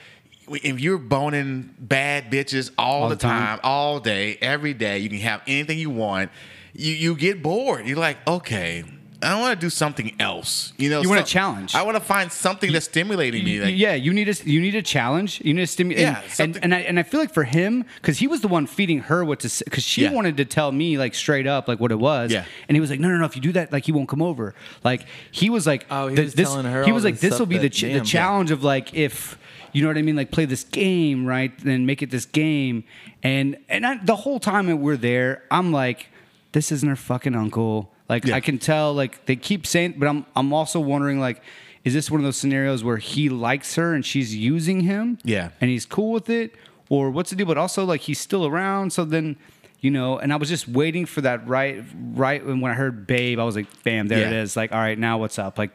if 0.50 0.80
you're 0.80 0.98
boning 0.98 1.70
bad 1.80 2.32
bitches 2.32 2.72
all, 2.80 3.04
All 3.04 3.10
the 3.10 3.16
the 3.16 3.22
time. 3.22 3.46
time, 3.46 3.60
all 3.64 4.00
day, 4.00 4.38
every 4.42 4.74
day, 4.74 4.98
you 4.98 5.08
can 5.10 5.20
have 5.20 5.42
anything 5.46 5.78
you 5.78 5.92
want. 5.92 6.32
You 6.74 6.92
you 6.94 7.16
get 7.16 7.44
bored. 7.44 7.86
You're 7.86 7.98
like, 8.00 8.18
okay, 8.28 8.84
I 9.24 9.40
want 9.40 9.60
to 9.60 9.66
do 9.66 9.70
something 9.70 10.16
else. 10.20 10.74
You 10.78 10.90
know, 10.90 11.02
You 11.02 11.10
want 11.10 11.22
a 11.22 11.24
some- 11.24 11.28
challenge. 11.28 11.76
I 11.76 11.82
want 11.84 11.96
to 11.98 12.04
find 12.04 12.32
something 12.32 12.72
that's 12.72 12.86
stimulating 12.86 13.44
me. 13.44 13.60
Like, 13.62 13.76
yeah, 13.76 13.94
you 13.94 14.14
need 14.14 14.30
a 14.30 14.34
you 14.50 14.60
need 14.62 14.76
a 14.76 14.82
challenge. 14.82 15.42
You 15.44 15.54
need 15.54 15.62
to 15.62 15.68
stimulate. 15.68 16.02
Yeah, 16.04 16.22
and, 16.22 16.32
something- 16.32 16.64
and 16.64 16.76
I 16.76 16.80
and 16.80 17.00
I 17.00 17.04
feel 17.04 17.20
like 17.20 17.34
for 17.34 17.44
him 17.44 17.86
because 17.96 18.20
he 18.20 18.28
was 18.28 18.42
the 18.42 18.48
one 18.48 18.68
feeding 18.68 19.00
her 19.00 19.24
what 19.26 19.40
to 19.42 19.50
say 19.50 19.64
because 19.66 19.84
she 19.84 20.04
Yeah. 20.04 20.12
wanted 20.12 20.38
to 20.38 20.46
tell 20.46 20.72
me 20.72 20.98
like 20.98 21.16
straight 21.16 21.48
up 21.48 21.68
like 21.68 21.80
what 21.80 21.92
it 21.92 22.00
was. 22.00 22.32
Yeah. 22.32 22.46
and 22.68 22.76
he 22.76 22.82
was 22.82 22.90
like, 22.90 23.00
no, 23.00 23.08
no, 23.10 23.18
no. 23.18 23.26
If 23.26 23.36
you 23.36 23.42
do 23.42 23.52
that, 23.54 23.72
like 23.72 23.86
he 23.86 23.92
won't 23.92 24.10
come 24.10 24.22
over. 24.22 24.54
Like 24.84 25.06
he 25.32 25.50
was 25.50 25.66
like, 25.66 25.86
Oh, 25.90 26.08
he 26.08 26.16
th- 26.16 26.26
was 26.26 26.34
this, 26.36 26.50
telling 26.50 26.66
her 26.66 26.84
He 26.84 26.92
was 26.92 27.04
like, 27.04 27.20
this 27.20 27.32
will 27.32 27.38
stuff 27.38 27.50
be 27.50 27.58
the 27.58 27.64
that- 27.64 27.74
ch- 27.74 27.82
the 27.82 27.94
damn. 27.94 28.04
challenge 28.06 28.52
of 28.52 28.64
like 28.64 28.94
if. 28.94 29.38
You 29.76 29.82
know 29.82 29.88
what 29.88 29.98
I 29.98 30.04
mean? 30.04 30.16
Like 30.16 30.30
play 30.30 30.46
this 30.46 30.64
game, 30.66 31.26
right? 31.26 31.52
Then 31.58 31.88
make 31.88 32.04
it 32.04 32.12
this 32.12 32.26
game, 32.28 32.84
and 33.24 33.58
and 33.70 33.86
I, 33.88 33.98
the 34.04 34.16
whole 34.18 34.40
time 34.40 34.68
that 34.68 34.76
we're 34.78 34.98
there, 34.98 35.42
I'm 35.50 35.72
like, 35.72 36.10
this 36.52 36.72
isn't 36.72 36.88
her 36.88 36.96
fucking 36.96 37.34
uncle. 37.34 37.92
Like 38.14 38.26
Yeah. 38.26 38.36
I 38.36 38.42
can 38.42 38.60
tell, 38.60 38.94
like 38.94 39.26
they 39.26 39.36
keep 39.36 39.66
saying, 39.66 39.96
but 39.98 40.08
I'm 40.08 40.26
I'm 40.36 40.54
also 40.54 40.80
wondering, 40.80 41.20
like, 41.20 41.42
is 41.84 41.94
this 41.94 42.10
one 42.12 42.20
of 42.22 42.24
those 42.26 42.38
scenarios 42.38 42.84
where 42.84 42.98
he 42.98 43.28
likes 43.30 43.76
her 43.76 43.94
and 43.94 44.06
she's 44.06 44.36
using 44.36 44.82
him? 44.82 45.18
Yeah. 45.24 45.50
and 45.60 45.70
he's 45.70 45.86
cool 45.86 46.12
with 46.12 46.30
it, 46.30 46.56
or 46.90 47.10
what's 47.10 47.30
the 47.32 47.36
deal? 47.36 47.48
But 47.48 47.58
also, 47.58 47.84
like, 47.86 48.02
he's 48.02 48.20
still 48.20 48.46
around. 48.46 48.94
So 48.94 49.04
then, 49.04 49.36
you 49.82 49.90
know, 49.92 50.18
and 50.20 50.32
I 50.32 50.36
was 50.38 50.48
just 50.48 50.68
waiting 50.68 51.06
for 51.06 51.22
that 51.22 51.46
right, 51.48 51.84
right. 52.14 52.42
And 52.44 52.62
when 52.62 52.72
I 52.72 52.76
heard 52.76 53.06
"babe," 53.08 53.40
I 53.40 53.44
was 53.44 53.56
like, 53.56 53.68
"Bam, 53.84 54.08
there 54.08 54.20
it 54.20 54.32
Yeah. 54.32 54.42
is." 54.44 54.56
Like, 54.56 54.72
all 54.72 54.80
right, 54.80 54.98
now 54.98 55.18
what's 55.18 55.38
up? 55.40 55.58
Like, 55.58 55.72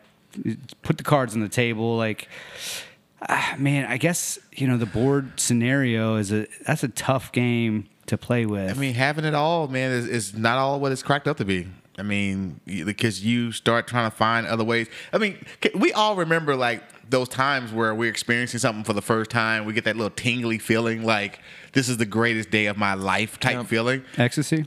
put 0.83 0.97
the 0.97 1.05
cards 1.05 1.35
on 1.35 1.41
the 1.41 1.49
table. 1.49 1.97
Like, 1.97 2.29
ah, 3.29 3.55
man, 3.59 3.85
I 3.91 3.97
guess 3.99 4.39
you 4.57 4.67
know 4.69 4.77
the 4.79 4.87
bored 4.87 5.39
scenario 5.41 6.17
is 6.17 6.33
a 6.33 6.47
that's 6.67 6.85
a 6.85 6.89
tough 6.89 7.33
game 7.33 7.89
to 8.07 8.17
play 8.17 8.47
with. 8.47 8.71
I 8.71 8.81
mean, 8.81 8.95
having 8.95 9.25
it 9.27 9.35
all, 9.35 9.69
man, 9.69 9.91
is, 9.91 10.07
is 10.07 10.35
not 10.35 10.57
all 10.57 10.81
what 10.81 10.93
it's 10.93 11.03
cracked 11.03 11.29
up 11.29 11.37
to 11.39 11.45
be. 11.45 11.67
I 11.99 12.03
mean, 12.03 12.61
because 12.65 13.25
you 13.25 13.51
start 13.53 13.87
trying 13.89 14.09
to 14.09 14.17
find 14.17 14.47
other 14.47 14.65
ways. 14.65 14.89
I 15.13 15.19
mean, 15.19 15.45
we 15.75 15.93
all 15.93 16.15
remember 16.17 16.55
like 16.55 16.83
those 17.11 17.29
times 17.29 17.73
where 17.73 17.95
we're 17.95 18.11
experiencing 18.11 18.61
something 18.61 18.85
for 18.85 18.93
the 18.93 19.03
first 19.03 19.31
time. 19.31 19.65
We 19.65 19.73
get 19.73 19.85
that 19.85 19.97
little 19.97 20.11
tingly 20.11 20.59
feeling, 20.59 21.03
like 21.03 21.41
this 21.73 21.89
is 21.89 21.97
the 21.97 22.07
greatest 22.07 22.51
day 22.51 22.67
of 22.67 22.77
my 22.77 22.95
life 22.95 23.41
type 23.41 23.67
feeling. 23.67 24.05
Ecstasy. 24.17 24.67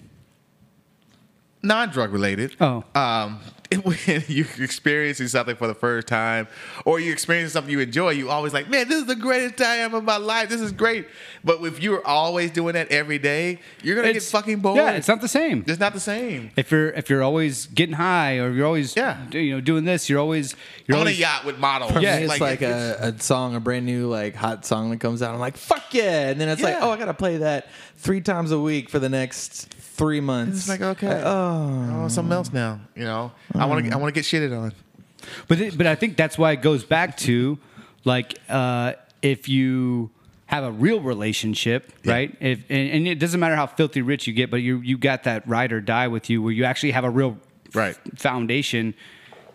non-drug 1.64 2.12
related. 2.12 2.56
Oh. 2.60 2.84
um, 2.96 3.40
when 3.84 3.98
you're 4.28 4.46
experiencing 4.60 5.28
something 5.28 5.56
for 5.56 5.68
the 5.68 5.74
first 5.74 6.08
time, 6.08 6.48
or 6.86 7.00
you're 7.00 7.14
experiencing 7.14 7.54
something 7.54 7.72
you 7.72 7.80
enjoy, 7.80 8.10
you 8.10 8.30
always 8.30 8.54
like, 8.54 8.70
man, 8.70 8.88
this 8.90 9.00
is 9.00 9.06
the 9.06 9.16
greatest 9.16 9.58
time 9.58 9.94
of 9.94 10.04
my 10.04 10.18
life. 10.18 10.50
This 10.50 10.60
is 10.62 10.72
great. 10.72 11.08
But 11.44 11.62
if 11.64 11.82
you're 11.82 12.06
always 12.06 12.52
doing 12.52 12.74
that 12.74 12.92
every 12.92 13.18
day, 13.18 13.60
you're 13.82 13.96
gonna 13.96 14.14
get 14.14 14.24
fucking 14.24 14.60
bored. 14.60 14.78
Yeah, 14.78 14.92
it's 14.92 15.08
not 15.08 15.22
the 15.22 15.28
same. 15.28 15.64
It's 15.68 15.80
not 15.80 15.94
the 15.94 16.00
same. 16.00 16.52
if 16.56 16.70
you're 16.72 16.90
if 16.90 17.10
you're 17.10 17.24
always 17.24 17.68
getting 17.68 17.96
high 17.96 18.38
or 18.40 18.52
you're 18.52 18.66
always 18.66 18.96
Yeah. 18.96 19.30
you 19.32 19.52
know 19.56 19.62
doing 19.62 19.86
this, 19.86 20.10
you're 20.10 20.20
always 20.20 20.56
you're 20.88 20.98
on 20.98 21.08
a 21.08 21.12
yacht 21.12 21.46
with 21.46 21.58
models. 21.58 21.92
Yeah, 22.02 22.18
it's 22.18 22.40
like, 22.40 22.62
a, 22.62 22.98
a 23.16 23.22
song, 23.22 23.56
a 23.56 23.60
brand 23.60 23.86
new 23.86 24.08
like 24.08 24.36
hot 24.36 24.66
song 24.66 24.90
that 24.92 25.00
comes 25.00 25.22
out. 25.22 25.34
I'm 25.34 25.40
like, 25.40 25.56
fuck 25.58 25.94
yeah! 25.94 26.30
And 26.30 26.42
then 26.42 26.50
it's 26.50 26.62
like, 26.62 26.78
oh, 26.82 26.92
I 26.92 26.98
gotta 26.98 27.14
play 27.14 27.38
that 27.38 27.68
three 27.98 28.22
times 28.22 28.52
a 28.52 28.60
week 28.60 28.90
for 28.90 29.00
the 29.00 29.10
next 29.10 29.74
three 29.96 30.20
months. 30.22 30.60
It's 30.60 30.70
like 30.70 30.82
okay, 30.82 31.22
oh, 31.24 32.04
I 32.06 32.08
something 32.08 32.32
else 32.34 32.52
now. 32.52 32.80
You 32.96 33.04
know, 33.06 33.32
I 33.56 33.66
want 33.66 33.86
to. 33.86 33.92
I 33.92 33.96
want 33.98 34.14
to 34.14 34.20
get 34.20 34.26
shitted 34.26 34.58
on. 34.58 34.74
But 35.48 35.60
it, 35.62 35.78
but 35.78 35.86
I 35.88 35.96
think 35.96 36.18
that's 36.18 36.38
why 36.38 36.52
it 36.54 36.62
goes 36.62 36.84
back 36.84 37.18
to 37.18 37.60
like 38.06 38.38
uh, 38.50 38.94
if 39.22 39.48
you 39.48 40.10
have 40.48 40.64
a 40.64 40.72
real 40.72 41.00
relationship, 41.00 41.92
Yeah. 42.04 42.12
right? 42.14 42.38
If 42.40 42.60
and, 42.70 42.90
and 42.90 43.08
it 43.08 43.20
doesn't 43.20 43.40
matter 43.40 43.56
how 43.56 43.68
filthy 43.68 44.02
rich 44.02 44.28
you 44.28 44.34
get, 44.34 44.50
but 44.50 44.58
you 44.58 44.80
you 44.80 44.98
got 44.98 45.24
that 45.24 45.48
ride 45.48 45.72
or 45.72 45.80
die 45.82 46.08
with 46.08 46.30
you 46.30 46.42
where 46.42 46.52
you 46.52 46.64
actually 46.66 46.92
have 46.92 47.04
a 47.04 47.10
real 47.10 47.38
f- 47.68 47.76
Right. 47.76 47.96
foundation. 48.18 48.94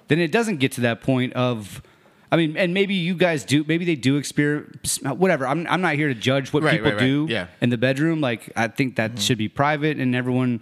Then 0.09 0.21
it 0.21 0.31
doesn't 0.33 0.59
get 0.59 0.73
to 0.73 0.81
that 0.83 1.01
point 1.03 1.33
of. 1.33 1.83
I 2.31 2.37
mean, 2.37 2.57
and 2.57 2.75
maybe 2.75 2.95
you 2.95 3.15
guys 3.15 3.45
do. 3.45 3.65
Maybe 3.67 3.85
they 3.85 3.95
do 3.95 4.17
experience 4.17 5.01
whatever. 5.03 5.47
I'm, 5.47 5.67
I'm 5.69 5.81
not 5.81 5.95
here 5.95 6.09
to 6.09 6.15
judge 6.15 6.53
what 6.53 6.63
Right, 6.63 6.73
people 6.73 6.93
right, 6.93 7.01
right. 7.01 7.07
do 7.07 7.27
Yeah. 7.29 7.47
in 7.61 7.71
the 7.71 7.79
bedroom. 7.79 8.21
Like 8.21 8.51
I 8.57 8.69
think 8.69 8.97
that 8.97 9.13
mm-hmm. 9.13 9.21
should 9.21 9.39
be 9.39 9.49
private, 9.49 9.99
and 9.99 10.15
everyone 10.15 10.61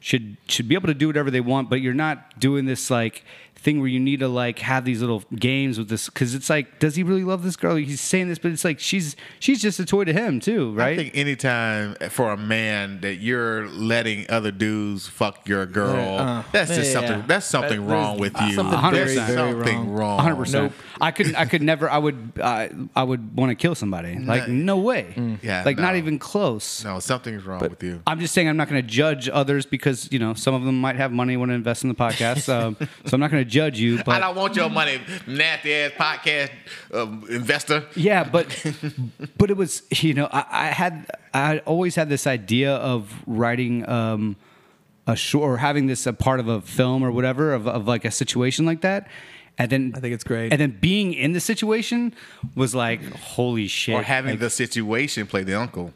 should 0.00 0.36
should 0.46 0.68
be 0.68 0.74
able 0.74 0.88
to 0.88 0.94
do 0.94 1.06
whatever 1.06 1.30
they 1.30 1.40
want, 1.40 1.70
but 1.70 1.80
you're 1.80 1.94
not 1.94 2.38
doing 2.38 2.66
this 2.66 2.90
like 2.90 3.24
thing 3.66 3.80
where 3.80 3.88
you 3.88 3.98
need 3.98 4.20
to 4.20 4.28
like 4.28 4.60
have 4.60 4.84
these 4.84 5.00
little 5.00 5.24
games 5.34 5.76
with 5.76 5.88
this 5.88 6.06
because 6.08 6.34
it's 6.36 6.48
like, 6.48 6.78
does 6.78 6.94
he 6.94 7.02
really 7.02 7.24
love 7.24 7.42
this 7.42 7.56
girl? 7.56 7.74
He's 7.74 8.00
saying 8.00 8.28
this, 8.28 8.38
but 8.38 8.52
it's 8.52 8.64
like 8.64 8.78
she's 8.78 9.16
she's 9.40 9.60
just 9.60 9.80
a 9.80 9.84
toy 9.84 10.04
to 10.04 10.12
him 10.12 10.38
too, 10.38 10.72
right? 10.72 10.92
I 10.92 10.96
think 10.96 11.16
anytime 11.16 11.96
for 12.10 12.30
a 12.32 12.36
man 12.36 13.00
that 13.00 13.16
you're 13.16 13.66
letting 13.68 14.24
other 14.30 14.52
dudes 14.52 15.08
fuck 15.08 15.48
your 15.48 15.66
girl, 15.66 16.18
Uh, 16.18 16.42
that's 16.52 16.70
just 16.74 16.92
yeah. 16.92 17.00
something. 17.00 17.24
That's 17.26 17.44
something 17.46 17.84
That- 17.84 17.92
wrong 17.92 18.18
with 18.18 18.34
there's 18.34 18.50
you. 18.50 18.54
something 18.54 18.80
very, 18.92 18.94
There's 19.14 19.14
very 19.28 19.36
something 19.52 19.92
wrong. 19.92 20.18
hundred 20.20 20.36
percent. 20.36 20.72
I 21.00 21.10
couldn't. 21.10 21.34
I 21.34 21.44
could 21.46 21.62
never. 21.62 21.90
I 21.90 21.98
would. 21.98 22.32
Uh, 22.40 22.68
I 22.94 23.02
would 23.02 23.36
want 23.36 23.50
to 23.50 23.54
kill 23.56 23.74
somebody. 23.74 24.16
Like 24.18 24.46
no 24.48 24.76
way. 24.78 25.12
Mm. 25.16 25.38
Yeah, 25.42 25.62
Like 25.66 25.76
not 25.78 25.96
even 25.96 26.18
close. 26.20 26.84
No, 26.84 27.00
something's 27.00 27.44
wrong 27.44 27.60
with 27.60 27.82
you. 27.82 28.00
I'm 28.06 28.20
just 28.20 28.32
saying 28.32 28.48
I'm 28.48 28.56
not 28.56 28.68
going 28.68 28.80
to 28.80 28.86
judge 28.88 29.28
others 29.28 29.66
because 29.66 30.08
you 30.12 30.18
know 30.20 30.34
some 30.34 30.54
of 30.54 30.62
them 30.64 30.80
might 30.80 30.96
have 30.96 31.10
money 31.12 31.36
want 31.36 31.50
to 31.50 31.54
invest 31.54 31.82
in 31.82 31.88
the 31.88 31.94
podcast. 31.96 32.48
Um, 32.48 32.76
so 33.06 33.14
I'm 33.14 33.20
not 33.20 33.30
going 33.30 33.44
to 33.44 33.50
judge 33.56 33.78
you. 33.80 33.96
But, 33.98 34.08
I 34.16 34.20
don't 34.20 34.36
want 34.36 34.56
your 34.56 34.70
money, 34.70 35.00
nasty 35.26 35.72
ass 35.74 35.92
podcast 35.92 36.50
um, 36.92 37.24
investor. 37.30 37.84
yeah, 37.94 38.24
but 38.24 38.46
but 39.38 39.50
it 39.50 39.56
was 39.56 39.82
you 39.90 40.14
know 40.14 40.28
I, 40.30 40.44
I 40.50 40.66
had 40.82 41.10
I 41.34 41.58
always 41.60 41.94
had 41.94 42.08
this 42.08 42.26
idea 42.26 42.74
of 42.76 43.12
writing 43.26 43.88
um, 43.88 44.36
a 45.06 45.16
short 45.16 45.50
or 45.50 45.56
having 45.58 45.86
this 45.86 46.06
a 46.06 46.12
part 46.12 46.40
of 46.40 46.48
a 46.48 46.60
film 46.60 47.02
or 47.02 47.10
whatever 47.10 47.54
of, 47.54 47.66
of 47.66 47.86
like 47.86 48.04
a 48.04 48.10
situation 48.10 48.66
like 48.66 48.82
that. 48.82 49.08
And 49.58 49.70
then 49.70 49.92
I 49.96 50.00
think 50.00 50.12
it's 50.12 50.24
great. 50.24 50.52
And 50.52 50.60
then 50.60 50.76
being 50.80 51.14
in 51.14 51.32
the 51.32 51.40
situation 51.40 52.14
was 52.54 52.74
like, 52.74 53.00
holy 53.36 53.68
shit! 53.68 53.94
Or 53.94 54.02
having 54.02 54.32
Like, 54.32 54.40
the 54.40 54.50
situation 54.50 55.26
play 55.26 55.44
the 55.44 55.58
uncle. 55.58 55.94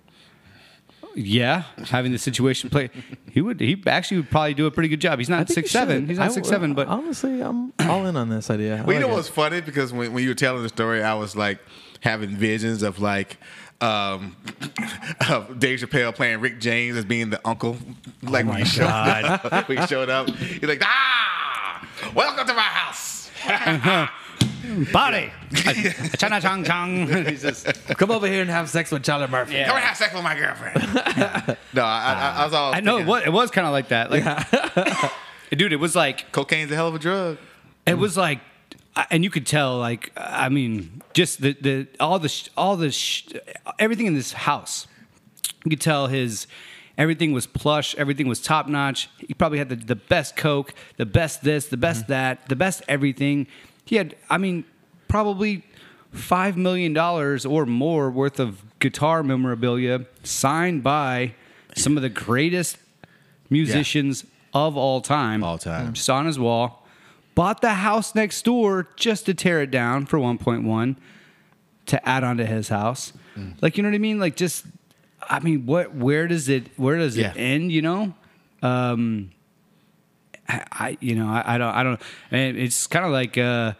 Yeah, 1.16 1.64
having 1.86 2.12
the 2.12 2.18
situation 2.18 2.70
play, 2.70 2.90
he 3.32 3.40
would. 3.40 3.58
He 3.60 3.82
actually 3.86 4.18
would 4.18 4.30
probably 4.30 4.54
do 4.54 4.66
a 4.66 4.70
pretty 4.70 4.88
good 4.88 5.00
job. 5.00 5.18
He's 5.18 5.28
not 5.28 5.46
think 5.48 5.54
six 5.54 5.74
you 5.74 5.80
seven. 5.80 6.02
should. 6.02 6.08
He's 6.10 6.18
I 6.18 6.24
not 6.26 6.32
six 6.34 6.46
w- 6.48 6.54
seven, 6.54 6.74
but 6.74 6.86
honestly, 6.88 7.40
I'm 7.40 7.72
all 7.80 8.06
in 8.06 8.16
on 8.16 8.28
this 8.28 8.48
idea. 8.50 8.76
I 8.76 8.82
Well, 8.82 8.88
you 8.88 8.92
like 8.94 9.00
know 9.08 9.12
it. 9.12 9.16
what's 9.16 9.28
funny? 9.28 9.60
Because 9.60 9.92
when, 9.92 10.12
when 10.12 10.22
you 10.22 10.28
were 10.30 10.34
telling 10.34 10.62
the 10.62 10.68
story, 10.68 11.02
I 11.02 11.14
was 11.14 11.34
like 11.34 11.58
having 12.00 12.30
visions 12.30 12.82
of 12.82 13.00
like 13.00 13.38
um, 13.80 14.36
of 15.28 15.58
Dave 15.58 15.80
Chappelle 15.80 16.14
playing 16.14 16.40
Rick 16.40 16.60
James 16.60 16.96
as 16.96 17.04
being 17.04 17.30
the 17.30 17.40
uncle. 17.46 17.76
Like 18.22 18.46
when, 18.46 18.58
you 18.58 18.64
showed 18.66 18.86
up, 18.86 19.68
when 19.68 19.78
you 19.78 19.86
showed 19.88 20.10
up, 20.10 20.28
he's 20.30 20.62
like, 20.62 20.82
ah, 20.84 21.88
welcome 22.14 22.46
to 22.46 22.54
my 22.54 22.62
house. 22.62 23.30
Body. 24.92 25.30
Chana 25.50 26.40
chang 26.40 26.64
chang. 26.64 27.26
He's 27.26 27.42
just- 27.42 27.66
Come 27.98 28.10
over 28.10 28.26
here 28.26 28.42
and 28.42 28.50
have 28.50 28.68
sex 28.68 28.90
with 28.90 29.02
Charlie 29.02 29.26
Murphy. 29.26 29.54
Yeah. 29.54 29.66
Come 29.66 29.76
and 29.76 29.84
have 29.84 29.96
sex 29.96 30.14
with 30.14 30.22
my 30.22 30.34
girlfriend. 30.34 31.56
no, 31.74 31.82
I, 31.82 32.12
I, 32.12 32.34
I 32.38 32.44
was 32.44 32.54
all. 32.54 32.74
I 32.74 32.80
know 32.80 32.96
it 32.96 32.98
thinking, 33.00 33.06
was, 33.08 33.22
it 33.26 33.32
was 33.32 33.50
kind 33.50 33.66
of 33.66 33.72
like 33.72 33.88
that. 33.88 34.10
Like, 34.10 35.12
dude, 35.50 35.72
it 35.72 35.80
was 35.80 35.96
like 35.96 36.32
Cocaine's 36.32 36.70
a 36.70 36.74
hell 36.74 36.88
of 36.88 36.94
a 36.94 36.98
drug. 36.98 37.38
it 37.86 37.94
was 37.98 38.16
like, 38.16 38.40
and 39.10 39.24
you 39.24 39.30
could 39.30 39.46
tell. 39.46 39.78
Like, 39.78 40.12
I 40.16 40.48
mean, 40.48 41.02
just 41.12 41.40
the 41.40 41.52
the 41.60 41.86
all 41.98 42.18
the 42.18 42.28
sh- 42.28 42.48
all 42.56 42.76
the 42.76 42.90
sh- 42.90 43.28
everything 43.78 44.06
in 44.06 44.14
this 44.14 44.32
house. 44.32 44.86
You 45.64 45.70
could 45.70 45.80
tell 45.80 46.06
his 46.06 46.46
everything 46.96 47.32
was 47.32 47.46
plush, 47.46 47.94
everything 47.96 48.28
was 48.28 48.40
top 48.40 48.68
notch. 48.68 49.08
He 49.18 49.34
probably 49.34 49.58
had 49.58 49.68
the, 49.70 49.76
the 49.76 49.96
best 49.96 50.36
Coke, 50.36 50.74
the 50.96 51.06
best 51.06 51.42
this, 51.42 51.66
the 51.66 51.76
best 51.76 52.02
mm-hmm. 52.02 52.12
that, 52.12 52.48
the 52.48 52.56
best 52.56 52.82
everything. 52.88 53.46
He 53.90 53.96
had, 53.96 54.14
I 54.30 54.38
mean, 54.38 54.62
probably 55.08 55.64
five 56.12 56.56
million 56.56 56.92
dollars 56.92 57.44
or 57.44 57.66
more 57.66 58.08
worth 58.08 58.38
of 58.38 58.62
guitar 58.78 59.24
memorabilia 59.24 60.06
signed 60.22 60.84
by 60.84 61.34
some 61.74 61.96
of 61.96 62.02
the 62.04 62.08
greatest 62.08 62.78
musicians 63.50 64.24
of 64.54 64.76
all 64.76 65.00
time. 65.00 65.42
All 65.42 65.58
time. 65.58 65.92
Just 65.94 66.08
on 66.08 66.26
his 66.26 66.38
wall. 66.38 66.86
Bought 67.34 67.62
the 67.62 67.70
house 67.74 68.14
next 68.14 68.44
door 68.44 68.86
just 68.94 69.26
to 69.26 69.34
tear 69.34 69.60
it 69.60 69.72
down 69.72 70.06
for 70.06 70.20
1.1 70.20 70.96
to 71.86 72.08
add 72.08 72.22
on 72.22 72.36
to 72.36 72.46
his 72.46 72.68
house. 72.68 73.12
Mm. 73.36 73.60
Like 73.60 73.76
you 73.76 73.82
know 73.82 73.88
what 73.88 73.96
I 73.96 73.98
mean? 73.98 74.20
Like 74.20 74.36
just 74.36 74.66
I 75.20 75.40
mean, 75.40 75.66
what 75.66 75.96
where 75.96 76.28
does 76.28 76.48
it 76.48 76.68
where 76.78 76.96
does 76.96 77.16
Yeah. 77.16 77.32
it 77.32 77.36
end, 77.38 77.72
you 77.72 77.82
know? 77.82 78.14
Um 78.62 79.32
I, 80.72 80.96
you 81.00 81.14
know, 81.14 81.28
I, 81.28 81.54
I 81.54 81.58
don't 81.58 81.74
I 81.74 81.82
don't 81.82 82.00
and 82.30 82.56
it's 82.56 82.86
kind 82.86 83.04
of 83.04 83.10
like 83.12 83.36
uh 83.38 83.72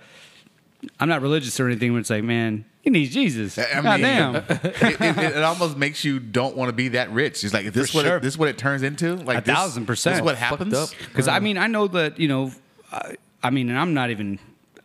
I'm 0.98 1.08
not 1.08 1.20
religious 1.22 1.58
or 1.60 1.66
anything, 1.66 1.92
but 1.92 1.98
it's 1.98 2.10
like, 2.10 2.24
man, 2.24 2.64
he 2.80 2.88
needs 2.90 3.12
Jesus. 3.12 3.58
I 3.58 3.74
mean, 3.74 3.82
God 3.82 4.00
damn. 4.00 4.34
it, 4.48 5.00
it, 5.00 5.18
it 5.36 5.42
almost 5.42 5.76
makes 5.76 6.04
you 6.04 6.18
don't 6.18 6.56
want 6.56 6.70
to 6.70 6.72
be 6.72 6.88
that 6.88 7.10
rich. 7.10 7.44
It's 7.44 7.52
like, 7.52 7.66
is 7.66 7.72
this 7.72 7.90
For 7.90 7.98
what 7.98 8.06
sure. 8.06 8.16
it, 8.16 8.22
this 8.22 8.32
is 8.34 8.38
what 8.38 8.48
it 8.48 8.56
turns 8.56 8.82
into? 8.82 9.16
Like 9.16 9.38
A 9.38 9.40
this- 9.42 9.54
thousand 9.54 9.84
percent. 9.86 10.14
This 10.14 10.20
is 10.20 10.24
what 10.24 10.36
happens. 10.36 10.94
Because 11.08 11.28
I 11.28 11.38
mean, 11.40 11.58
I 11.58 11.66
know 11.66 11.86
that 11.88 12.18
you 12.18 12.28
know, 12.28 12.52
I, 12.90 13.16
I 13.42 13.50
mean, 13.50 13.68
and 13.68 13.78
I'm 13.78 13.92
not 13.92 14.10
even, 14.10 14.38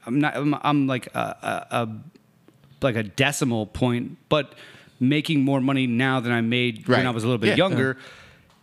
I'm 0.05 0.19
not, 0.19 0.35
I'm, 0.35 0.53
I'm 0.61 0.87
like 0.87 1.07
a, 1.15 1.19
a, 1.71 1.75
a, 1.83 1.89
like 2.81 2.95
a 2.97 3.03
decimal 3.03 3.65
point, 3.67 4.17
but 4.27 4.53
making 4.99 5.41
more 5.43 5.61
money 5.61 5.87
now 5.87 6.19
than 6.19 6.31
I 6.33 6.41
made 6.41 6.87
when 6.89 7.07
I 7.07 7.11
was 7.11 7.23
a 7.23 7.27
little 7.27 7.37
bit 7.39 7.49
Yeah. 7.49 7.55
younger. 7.55 7.97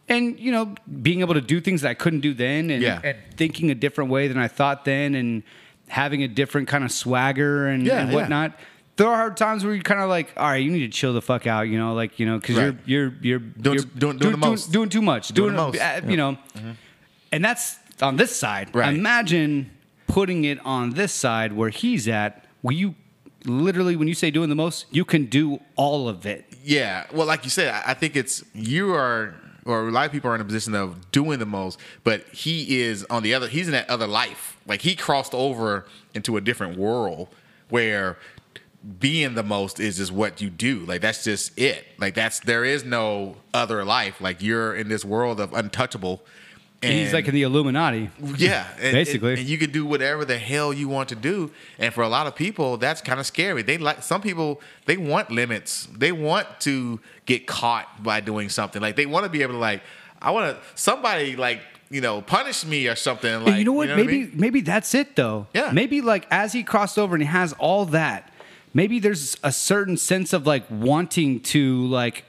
And 0.08 0.38
you 0.38 0.50
know, 0.52 0.74
being 1.00 1.20
able 1.20 1.34
to 1.34 1.40
do 1.40 1.60
things 1.60 1.82
that 1.82 1.90
I 1.90 1.94
couldn't 1.94 2.20
do 2.20 2.34
then, 2.34 2.70
and, 2.70 2.82
Yeah. 2.82 3.00
and 3.04 3.16
thinking 3.36 3.70
a 3.70 3.74
different 3.74 4.10
way 4.10 4.28
than 4.28 4.36
I 4.38 4.48
thought 4.48 4.84
then, 4.84 5.14
and 5.14 5.42
having 5.88 6.22
a 6.22 6.28
different 6.28 6.68
kind 6.68 6.84
of 6.84 6.90
swagger 6.92 7.66
and, 7.68 7.86
Yeah, 7.86 8.00
and 8.00 8.10
yeah. 8.10 8.14
whatnot. 8.14 8.58
There 8.96 9.08
are 9.08 9.16
hard 9.16 9.36
times 9.36 9.64
where 9.64 9.72
you're 9.74 9.82
kind 9.82 10.00
of 10.00 10.08
like, 10.10 10.32
all 10.36 10.48
right, 10.48 10.56
you 10.62 10.70
need 10.70 10.80
to 10.80 10.88
chill 10.88 11.12
the 11.14 11.22
fuck 11.22 11.46
out, 11.46 11.62
you 11.62 11.78
know, 11.78 11.94
like 11.94 12.18
you 12.18 12.26
know, 12.26 12.38
because 12.38 12.56
Right. 12.56 12.74
you're 12.84 13.08
you're 13.20 13.20
you're 13.22 13.38
Doing- 13.38 13.76
you're 13.78 13.84
doing- 13.98 14.18
doing 14.18 14.32
the 14.32 14.36
most. 14.38 14.70
doing, 14.72 14.88
too 14.88 15.02
much, 15.02 15.28
Doing 15.28 15.54
doing, 15.54 15.56
the 15.56 15.62
most. 15.62 15.78
Mm-hmm. 15.78 16.06
uh, 16.06 16.10
you 16.10 16.16
know, 16.16 16.36
and 17.30 17.44
that's 17.44 17.78
on 18.02 18.16
this 18.16 18.34
side. 18.36 18.68
Right. 18.74 18.94
Imagine 18.94 19.70
putting 20.08 20.44
it 20.44 20.58
on 20.64 20.90
this 20.90 21.12
side 21.12 21.52
where 21.54 21.70
he's 21.70 22.06
at, 22.08 22.44
where 22.60 22.74
you 22.74 22.94
literally, 23.44 23.96
when 23.96 24.08
you 24.08 24.14
say 24.14 24.30
doing 24.30 24.48
the 24.50 24.54
most, 24.54 24.86
you 24.90 25.04
can 25.04 25.26
do 25.26 25.60
all 25.76 26.08
of 26.08 26.26
it. 26.26 26.44
Yeah. 26.62 27.04
Well, 27.12 27.26
like 27.26 27.44
you 27.44 27.50
said, 27.50 27.74
I 27.86 27.94
think 27.94 28.14
it's 28.14 28.44
you 28.54 28.92
are, 28.94 29.34
or 29.64 29.88
a 29.88 29.90
lot 29.90 30.06
of 30.06 30.12
people 30.12 30.30
are 30.30 30.34
in 30.34 30.40
a 30.40 30.44
position 30.44 30.74
of 30.74 31.10
doing 31.12 31.38
the 31.38 31.46
most, 31.46 31.78
but 32.04 32.26
he 32.28 32.80
is 32.80 33.04
on 33.10 33.22
the 33.22 33.34
other. 33.34 33.48
He's 33.48 33.66
in 33.66 33.72
that 33.72 33.88
other 33.88 34.06
life. 34.06 34.56
Like 34.66 34.82
he 34.82 34.94
crossed 34.94 35.34
over 35.34 35.86
into 36.14 36.36
a 36.36 36.40
different 36.40 36.78
world 36.78 37.28
where 37.68 38.18
being 38.98 39.34
the 39.34 39.42
most 39.42 39.78
is 39.78 39.98
just 39.98 40.10
what 40.10 40.40
you 40.40 40.50
do. 40.50 40.80
Like 40.80 41.00
that's 41.00 41.24
just 41.24 41.56
it. 41.58 41.84
Like 41.98 42.14
that's 42.14 42.40
there 42.40 42.64
is 42.64 42.84
no 42.84 43.36
other 43.54 43.84
life. 43.84 44.20
Like 44.20 44.42
you're 44.42 44.74
in 44.74 44.88
this 44.88 45.04
world 45.04 45.40
of 45.40 45.52
untouchable. 45.54 46.22
And 46.82 46.92
he's 46.92 47.12
like 47.12 47.28
in 47.28 47.34
the 47.34 47.42
Illuminati. 47.42 48.10
yeah, 48.36 48.66
and- 48.80 48.92
Basically. 48.92 49.30
and, 49.30 49.38
and 49.40 49.48
you 49.48 49.56
can 49.56 49.70
do 49.70 49.86
whatever 49.86 50.24
the 50.24 50.36
hell 50.38 50.72
you 50.72 50.88
want 50.88 51.08
to 51.10 51.14
do. 51.14 51.50
And 51.78 51.94
for 51.94 52.02
a 52.02 52.08
lot 52.08 52.26
of 52.26 52.34
people, 52.34 52.76
that's 52.76 53.00
kind 53.00 53.20
of 53.20 53.26
scary. 53.26 53.62
They 53.62 53.78
like 53.78 54.02
some 54.02 54.20
people. 54.20 54.60
They 54.86 54.96
want 54.96 55.30
limits. 55.30 55.86
They 55.96 56.10
want 56.12 56.48
to 56.60 56.98
get 57.26 57.46
caught 57.46 58.02
by 58.02 58.20
doing 58.20 58.48
something. 58.48 58.82
Like 58.82 58.96
they 58.96 59.06
want 59.06 59.24
to 59.24 59.30
be 59.30 59.42
able 59.42 59.52
to 59.54 59.58
like. 59.60 59.82
I 60.20 60.30
want 60.32 60.56
to 60.56 60.62
somebody 60.74 61.36
like 61.36 61.60
you 61.90 62.00
know 62.00 62.20
punish 62.22 62.64
me 62.64 62.88
or 62.88 62.96
something. 62.96 63.32
Like 63.40 63.46
And 63.48 63.58
you 63.58 63.64
know 63.64 63.72
what? 63.72 63.90
I 63.90 63.94
maybe 63.96 64.18
mean? 64.20 64.32
maybe 64.34 64.60
that's 64.60 64.94
it 64.94 65.14
though. 65.14 65.46
Yeah. 65.54 65.70
Maybe 65.72 66.00
like 66.00 66.26
as 66.30 66.52
he 66.52 66.62
crossed 66.64 66.98
over 66.98 67.14
and 67.14 67.22
he 67.22 67.28
has 67.28 67.52
all 67.60 67.84
that, 67.86 68.32
maybe 68.74 68.98
there's 68.98 69.36
a 69.44 69.52
certain 69.52 69.96
sense 69.96 70.32
of 70.32 70.46
like 70.48 70.64
wanting 70.68 71.40
to 71.40 71.86
like. 71.86 72.24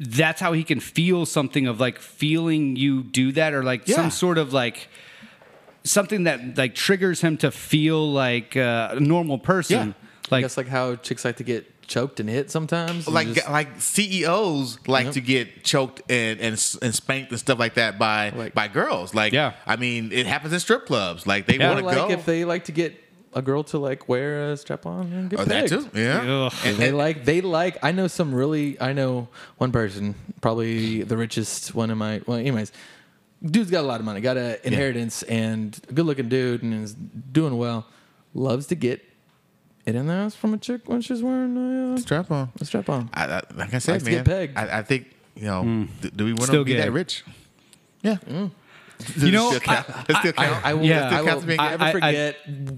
F- 0.00 0.06
That's 0.08 0.40
how 0.40 0.52
he 0.52 0.64
can 0.64 0.80
feel 0.80 1.26
something 1.26 1.66
of 1.66 1.80
like 1.80 1.98
feeling 1.98 2.76
you 2.76 3.02
do 3.02 3.32
that 3.32 3.52
or 3.54 3.62
like 3.62 3.86
Yeah. 3.88 3.96
some 3.96 4.10
sort 4.10 4.38
of 4.38 4.52
like 4.52 4.88
something 5.84 6.24
that 6.24 6.56
like 6.56 6.74
triggers 6.74 7.20
him 7.20 7.36
to 7.38 7.50
feel 7.50 8.12
like 8.12 8.56
uh, 8.56 8.90
a 8.92 9.00
normal 9.00 9.38
person. 9.38 9.88
Yeah. 9.88 10.08
Like 10.30 10.42
that's 10.44 10.56
like 10.56 10.68
how 10.68 10.96
chicks 10.96 11.24
like 11.24 11.36
to 11.36 11.44
get 11.44 11.66
choked 11.88 12.20
and 12.20 12.28
hit 12.30 12.50
sometimes. 12.50 13.06
and 13.06 13.14
like 13.14 13.32
just- 13.34 13.50
like 13.50 13.80
CEOs 13.80 14.78
like 14.86 15.06
Yep. 15.06 15.14
to 15.14 15.20
get 15.20 15.64
choked 15.64 16.00
and, 16.10 16.40
and 16.40 16.76
and 16.82 16.94
spanked 16.94 17.30
and 17.32 17.38
stuff 17.40 17.58
like 17.58 17.74
that 17.74 17.98
by 17.98 18.30
Like- 18.30 18.54
by 18.54 18.68
girls. 18.68 19.14
Like 19.14 19.32
Yeah. 19.32 19.54
I 19.66 19.76
mean, 19.76 20.12
it 20.12 20.26
happens 20.26 20.52
in 20.52 20.60
strip 20.60 20.86
clubs. 20.86 21.26
Like 21.26 21.46
they 21.46 21.58
Yeah. 21.58 21.68
want 21.68 21.78
or 21.80 21.82
to 21.82 21.86
like 21.88 21.96
go. 21.96 22.10
if 22.10 22.24
they 22.24 22.44
like 22.44 22.64
to 22.64 22.72
get 22.72 22.98
a 23.34 23.42
girl 23.42 23.62
to 23.64 23.78
like 23.78 24.08
wear 24.08 24.52
a 24.52 24.56
strap 24.56 24.84
on 24.86 25.12
and 25.12 25.30
get 25.30 25.40
oh, 25.40 25.44
that 25.44 25.68
too. 25.68 25.88
Yeah. 25.94 26.50
And- 26.64 26.76
They 26.76 26.92
like 26.92 27.24
they 27.24 27.40
like 27.40 27.78
I 27.82 27.92
know 27.92 28.06
some 28.06 28.34
really 28.34 28.80
I 28.80 28.92
know 28.92 29.28
one 29.58 29.72
person 29.72 30.14
probably 30.40 31.02
the 31.02 31.16
richest 31.16 31.74
one 31.74 31.90
of 31.90 31.98
my 31.98 32.20
well 32.26 32.38
anyways 32.38 32.72
dude's 33.44 33.70
got 33.70 33.80
a 33.80 33.86
lot 33.86 34.00
of 34.00 34.06
money 34.06 34.20
got 34.20 34.36
an 34.36 34.56
inheritance 34.64 35.22
and 35.24 35.78
a 35.88 35.92
good 35.92 36.06
looking 36.06 36.28
dude 36.28 36.62
and 36.62 36.84
is 36.84 36.94
doing 36.94 37.56
well 37.56 37.86
loves 38.34 38.66
to 38.68 38.74
get 38.74 39.04
it 39.84 39.94
in 39.94 40.06
the 40.06 40.12
ass 40.12 40.34
from 40.34 40.54
a 40.54 40.58
chick 40.58 40.88
when 40.88 41.00
she's 41.00 41.22
wearing 41.22 41.56
a, 41.56 41.94
uh, 41.94 41.96
strap 41.96 42.30
on. 42.30 42.52
a 42.60 42.64
strap 42.64 42.88
on 42.88 43.10
I, 43.14 43.24
I, 43.24 43.42
like 43.56 43.74
I 43.74 43.78
said, 43.78 43.92
Likes 43.92 44.04
to 44.04 44.10
man, 44.10 44.24
get 44.24 44.26
pegged. 44.26 44.58
I, 44.58 44.78
I 44.78 44.82
think 44.82 45.12
you 45.34 45.44
know. 45.46 45.88
Do, 46.00 46.10
do 46.10 46.24
we 46.24 46.32
want 46.32 46.44
Still 46.44 46.60
to 46.60 46.64
be 46.64 46.74
gay. 46.74 46.80
that 46.82 46.92
rich? 46.92 47.24
Yeah. 48.02 48.18
You 49.16 49.30
know, 49.32 49.48
still 49.50 49.60
count. 49.60 49.86
I- 49.90 50.04
it 50.08 50.16
still 50.16 50.32
count. 50.32 50.64
I, 50.66 50.70
I 50.70 50.74
will, 50.74 50.84
Yeah. 50.84 51.06
I 51.06 51.10
Still 51.12 51.24
counts 51.26 51.42
as 51.42 51.46
will 51.48 51.56
never? 51.56 51.82
I- 51.84 51.88
I- 51.88 51.92
forget 51.92 52.36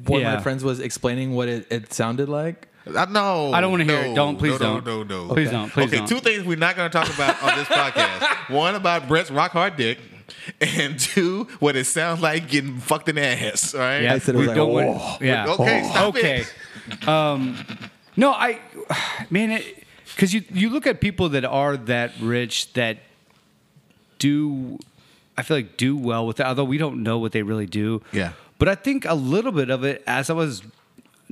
one 0.09 0.21
of 0.21 0.23
yeah. 0.27 0.35
my 0.37 0.41
friends 0.43 0.65
was 0.65 0.81
explaining 0.81 1.33
what 1.35 1.49
it, 1.49 1.67
it 1.71 1.93
sounded 1.93 2.29
like 2.29 2.69
I, 2.87 3.07
no, 3.07 3.51
I 3.53 3.61
don't 3.63 3.71
wanna 3.71 3.85
hear 3.85 3.99
it. 4.01 4.15
Don't, 4.15 4.39
please 4.39 4.53
no, 4.61 4.81
don't. 4.81 4.87
No, 4.87 5.03
no, 5.05 5.27
no. 5.29 5.33
Please 5.35 5.51
don't, 5.51 5.71
please 5.71 5.87
okay, 5.89 5.97
don't. 5.99 6.07
two 6.09 6.21
things 6.21 6.45
we're 6.45 6.59
not 6.59 6.77
going 6.77 6.91
to 6.91 6.93
talk 6.99 7.09
about 7.15 7.43
on 7.43 7.57
this 7.59 7.67
podcast. 7.69 8.51
One 8.55 8.75
about 8.75 9.09
Brett's 9.09 9.31
rock 9.31 9.53
hard 9.53 9.77
dick. 9.77 9.99
and 10.61 10.99
two, 11.01 11.45
what 11.61 11.77
it 11.77 11.85
sounds 11.87 12.21
like 12.21 12.49
getting 12.49 12.79
fucked 12.79 13.09
in 13.09 13.15
the 13.15 13.23
ass. 13.25 13.75
All 13.75 13.81
right. 13.81 14.01
Yeah, 14.03 14.15
I 14.15 14.19
said 14.19 14.35
it 14.35 14.39
was 14.39 14.45
we 14.45 14.49
like, 14.49 14.57
don't 14.57 14.71
"Oh." 14.71 14.75
want- 14.97 15.23
yeah. 15.23 15.47
Okay, 15.49 15.83
stop 15.91 16.15
okay. 16.15 16.45
it. 16.91 17.09
Um, 17.09 17.57
no, 18.17 18.33
I, 18.33 18.59
man, 19.31 19.63
because 20.15 20.35
you 20.35 20.43
you 20.53 20.69
look 20.71 20.87
at 20.87 21.01
people 21.01 21.31
that 21.31 21.45
are 21.47 21.77
that 21.79 22.13
rich 22.21 22.73
that 22.75 22.99
do, 24.19 24.79
I 25.37 25.43
feel 25.43 25.57
like 25.57 25.77
do 25.77 25.97
well 25.97 26.27
with 26.27 26.41
it, 26.41 26.47
although 26.47 26.65
we 26.65 26.79
don't 26.79 27.03
know 27.03 27.19
what 27.19 27.33
they 27.33 27.43
really 27.43 27.67
do. 27.67 28.03
Yeah. 28.13 28.33
But 28.59 28.69
I 28.69 28.75
think 28.77 29.05
a 29.05 29.15
little 29.15 29.53
bit 29.53 29.69
of 29.71 29.83
it 29.85 30.03
as 30.07 30.31
I 30.31 30.33
was 30.35 30.63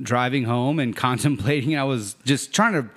driving 0.01 0.43
home 0.43 0.79
and 0.79 0.95
contemplating, 1.07 1.77
I 1.77 1.83
was 1.83 2.15
just 2.25 2.53
trying 2.53 2.73
to 2.73 2.89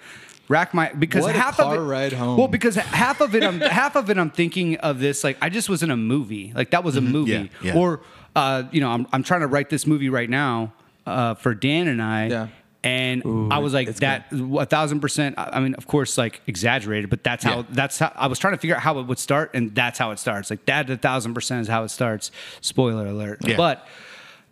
rack 0.48 0.72
my 0.74 0.92
because 0.92 1.22
What 1.22 1.34
half 1.34 1.58
of 1.58 1.72
it 1.72 1.78
ride 1.78 2.12
home. 2.12 2.38
well 2.38 2.46
because 2.46 2.76
half 2.76 3.20
of 3.20 3.34
it 3.34 3.42
I'm 3.42 3.58
half 3.80 3.96
of 3.96 4.10
it 4.10 4.16
I'm 4.16 4.30
thinking 4.30 4.76
of 4.76 5.00
this 5.00 5.24
like 5.24 5.36
I 5.42 5.48
just 5.48 5.68
was 5.68 5.82
in 5.82 5.90
a 5.90 5.96
movie 5.96 6.52
like 6.54 6.70
that 6.70 6.84
was 6.84 6.94
a 6.94 7.00
movie 7.00 7.32
Mm-hmm. 7.32 7.66
Yeah, 7.66 7.72
yeah. 7.74 7.80
or 7.80 8.00
uh, 8.36 8.62
you 8.70 8.80
know 8.80 8.88
I'm 8.90 9.08
I'm 9.12 9.24
trying 9.24 9.40
to 9.40 9.48
write 9.48 9.70
this 9.70 9.88
movie 9.88 10.08
right 10.08 10.30
now 10.30 10.72
uh, 11.04 11.34
for 11.34 11.52
Dan 11.52 11.88
and 11.88 12.00
I 12.00 12.26
Yeah. 12.28 12.48
And 12.86 13.52
I 13.52 13.58
was 13.58 13.72
like 13.74 13.92
that 13.96 14.26
a 14.32 14.66
thousand 14.66 15.00
percent. 15.00 15.34
I 15.38 15.50
I 15.54 15.60
mean, 15.60 15.74
of 15.74 15.86
course, 15.86 16.16
like 16.16 16.40
exaggerated, 16.46 17.10
but 17.10 17.24
that's 17.24 17.42
how 17.44 17.58
Yeah. 17.58 17.64
that's 17.70 17.98
how 17.98 18.12
I 18.14 18.26
was 18.28 18.38
trying 18.38 18.54
to 18.54 18.58
figure 18.58 18.76
out 18.76 18.82
how 18.82 18.98
it 18.98 19.06
would 19.06 19.18
start, 19.18 19.50
and 19.54 19.74
that's 19.74 19.98
how 19.98 20.10
it 20.12 20.18
starts. 20.18 20.50
Like 20.50 20.64
that, 20.66 20.88
a 20.90 20.96
thousand 20.96 21.34
percent 21.34 21.62
is 21.62 21.68
how 21.68 21.82
it 21.84 21.88
starts. 21.90 22.30
Spoiler 22.60 23.06
alert. 23.06 23.38
Yeah. 23.42 23.56
But 23.56 23.86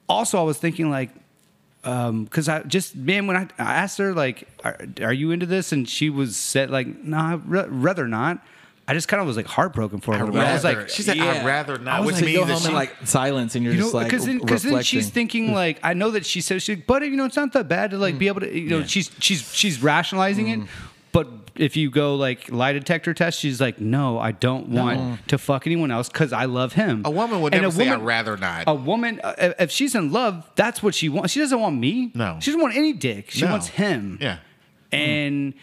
also, 0.08 0.38
I 0.38 0.42
was 0.42 0.58
thinking 0.58 0.90
like, 0.90 1.10
um, 1.84 2.24
because 2.24 2.48
I 2.48 2.62
just 2.62 2.96
man, 2.96 3.26
when 3.26 3.36
I, 3.36 3.48
I 3.58 3.74
asked 3.74 3.98
her 3.98 4.12
like, 4.12 4.48
are, 4.64 4.78
"Are 5.02 5.12
you 5.12 5.30
into 5.30 5.46
this?" 5.46 5.72
and 5.72 5.88
she 5.88 6.10
was 6.10 6.36
said 6.36 6.70
like, 6.70 6.86
"No, 7.04 7.16
nah, 7.16 7.32
I'd 7.34 7.48
rather 7.48 8.08
not." 8.08 8.44
I 8.86 8.92
just 8.92 9.08
kind 9.08 9.20
of 9.20 9.26
was 9.26 9.36
like 9.36 9.46
heartbroken 9.46 10.00
for 10.00 10.16
her. 10.16 10.26
I'd 10.26 10.36
I 10.36 10.52
was 10.52 10.64
like, 10.64 10.88
she 10.90 11.02
said, 11.02 11.16
Yeah. 11.16 11.24
"I'd 11.24 11.46
rather 11.46 11.78
not." 11.78 11.94
I 11.94 11.96
not," 11.98 12.00
was 12.00 12.06
which 12.06 12.14
like, 12.16 12.24
means 12.26 12.38
go 12.38 12.44
home 12.52 12.62
she 12.62 12.68
in 12.68 12.74
like 12.74 12.94
silence, 13.04 13.54
and 13.54 13.64
you're 13.64 13.72
you 13.72 13.78
know, 13.80 13.84
just 13.86 13.94
like 13.94 14.06
because 14.06 14.26
then, 14.26 14.38
because 14.38 14.62
then 14.62 14.82
she's 14.82 15.08
thinking 15.08 15.52
like, 15.54 15.78
I 15.82 15.94
know 15.94 16.10
that 16.10 16.26
she 16.26 16.40
said 16.42 16.60
she, 16.62 16.74
but 16.74 17.02
you 17.02 17.16
know, 17.16 17.24
it's 17.24 17.36
not 17.36 17.52
that 17.54 17.66
bad 17.68 17.92
to 17.92 17.98
like 17.98 18.18
be 18.18 18.26
mm. 18.26 18.28
able 18.28 18.40
to, 18.42 18.54
you 18.58 18.68
know, 18.68 18.78
Yeah. 18.80 18.86
she's 18.86 19.10
she's 19.20 19.54
she's 19.54 19.82
rationalizing 19.82 20.48
it, 20.48 20.60
mm. 20.60 20.66
but 21.12 21.28
if 21.56 21.76
you 21.76 21.88
go 21.88 22.16
like 22.16 22.50
lie 22.52 22.72
detector 22.72 23.14
test, 23.14 23.38
she's 23.38 23.58
like, 23.60 23.80
no, 23.80 24.18
I 24.18 24.32
don't 24.32 24.68
want 24.68 25.28
to 25.28 25.38
fuck 25.38 25.66
anyone 25.66 25.90
else 25.90 26.08
because 26.10 26.32
I 26.34 26.44
love 26.44 26.74
him. 26.74 27.02
A 27.06 27.10
woman 27.10 27.40
would 27.40 27.54
And 27.54 27.62
never 27.62 27.72
a 27.72 27.76
say, 27.76 27.84
woman- 27.84 28.00
"I'd 28.00 28.06
rather 28.06 28.36
not." 28.36 28.64
A 28.66 28.74
woman, 28.74 29.20
uh, 29.24 29.34
if 29.38 29.54
if 29.60 29.70
she's 29.70 29.94
in 29.94 30.12
love, 30.12 30.50
that's 30.56 30.82
what 30.82 30.94
she 30.94 31.08
wants. 31.08 31.32
She 31.32 31.40
doesn't 31.40 31.58
want 31.58 31.78
me. 31.78 32.10
No. 32.14 32.38
she 32.40 32.50
doesn't 32.50 32.60
want 32.60 32.76
any 32.76 32.92
dick. 32.92 33.30
She 33.30 33.46
No. 33.46 33.52
wants 33.52 33.68
him. 33.68 34.18
Yeah. 34.20 34.38
and 34.92 35.54
mm. 35.54 35.56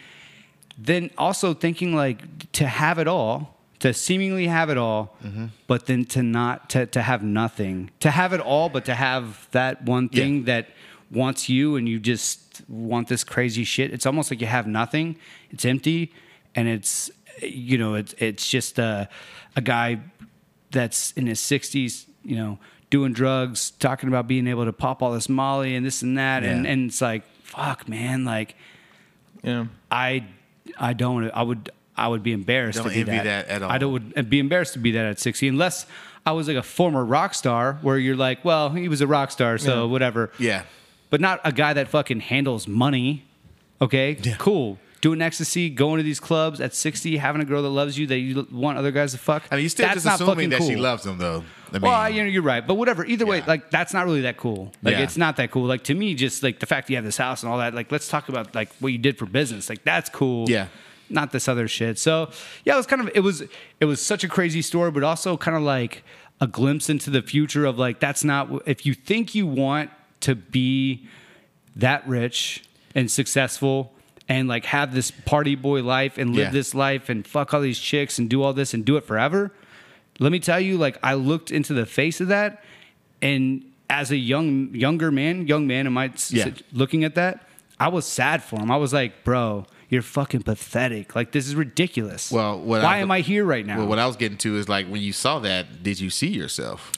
Then 0.78 1.10
also 1.18 1.54
thinking 1.54 1.94
like 1.94 2.50
to 2.52 2.66
have 2.66 2.98
it 2.98 3.06
all 3.08 3.58
to 3.80 3.92
seemingly 3.92 4.46
have 4.46 4.70
it 4.70 4.78
all 4.78 5.16
Mm-hmm. 5.24 5.46
but 5.66 5.86
then 5.86 6.04
to 6.06 6.22
not 6.22 6.70
to, 6.70 6.86
to 6.86 7.02
have 7.02 7.22
nothing. 7.22 7.90
To 8.00 8.10
have 8.10 8.32
it 8.32 8.40
all 8.40 8.68
but 8.68 8.84
to 8.86 8.94
have 8.94 9.48
that 9.52 9.84
one 9.84 10.08
Yeah. 10.12 10.22
thing 10.22 10.44
that 10.44 10.68
wants 11.10 11.48
you 11.48 11.76
and 11.76 11.88
you 11.88 11.98
just 12.00 12.62
want 12.68 13.08
this 13.08 13.22
crazy 13.24 13.64
shit. 13.64 13.92
It's 13.92 14.06
almost 14.06 14.30
like 14.30 14.40
you 14.40 14.46
have 14.46 14.66
nothing. 14.66 15.16
It's 15.50 15.64
empty. 15.64 16.12
And 16.54 16.68
it's 16.68 17.10
you 17.42 17.76
know 17.78 17.94
it's 17.94 18.14
it's 18.18 18.48
just 18.48 18.78
a, 18.78 19.08
a 19.56 19.60
guy 19.60 20.00
that's 20.70 21.12
in 21.12 21.26
his 21.26 21.40
60s 21.40 22.06
you 22.24 22.36
know 22.36 22.58
doing 22.90 23.12
drugs 23.12 23.70
talking 23.72 24.08
about 24.08 24.26
being 24.28 24.46
able 24.46 24.64
to 24.66 24.72
pop 24.72 25.02
all 25.02 25.12
this 25.12 25.28
molly 25.28 25.74
and 25.74 25.84
this 25.84 26.02
and 26.02 26.16
that. 26.18 26.44
And, 26.44 26.66
and 26.66 26.88
it's 26.90 27.00
like 27.00 27.24
fuck 27.42 27.88
man. 27.88 28.24
Like 28.24 28.54
yeah. 29.42 29.66
I 29.90 30.26
I 30.78 30.92
don't 30.92 31.30
I 31.30 31.42
would 31.42 31.70
I 31.96 32.08
would 32.08 32.22
be 32.22 32.32
embarrassed 32.32 32.78
Don't 32.78 32.88
to 32.88 32.94
be 32.94 33.00
envy 33.00 33.12
that. 33.12 33.46
that 33.46 33.48
at 33.48 33.62
all. 33.62 33.70
I 33.70 33.78
don't 33.78 33.92
would 33.92 34.30
be 34.30 34.38
embarrassed 34.38 34.72
to 34.74 34.78
be 34.78 34.92
that 34.92 35.06
at 35.06 35.18
60 35.20 35.48
unless 35.48 35.86
I 36.24 36.32
was 36.32 36.48
like 36.48 36.56
a 36.56 36.62
former 36.62 37.04
rock 37.04 37.34
star 37.34 37.78
where 37.82 37.98
you're 37.98 38.16
like, 38.16 38.44
well, 38.44 38.70
he 38.70 38.88
was 38.88 39.00
a 39.00 39.06
rock 39.06 39.30
star, 39.30 39.58
so 39.58 39.88
whatever. 39.88 40.30
Yeah. 40.38 40.62
But 41.10 41.20
not 41.20 41.40
a 41.44 41.52
guy 41.52 41.72
that 41.72 41.88
fucking 41.88 42.20
handles 42.20 42.68
money. 42.68 43.24
Okay? 43.80 44.16
Yeah. 44.22 44.36
Cool. 44.38 44.78
Doing 45.02 45.20
ecstasy, 45.20 45.68
going 45.68 45.98
to 45.98 46.02
these 46.04 46.20
clubs 46.20 46.60
at 46.60 46.74
60, 46.74 47.16
having 47.18 47.42
a 47.42 47.44
girl 47.44 47.60
that 47.62 47.68
loves 47.70 47.98
you 47.98 48.06
that 48.06 48.18
you 48.18 48.46
want 48.50 48.78
other 48.78 48.90
guys 48.92 49.12
to 49.12 49.18
fuck. 49.18 49.42
I 49.50 49.56
mean, 49.56 49.64
you 49.64 49.68
still 49.68 49.84
that's 49.84 49.96
just 50.04 50.06
not 50.06 50.20
assuming 50.20 50.48
that 50.50 50.62
she 50.62 50.76
loves 50.76 51.04
him, 51.04 51.18
though. 51.18 51.42
I 51.70 51.72
mean, 51.72 51.82
Well, 51.82 51.90
I- 51.92 52.08
you 52.10 52.22
know, 52.22 52.28
you're 52.28 52.40
right, 52.42 52.64
but 52.64 52.74
whatever. 52.74 53.04
Either 53.04 53.26
way, 53.26 53.38
Yeah. 53.38 53.44
like 53.48 53.70
that's 53.70 53.92
not 53.92 54.04
really 54.06 54.20
that 54.22 54.36
cool. 54.36 54.72
Like 54.82 54.92
Yeah. 54.92 55.02
it's 55.02 55.16
not 55.16 55.36
that 55.36 55.50
cool. 55.50 55.64
Like 55.64 55.82
to 55.84 55.94
me, 55.94 56.14
just 56.14 56.42
like 56.44 56.60
the 56.60 56.66
fact 56.66 56.86
that 56.86 56.92
you 56.92 56.96
have 56.98 57.04
this 57.04 57.16
house 57.16 57.42
and 57.42 57.50
all 57.50 57.58
that. 57.58 57.74
Like 57.74 57.90
let's 57.90 58.06
talk 58.08 58.28
about 58.28 58.54
like 58.54 58.70
what 58.78 58.92
you 58.92 58.98
did 58.98 59.18
for 59.18 59.26
business. 59.26 59.68
Like 59.68 59.82
that's 59.82 60.08
cool. 60.08 60.48
Yeah. 60.48 60.68
Not 61.10 61.32
this 61.32 61.48
other 61.48 61.66
shit. 61.66 61.98
So 61.98 62.30
yeah, 62.64 62.74
it 62.74 62.76
was 62.76 62.86
kind 62.86 63.02
of 63.02 63.10
it 63.14 63.20
was 63.20 63.42
it 63.80 63.86
was 63.86 64.00
such 64.00 64.22
a 64.22 64.28
crazy 64.28 64.62
story, 64.62 64.90
but 64.92 65.02
also 65.02 65.36
kind 65.36 65.56
of 65.56 65.62
like 65.64 66.04
a 66.40 66.46
glimpse 66.46 66.88
into 66.88 67.10
the 67.10 67.22
future 67.22 67.64
of 67.64 67.76
like 67.78 67.98
that's 67.98 68.22
not 68.22 68.50
if 68.66 68.86
you 68.86 68.94
think 68.94 69.34
you 69.34 69.46
want 69.48 69.90
to 70.20 70.36
be 70.36 71.06
that 71.74 72.06
rich 72.06 72.62
and 72.94 73.10
successful 73.10 73.92
and 74.32 74.48
like 74.48 74.64
have 74.66 74.94
this 74.94 75.10
party 75.10 75.54
boy 75.56 75.82
life 75.82 76.16
and 76.18 76.30
live 76.34 76.46
Yeah. 76.46 76.50
this 76.50 76.74
life 76.74 77.08
and 77.08 77.26
fuck 77.26 77.52
all 77.54 77.60
these 77.60 77.78
chicks 77.78 78.18
and 78.18 78.28
do 78.30 78.42
all 78.42 78.52
this 78.54 78.72
and 78.74 78.84
do 78.84 78.96
it 78.96 79.04
forever. 79.04 79.52
Let 80.18 80.32
me 80.32 80.38
tell 80.40 80.60
you, 80.60 80.78
like 80.78 80.96
I 81.02 81.14
looked 81.14 81.50
into 81.50 81.74
the 81.74 81.86
face 81.86 82.20
of 82.20 82.28
that, 82.28 82.62
and 83.20 83.64
as 83.90 84.10
a 84.10 84.16
young 84.16 84.74
younger 84.74 85.10
man, 85.10 85.46
young 85.46 85.66
man, 85.66 85.86
am 85.86 85.98
I 85.98 86.10
Yeah. 86.30 86.50
looking 86.72 87.04
at 87.04 87.14
that? 87.16 87.46
I 87.80 87.88
was 87.88 88.06
sad 88.06 88.42
for 88.42 88.58
him. 88.60 88.70
I 88.70 88.76
was 88.76 88.92
like, 88.92 89.24
bro, 89.24 89.66
you're 89.88 90.02
fucking 90.02 90.42
pathetic. 90.42 91.14
Like 91.16 91.32
this 91.32 91.46
is 91.48 91.54
ridiculous. 91.54 92.30
Well, 92.30 92.58
what 92.60 92.82
why 92.82 92.96
I- 92.96 92.98
am 92.98 93.10
I 93.10 93.20
here 93.20 93.44
right 93.44 93.66
now? 93.66 93.78
Well, 93.78 93.88
what 93.88 93.98
I 93.98 94.06
was 94.06 94.16
getting 94.16 94.38
to 94.38 94.56
is 94.56 94.68
like 94.68 94.86
when 94.86 95.02
you 95.02 95.12
saw 95.12 95.38
that, 95.40 95.82
did 95.82 96.00
you 96.00 96.08
see 96.10 96.28
yourself? 96.28 96.92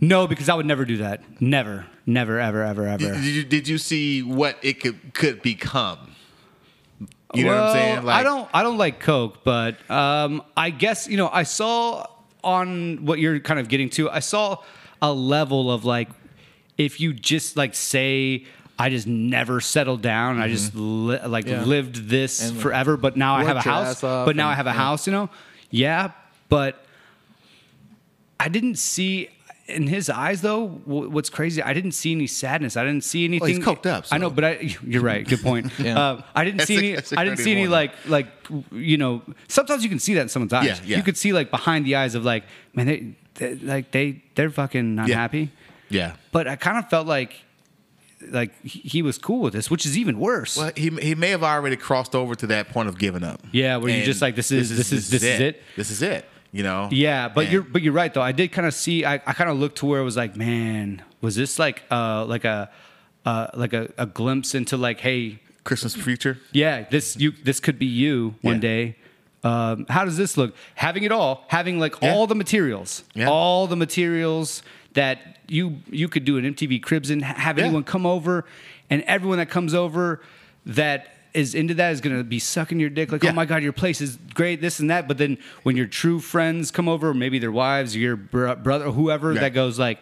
no, 0.00 0.26
because 0.26 0.48
I 0.48 0.54
would 0.54 0.66
never 0.66 0.84
do 0.84 0.98
that. 0.98 1.22
Never, 1.40 1.86
never, 2.06 2.38
ever, 2.38 2.62
ever, 2.62 2.86
ever. 2.86 2.98
Did, 2.98 3.14
did 3.14 3.24
you, 3.24 3.44
did 3.44 3.68
you 3.68 3.78
see 3.78 4.22
what 4.22 4.56
it 4.62 4.80
could 4.80 4.98
could 5.14 5.40
become? 5.42 5.98
You 7.34 7.44
know 7.44 7.50
what 7.50 7.58
I'm 7.58 7.64
Well, 7.64 7.72
saying? 7.74 8.08
I 8.08 8.22
don't 8.22 8.48
I 8.54 8.62
don't 8.62 8.78
like 8.78 9.00
Coke, 9.00 9.44
but 9.44 9.90
um, 9.90 10.42
I 10.56 10.70
guess 10.70 11.06
you 11.08 11.16
know 11.16 11.28
I 11.32 11.42
saw 11.42 12.06
on 12.42 13.04
what 13.04 13.18
you're 13.18 13.38
kind 13.40 13.60
of 13.60 13.68
getting 13.68 13.90
to. 13.90 14.08
I 14.10 14.20
saw 14.20 14.58
a 15.02 15.12
level 15.12 15.70
of 15.70 15.84
like 15.84 16.08
if 16.78 17.00
you 17.00 17.12
just 17.12 17.56
like 17.56 17.74
say 17.74 18.46
I 18.78 18.88
just 18.90 19.06
never 19.06 19.60
settled 19.60 20.00
down. 20.02 20.40
I 20.40 20.48
just 20.48 20.74
li- 20.74 21.18
like 21.26 21.46
Yeah. 21.46 21.64
lived 21.64 22.08
this 22.08 22.48
And, 22.48 22.58
forever, 22.60 22.96
but 22.96 23.16
now 23.16 23.34
I 23.34 23.44
have 23.44 23.56
a 23.56 23.60
house. 23.60 24.00
But 24.00 24.34
now 24.36 24.44
and- 24.46 24.52
I 24.52 24.54
have 24.54 24.66
a 24.66 24.70
yeah. 24.70 24.74
house. 24.74 25.06
You 25.06 25.12
know, 25.12 25.30
yeah, 25.70 26.12
but 26.48 26.82
I 28.40 28.48
didn't 28.48 28.76
see 28.76 29.28
in 29.68 29.86
his 29.86 30.08
eyes 30.10 30.40
though. 30.40 30.66
What's 30.86 31.30
crazy? 31.30 31.62
I 31.62 31.72
didn't 31.74 31.92
see 31.92 32.12
any 32.12 32.26
sadness. 32.26 32.76
I 32.76 32.84
didn't 32.84 33.04
see 33.04 33.24
anything. 33.24 33.48
he's 33.56 33.58
coked 33.58 33.86
up, 33.86 34.06
I 34.10 34.18
know, 34.18 34.30
but 34.30 34.44
I. 34.44 34.76
You're 34.82 35.02
right. 35.02 35.26
Good 35.28 35.42
point. 35.42 35.70
Yeah. 35.78 35.98
uh, 35.98 36.22
I 36.34 36.44
didn't 36.44 36.58
That's 36.58 36.68
see 36.68 36.76
a- 36.76 36.78
any. 36.78 36.94
that's 36.94 37.12
a 37.12 37.20
I 37.20 37.24
didn't 37.24 37.36
crazy 37.36 37.50
see 37.50 37.52
any 37.52 37.62
one. 37.62 37.70
like 37.70 37.92
like 38.06 38.26
you 38.72 38.96
know. 38.98 39.22
Sometimes 39.48 39.82
you 39.84 39.88
can 39.90 39.98
see 39.98 40.14
that 40.14 40.22
in 40.22 40.28
someone's 40.28 40.52
eyes. 40.52 40.66
Yeah, 40.66 40.78
yeah. 40.84 40.96
You 40.96 41.02
could 41.02 41.16
see 41.16 41.32
like 41.32 41.50
behind 41.50 41.84
the 41.86 41.96
eyes 41.96 42.14
of 42.14 42.24
like 42.24 42.44
man 42.74 42.86
they, 42.86 43.14
they 43.34 43.54
like 43.56 43.90
they 43.92 44.22
they're 44.34 44.50
fucking 44.50 44.94
not 44.94 45.08
Yeah. 45.08 45.16
happy. 45.16 45.50
Yeah. 45.90 46.16
But 46.32 46.48
I 46.48 46.56
kind 46.56 46.78
of 46.78 46.88
felt 46.90 47.06
like 47.06 47.36
like 48.30 48.60
he 48.64 48.80
he 48.80 49.02
was 49.02 49.16
cool 49.18 49.40
with 49.42 49.52
this, 49.52 49.70
which 49.70 49.86
is 49.86 49.96
even 49.96 50.18
worse. 50.18 50.56
Well, 50.56 50.72
he 50.76 50.88
he 50.90 51.14
may 51.14 51.30
have 51.30 51.44
already 51.44 51.76
crossed 51.76 52.14
over 52.14 52.34
to 52.34 52.46
that 52.48 52.68
point 52.70 52.88
of 52.88 52.98
giving 52.98 53.22
up. 53.22 53.40
Yeah, 53.52 53.76
where 53.76 53.90
you're 53.94 54.04
just 54.04 54.20
like, 54.22 54.34
this 54.34 54.50
is- 54.50 54.70
this 54.76 54.92
is- 54.92 55.08
this 55.10 55.22
is 55.22 55.40
it. 55.40 55.62
This 55.76 55.90
is 55.90 56.02
it. 56.02 56.24
You 56.52 56.62
know. 56.62 56.88
Yeah, 56.90 57.28
but 57.28 57.44
And- 57.44 57.52
you're 57.52 57.62
but 57.62 57.82
you're 57.82 57.92
right 57.92 58.12
though. 58.12 58.22
I 58.22 58.32
did 58.32 58.52
kind 58.52 58.66
of 58.66 58.74
see. 58.74 59.04
I, 59.04 59.14
I 59.14 59.32
kind 59.34 59.50
of 59.50 59.58
looked 59.58 59.78
to 59.78 59.86
where 59.86 60.00
it 60.00 60.04
was 60.04 60.16
like, 60.16 60.36
man, 60.36 61.02
was 61.20 61.36
this 61.36 61.58
like 61.58 61.82
uh 61.90 62.24
like 62.24 62.44
a 62.44 62.70
uh 63.26 63.48
like 63.54 63.72
a, 63.74 63.92
a 63.98 64.06
glimpse 64.06 64.54
into 64.54 64.76
like, 64.76 65.00
hey, 65.00 65.40
Christmas 65.64 65.94
future. 65.94 66.38
yeah, 66.52 66.86
this 66.88 67.16
you 67.18 67.32
this 67.44 67.60
could 67.60 67.78
be 67.78 67.86
you 67.86 68.34
one 68.42 68.54
Yeah. 68.56 68.60
day. 68.60 68.96
Um, 69.44 69.86
how 69.88 70.04
does 70.04 70.16
this 70.16 70.36
look? 70.36 70.54
Having 70.74 71.04
it 71.04 71.12
all, 71.12 71.44
having 71.48 71.78
like 71.78 71.94
Yeah. 72.02 72.12
all 72.14 72.26
the 72.26 72.34
materials, 72.34 73.04
Yeah. 73.14 73.28
all 73.28 73.66
the 73.66 73.76
materials 73.76 74.62
that 74.94 75.38
you 75.48 75.78
you 75.90 76.08
could 76.08 76.24
do 76.24 76.38
an 76.38 76.44
MTV 76.44 76.80
Cribs 76.82 77.10
and 77.10 77.22
have 77.24 77.58
anyone 77.58 77.84
come 77.84 78.06
over, 78.06 78.44
and 78.90 79.02
everyone 79.02 79.38
that 79.38 79.50
comes 79.50 79.74
over 79.74 80.22
that 80.66 81.06
is 81.38 81.54
into 81.54 81.74
that 81.74 81.92
is 81.92 82.00
gonna 82.00 82.24
be 82.24 82.38
sucking 82.38 82.80
your 82.80 82.90
dick 82.90 83.12
like, 83.12 83.22
Yeah. 83.22 83.30
oh 83.30 83.34
my 83.34 83.44
god, 83.46 83.62
your 83.62 83.72
place 83.72 84.00
is 84.00 84.18
great, 84.34 84.60
this 84.60 84.80
and 84.80 84.90
that. 84.90 85.06
But 85.08 85.18
then 85.18 85.38
when 85.62 85.76
your 85.76 85.86
true 85.86 86.18
friends 86.20 86.70
come 86.70 86.88
over, 86.88 87.14
maybe 87.14 87.38
their 87.38 87.52
wives, 87.52 87.96
your 87.96 88.16
br- 88.16 88.54
brother, 88.54 88.86
or 88.86 88.92
whoever, 88.92 89.32
Yeah. 89.34 89.40
that 89.40 89.54
goes 89.54 89.78
like, 89.78 89.98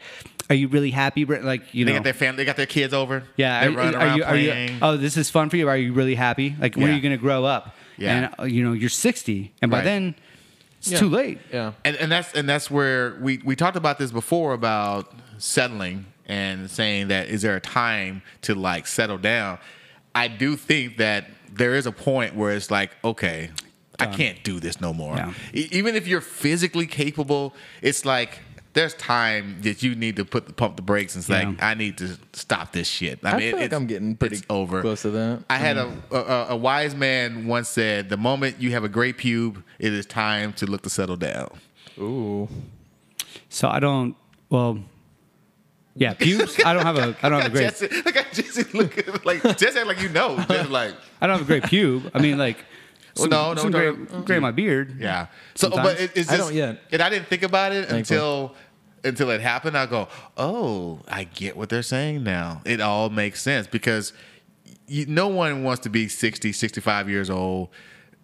are 0.48 0.54
you 0.54 0.68
really 0.68 0.90
happy? 0.92 1.24
Br-" 1.24 1.36
Like 1.38 1.74
you 1.74 1.84
know, 1.84 1.90
They 1.90 1.92
know, 1.94 1.98
got 2.00 2.04
their 2.04 2.12
family. 2.14 2.36
They 2.38 2.44
got 2.44 2.56
their 2.56 2.66
kids 2.66 2.94
over. 2.94 3.22
yeah, 3.36 3.60
They're 3.68 3.78
are, 3.78 3.82
are 3.82 3.92
around 3.94 4.16
you, 4.18 4.24
are 4.24 4.36
you, 4.36 4.50
playing. 4.50 4.78
oh, 4.82 4.96
this 4.96 5.16
is 5.16 5.28
fun 5.30 5.50
for 5.50 5.56
you. 5.56 5.68
Are 5.68 5.76
you 5.76 5.92
really 5.92 6.14
happy? 6.14 6.54
Like, 6.60 6.76
when 6.76 6.86
are 6.86 6.88
Yeah. 6.90 6.94
you 6.96 7.02
going 7.02 7.16
to 7.18 7.20
grow 7.20 7.44
up? 7.44 7.74
Yeah. 7.98 8.12
And, 8.16 8.34
uh, 8.38 8.44
you 8.44 8.62
know, 8.64 8.72
you're 8.72 8.88
60, 8.90 9.52
and 9.62 9.70
by 9.70 9.78
Right. 9.78 9.84
then, 9.84 10.14
it's 10.78 10.92
Yeah. 10.92 10.98
too 10.98 11.08
late. 11.08 11.38
Yeah. 11.52 11.72
and 11.84 11.96
and 11.96 12.12
that's 12.12 12.32
and 12.34 12.48
that's 12.48 12.70
where 12.70 13.16
we 13.20 13.40
we 13.44 13.56
talked 13.56 13.76
about 13.76 13.98
this 13.98 14.12
before 14.12 14.52
about 14.52 15.12
settling 15.38 16.04
and 16.26 16.70
saying 16.70 17.08
that 17.08 17.28
is 17.28 17.42
there 17.42 17.56
a 17.56 17.60
time 17.60 18.22
to 18.42 18.54
like 18.54 18.86
settle 18.86 19.18
down 19.18 19.58
i 20.14 20.26
do 20.28 20.56
think 20.56 20.96
that 20.96 21.24
there 21.56 21.74
is 21.74 21.86
a 21.86 21.92
point 21.92 22.34
where 22.34 22.52
it's 22.52 22.70
like 22.70 22.92
okay 23.04 23.50
I 23.98 24.06
can't 24.06 24.42
do 24.42 24.60
this 24.60 24.80
no 24.80 24.92
more. 24.92 25.16
Yeah. 25.16 25.32
E- 25.54 25.68
even 25.72 25.96
if 25.96 26.06
you're 26.06 26.20
physically 26.20 26.86
capable, 26.86 27.54
it's 27.82 28.04
like 28.04 28.40
there's 28.72 28.94
time 28.94 29.56
that 29.62 29.82
you 29.82 29.94
need 29.94 30.16
to 30.16 30.24
put 30.24 30.46
the 30.46 30.52
pump 30.52 30.76
the 30.76 30.82
brakes 30.82 31.14
and 31.14 31.24
say, 31.24 31.42
Yeah. 31.42 31.54
I 31.60 31.74
need 31.74 31.96
to 31.98 32.18
stop 32.34 32.72
this 32.72 32.86
shit. 32.86 33.20
I, 33.24 33.38
mean, 33.38 33.50
feel 33.52 33.60
like 33.60 33.72
I'm 33.72 33.86
getting 33.86 34.16
pretty 34.16 34.42
over. 34.50 34.82
close 34.82 35.02
to 35.02 35.10
that. 35.12 35.44
I 35.48 35.56
had 35.56 35.76
mm. 35.76 35.98
a, 36.10 36.16
a 36.16 36.46
a 36.50 36.56
wise 36.56 36.94
man 36.94 37.46
once 37.46 37.68
said, 37.70 38.10
"The 38.10 38.18
moment 38.18 38.60
you 38.60 38.72
have 38.72 38.84
a 38.84 38.88
great 38.88 39.16
pube, 39.16 39.62
it 39.78 39.92
is 39.92 40.04
time 40.04 40.52
to 40.54 40.66
look 40.66 40.82
to 40.82 40.90
settle 40.90 41.16
down." 41.16 41.48
Ooh. 41.98 42.48
So 43.48 43.68
I 43.68 43.80
don't. 43.80 44.14
Well, 44.50 44.80
yeah, 45.96 46.14
pubes. 46.14 46.60
I 46.64 46.72
don't 46.72 46.84
have 46.84 46.98
a. 46.98 47.16
I 47.22 47.28
don't 47.28 47.40
have 47.40 47.50
a 47.50 47.54
great. 47.54 47.76
Jesse, 47.76 47.88
look 48.04 48.16
at 48.16 48.32
Jesse 48.32 48.64
look 48.76 49.24
like 49.24 49.42
Jesse 49.56 49.82
like 49.82 50.00
you 50.00 50.08
know. 50.10 50.36
Just 50.48 50.70
like 50.70 50.94
I 51.20 51.26
don't 51.26 51.38
have 51.38 51.46
a 51.46 51.48
great 51.48 51.64
pube. 51.64 52.10
I 52.14 52.20
mean, 52.20 52.38
like. 52.38 52.64
Some, 53.14 53.30
no, 53.30 53.54
no, 53.54 53.62
some 53.62 53.70
no, 53.70 53.78
gray, 53.78 54.04
no. 54.12 54.20
gray 54.24 54.36
in 54.36 54.42
my 54.42 54.50
beard. 54.50 54.98
yeah. 55.00 55.28
So, 55.54 55.70
Sometimes. 55.70 55.88
but 55.88 55.98
it, 55.98 56.10
it's 56.14 56.28
just, 56.28 56.32
I 56.32 56.36
don't 56.36 56.52
yet. 56.52 56.82
And 56.92 57.00
I 57.00 57.08
didn't 57.08 57.28
think 57.28 57.44
about 57.44 57.72
it 57.72 57.88
Thankfully. 57.88 58.18
until 58.18 58.54
until 59.04 59.30
it 59.30 59.40
happened. 59.40 59.78
I 59.78 59.86
go, 59.86 60.08
oh, 60.36 61.00
I 61.08 61.24
get 61.24 61.56
what 61.56 61.70
they're 61.70 61.82
saying 61.82 62.24
now. 62.24 62.60
It 62.66 62.82
all 62.82 63.08
makes 63.08 63.40
sense 63.40 63.66
because 63.66 64.12
you, 64.86 65.06
no 65.06 65.28
one 65.28 65.62
wants 65.62 65.82
to 65.84 65.88
be 65.88 66.08
60, 66.08 66.52
65 66.52 67.08
years 67.08 67.30
old 67.30 67.70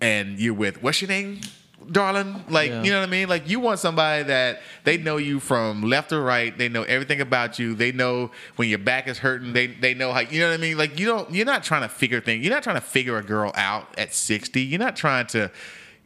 and 0.00 0.38
you're 0.38 0.52
with 0.54 0.82
what's 0.82 1.00
your 1.00 1.08
name, 1.08 1.40
darling? 1.90 2.44
Like, 2.48 2.70
Yeah. 2.70 2.82
you 2.82 2.90
know 2.92 3.00
what 3.00 3.08
I 3.08 3.10
mean? 3.10 3.28
Like, 3.28 3.48
you 3.48 3.60
want 3.60 3.78
somebody 3.78 4.22
that 4.24 4.60
they 4.84 4.96
know 4.96 5.16
you 5.16 5.40
from 5.40 5.82
left 5.82 6.12
or 6.12 6.22
right. 6.22 6.56
They 6.56 6.68
know 6.68 6.82
everything 6.82 7.20
about 7.20 7.58
you. 7.58 7.74
They 7.74 7.92
know 7.92 8.30
when 8.56 8.68
your 8.68 8.78
back 8.78 9.08
is 9.08 9.18
hurting. 9.18 9.52
They 9.52 9.66
they 9.68 9.94
know 9.94 10.12
how. 10.12 10.20
You 10.20 10.40
know 10.40 10.48
what 10.50 10.54
I 10.54 10.62
mean? 10.62 10.78
Like, 10.78 10.98
you 10.98 11.06
don't. 11.06 11.32
You're 11.32 11.46
not 11.46 11.64
trying 11.64 11.82
to 11.82 11.88
figure 11.88 12.20
things. 12.20 12.44
You're 12.44 12.54
not 12.54 12.62
trying 12.62 12.76
to 12.76 12.80
figure 12.82 13.16
a 13.18 13.22
girl 13.22 13.52
out 13.54 13.98
at 13.98 14.14
60. 14.14 14.60
You're 14.62 14.78
not 14.80 14.96
trying 14.96 15.26
to. 15.28 15.50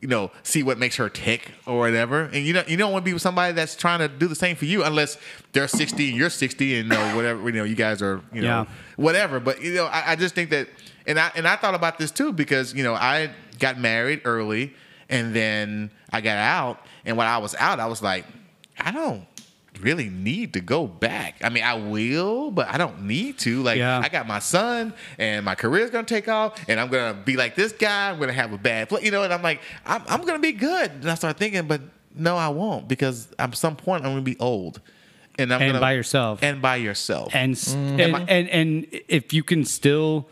You 0.03 0.09
know, 0.09 0.31
see 0.43 0.63
what 0.63 0.79
makes 0.79 0.97
her 0.97 1.09
tick 1.09 1.53
or 1.65 1.79
whatever, 1.79 2.25
and 2.25 2.45
you 2.45 2.53
don't 2.53 2.69
you 2.69 2.77
don't 2.77 2.93
want 2.93 3.03
to 3.03 3.09
be 3.09 3.15
with 3.15 3.23
somebody 3.23 3.55
that's 3.55 3.75
trying 3.75 4.01
to 4.01 4.09
do 4.09 4.29
the 4.29 4.35
same 4.35 4.55
for 4.55 4.67
you, 4.67 4.85
unless 4.85 5.17
they're 5.53 5.67
sixty 5.67 6.11
and 6.11 6.19
you're 6.19 6.29
sixty, 6.29 6.77
and 6.79 6.85
you 6.93 6.97
know 6.99 7.17
whatever 7.17 7.49
you 7.49 7.57
know 7.57 7.65
you 7.65 7.75
guys 7.75 8.03
are 8.03 8.21
you 8.31 8.43
know 8.43 8.47
Yeah. 8.47 8.65
whatever. 8.97 9.41
But 9.41 9.63
you 9.63 9.73
know, 9.73 9.87
I, 9.87 10.13
I 10.13 10.17
just 10.17 10.35
think 10.35 10.51
that, 10.51 10.69
and 11.07 11.19
I 11.19 11.33
and 11.35 11.49
I 11.49 11.57
thought 11.57 11.75
about 11.75 11.97
this 11.99 12.11
too 12.11 12.31
because 12.35 12.75
you 12.75 12.85
know 12.85 12.93
I 12.93 13.31
got 13.59 13.81
married 13.81 14.21
early, 14.27 14.75
and 15.09 15.35
then 15.35 15.91
I 16.11 16.21
got 16.21 16.37
out, 16.39 16.85
and 17.05 17.17
when 17.17 17.27
I 17.27 17.39
was 17.39 17.55
out, 17.55 17.81
I 17.81 17.87
was 17.87 18.03
like, 18.03 18.25
I 18.79 18.91
don't 18.93 19.27
really 19.81 20.09
need 20.09 20.55
to 20.55 20.61
go 20.61 20.87
back. 20.87 21.35
I 21.45 21.51
mean, 21.51 21.63
I 21.63 21.75
will, 21.75 22.51
but 22.51 22.67
I 22.69 22.79
don't 22.79 23.03
need 23.03 23.39
to. 23.41 23.63
Like, 23.63 23.77
Yeah. 23.79 24.01
I 24.03 24.09
got 24.09 24.27
my 24.27 24.39
son, 24.39 24.95
and 25.19 25.45
my 25.45 25.55
career's 25.55 25.91
gonna 25.91 26.05
take 26.07 26.29
off, 26.29 26.59
and 26.69 26.81
I'm 26.81 26.89
gonna 26.89 27.15
be 27.15 27.37
like 27.37 27.55
this 27.57 27.73
guy. 27.73 28.11
I'm 28.11 28.19
gonna 28.19 28.33
have 28.33 28.53
a 28.53 28.59
bad, 28.59 28.89
play, 28.89 29.03
you 29.05 29.11
know, 29.11 29.23
and 29.23 29.33
I'm 29.35 29.43
like, 29.43 29.61
I'm, 29.85 30.03
I'm 30.09 30.23
gonna 30.25 30.39
be 30.39 30.53
good. 30.53 30.91
And 30.91 31.11
I 31.11 31.15
start 31.15 31.37
thinking, 31.37 31.67
but 31.67 31.81
no, 32.15 32.37
I 32.37 32.49
won't 32.49 32.89
because 32.89 33.29
at 33.39 33.55
some 33.55 33.77
point 33.77 34.05
I'm 34.05 34.13
gonna 34.13 34.23
be 34.23 34.39
old. 34.39 34.81
And 35.39 35.53
I'm 35.53 35.61
And 35.61 35.69
gonna 35.73 35.81
by 35.81 35.93
yourself. 35.93 36.43
and 36.43 36.63
by 36.63 36.77
yourself. 36.77 37.35
and 37.35 37.55
Mm. 37.55 38.01
and, 38.01 38.31
and 38.31 38.49
and 38.49 38.87
if 39.09 39.35
you 39.35 39.43
can 39.43 39.67
still 39.67 40.27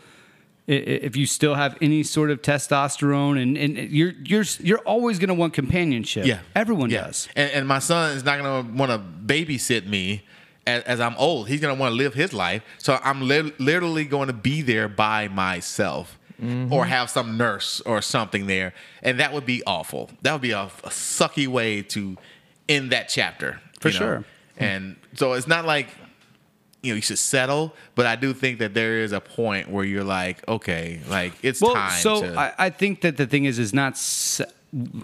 if 0.67 1.15
you 1.15 1.25
still 1.27 1.53
have 1.55 1.77
any 1.81 2.01
sort 2.03 2.31
of 2.31 2.41
testosterone 2.41 3.41
and, 3.41 3.57
and 3.57 3.77
you're 3.91 4.13
you're 4.23 4.45
you're 4.59 4.79
always 4.79 5.19
going 5.19 5.27
to 5.27 5.33
want 5.35 5.53
companionship 5.53 6.25
Yeah, 6.25 6.39
everyone 6.55 6.89
Yeah. 6.89 7.05
does 7.05 7.27
And, 7.35 7.51
and 7.51 7.67
my 7.67 7.79
son 7.79 8.15
is 8.17 8.23
not 8.23 8.37
gonna 8.39 8.67
want 8.75 8.91
to 8.91 8.97
babysit 8.99 9.85
me 9.87 10.23
as, 10.65 10.81
as 10.83 10.99
I'm 10.99 11.15
old. 11.17 11.47
He's 11.49 11.61
gonna 11.61 11.75
want 11.75 11.91
to 11.91 11.95
live 11.95 12.15
his 12.15 12.33
life. 12.33 12.63
So 12.79 12.99
I'm 13.03 13.27
li- 13.27 13.53
literally 13.59 14.05
going 14.05 14.27
to 14.27 14.33
be 14.33 14.61
there 14.63 14.87
by 14.87 15.27
myself, 15.27 16.17
Mm-hmm. 16.41 16.73
or 16.73 16.83
have 16.85 17.09
some 17.09 17.37
nurse 17.37 17.79
or 17.85 18.01
something 18.01 18.45
there, 18.47 18.73
and 19.01 19.21
that 19.21 19.31
would 19.31 19.45
be 19.45 19.63
awful. 19.65 20.09
That 20.21 20.33
would 20.33 20.41
be 20.41 20.51
a, 20.51 20.63
a 20.63 20.89
sucky 20.89 21.47
way 21.47 21.81
to 21.83 22.17
end 22.67 22.91
that 22.91 23.07
chapter 23.07 23.61
For 23.79 23.87
you 23.87 23.93
know? 23.93 24.05
sure. 24.05 24.23
And 24.57 24.97
so 25.13 25.31
it's 25.31 25.47
not 25.47 25.63
like 25.63 25.87
you 26.85 26.93
know 26.93 26.95
you 26.95 27.01
should 27.01 27.19
settle, 27.19 27.73
but 27.95 28.05
I 28.05 28.15
do 28.15 28.33
think 28.33 28.59
that 28.59 28.73
there 28.73 28.99
is 28.99 29.11
a 29.11 29.19
point 29.21 29.69
where 29.69 29.83
you're 29.83 30.03
like, 30.03 30.47
okay, 30.47 31.01
like 31.09 31.33
it's 31.41 31.61
well 31.61 31.73
time. 31.73 31.99
so 31.99 32.21
to, 32.21 32.39
I, 32.39 32.53
I 32.57 32.69
think 32.69 33.01
that 33.01 33.17
the 33.17 33.25
thing 33.25 33.45
is 33.45 33.59
is 33.59 33.73
not 33.73 33.97
se- 33.97 34.45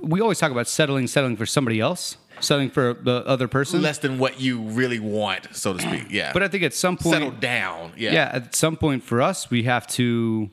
we 0.01 0.21
always 0.21 0.39
talk 0.39 0.51
about 0.51 0.67
settling 0.67 1.07
settling 1.07 1.37
for 1.37 1.45
somebody 1.45 1.79
else 1.79 2.17
settling 2.39 2.69
for 2.69 2.93
the 2.93 3.25
other 3.27 3.47
person 3.47 3.81
less 3.81 3.99
than 3.99 4.17
what 4.17 4.39
you 4.39 4.61
really 4.61 4.99
want, 4.99 5.47
so 5.55 5.73
to 5.73 5.81
speak. 5.81 6.07
Yeah, 6.09 6.33
but 6.33 6.43
i 6.43 6.47
think 6.47 6.63
at 6.63 6.73
some 6.73 6.97
point 6.97 7.13
settle 7.13 7.31
down. 7.31 7.93
Yeah. 7.97 8.13
yeah, 8.13 8.31
at 8.33 8.55
some 8.55 8.75
point 8.75 9.03
for 9.03 9.21
us, 9.21 9.49
we 9.49 9.63
have 9.63 9.87
to 9.87 10.49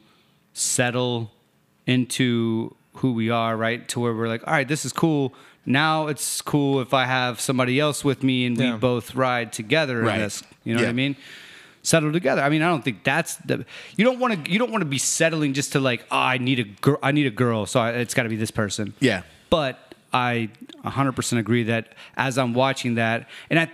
settle 0.52 1.32
into 1.86 2.74
who 2.94 3.12
we 3.12 3.30
are, 3.30 3.56
right? 3.56 3.88
To 3.88 4.00
where 4.00 4.14
we're 4.14 4.28
like, 4.28 4.46
all 4.46 4.52
right, 4.52 4.68
this 4.68 4.84
is 4.84 4.92
cool. 4.92 5.34
Now 5.68 6.06
it's 6.06 6.40
cool 6.40 6.80
if 6.80 6.94
I 6.94 7.04
have 7.04 7.40
somebody 7.40 7.78
else 7.78 8.02
with 8.02 8.22
me 8.22 8.46
and 8.46 8.56
Yeah. 8.56 8.72
we 8.72 8.78
both 8.78 9.14
ride 9.14 9.52
together 9.52 10.00
Right. 10.00 10.14
in 10.16 10.22
this. 10.22 10.42
You 10.64 10.74
know 10.74 10.80
what 10.82 10.88
I 10.88 10.92
mean? 10.92 11.14
Settle 11.82 12.10
together. 12.12 12.42
I 12.42 12.48
mean, 12.48 12.62
I 12.62 12.68
don't 12.68 12.82
think 12.82 13.04
that's 13.04 13.36
the. 13.36 13.64
You 13.96 14.04
don't 14.04 14.18
want 14.18 14.44
to. 14.44 14.50
You 14.50 14.58
don't 14.58 14.70
want 14.72 14.80
to 14.82 14.86
be 14.88 14.98
settling 14.98 15.52
just 15.54 15.72
to 15.72 15.80
like, 15.80 16.04
oh, 16.10 16.16
I 16.18 16.38
need 16.38 16.58
a 16.58 16.64
girl. 16.64 16.98
I 17.02 17.12
need 17.12 17.26
a 17.26 17.30
girl, 17.30 17.66
so 17.66 17.80
I, 17.80 17.90
it's 17.92 18.14
got 18.14 18.22
to 18.24 18.28
be 18.28 18.36
this 18.36 18.50
person. 18.50 18.94
Yeah. 19.00 19.22
But 19.50 19.94
I 20.12 20.48
100% 20.84 21.38
agree 21.38 21.62
that 21.64 21.94
as 22.16 22.36
I'm 22.38 22.52
watching 22.54 22.96
that, 22.96 23.28
and 23.50 23.58
I 23.60 23.70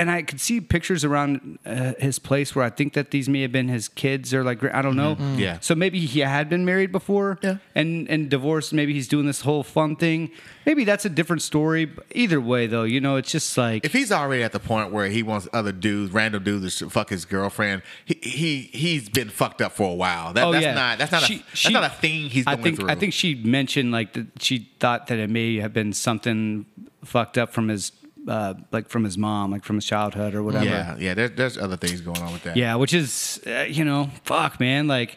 and 0.00 0.10
I 0.10 0.22
could 0.22 0.40
see 0.40 0.60
pictures 0.60 1.04
around 1.04 1.58
uh, 1.66 1.92
his 1.98 2.18
place 2.18 2.54
where 2.56 2.64
I 2.64 2.70
think 2.70 2.94
that 2.94 3.10
these 3.10 3.28
may 3.28 3.42
have 3.42 3.52
been 3.52 3.68
his 3.68 3.88
kids 3.88 4.32
or 4.34 4.42
like 4.42 4.64
I 4.64 4.82
don't 4.82 4.96
know. 4.96 5.16
Yeah. 5.36 5.58
So 5.60 5.74
maybe 5.74 6.00
he 6.00 6.20
had 6.20 6.48
been 6.48 6.64
married 6.64 6.90
before. 6.92 7.38
Yeah. 7.42 7.56
And 7.74 8.08
and 8.08 8.28
divorced. 8.30 8.72
Maybe 8.72 8.92
he's 8.94 9.08
doing 9.08 9.26
this 9.26 9.42
whole 9.42 9.62
fun 9.62 9.96
thing. 9.96 10.30
Maybe 10.66 10.84
that's 10.84 11.04
a 11.04 11.08
different 11.08 11.42
story. 11.42 11.84
But 11.86 12.06
Either 12.14 12.40
way, 12.40 12.66
though, 12.66 12.84
you 12.84 13.00
know, 13.00 13.16
it's 13.16 13.30
just 13.32 13.56
like 13.58 13.84
If 13.84 13.92
he's 13.92 14.10
already 14.12 14.42
at 14.42 14.52
the 14.52 14.60
point 14.60 14.92
where 14.92 15.06
he 15.08 15.22
wants 15.22 15.48
other 15.52 15.72
dudes, 15.72 16.12
random 16.12 16.42
dudes, 16.44 16.76
to 16.78 16.90
fuck 16.90 17.10
his 17.10 17.24
girlfriend, 17.24 17.82
he, 18.04 18.14
he 18.22 18.62
he's 18.72 19.08
been 19.08 19.28
fucked 19.28 19.60
up 19.62 19.72
for 19.72 19.90
a 19.90 19.94
while. 19.94 20.32
That, 20.32 20.44
oh 20.44 20.52
that's 20.52 20.64
yeah, 20.64 20.74
not 20.74 20.98
that's 20.98 21.12
not 21.12 21.22
She- 21.22 21.36
a 21.36 21.38
that's 21.38 21.58
she- 21.58 21.72
not 21.72 21.84
a 21.84 21.90
thing 21.90 22.28
he's 22.30 22.46
I 22.46 22.52
going 22.54 22.64
think 22.64 22.76
through. 22.80 22.88
I 22.90 22.94
think 22.94 23.12
she 23.12 23.34
mentioned 23.34 23.92
like 23.92 24.12
that 24.14 24.26
she 24.42 24.70
thought 24.80 25.06
that 25.08 25.18
it 25.18 25.28
may 25.30 25.56
have 25.58 25.72
been 25.72 25.92
something 25.92 26.66
fucked 27.04 27.38
up 27.38 27.52
from 27.52 27.68
his 27.68 27.92
uh, 28.28 28.54
like 28.72 28.88
from 28.88 29.04
his 29.04 29.16
mom, 29.18 29.50
like 29.50 29.64
from 29.64 29.76
his 29.76 29.84
childhood 29.84 30.34
or 30.34 30.42
whatever. 30.42 30.64
yeah, 30.64 30.96
yeah. 30.98 31.14
There's 31.14 31.30
there's 31.32 31.58
other 31.58 31.76
things 31.76 32.00
going 32.00 32.20
on 32.20 32.32
with 32.32 32.42
that. 32.44 32.56
Yeah, 32.56 32.74
which 32.76 32.92
is 32.94 33.40
uh, 33.46 33.66
you 33.68 33.84
know, 33.84 34.10
fuck, 34.24 34.60
man. 34.60 34.86
Like, 34.88 35.16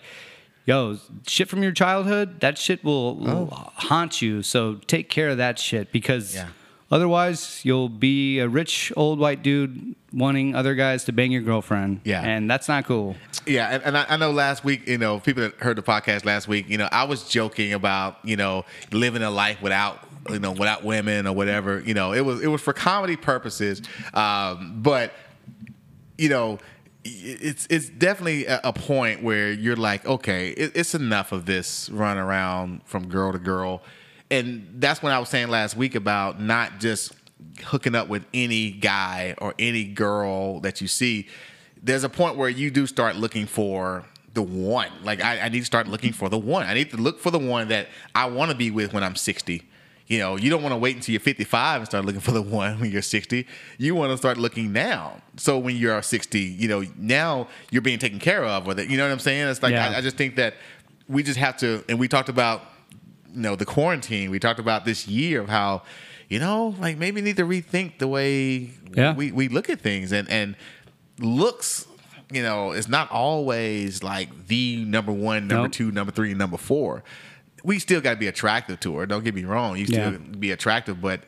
yo, 0.66 0.98
shit 1.28 1.50
from 1.50 1.62
your 1.64 1.72
childhood, 1.74 2.40
that 2.42 2.58
shit 2.58 2.84
will, 2.84 3.16
will 3.18 3.48
haunt 3.76 4.22
you. 4.22 4.42
So 4.44 4.76
take 4.88 5.10
care 5.10 5.30
of 5.30 5.38
that 5.38 5.60
shit 5.60 5.92
because 5.92 6.36
Oh. 6.36 6.40
Yeah. 6.40 6.48
otherwise 6.92 7.62
you'll 7.66 7.90
be 7.90 8.40
a 8.40 8.48
rich 8.48 8.94
old 8.96 9.20
white 9.20 9.42
dude 9.44 9.96
wanting 10.14 10.56
other 10.56 10.76
guys 10.76 11.04
to 11.06 11.12
bang 11.12 11.32
your 11.32 11.42
girlfriend. 11.42 12.02
Yeah. 12.04 12.22
and 12.22 12.50
that's 12.50 12.68
not 12.68 12.86
cool. 12.86 13.16
Yeah, 13.48 13.68
and, 13.74 13.84
and 13.84 13.98
I, 13.98 14.06
I 14.10 14.18
know 14.18 14.32
last 14.32 14.64
week, 14.64 14.88
you 14.88 14.98
know, 15.00 15.20
people 15.20 15.42
that 15.44 15.56
heard 15.56 15.76
the 15.76 15.82
podcast 15.82 16.24
last 16.24 16.48
week, 16.48 16.70
you 16.70 16.78
know, 16.78 16.88
I 16.92 17.04
was 17.06 17.28
joking 17.28 17.74
about, 17.74 18.18
you 18.24 18.38
know, 18.38 18.64
living 18.92 19.24
a 19.24 19.32
life 19.32 19.60
without, 19.62 20.08
you 20.30 20.40
know, 20.40 20.52
without 20.52 20.84
women 20.84 21.28
or 21.28 21.34
whatever. 21.34 21.80
You 21.80 21.94
know, 21.94 22.14
it 22.14 22.22
was 22.22 22.42
it 22.42 22.48
was 22.48 22.62
for 22.62 22.74
comedy 22.74 23.16
purposes, 23.16 23.82
um, 24.14 24.82
but 24.82 25.14
you 26.18 26.30
know, 26.30 26.60
it's 27.04 27.68
it's 27.70 27.90
definitely 27.90 28.46
a, 28.46 28.72
point 28.72 29.24
where 29.24 29.52
you're 29.52 29.76
like, 29.76 30.06
okay, 30.06 30.50
it, 30.50 30.72
it's 30.76 30.96
enough 30.96 31.32
of 31.32 31.46
this 31.46 31.90
run 31.90 32.18
around 32.18 32.82
from 32.86 33.10
girl 33.10 33.34
to 33.34 33.40
girl, 33.40 33.82
and 34.32 34.68
that's 34.76 35.04
when 35.04 35.12
I 35.12 35.20
was 35.20 35.30
saying 35.30 35.50
last 35.50 35.76
week 35.76 35.96
about 35.96 36.40
not 36.42 36.80
just 36.80 37.14
hooking 37.66 37.94
up 37.94 38.08
with 38.08 38.26
any 38.34 38.72
guy 38.72 39.36
or 39.40 39.54
any 39.60 39.84
girl 39.84 40.60
that 40.62 40.82
you 40.82 40.88
see. 40.88 41.28
There's 41.82 42.06
a 42.06 42.10
point 42.10 42.38
where 42.38 42.48
you 42.48 42.72
do 42.72 42.88
start 42.88 43.18
looking 43.18 43.46
for 43.46 44.06
the 44.34 44.42
one. 44.42 44.90
Like 45.04 45.22
I, 45.22 45.42
I 45.42 45.50
need 45.50 45.60
to 45.60 45.66
start 45.66 45.88
looking 45.88 46.14
for 46.14 46.30
the 46.30 46.38
one. 46.38 46.66
I 46.66 46.74
need 46.74 46.92
to 46.92 46.98
look 46.98 47.20
for 47.20 47.32
the 47.32 47.40
one 47.40 47.68
that 47.68 47.90
I 48.16 48.26
want 48.26 48.52
to 48.52 48.58
be 48.58 48.72
with 48.72 48.94
when 48.94 49.04
I'm 49.04 49.16
60. 49.16 49.62
You 50.08 50.20
know, 50.20 50.36
you 50.36 50.50
don't 50.50 50.62
want 50.62 50.74
to 50.74 50.78
wait 50.78 50.96
until 50.98 51.14
you're 51.14 51.20
55 51.22 51.82
and 51.82 51.86
start 51.88 52.04
looking 52.06 52.20
for 52.22 52.32
the 52.32 52.42
one 52.62 52.80
when 52.80 52.92
you're 52.92 53.02
60. 53.02 53.48
You 53.78 53.96
want 53.96 54.12
to 54.12 54.18
start 54.18 54.38
looking 54.38 54.74
now. 54.74 55.22
So 55.38 55.58
when 55.58 55.76
you're 55.78 56.02
60, 56.02 56.40
you 56.40 56.68
know, 56.68 56.84
now 56.98 57.48
you're 57.72 57.82
being 57.82 58.00
taken 58.00 58.20
care 58.20 58.44
of 58.44 58.68
with 58.68 58.80
it. 58.80 58.90
You 58.90 58.98
know 58.98 59.06
what 59.06 59.12
I'm 59.14 59.20
saying? 59.20 59.48
It's 59.48 59.64
like 59.64 59.72
Yeah. 59.72 59.90
I, 59.92 59.98
I 59.98 60.02
just 60.02 60.18
think 60.18 60.36
that 60.36 60.56
we 61.08 61.24
just 61.24 61.40
have 61.40 61.58
to. 61.58 61.84
And 61.88 62.00
we 62.00 62.08
talked 62.08 62.30
about, 62.30 62.62
you 63.34 63.42
know, 63.42 63.56
the 63.56 63.66
quarantine. 63.66 64.30
We 64.30 64.40
talked 64.40 64.60
about 64.60 64.84
this 64.86 65.08
year 65.08 65.42
of 65.42 65.50
how, 65.50 65.84
you 66.30 66.40
know, 66.40 66.76
like 66.80 66.98
maybe 66.98 67.22
need 67.22 67.38
to 67.38 67.46
rethink 67.46 67.98
the 68.00 68.08
way 68.08 68.72
Yeah. 68.94 69.14
we, 69.16 69.32
we 69.32 69.48
look 69.48 69.70
at 69.70 69.80
things 69.82 70.12
and 70.12 70.30
and 70.30 70.56
looks. 71.20 71.88
You 72.32 72.42
know, 72.42 72.72
is 72.72 72.88
not 72.88 73.12
always 73.12 74.02
like 74.02 74.48
the 74.48 74.84
number 74.86 75.12
one, 75.12 75.48
number 75.48 75.64
Nope. 75.64 75.72
two, 75.72 75.92
number 75.92 76.12
three, 76.12 76.34
number 76.34 76.58
four. 76.58 77.04
We 77.64 77.80
still 77.80 78.02
got 78.02 78.12
to 78.12 78.18
be 78.18 78.28
attractive 78.28 78.80
to 78.82 78.98
her. 78.98 79.06
Don't 79.06 79.24
get 79.24 79.34
me 79.34 79.46
wrong. 79.46 79.78
You 79.78 79.86
still 79.86 80.12
Yeah. 80.14 80.18
be 80.18 80.52
attractive, 80.52 81.02
but 81.02 81.22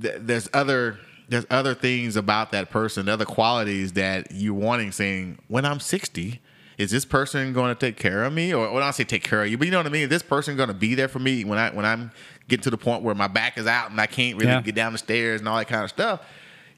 th- 0.00 0.16
there's 0.20 0.48
other 0.54 0.98
there's 1.28 1.46
other 1.48 1.74
things 1.74 2.16
about 2.16 2.50
that 2.50 2.70
person, 2.70 3.08
other 3.08 3.24
qualities 3.24 3.92
that 3.92 4.26
you're 4.32 4.52
wanting. 4.52 4.90
Saying, 4.90 5.38
when 5.46 5.64
I'm 5.64 5.78
60, 5.78 6.40
is 6.76 6.90
this 6.90 7.04
person 7.04 7.52
going 7.52 7.72
to 7.72 7.78
take 7.78 7.96
care 7.96 8.24
of 8.24 8.32
me? 8.32 8.52
Or 8.52 8.72
when 8.72 8.82
I 8.82 8.90
say 8.90 9.04
take 9.04 9.22
care 9.22 9.44
of 9.44 9.48
you, 9.48 9.56
but 9.56 9.64
you 9.66 9.70
know 9.70 9.76
what 9.78 9.86
I 9.86 9.90
mean. 9.90 10.02
Is 10.02 10.08
this 10.08 10.24
person 10.24 10.56
going 10.56 10.66
to 10.68 10.74
be 10.74 10.96
there 10.96 11.06
for 11.06 11.20
me 11.20 11.44
when 11.44 11.56
I 11.58 11.70
when 11.70 11.84
I'm 11.84 12.10
getting 12.48 12.64
to 12.64 12.70
the 12.70 12.76
point 12.78 13.02
where 13.04 13.14
my 13.14 13.28
back 13.28 13.58
is 13.58 13.66
out 13.68 13.92
and 13.92 14.00
I 14.00 14.06
can't 14.06 14.36
really 14.38 14.50
Yeah. 14.50 14.60
get 14.60 14.74
down 14.74 14.90
the 14.92 14.98
stairs 14.98 15.40
and 15.40 15.48
all 15.48 15.56
that 15.58 15.68
kind 15.68 15.84
of 15.84 15.90
stuff. 15.90 16.20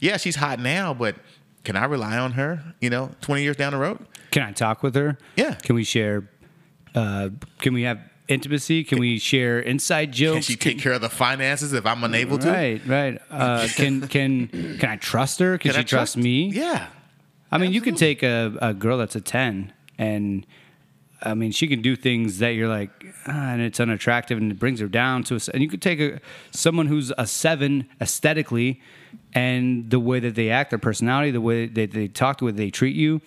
Yeah, 0.01 0.19
she's 0.19 0.37
hot 0.37 0.59
now, 0.61 0.93
but 0.93 1.17
can 1.65 1.77
I 1.77 1.85
rely 1.87 2.19
on 2.19 2.33
her? 2.33 2.75
You 2.81 2.91
know, 2.91 3.13
twenty 3.23 3.43
years 3.43 3.57
down 3.57 3.73
the 3.73 3.79
road. 3.79 4.05
Can 4.33 4.43
I 4.43 4.53
talk 4.53 4.83
with 4.83 4.95
her? 4.97 5.17
Yeah. 5.37 5.55
Can 5.55 5.75
we 5.77 5.85
share? 5.85 6.29
Uh, 6.95 7.31
can 7.61 7.73
we 7.73 7.83
have 7.85 7.99
intimacy? 8.29 8.85
Can 8.85 8.99
we 8.99 9.19
share 9.19 9.59
inside 9.61 10.13
jokes? 10.13 10.35
Can 10.35 10.43
she 10.43 10.57
take 10.57 10.79
care 10.79 10.93
of 10.93 11.01
the 11.01 11.09
finances 11.11 11.73
if 11.73 11.85
I'm 11.87 12.03
unable 12.05 12.39
to? 12.39 12.49
Right, 12.51 12.81
right. 12.87 13.21
Uh, 13.31 13.69
can 13.77 14.07
can 14.09 14.49
can 14.49 14.89
I 14.91 14.97
trust 14.97 15.39
her? 15.41 15.59
Can, 15.59 15.73
Can 15.73 15.81
she 15.81 15.81
I 15.81 15.85
trust, 15.85 16.17
me? 16.17 16.49
Yeah. 16.51 16.87
I 17.51 17.59
mean, 17.59 17.73
you 17.73 17.81
could 17.83 17.97
take 17.99 18.23
a, 18.23 18.57
a 18.63 18.73
girl 18.73 18.97
that's 18.99 19.15
a 19.17 19.21
ten, 19.21 19.73
and 19.99 20.47
I 21.23 21.35
mean, 21.35 21.53
she 21.53 21.69
can 21.69 21.83
do 21.83 21.95
things 21.97 22.39
that 22.39 22.51
you're 22.55 22.69
like, 22.69 22.91
ah, 23.27 23.51
and 23.53 23.61
it's 23.61 23.79
unattractive, 23.79 24.39
and 24.39 24.51
it 24.51 24.59
brings 24.59 24.81
her 24.81 24.89
down 24.89 25.23
to. 25.25 25.35
A, 25.35 25.37
s- 25.37 25.49
and 25.51 25.63
you 25.63 25.69
could 25.69 25.83
take 25.83 26.01
a 26.01 26.19
someone 26.51 26.87
who's 26.87 27.13
a 27.19 27.27
seven 27.27 27.87
aesthetically, 28.01 28.81
and 29.35 29.91
the 29.91 30.01
way 30.01 30.19
that 30.21 30.35
they 30.35 30.49
act, 30.49 30.71
their 30.71 30.79
personality, 30.79 31.31
the 31.31 31.43
way 31.43 31.67
that 31.67 31.91
they 31.93 32.09
talk, 32.09 32.39
the 32.39 32.47
way 32.47 32.53
they 32.53 32.71
treat 32.71 32.97
you. 32.97 33.21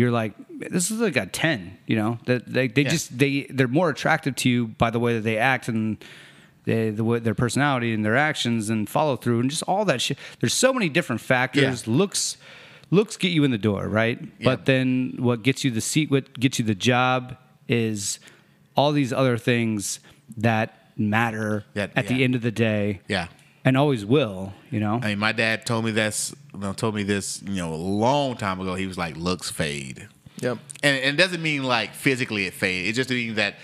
You're 0.00 0.10
like, 0.10 0.32
this 0.48 0.90
is 0.90 0.98
like 1.00 1.16
a 1.16 1.26
ten. 1.26 1.76
You 1.86 1.96
know 1.96 2.18
that 2.26 2.46
they, 2.50 2.68
they 2.68 2.82
Yeah. 2.82 2.88
just 2.96 3.18
they 3.18 3.46
they're 3.50 3.68
more 3.68 3.90
attractive 3.90 4.34
to 4.36 4.48
you 4.48 4.68
by 4.68 4.88
the 4.90 4.98
way 4.98 5.12
that 5.14 5.20
they 5.24 5.36
act 5.36 5.68
and 5.68 6.02
they, 6.64 6.88
the 6.90 7.04
way 7.04 7.18
their 7.18 7.34
personality 7.34 7.92
and 7.92 8.02
their 8.04 8.16
actions 8.16 8.70
and 8.70 8.88
follow 8.88 9.16
through 9.16 9.40
and 9.40 9.50
just 9.50 9.62
all 9.64 9.84
that 9.84 10.00
shit. 10.00 10.16
There's 10.40 10.54
so 10.54 10.72
many 10.72 10.88
different 10.88 11.20
factors. 11.20 11.86
Yeah. 11.86 11.92
Looks 11.94 12.36
looks 12.90 13.16
get 13.16 13.30
you 13.32 13.44
in 13.44 13.50
the 13.50 13.58
door, 13.70 13.88
right? 13.88 14.18
Yeah. 14.20 14.28
But 14.44 14.64
then 14.64 15.14
what 15.18 15.42
gets 15.42 15.64
you 15.64 15.70
the 15.70 15.80
seat, 15.82 16.10
what 16.10 16.32
gets 16.40 16.58
you 16.58 16.64
the 16.64 16.74
job 16.74 17.36
is 17.68 18.18
all 18.76 18.92
these 18.92 19.12
other 19.12 19.36
things 19.38 20.00
that 20.38 20.92
matter 20.96 21.64
That- 21.74 21.92
at 21.96 22.06
the 22.08 22.24
end 22.24 22.34
of 22.34 22.42
the 22.42 22.50
day. 22.50 23.00
Yeah. 23.08 23.28
And 23.64 23.76
always 23.76 24.04
will, 24.06 24.54
you 24.70 24.80
know? 24.80 25.00
I 25.02 25.08
mean, 25.08 25.18
my 25.18 25.32
dad 25.32 25.66
told 25.66 25.84
me 25.84 25.90
this. 25.90 26.34
You 26.54 26.60
know, 26.60 26.72
told 26.72 26.94
me 26.94 27.02
this. 27.02 27.42
You 27.42 27.56
know, 27.56 27.74
a 27.74 27.76
long 27.76 28.36
time 28.36 28.58
ago. 28.60 28.74
He 28.74 28.86
was 28.86 28.96
like, 28.96 29.16
"Looks 29.16 29.50
fade," 29.50 30.08
Yep. 30.40 30.58
and, 30.82 30.96
and 30.96 31.18
it 31.18 31.22
doesn't 31.22 31.42
mean 31.42 31.64
like 31.64 31.94
physically 31.94 32.46
it 32.46 32.54
fade. 32.54 32.86
It 32.88 32.94
just 32.94 33.10
means 33.10 33.36
that 33.36 33.56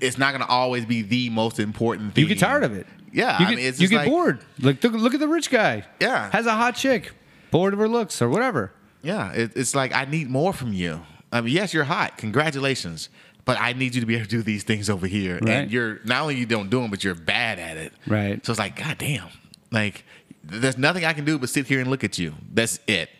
it's 0.00 0.16
not 0.18 0.30
going 0.32 0.42
to 0.42 0.48
always 0.48 0.84
be 0.86 1.02
the 1.02 1.30
most 1.30 1.58
important 1.58 2.14
thing. 2.14 2.22
you 2.22 2.28
get 2.28 2.38
tired 2.38 2.62
of 2.64 2.72
it. 2.74 2.86
Yeah, 3.12 3.38
You 3.40 3.46
I 3.46 3.50
get, 3.50 3.56
mean, 3.56 3.66
it's 3.66 3.80
you 3.80 3.88
just 3.88 3.90
get 3.90 3.96
like- 3.98 4.08
bored. 4.08 4.38
Like, 4.60 4.82
look, 4.84 4.92
look 4.92 5.14
at 5.14 5.20
the 5.20 5.26
rich 5.28 5.50
guy. 5.50 5.84
Yeah. 6.00 6.30
Has 6.30 6.46
a 6.46 6.52
hot 6.54 6.76
chick, 6.76 7.10
bored 7.50 7.72
of 7.72 7.80
her 7.80 7.88
looks 7.88 8.22
or 8.22 8.28
whatever. 8.28 8.72
Yeah, 9.02 9.32
it, 9.32 9.52
it's 9.56 9.74
like 9.74 9.92
I 9.92 10.04
need 10.04 10.30
more 10.30 10.52
from 10.52 10.72
you. 10.72 11.02
I 11.32 11.40
mean, 11.40 11.52
yes, 11.52 11.74
you're 11.74 11.84
hot. 11.84 12.16
Congratulations. 12.18 13.08
But 13.44 13.58
I 13.60 13.72
need 13.72 13.94
you 13.94 14.00
to 14.00 14.06
be 14.06 14.14
able 14.14 14.26
to 14.26 14.30
do 14.30 14.42
these 14.42 14.62
things 14.62 14.88
over 14.88 15.06
here. 15.08 15.34
Right. 15.42 15.48
And 15.50 15.70
you're 15.72 15.98
not 16.04 16.22
only 16.22 16.36
you 16.36 16.46
don't 16.46 16.70
do 16.70 16.80
them, 16.82 16.90
but 16.90 17.02
you're 17.02 17.14
bad 17.16 17.58
at 17.58 17.76
it. 17.78 17.92
Right. 18.06 18.44
So 18.46 18.52
it's 18.52 18.58
like, 18.60 18.76
God 18.76 18.98
damn. 18.98 19.28
Like, 19.70 20.04
there's 20.42 20.78
nothing 20.78 21.04
I 21.04 21.12
can 21.12 21.24
do 21.24 21.38
but 21.38 21.48
sit 21.48 21.66
here 21.66 21.80
and 21.80 21.90
look 21.90 22.04
at 22.04 22.18
you. 22.18 22.34
That's 22.52 22.80
it. 22.86 23.10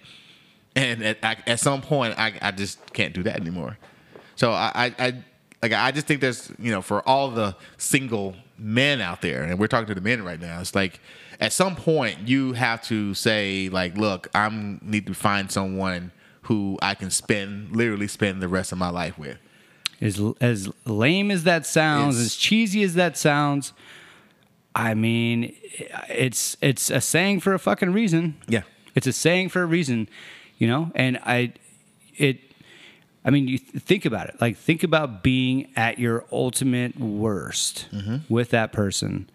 And 0.76 1.02
at, 1.02 1.18
I, 1.22 1.36
at 1.46 1.60
some 1.60 1.82
point, 1.82 2.18
I, 2.18 2.32
I 2.40 2.50
just 2.52 2.92
can't 2.92 3.12
do 3.12 3.22
that 3.24 3.40
anymore. 3.40 3.76
So 4.36 4.52
I, 4.52 4.70
I, 4.74 4.94
I, 4.98 5.24
like, 5.62 5.72
I 5.72 5.90
just 5.90 6.06
think 6.06 6.20
there's, 6.20 6.50
you 6.58 6.70
know, 6.70 6.80
for 6.80 7.06
all 7.06 7.30
the 7.30 7.54
single 7.76 8.36
men 8.56 9.00
out 9.00 9.20
there, 9.20 9.42
and 9.42 9.58
we're 9.58 9.66
talking 9.66 9.88
to 9.88 9.94
the 9.94 10.00
men 10.00 10.24
right 10.24 10.40
now, 10.40 10.60
it's 10.60 10.74
like, 10.74 11.00
at 11.40 11.52
some 11.52 11.74
point, 11.76 12.28
you 12.28 12.52
have 12.54 12.82
to 12.84 13.14
say, 13.14 13.68
like, 13.70 13.96
look, 13.96 14.28
I'm 14.34 14.78
need 14.82 15.06
to 15.06 15.14
find 15.14 15.50
someone 15.50 16.12
who 16.42 16.78
I 16.82 16.94
can 16.94 17.10
spend, 17.10 17.74
literally 17.74 18.08
spend 18.08 18.40
the 18.42 18.48
rest 18.48 18.72
of 18.72 18.78
my 18.78 18.90
life 18.90 19.18
with. 19.18 19.38
As 20.00 20.20
as 20.40 20.70
lame 20.86 21.30
as 21.30 21.44
that 21.44 21.66
sounds, 21.66 22.16
It's- 22.16 22.26
as 22.28 22.36
cheesy 22.36 22.82
as 22.82 22.94
that 22.94 23.16
sounds, 23.18 23.72
I 24.74 24.94
mean, 24.94 25.54
it's 26.08 26.56
it's 26.60 26.90
a 26.90 27.00
saying 27.00 27.40
for 27.40 27.54
a 27.54 27.58
fucking 27.58 27.92
reason. 27.92 28.36
Yeah. 28.46 28.62
It's 28.94 29.06
a 29.06 29.12
saying 29.12 29.50
for 29.50 29.62
a 29.62 29.66
reason, 29.66 30.08
you 30.58 30.68
know. 30.68 30.90
And 30.94 31.18
I, 31.24 31.52
it, 32.16 32.38
I 33.24 33.30
mean, 33.30 33.48
you 33.48 33.58
th- 33.58 33.82
think 33.82 34.04
about 34.04 34.28
it. 34.28 34.40
Like, 34.40 34.56
think 34.56 34.82
about 34.82 35.22
being 35.22 35.68
at 35.76 35.98
your 35.98 36.24
ultimate 36.32 36.98
worst 36.98 37.88
mm-hmm. 37.92 38.32
with 38.32 38.50
that 38.50 38.72
person, 38.72 39.28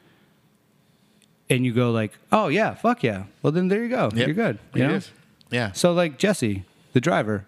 and 1.50 1.66
you 1.66 1.74
go 1.74 1.92
like, 1.92 2.14
"Oh 2.32 2.48
yeah, 2.48 2.74
fuck 2.74 3.04
yeah." 3.04 3.26
Well, 3.42 3.52
then 3.52 3.68
there 3.68 3.84
you 3.84 3.90
go. 3.90 4.10
Yep. 4.14 4.28
You're 4.28 4.36
good. 4.36 4.60
It 4.74 4.80
know? 4.80 4.96
is. 4.96 5.12
Yeah. 5.52 5.72
So 5.74 5.94
like 5.94 6.18
Jesse, 6.18 6.64
the 6.94 7.02
driver, 7.02 7.46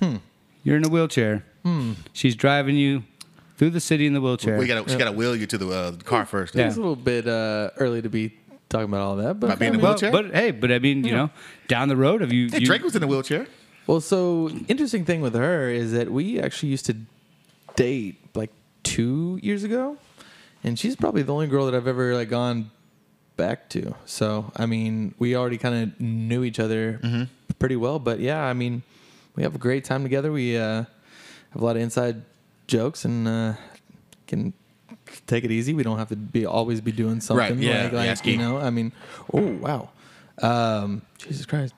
hmm. 0.00 0.16
you're 0.62 0.76
in 0.76 0.84
a 0.84 0.88
wheelchair. 0.88 1.44
Hmm. 1.62 1.92
She's 2.12 2.36
driving 2.36 2.76
you 2.76 3.04
through 3.56 3.70
the 3.70 3.80
city 3.80 4.06
in 4.06 4.12
the 4.14 4.20
wheelchair. 4.20 4.58
We 4.58 4.66
gotta, 4.66 4.88
she 4.90 4.96
got 4.96 5.04
to 5.06 5.12
wheel 5.12 5.34
you 5.36 5.46
to 5.46 5.58
the 5.58 5.68
uh, 5.68 5.92
car 6.04 6.26
first. 6.26 6.54
Yeah. 6.54 6.66
It's 6.66 6.76
a 6.76 6.80
little 6.80 6.96
bit 6.96 7.26
uh, 7.28 7.70
early 7.76 8.02
to 8.02 8.08
be 8.08 8.34
talking 8.68 8.86
about 8.88 9.00
all 9.02 9.16
that, 9.16 9.38
but 9.40 9.46
About 9.46 9.58
being 9.58 9.72
I 9.72 9.74
in 9.74 9.80
a 9.80 9.82
mean- 9.82 9.86
wheelchair? 9.90 10.10
But 10.12 10.34
hey, 10.34 10.50
but 10.50 10.72
I 10.72 10.78
mean, 10.78 11.04
you 11.04 11.12
know, 11.12 11.30
down 11.68 11.88
the 11.88 11.96
road, 11.96 12.20
have 12.20 12.32
you? 12.32 12.48
Hey, 12.50 12.58
you- 12.60 12.66
Drake 12.66 12.82
was 12.82 12.96
in 12.96 13.02
a 13.02 13.06
wheelchair. 13.06 13.46
Well, 13.86 14.00
so 14.00 14.48
interesting 14.68 15.04
thing 15.04 15.20
with 15.20 15.34
her 15.34 15.68
is 15.68 15.92
that 15.92 16.10
we 16.10 16.40
actually 16.40 16.70
used 16.70 16.86
to 16.86 16.96
date 17.76 18.16
like 18.34 18.50
two 18.82 19.38
years 19.42 19.62
ago, 19.62 19.98
and 20.62 20.78
she's 20.78 20.96
probably 20.96 21.22
the 21.22 21.32
only 21.34 21.46
girl 21.46 21.66
that 21.66 21.74
I've 21.74 21.86
ever 21.86 22.14
like 22.14 22.30
gone 22.30 22.70
back 23.36 23.68
to. 23.70 23.94
So 24.06 24.50
I 24.56 24.64
mean, 24.66 25.14
we 25.18 25.36
already 25.36 25.58
kind 25.58 25.74
of 25.92 26.00
knew 26.00 26.44
each 26.44 26.58
other 26.58 27.28
pretty 27.58 27.76
well. 27.76 27.98
But 27.98 28.20
yeah, 28.20 28.42
I 28.42 28.54
mean, 28.54 28.82
we 29.36 29.42
have 29.42 29.54
a 29.54 29.58
great 29.58 29.84
time 29.84 30.02
together. 30.02 30.32
We 30.32 30.56
uh, 30.56 30.84
have 31.52 31.60
a 31.60 31.64
lot 31.64 31.76
of 31.76 31.82
inside 31.82 32.22
jokes 32.66 33.04
and 33.04 33.28
uh, 33.28 33.54
can 34.26 34.52
take 35.26 35.44
it 35.44 35.50
easy. 35.50 35.74
We 35.74 35.82
don't 35.82 35.98
have 35.98 36.08
to 36.08 36.16
be 36.16 36.46
always 36.46 36.80
be 36.80 36.92
doing 36.92 37.20
something 37.20 37.60
yeah, 37.60 37.82
like, 37.84 37.92
yeah, 37.92 37.98
like 37.98 38.10
it's 38.10 38.24
you 38.24 38.38
know. 38.38 38.58
I 38.58 38.70
mean, 38.70 38.92
oh 39.32 39.52
wow, 39.54 39.90
um, 40.42 41.02
Jesus 41.18 41.46
Christ. 41.46 41.74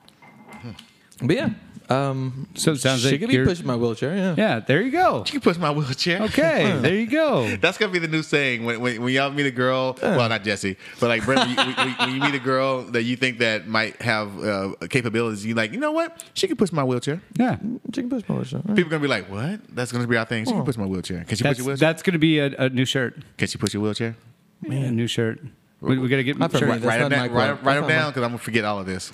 But 1.21 1.35
yeah, 1.35 1.49
um, 1.89 2.47
So 2.55 2.71
it 2.73 2.77
sounds 2.81 3.01
she 3.01 3.11
like 3.11 3.19
could 3.21 3.29
be 3.29 3.35
you're- 3.35 3.45
pushing 3.47 3.65
my 3.65 3.75
wheelchair. 3.75 4.15
Yeah. 4.15 4.35
Yeah, 4.37 4.59
there 4.59 4.81
you 4.81 4.91
go. 4.91 5.19
You 5.25 5.31
can 5.31 5.41
push 5.41 5.57
my 5.57 5.71
wheelchair. 5.71 6.21
Okay, 6.23 6.77
there 6.81 6.95
you 6.95 7.07
go. 7.07 7.55
That's 7.57 7.77
gonna 7.77 7.91
be 7.91 7.99
the 7.99 8.07
new 8.07 8.23
saying 8.23 8.65
when, 8.65 8.79
when, 8.81 9.01
when 9.01 9.13
y'all 9.13 9.31
meet 9.31 9.45
a 9.45 9.51
girl. 9.51 9.97
Well, 10.01 10.27
not 10.29 10.43
Jesse, 10.43 10.75
but 10.99 11.07
like 11.07 11.23
Brent, 11.25 11.39
when, 11.41 11.49
you, 11.49 11.55
when, 11.73 11.91
when 11.93 12.15
you 12.15 12.21
meet 12.21 12.35
a 12.35 12.39
girl 12.43 12.83
that 12.83 13.03
you 13.03 13.15
think 13.15 13.39
that 13.39 13.67
might 13.67 14.01
have 14.01 14.43
uh, 14.43 14.73
capabilities, 14.89 15.45
you 15.45 15.53
like, 15.55 15.71
you 15.71 15.79
know 15.79 15.91
what? 15.91 16.23
She 16.33 16.47
can 16.47 16.57
push 16.57 16.71
my 16.71 16.83
wheelchair. 16.83 17.21
Yeah, 17.37 17.57
She 17.93 18.01
can 18.01 18.09
push 18.09 18.23
my 18.27 18.35
wheelchair. 18.35 18.61
Yeah. 18.67 18.73
People 18.75 18.91
gonna 18.91 19.01
be 19.01 19.07
like, 19.07 19.29
what? 19.29 19.59
That's 19.73 19.91
gonna 19.91 20.07
be 20.07 20.17
our 20.17 20.25
thing. 20.25 20.45
She 20.45 20.51
can 20.51 20.65
push 20.65 20.77
my 20.77 20.85
wheelchair. 20.85 21.23
Can 21.23 21.37
she 21.37 21.43
push 21.43 21.43
that's 21.43 21.57
your 21.59 21.67
wheelchair? 21.67 21.87
that's 21.87 22.03
gonna 22.03 22.19
be 22.19 22.39
a, 22.39 22.47
a 22.57 22.69
new 22.69 22.85
shirt. 22.85 23.17
Can 23.37 23.47
she 23.47 23.57
push 23.57 23.73
your 23.73 23.83
wheelchair? 23.83 24.15
Man, 24.61 24.85
a 24.85 24.91
new 24.91 25.07
shirt. 25.07 25.39
We, 25.79 25.99
we 25.99 26.09
gotta 26.09 26.23
get 26.23 26.37
Not 26.39 26.51
for 26.51 26.57
shirt. 26.57 26.69
me. 26.69 26.73
That's 26.79 26.85
write 26.85 26.97
them 26.97 27.09
not 27.11 27.15
down. 27.17 27.27
my 27.31 27.33
Write, 27.37 27.47
quote. 27.55 27.65
write 27.65 27.73
That's 27.75 27.75
them 27.75 27.81
not 27.81 27.87
down 28.03 28.09
because 28.09 28.23
I'm 28.23 28.29
gonna 28.31 28.37
forget 28.39 28.65
all 28.65 28.79
of 28.79 28.85
this. 28.87 29.13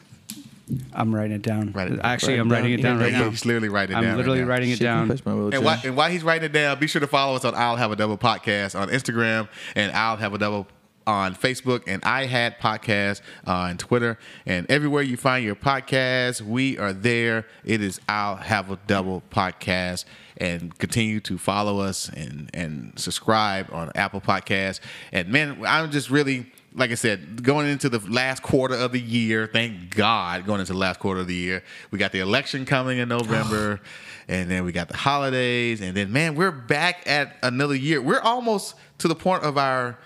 I'm 0.94 1.14
writing 1.14 1.34
it 1.34 1.42
down. 1.42 1.72
Write 1.74 1.88
it 1.92 1.98
down. 1.98 2.02
Actually, 2.06 2.34
Write 2.34 2.40
I'm 2.42 2.52
writing 2.52 2.72
down. 2.72 2.80
it 2.80 2.82
down 2.84 2.98
Yeah, 2.98 3.04
right 3.04 3.12
Yeah, 3.14 3.20
now. 3.20 3.30
He's 3.30 3.46
literally 3.46 3.70
writing 3.70 3.98
it 3.98 4.02
down. 4.02 4.10
I'm 4.12 4.18
literally 4.18 4.40
right 4.42 4.48
writing 4.48 4.70
it 4.72 4.78
She 4.78 4.84
down. 4.84 5.08
my. 5.08 5.16
And 5.32 5.64
while, 5.64 5.80
and 5.84 5.96
while 5.98 6.10
he's 6.10 6.24
writing 6.24 6.46
it 6.46 6.54
down, 6.54 6.80
be 6.80 6.88
sure 6.88 7.02
to 7.02 7.08
follow 7.08 7.36
us 7.36 7.44
on 7.46 7.54
I'll 7.56 7.76
Have 7.76 7.92
a 7.92 7.96
Double 7.96 8.18
podcast 8.18 8.80
on 8.80 8.90
Instagram 8.90 9.50
and 9.76 9.92
I'll 9.92 10.16
Have 10.18 10.34
a 10.34 10.38
Double 10.38 10.68
on 11.06 11.36
Facebook 11.36 11.84
and 11.86 12.02
I 12.06 12.26
Had 12.28 12.58
Podcast 12.60 13.20
on 13.46 13.78
Twitter 13.78 14.18
and 14.46 14.66
everywhere 14.72 15.02
you 15.02 15.18
find 15.18 15.44
your 15.44 15.56
podcast, 15.56 16.42
we 16.42 16.78
are 16.78 16.94
there. 16.94 17.46
It 17.66 17.82
is 17.82 18.00
I'll 18.08 18.38
Have 18.38 18.72
a 18.72 18.78
Double 18.88 19.22
podcast 19.30 20.06
and 20.38 20.78
continue 20.80 21.20
to 21.20 21.38
follow 21.38 21.80
us 21.80 22.08
and 22.08 22.50
and 22.54 22.94
subscribe 22.98 23.68
on 23.74 23.92
Apple 23.96 24.22
Podcasts. 24.22 24.80
And 25.12 25.28
man, 25.28 25.58
I'm 25.68 25.92
just 25.92 26.10
really 26.10 26.50
like 26.76 26.92
I 26.92 26.96
said, 26.96 27.44
going 27.44 27.68
into 27.68 27.90
the 27.90 28.00
last 28.00 28.42
quarter 28.42 28.76
of 28.76 28.92
the 28.92 29.00
year, 29.00 29.48
thank 29.52 29.96
God, 29.96 30.46
going 30.46 30.60
into 30.60 30.74
the 30.74 30.80
last 30.80 31.00
quarter 31.00 31.22
of 31.22 31.28
the 31.28 31.36
year, 31.36 31.64
we 31.92 32.00
got 32.00 32.12
the 32.12 32.20
election 32.20 32.66
coming 32.66 32.98
in 32.98 33.10
November, 33.10 33.80
and 34.28 34.50
then 34.50 34.66
we 34.66 34.72
got 34.72 34.88
the 34.88 34.98
holidays, 34.98 35.82
and 35.82 35.96
then 35.96 36.12
man, 36.12 36.36
we're 36.36 36.52
back 36.52 37.04
at 37.06 37.38
another 37.44 37.76
year. 37.76 38.02
We're 38.02 38.22
almost 38.22 38.76
to 39.00 39.08
the 39.08 39.16
point 39.16 39.44
of 39.44 39.58
our 39.58 39.98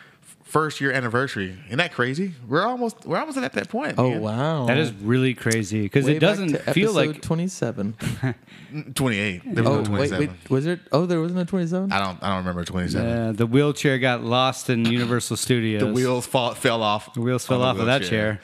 first 0.47 0.79
year 0.81 0.91
anniversary. 0.91 1.57
Isn't 1.67 1.77
that 1.77 1.93
crazy? 1.93 2.33
We're 2.47 2.65
almost 2.65 3.05
we're 3.05 3.17
almost 3.19 3.37
at 3.37 3.53
that 3.53 3.69
point. 3.69 3.95
Oh 3.97 4.09
man. 4.09 4.21
wow, 4.21 4.65
That 4.65 4.77
is 4.77 4.91
really 4.93 5.33
crazy 5.33 5.81
because 5.83 6.07
it 6.07 6.19
doesn't 6.19 6.53
to 6.53 6.73
feel 6.73 6.93
like 6.93 7.21
27. 7.21 7.95
28. 8.95 9.41
There 9.55 9.63
was 9.63 9.71
oh 9.71 9.75
no 9.75 9.77
wait, 9.79 10.09
27. 10.09 10.27
wait, 10.27 10.49
was 10.49 10.65
there? 10.65 10.79
Oh, 10.91 11.05
there 11.05 11.21
wasn't 11.21 11.39
a 11.39 11.45
27. 11.45 11.91
I 11.91 11.99
don't 11.99 12.21
I 12.23 12.29
don't 12.29 12.37
remember 12.39 12.63
27. 12.63 13.07
uh, 13.09 13.31
the 13.33 13.45
wheelchair 13.45 13.99
got 13.99 14.23
lost 14.23 14.69
in 14.69 14.85
Universal 14.91 15.37
Studios. 15.37 15.81
The 15.81 15.91
wheels 15.93 16.25
fall, 16.25 16.53
fell 16.53 16.81
off. 16.83 17.13
The 17.13 17.21
wheels 17.21 17.45
fell 17.45 17.61
off 17.63 17.77
of 17.79 17.85
that 17.85 18.03
chair. 18.03 18.39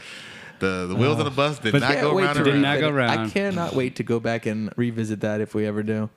The 0.59 0.85
the 0.87 0.95
wheels 0.95 1.17
on 1.19 1.25
the 1.25 1.31
bus 1.31 1.59
did 1.59 1.71
But 1.73 1.81
not 1.81 1.95
go 1.95 2.17
around 2.17 2.41
did 2.43 2.55
not 2.55 2.79
go 2.79 2.89
revisit- 2.89 2.93
round. 2.95 3.19
I 3.19 3.29
cannot 3.29 3.73
wait 3.75 3.97
to 3.97 4.03
go 4.03 4.19
back 4.19 4.45
and 4.45 4.71
revisit 4.77 5.21
that 5.21 5.41
if 5.41 5.53
we 5.55 5.65
ever 5.65 5.83
do. 5.83 6.09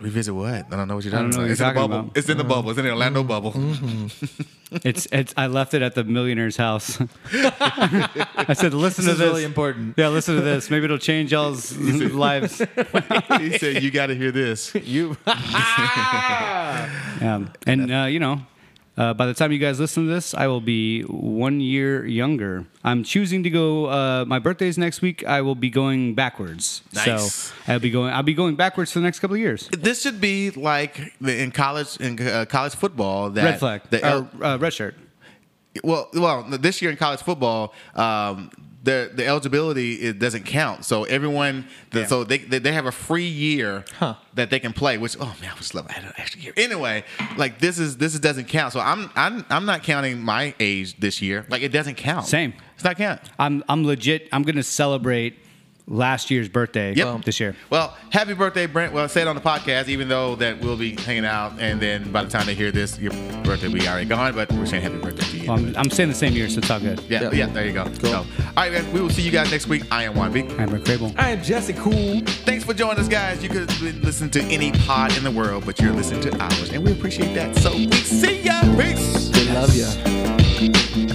Revisit 0.00 0.34
what? 0.34 0.52
I 0.52 0.62
don't 0.76 0.88
know 0.88 0.96
what 0.96 1.04
you're 1.04 1.14
I 1.14 1.18
talking 1.22 1.30
don't 1.30 1.38
know 1.38 1.44
about. 1.44 1.50
It's 1.50 1.60
you're 1.60 1.68
in 1.68 1.74
the 1.74 1.80
bubble. 1.80 1.94
about. 1.94 2.04
Mm-hmm. 2.06 2.18
It's 2.18 2.28
in 2.28 2.38
the 2.38 2.44
bubble. 2.44 2.70
It's 2.70 2.78
in 2.78 2.84
the 2.84 2.90
Orlando 2.90 3.22
bubble. 3.24 3.52
It's 4.84 5.06
it's. 5.12 5.32
I 5.36 5.46
left 5.46 5.74
it 5.74 5.82
at 5.82 5.94
the 5.94 6.04
millionaire's 6.04 6.56
house. 6.56 6.98
I 7.32 8.54
said, 8.54 8.74
"Listen 8.74 9.04
This 9.04 9.06
to 9.06 9.12
is 9.12 9.18
this." 9.18 9.20
really 9.20 9.44
important. 9.44 9.94
Yeah, 9.96 10.08
listen 10.08 10.34
to 10.36 10.42
this. 10.42 10.70
Maybe 10.70 10.84
it'll 10.86 10.98
change 10.98 11.32
y'all's 11.32 11.76
lives. 11.78 12.58
he 13.38 13.58
said, 13.58 13.82
"You 13.82 13.90
got 13.90 14.06
to 14.08 14.14
hear 14.16 14.32
this." 14.32 14.74
You 14.74 15.16
Yeah, 15.26 17.46
and 17.66 17.92
uh, 17.92 18.04
you 18.04 18.18
know, 18.20 18.40
Uh, 18.96 19.12
by 19.12 19.26
the 19.26 19.34
time 19.34 19.52
you 19.52 19.58
guys 19.58 19.78
listen 19.78 20.06
to 20.06 20.12
this, 20.12 20.32
I 20.32 20.46
will 20.46 20.62
be 20.62 21.02
one 21.02 21.60
year 21.60 22.06
younger. 22.06 22.66
I'm 22.82 23.04
choosing 23.04 23.42
to 23.42 23.50
go. 23.50 23.86
Uh, 23.86 24.24
my 24.26 24.38
birthday's 24.38 24.78
next 24.78 25.02
week. 25.02 25.22
I 25.26 25.42
will 25.42 25.54
be 25.54 25.68
going 25.68 26.14
backwards. 26.14 26.82
Nice. 26.94 27.34
So 27.34 27.54
I'll 27.68 27.78
be 27.78 27.90
going. 27.90 28.12
I'll 28.12 28.22
be 28.22 28.32
going 28.32 28.56
backwards 28.56 28.92
for 28.92 29.00
the 29.00 29.04
next 29.04 29.18
couple 29.20 29.34
of 29.34 29.40
years. 29.40 29.68
This 29.68 30.00
should 30.00 30.20
be 30.20 30.50
like 30.50 31.12
in 31.20 31.50
college 31.52 31.98
in 31.98 32.18
uh, 32.26 32.46
college 32.48 32.74
football. 32.74 33.28
That 33.30 33.44
Red 33.44 33.58
flag. 33.58 33.82
The, 33.90 34.26
uh, 34.42 34.56
red 34.58 34.72
shirt. 34.72 34.94
well, 35.84 36.08
well, 36.14 36.44
this 36.44 36.80
year 36.80 36.90
in 36.90 36.96
college 36.96 37.20
football, 37.20 37.74
um, 37.94 38.50
the 38.86 39.10
the 39.12 39.26
eligibility 39.26 39.94
it 39.94 40.18
doesn't 40.18 40.44
count. 40.44 40.84
So 40.84 41.04
everyone, 41.04 41.66
the, 41.90 42.06
so 42.06 42.24
they, 42.24 42.38
they 42.38 42.58
they 42.60 42.72
have 42.72 42.86
a 42.86 42.92
free 42.92 43.26
year 43.26 43.84
that 44.34 44.48
they 44.50 44.60
can 44.60 44.72
play. 44.72 44.96
Which 44.96 45.16
oh 45.20 45.36
man, 45.40 45.50
I 45.52 45.58
was 45.58 45.74
love 45.74 45.86
I 45.88 45.92
had 45.92 46.04
an 46.04 46.12
extra 46.16 46.40
year. 46.40 46.54
Anyway, 46.56 47.04
like 47.36 47.58
this 47.58 47.78
is 47.78 47.98
this 47.98 48.14
is, 48.14 48.20
doesn't 48.20 48.46
count. 48.48 48.72
So 48.72 48.80
I'm 48.80 49.10
I'm 49.14 49.44
I'm 49.50 49.66
not 49.66 49.82
counting 49.82 50.22
my 50.22 50.54
age 50.60 50.98
this 50.98 51.20
year. 51.20 51.44
Like 51.50 51.62
it 51.62 51.72
doesn't 51.72 51.96
count. 51.96 52.26
Same. 52.26 52.54
It's 52.74 52.84
not 52.84 52.96
count. 52.96 53.20
I'm 53.38 53.64
I'm 53.68 53.84
legit. 53.84 54.28
I'm 54.32 54.42
gonna 54.42 54.62
celebrate 54.62 55.38
last 55.88 56.30
year's 56.30 56.48
birthday 56.48 56.92
Yep. 56.94 57.24
this 57.24 57.38
year. 57.38 57.54
Well, 57.70 57.96
happy 58.10 58.34
birthday, 58.34 58.66
Brent. 58.66 58.92
Well, 58.92 59.08
say 59.08 59.22
it 59.22 59.28
on 59.28 59.34
the 59.36 59.40
podcast, 59.40 59.88
even 59.88 60.08
though 60.08 60.34
that 60.36 60.60
we'll 60.60 60.76
be 60.76 60.96
hanging 60.96 61.24
out, 61.24 61.52
and 61.60 61.80
then 61.80 62.10
by 62.10 62.24
the 62.24 62.30
time 62.30 62.46
they 62.46 62.54
hear 62.54 62.70
this, 62.72 62.98
your 62.98 63.12
birthday 63.44 63.68
will 63.68 63.74
be 63.74 63.88
already 63.88 64.06
gone. 64.06 64.34
But 64.34 64.50
we're 64.52 64.66
saying 64.66 64.82
happy 64.82 64.98
birthday 64.98 65.24
to 65.30 65.36
you. 65.38 65.48
Well, 65.48 65.58
I'm, 65.58 65.76
I'm 65.76 65.90
saying 65.90 66.08
the 66.08 66.14
same 66.14 66.32
year, 66.32 66.48
so 66.48 66.58
it's 66.58 66.70
all 66.70 66.80
good. 66.80 67.00
yeah, 67.08 67.22
Yeah. 67.22 67.30
yeah, 67.32 67.46
there 67.46 67.66
you 67.66 67.72
go. 67.72 67.90
So, 68.02 68.16
all 68.16 68.24
right, 68.56 68.72
guys, 68.72 68.86
we 68.92 69.00
will 69.00 69.10
see 69.10 69.22
you 69.22 69.30
guys 69.30 69.50
next 69.50 69.68
week. 69.68 69.84
I 69.92 70.04
am 70.04 70.14
Juan 70.16 70.32
B. 70.32 70.40
I'm 70.58 70.68
Rick 70.70 70.84
Crable. 70.84 71.14
I 71.18 71.30
am 71.30 71.42
Jesse 71.42 71.72
Cool. 71.74 72.20
Thanks 72.44 72.64
for 72.64 72.74
joining 72.74 72.98
us, 73.00 73.08
guys. 73.08 73.42
You 73.42 73.48
could 73.48 73.70
listen 74.02 74.28
to 74.30 74.42
any 74.44 74.72
pod 74.72 75.16
in 75.16 75.22
the 75.24 75.30
world, 75.30 75.64
but 75.66 75.78
you're 75.80 75.92
listening 75.92 76.20
to 76.22 76.36
ours, 76.42 76.70
and 76.72 76.84
we 76.84 76.92
appreciate 76.92 77.32
that. 77.34 77.54
So 77.56 77.72
we 77.74 77.90
see 77.92 78.42
ya. 78.42 78.60
Peace. 78.76 79.30
Love 79.50 79.74
ya. 79.76 81.05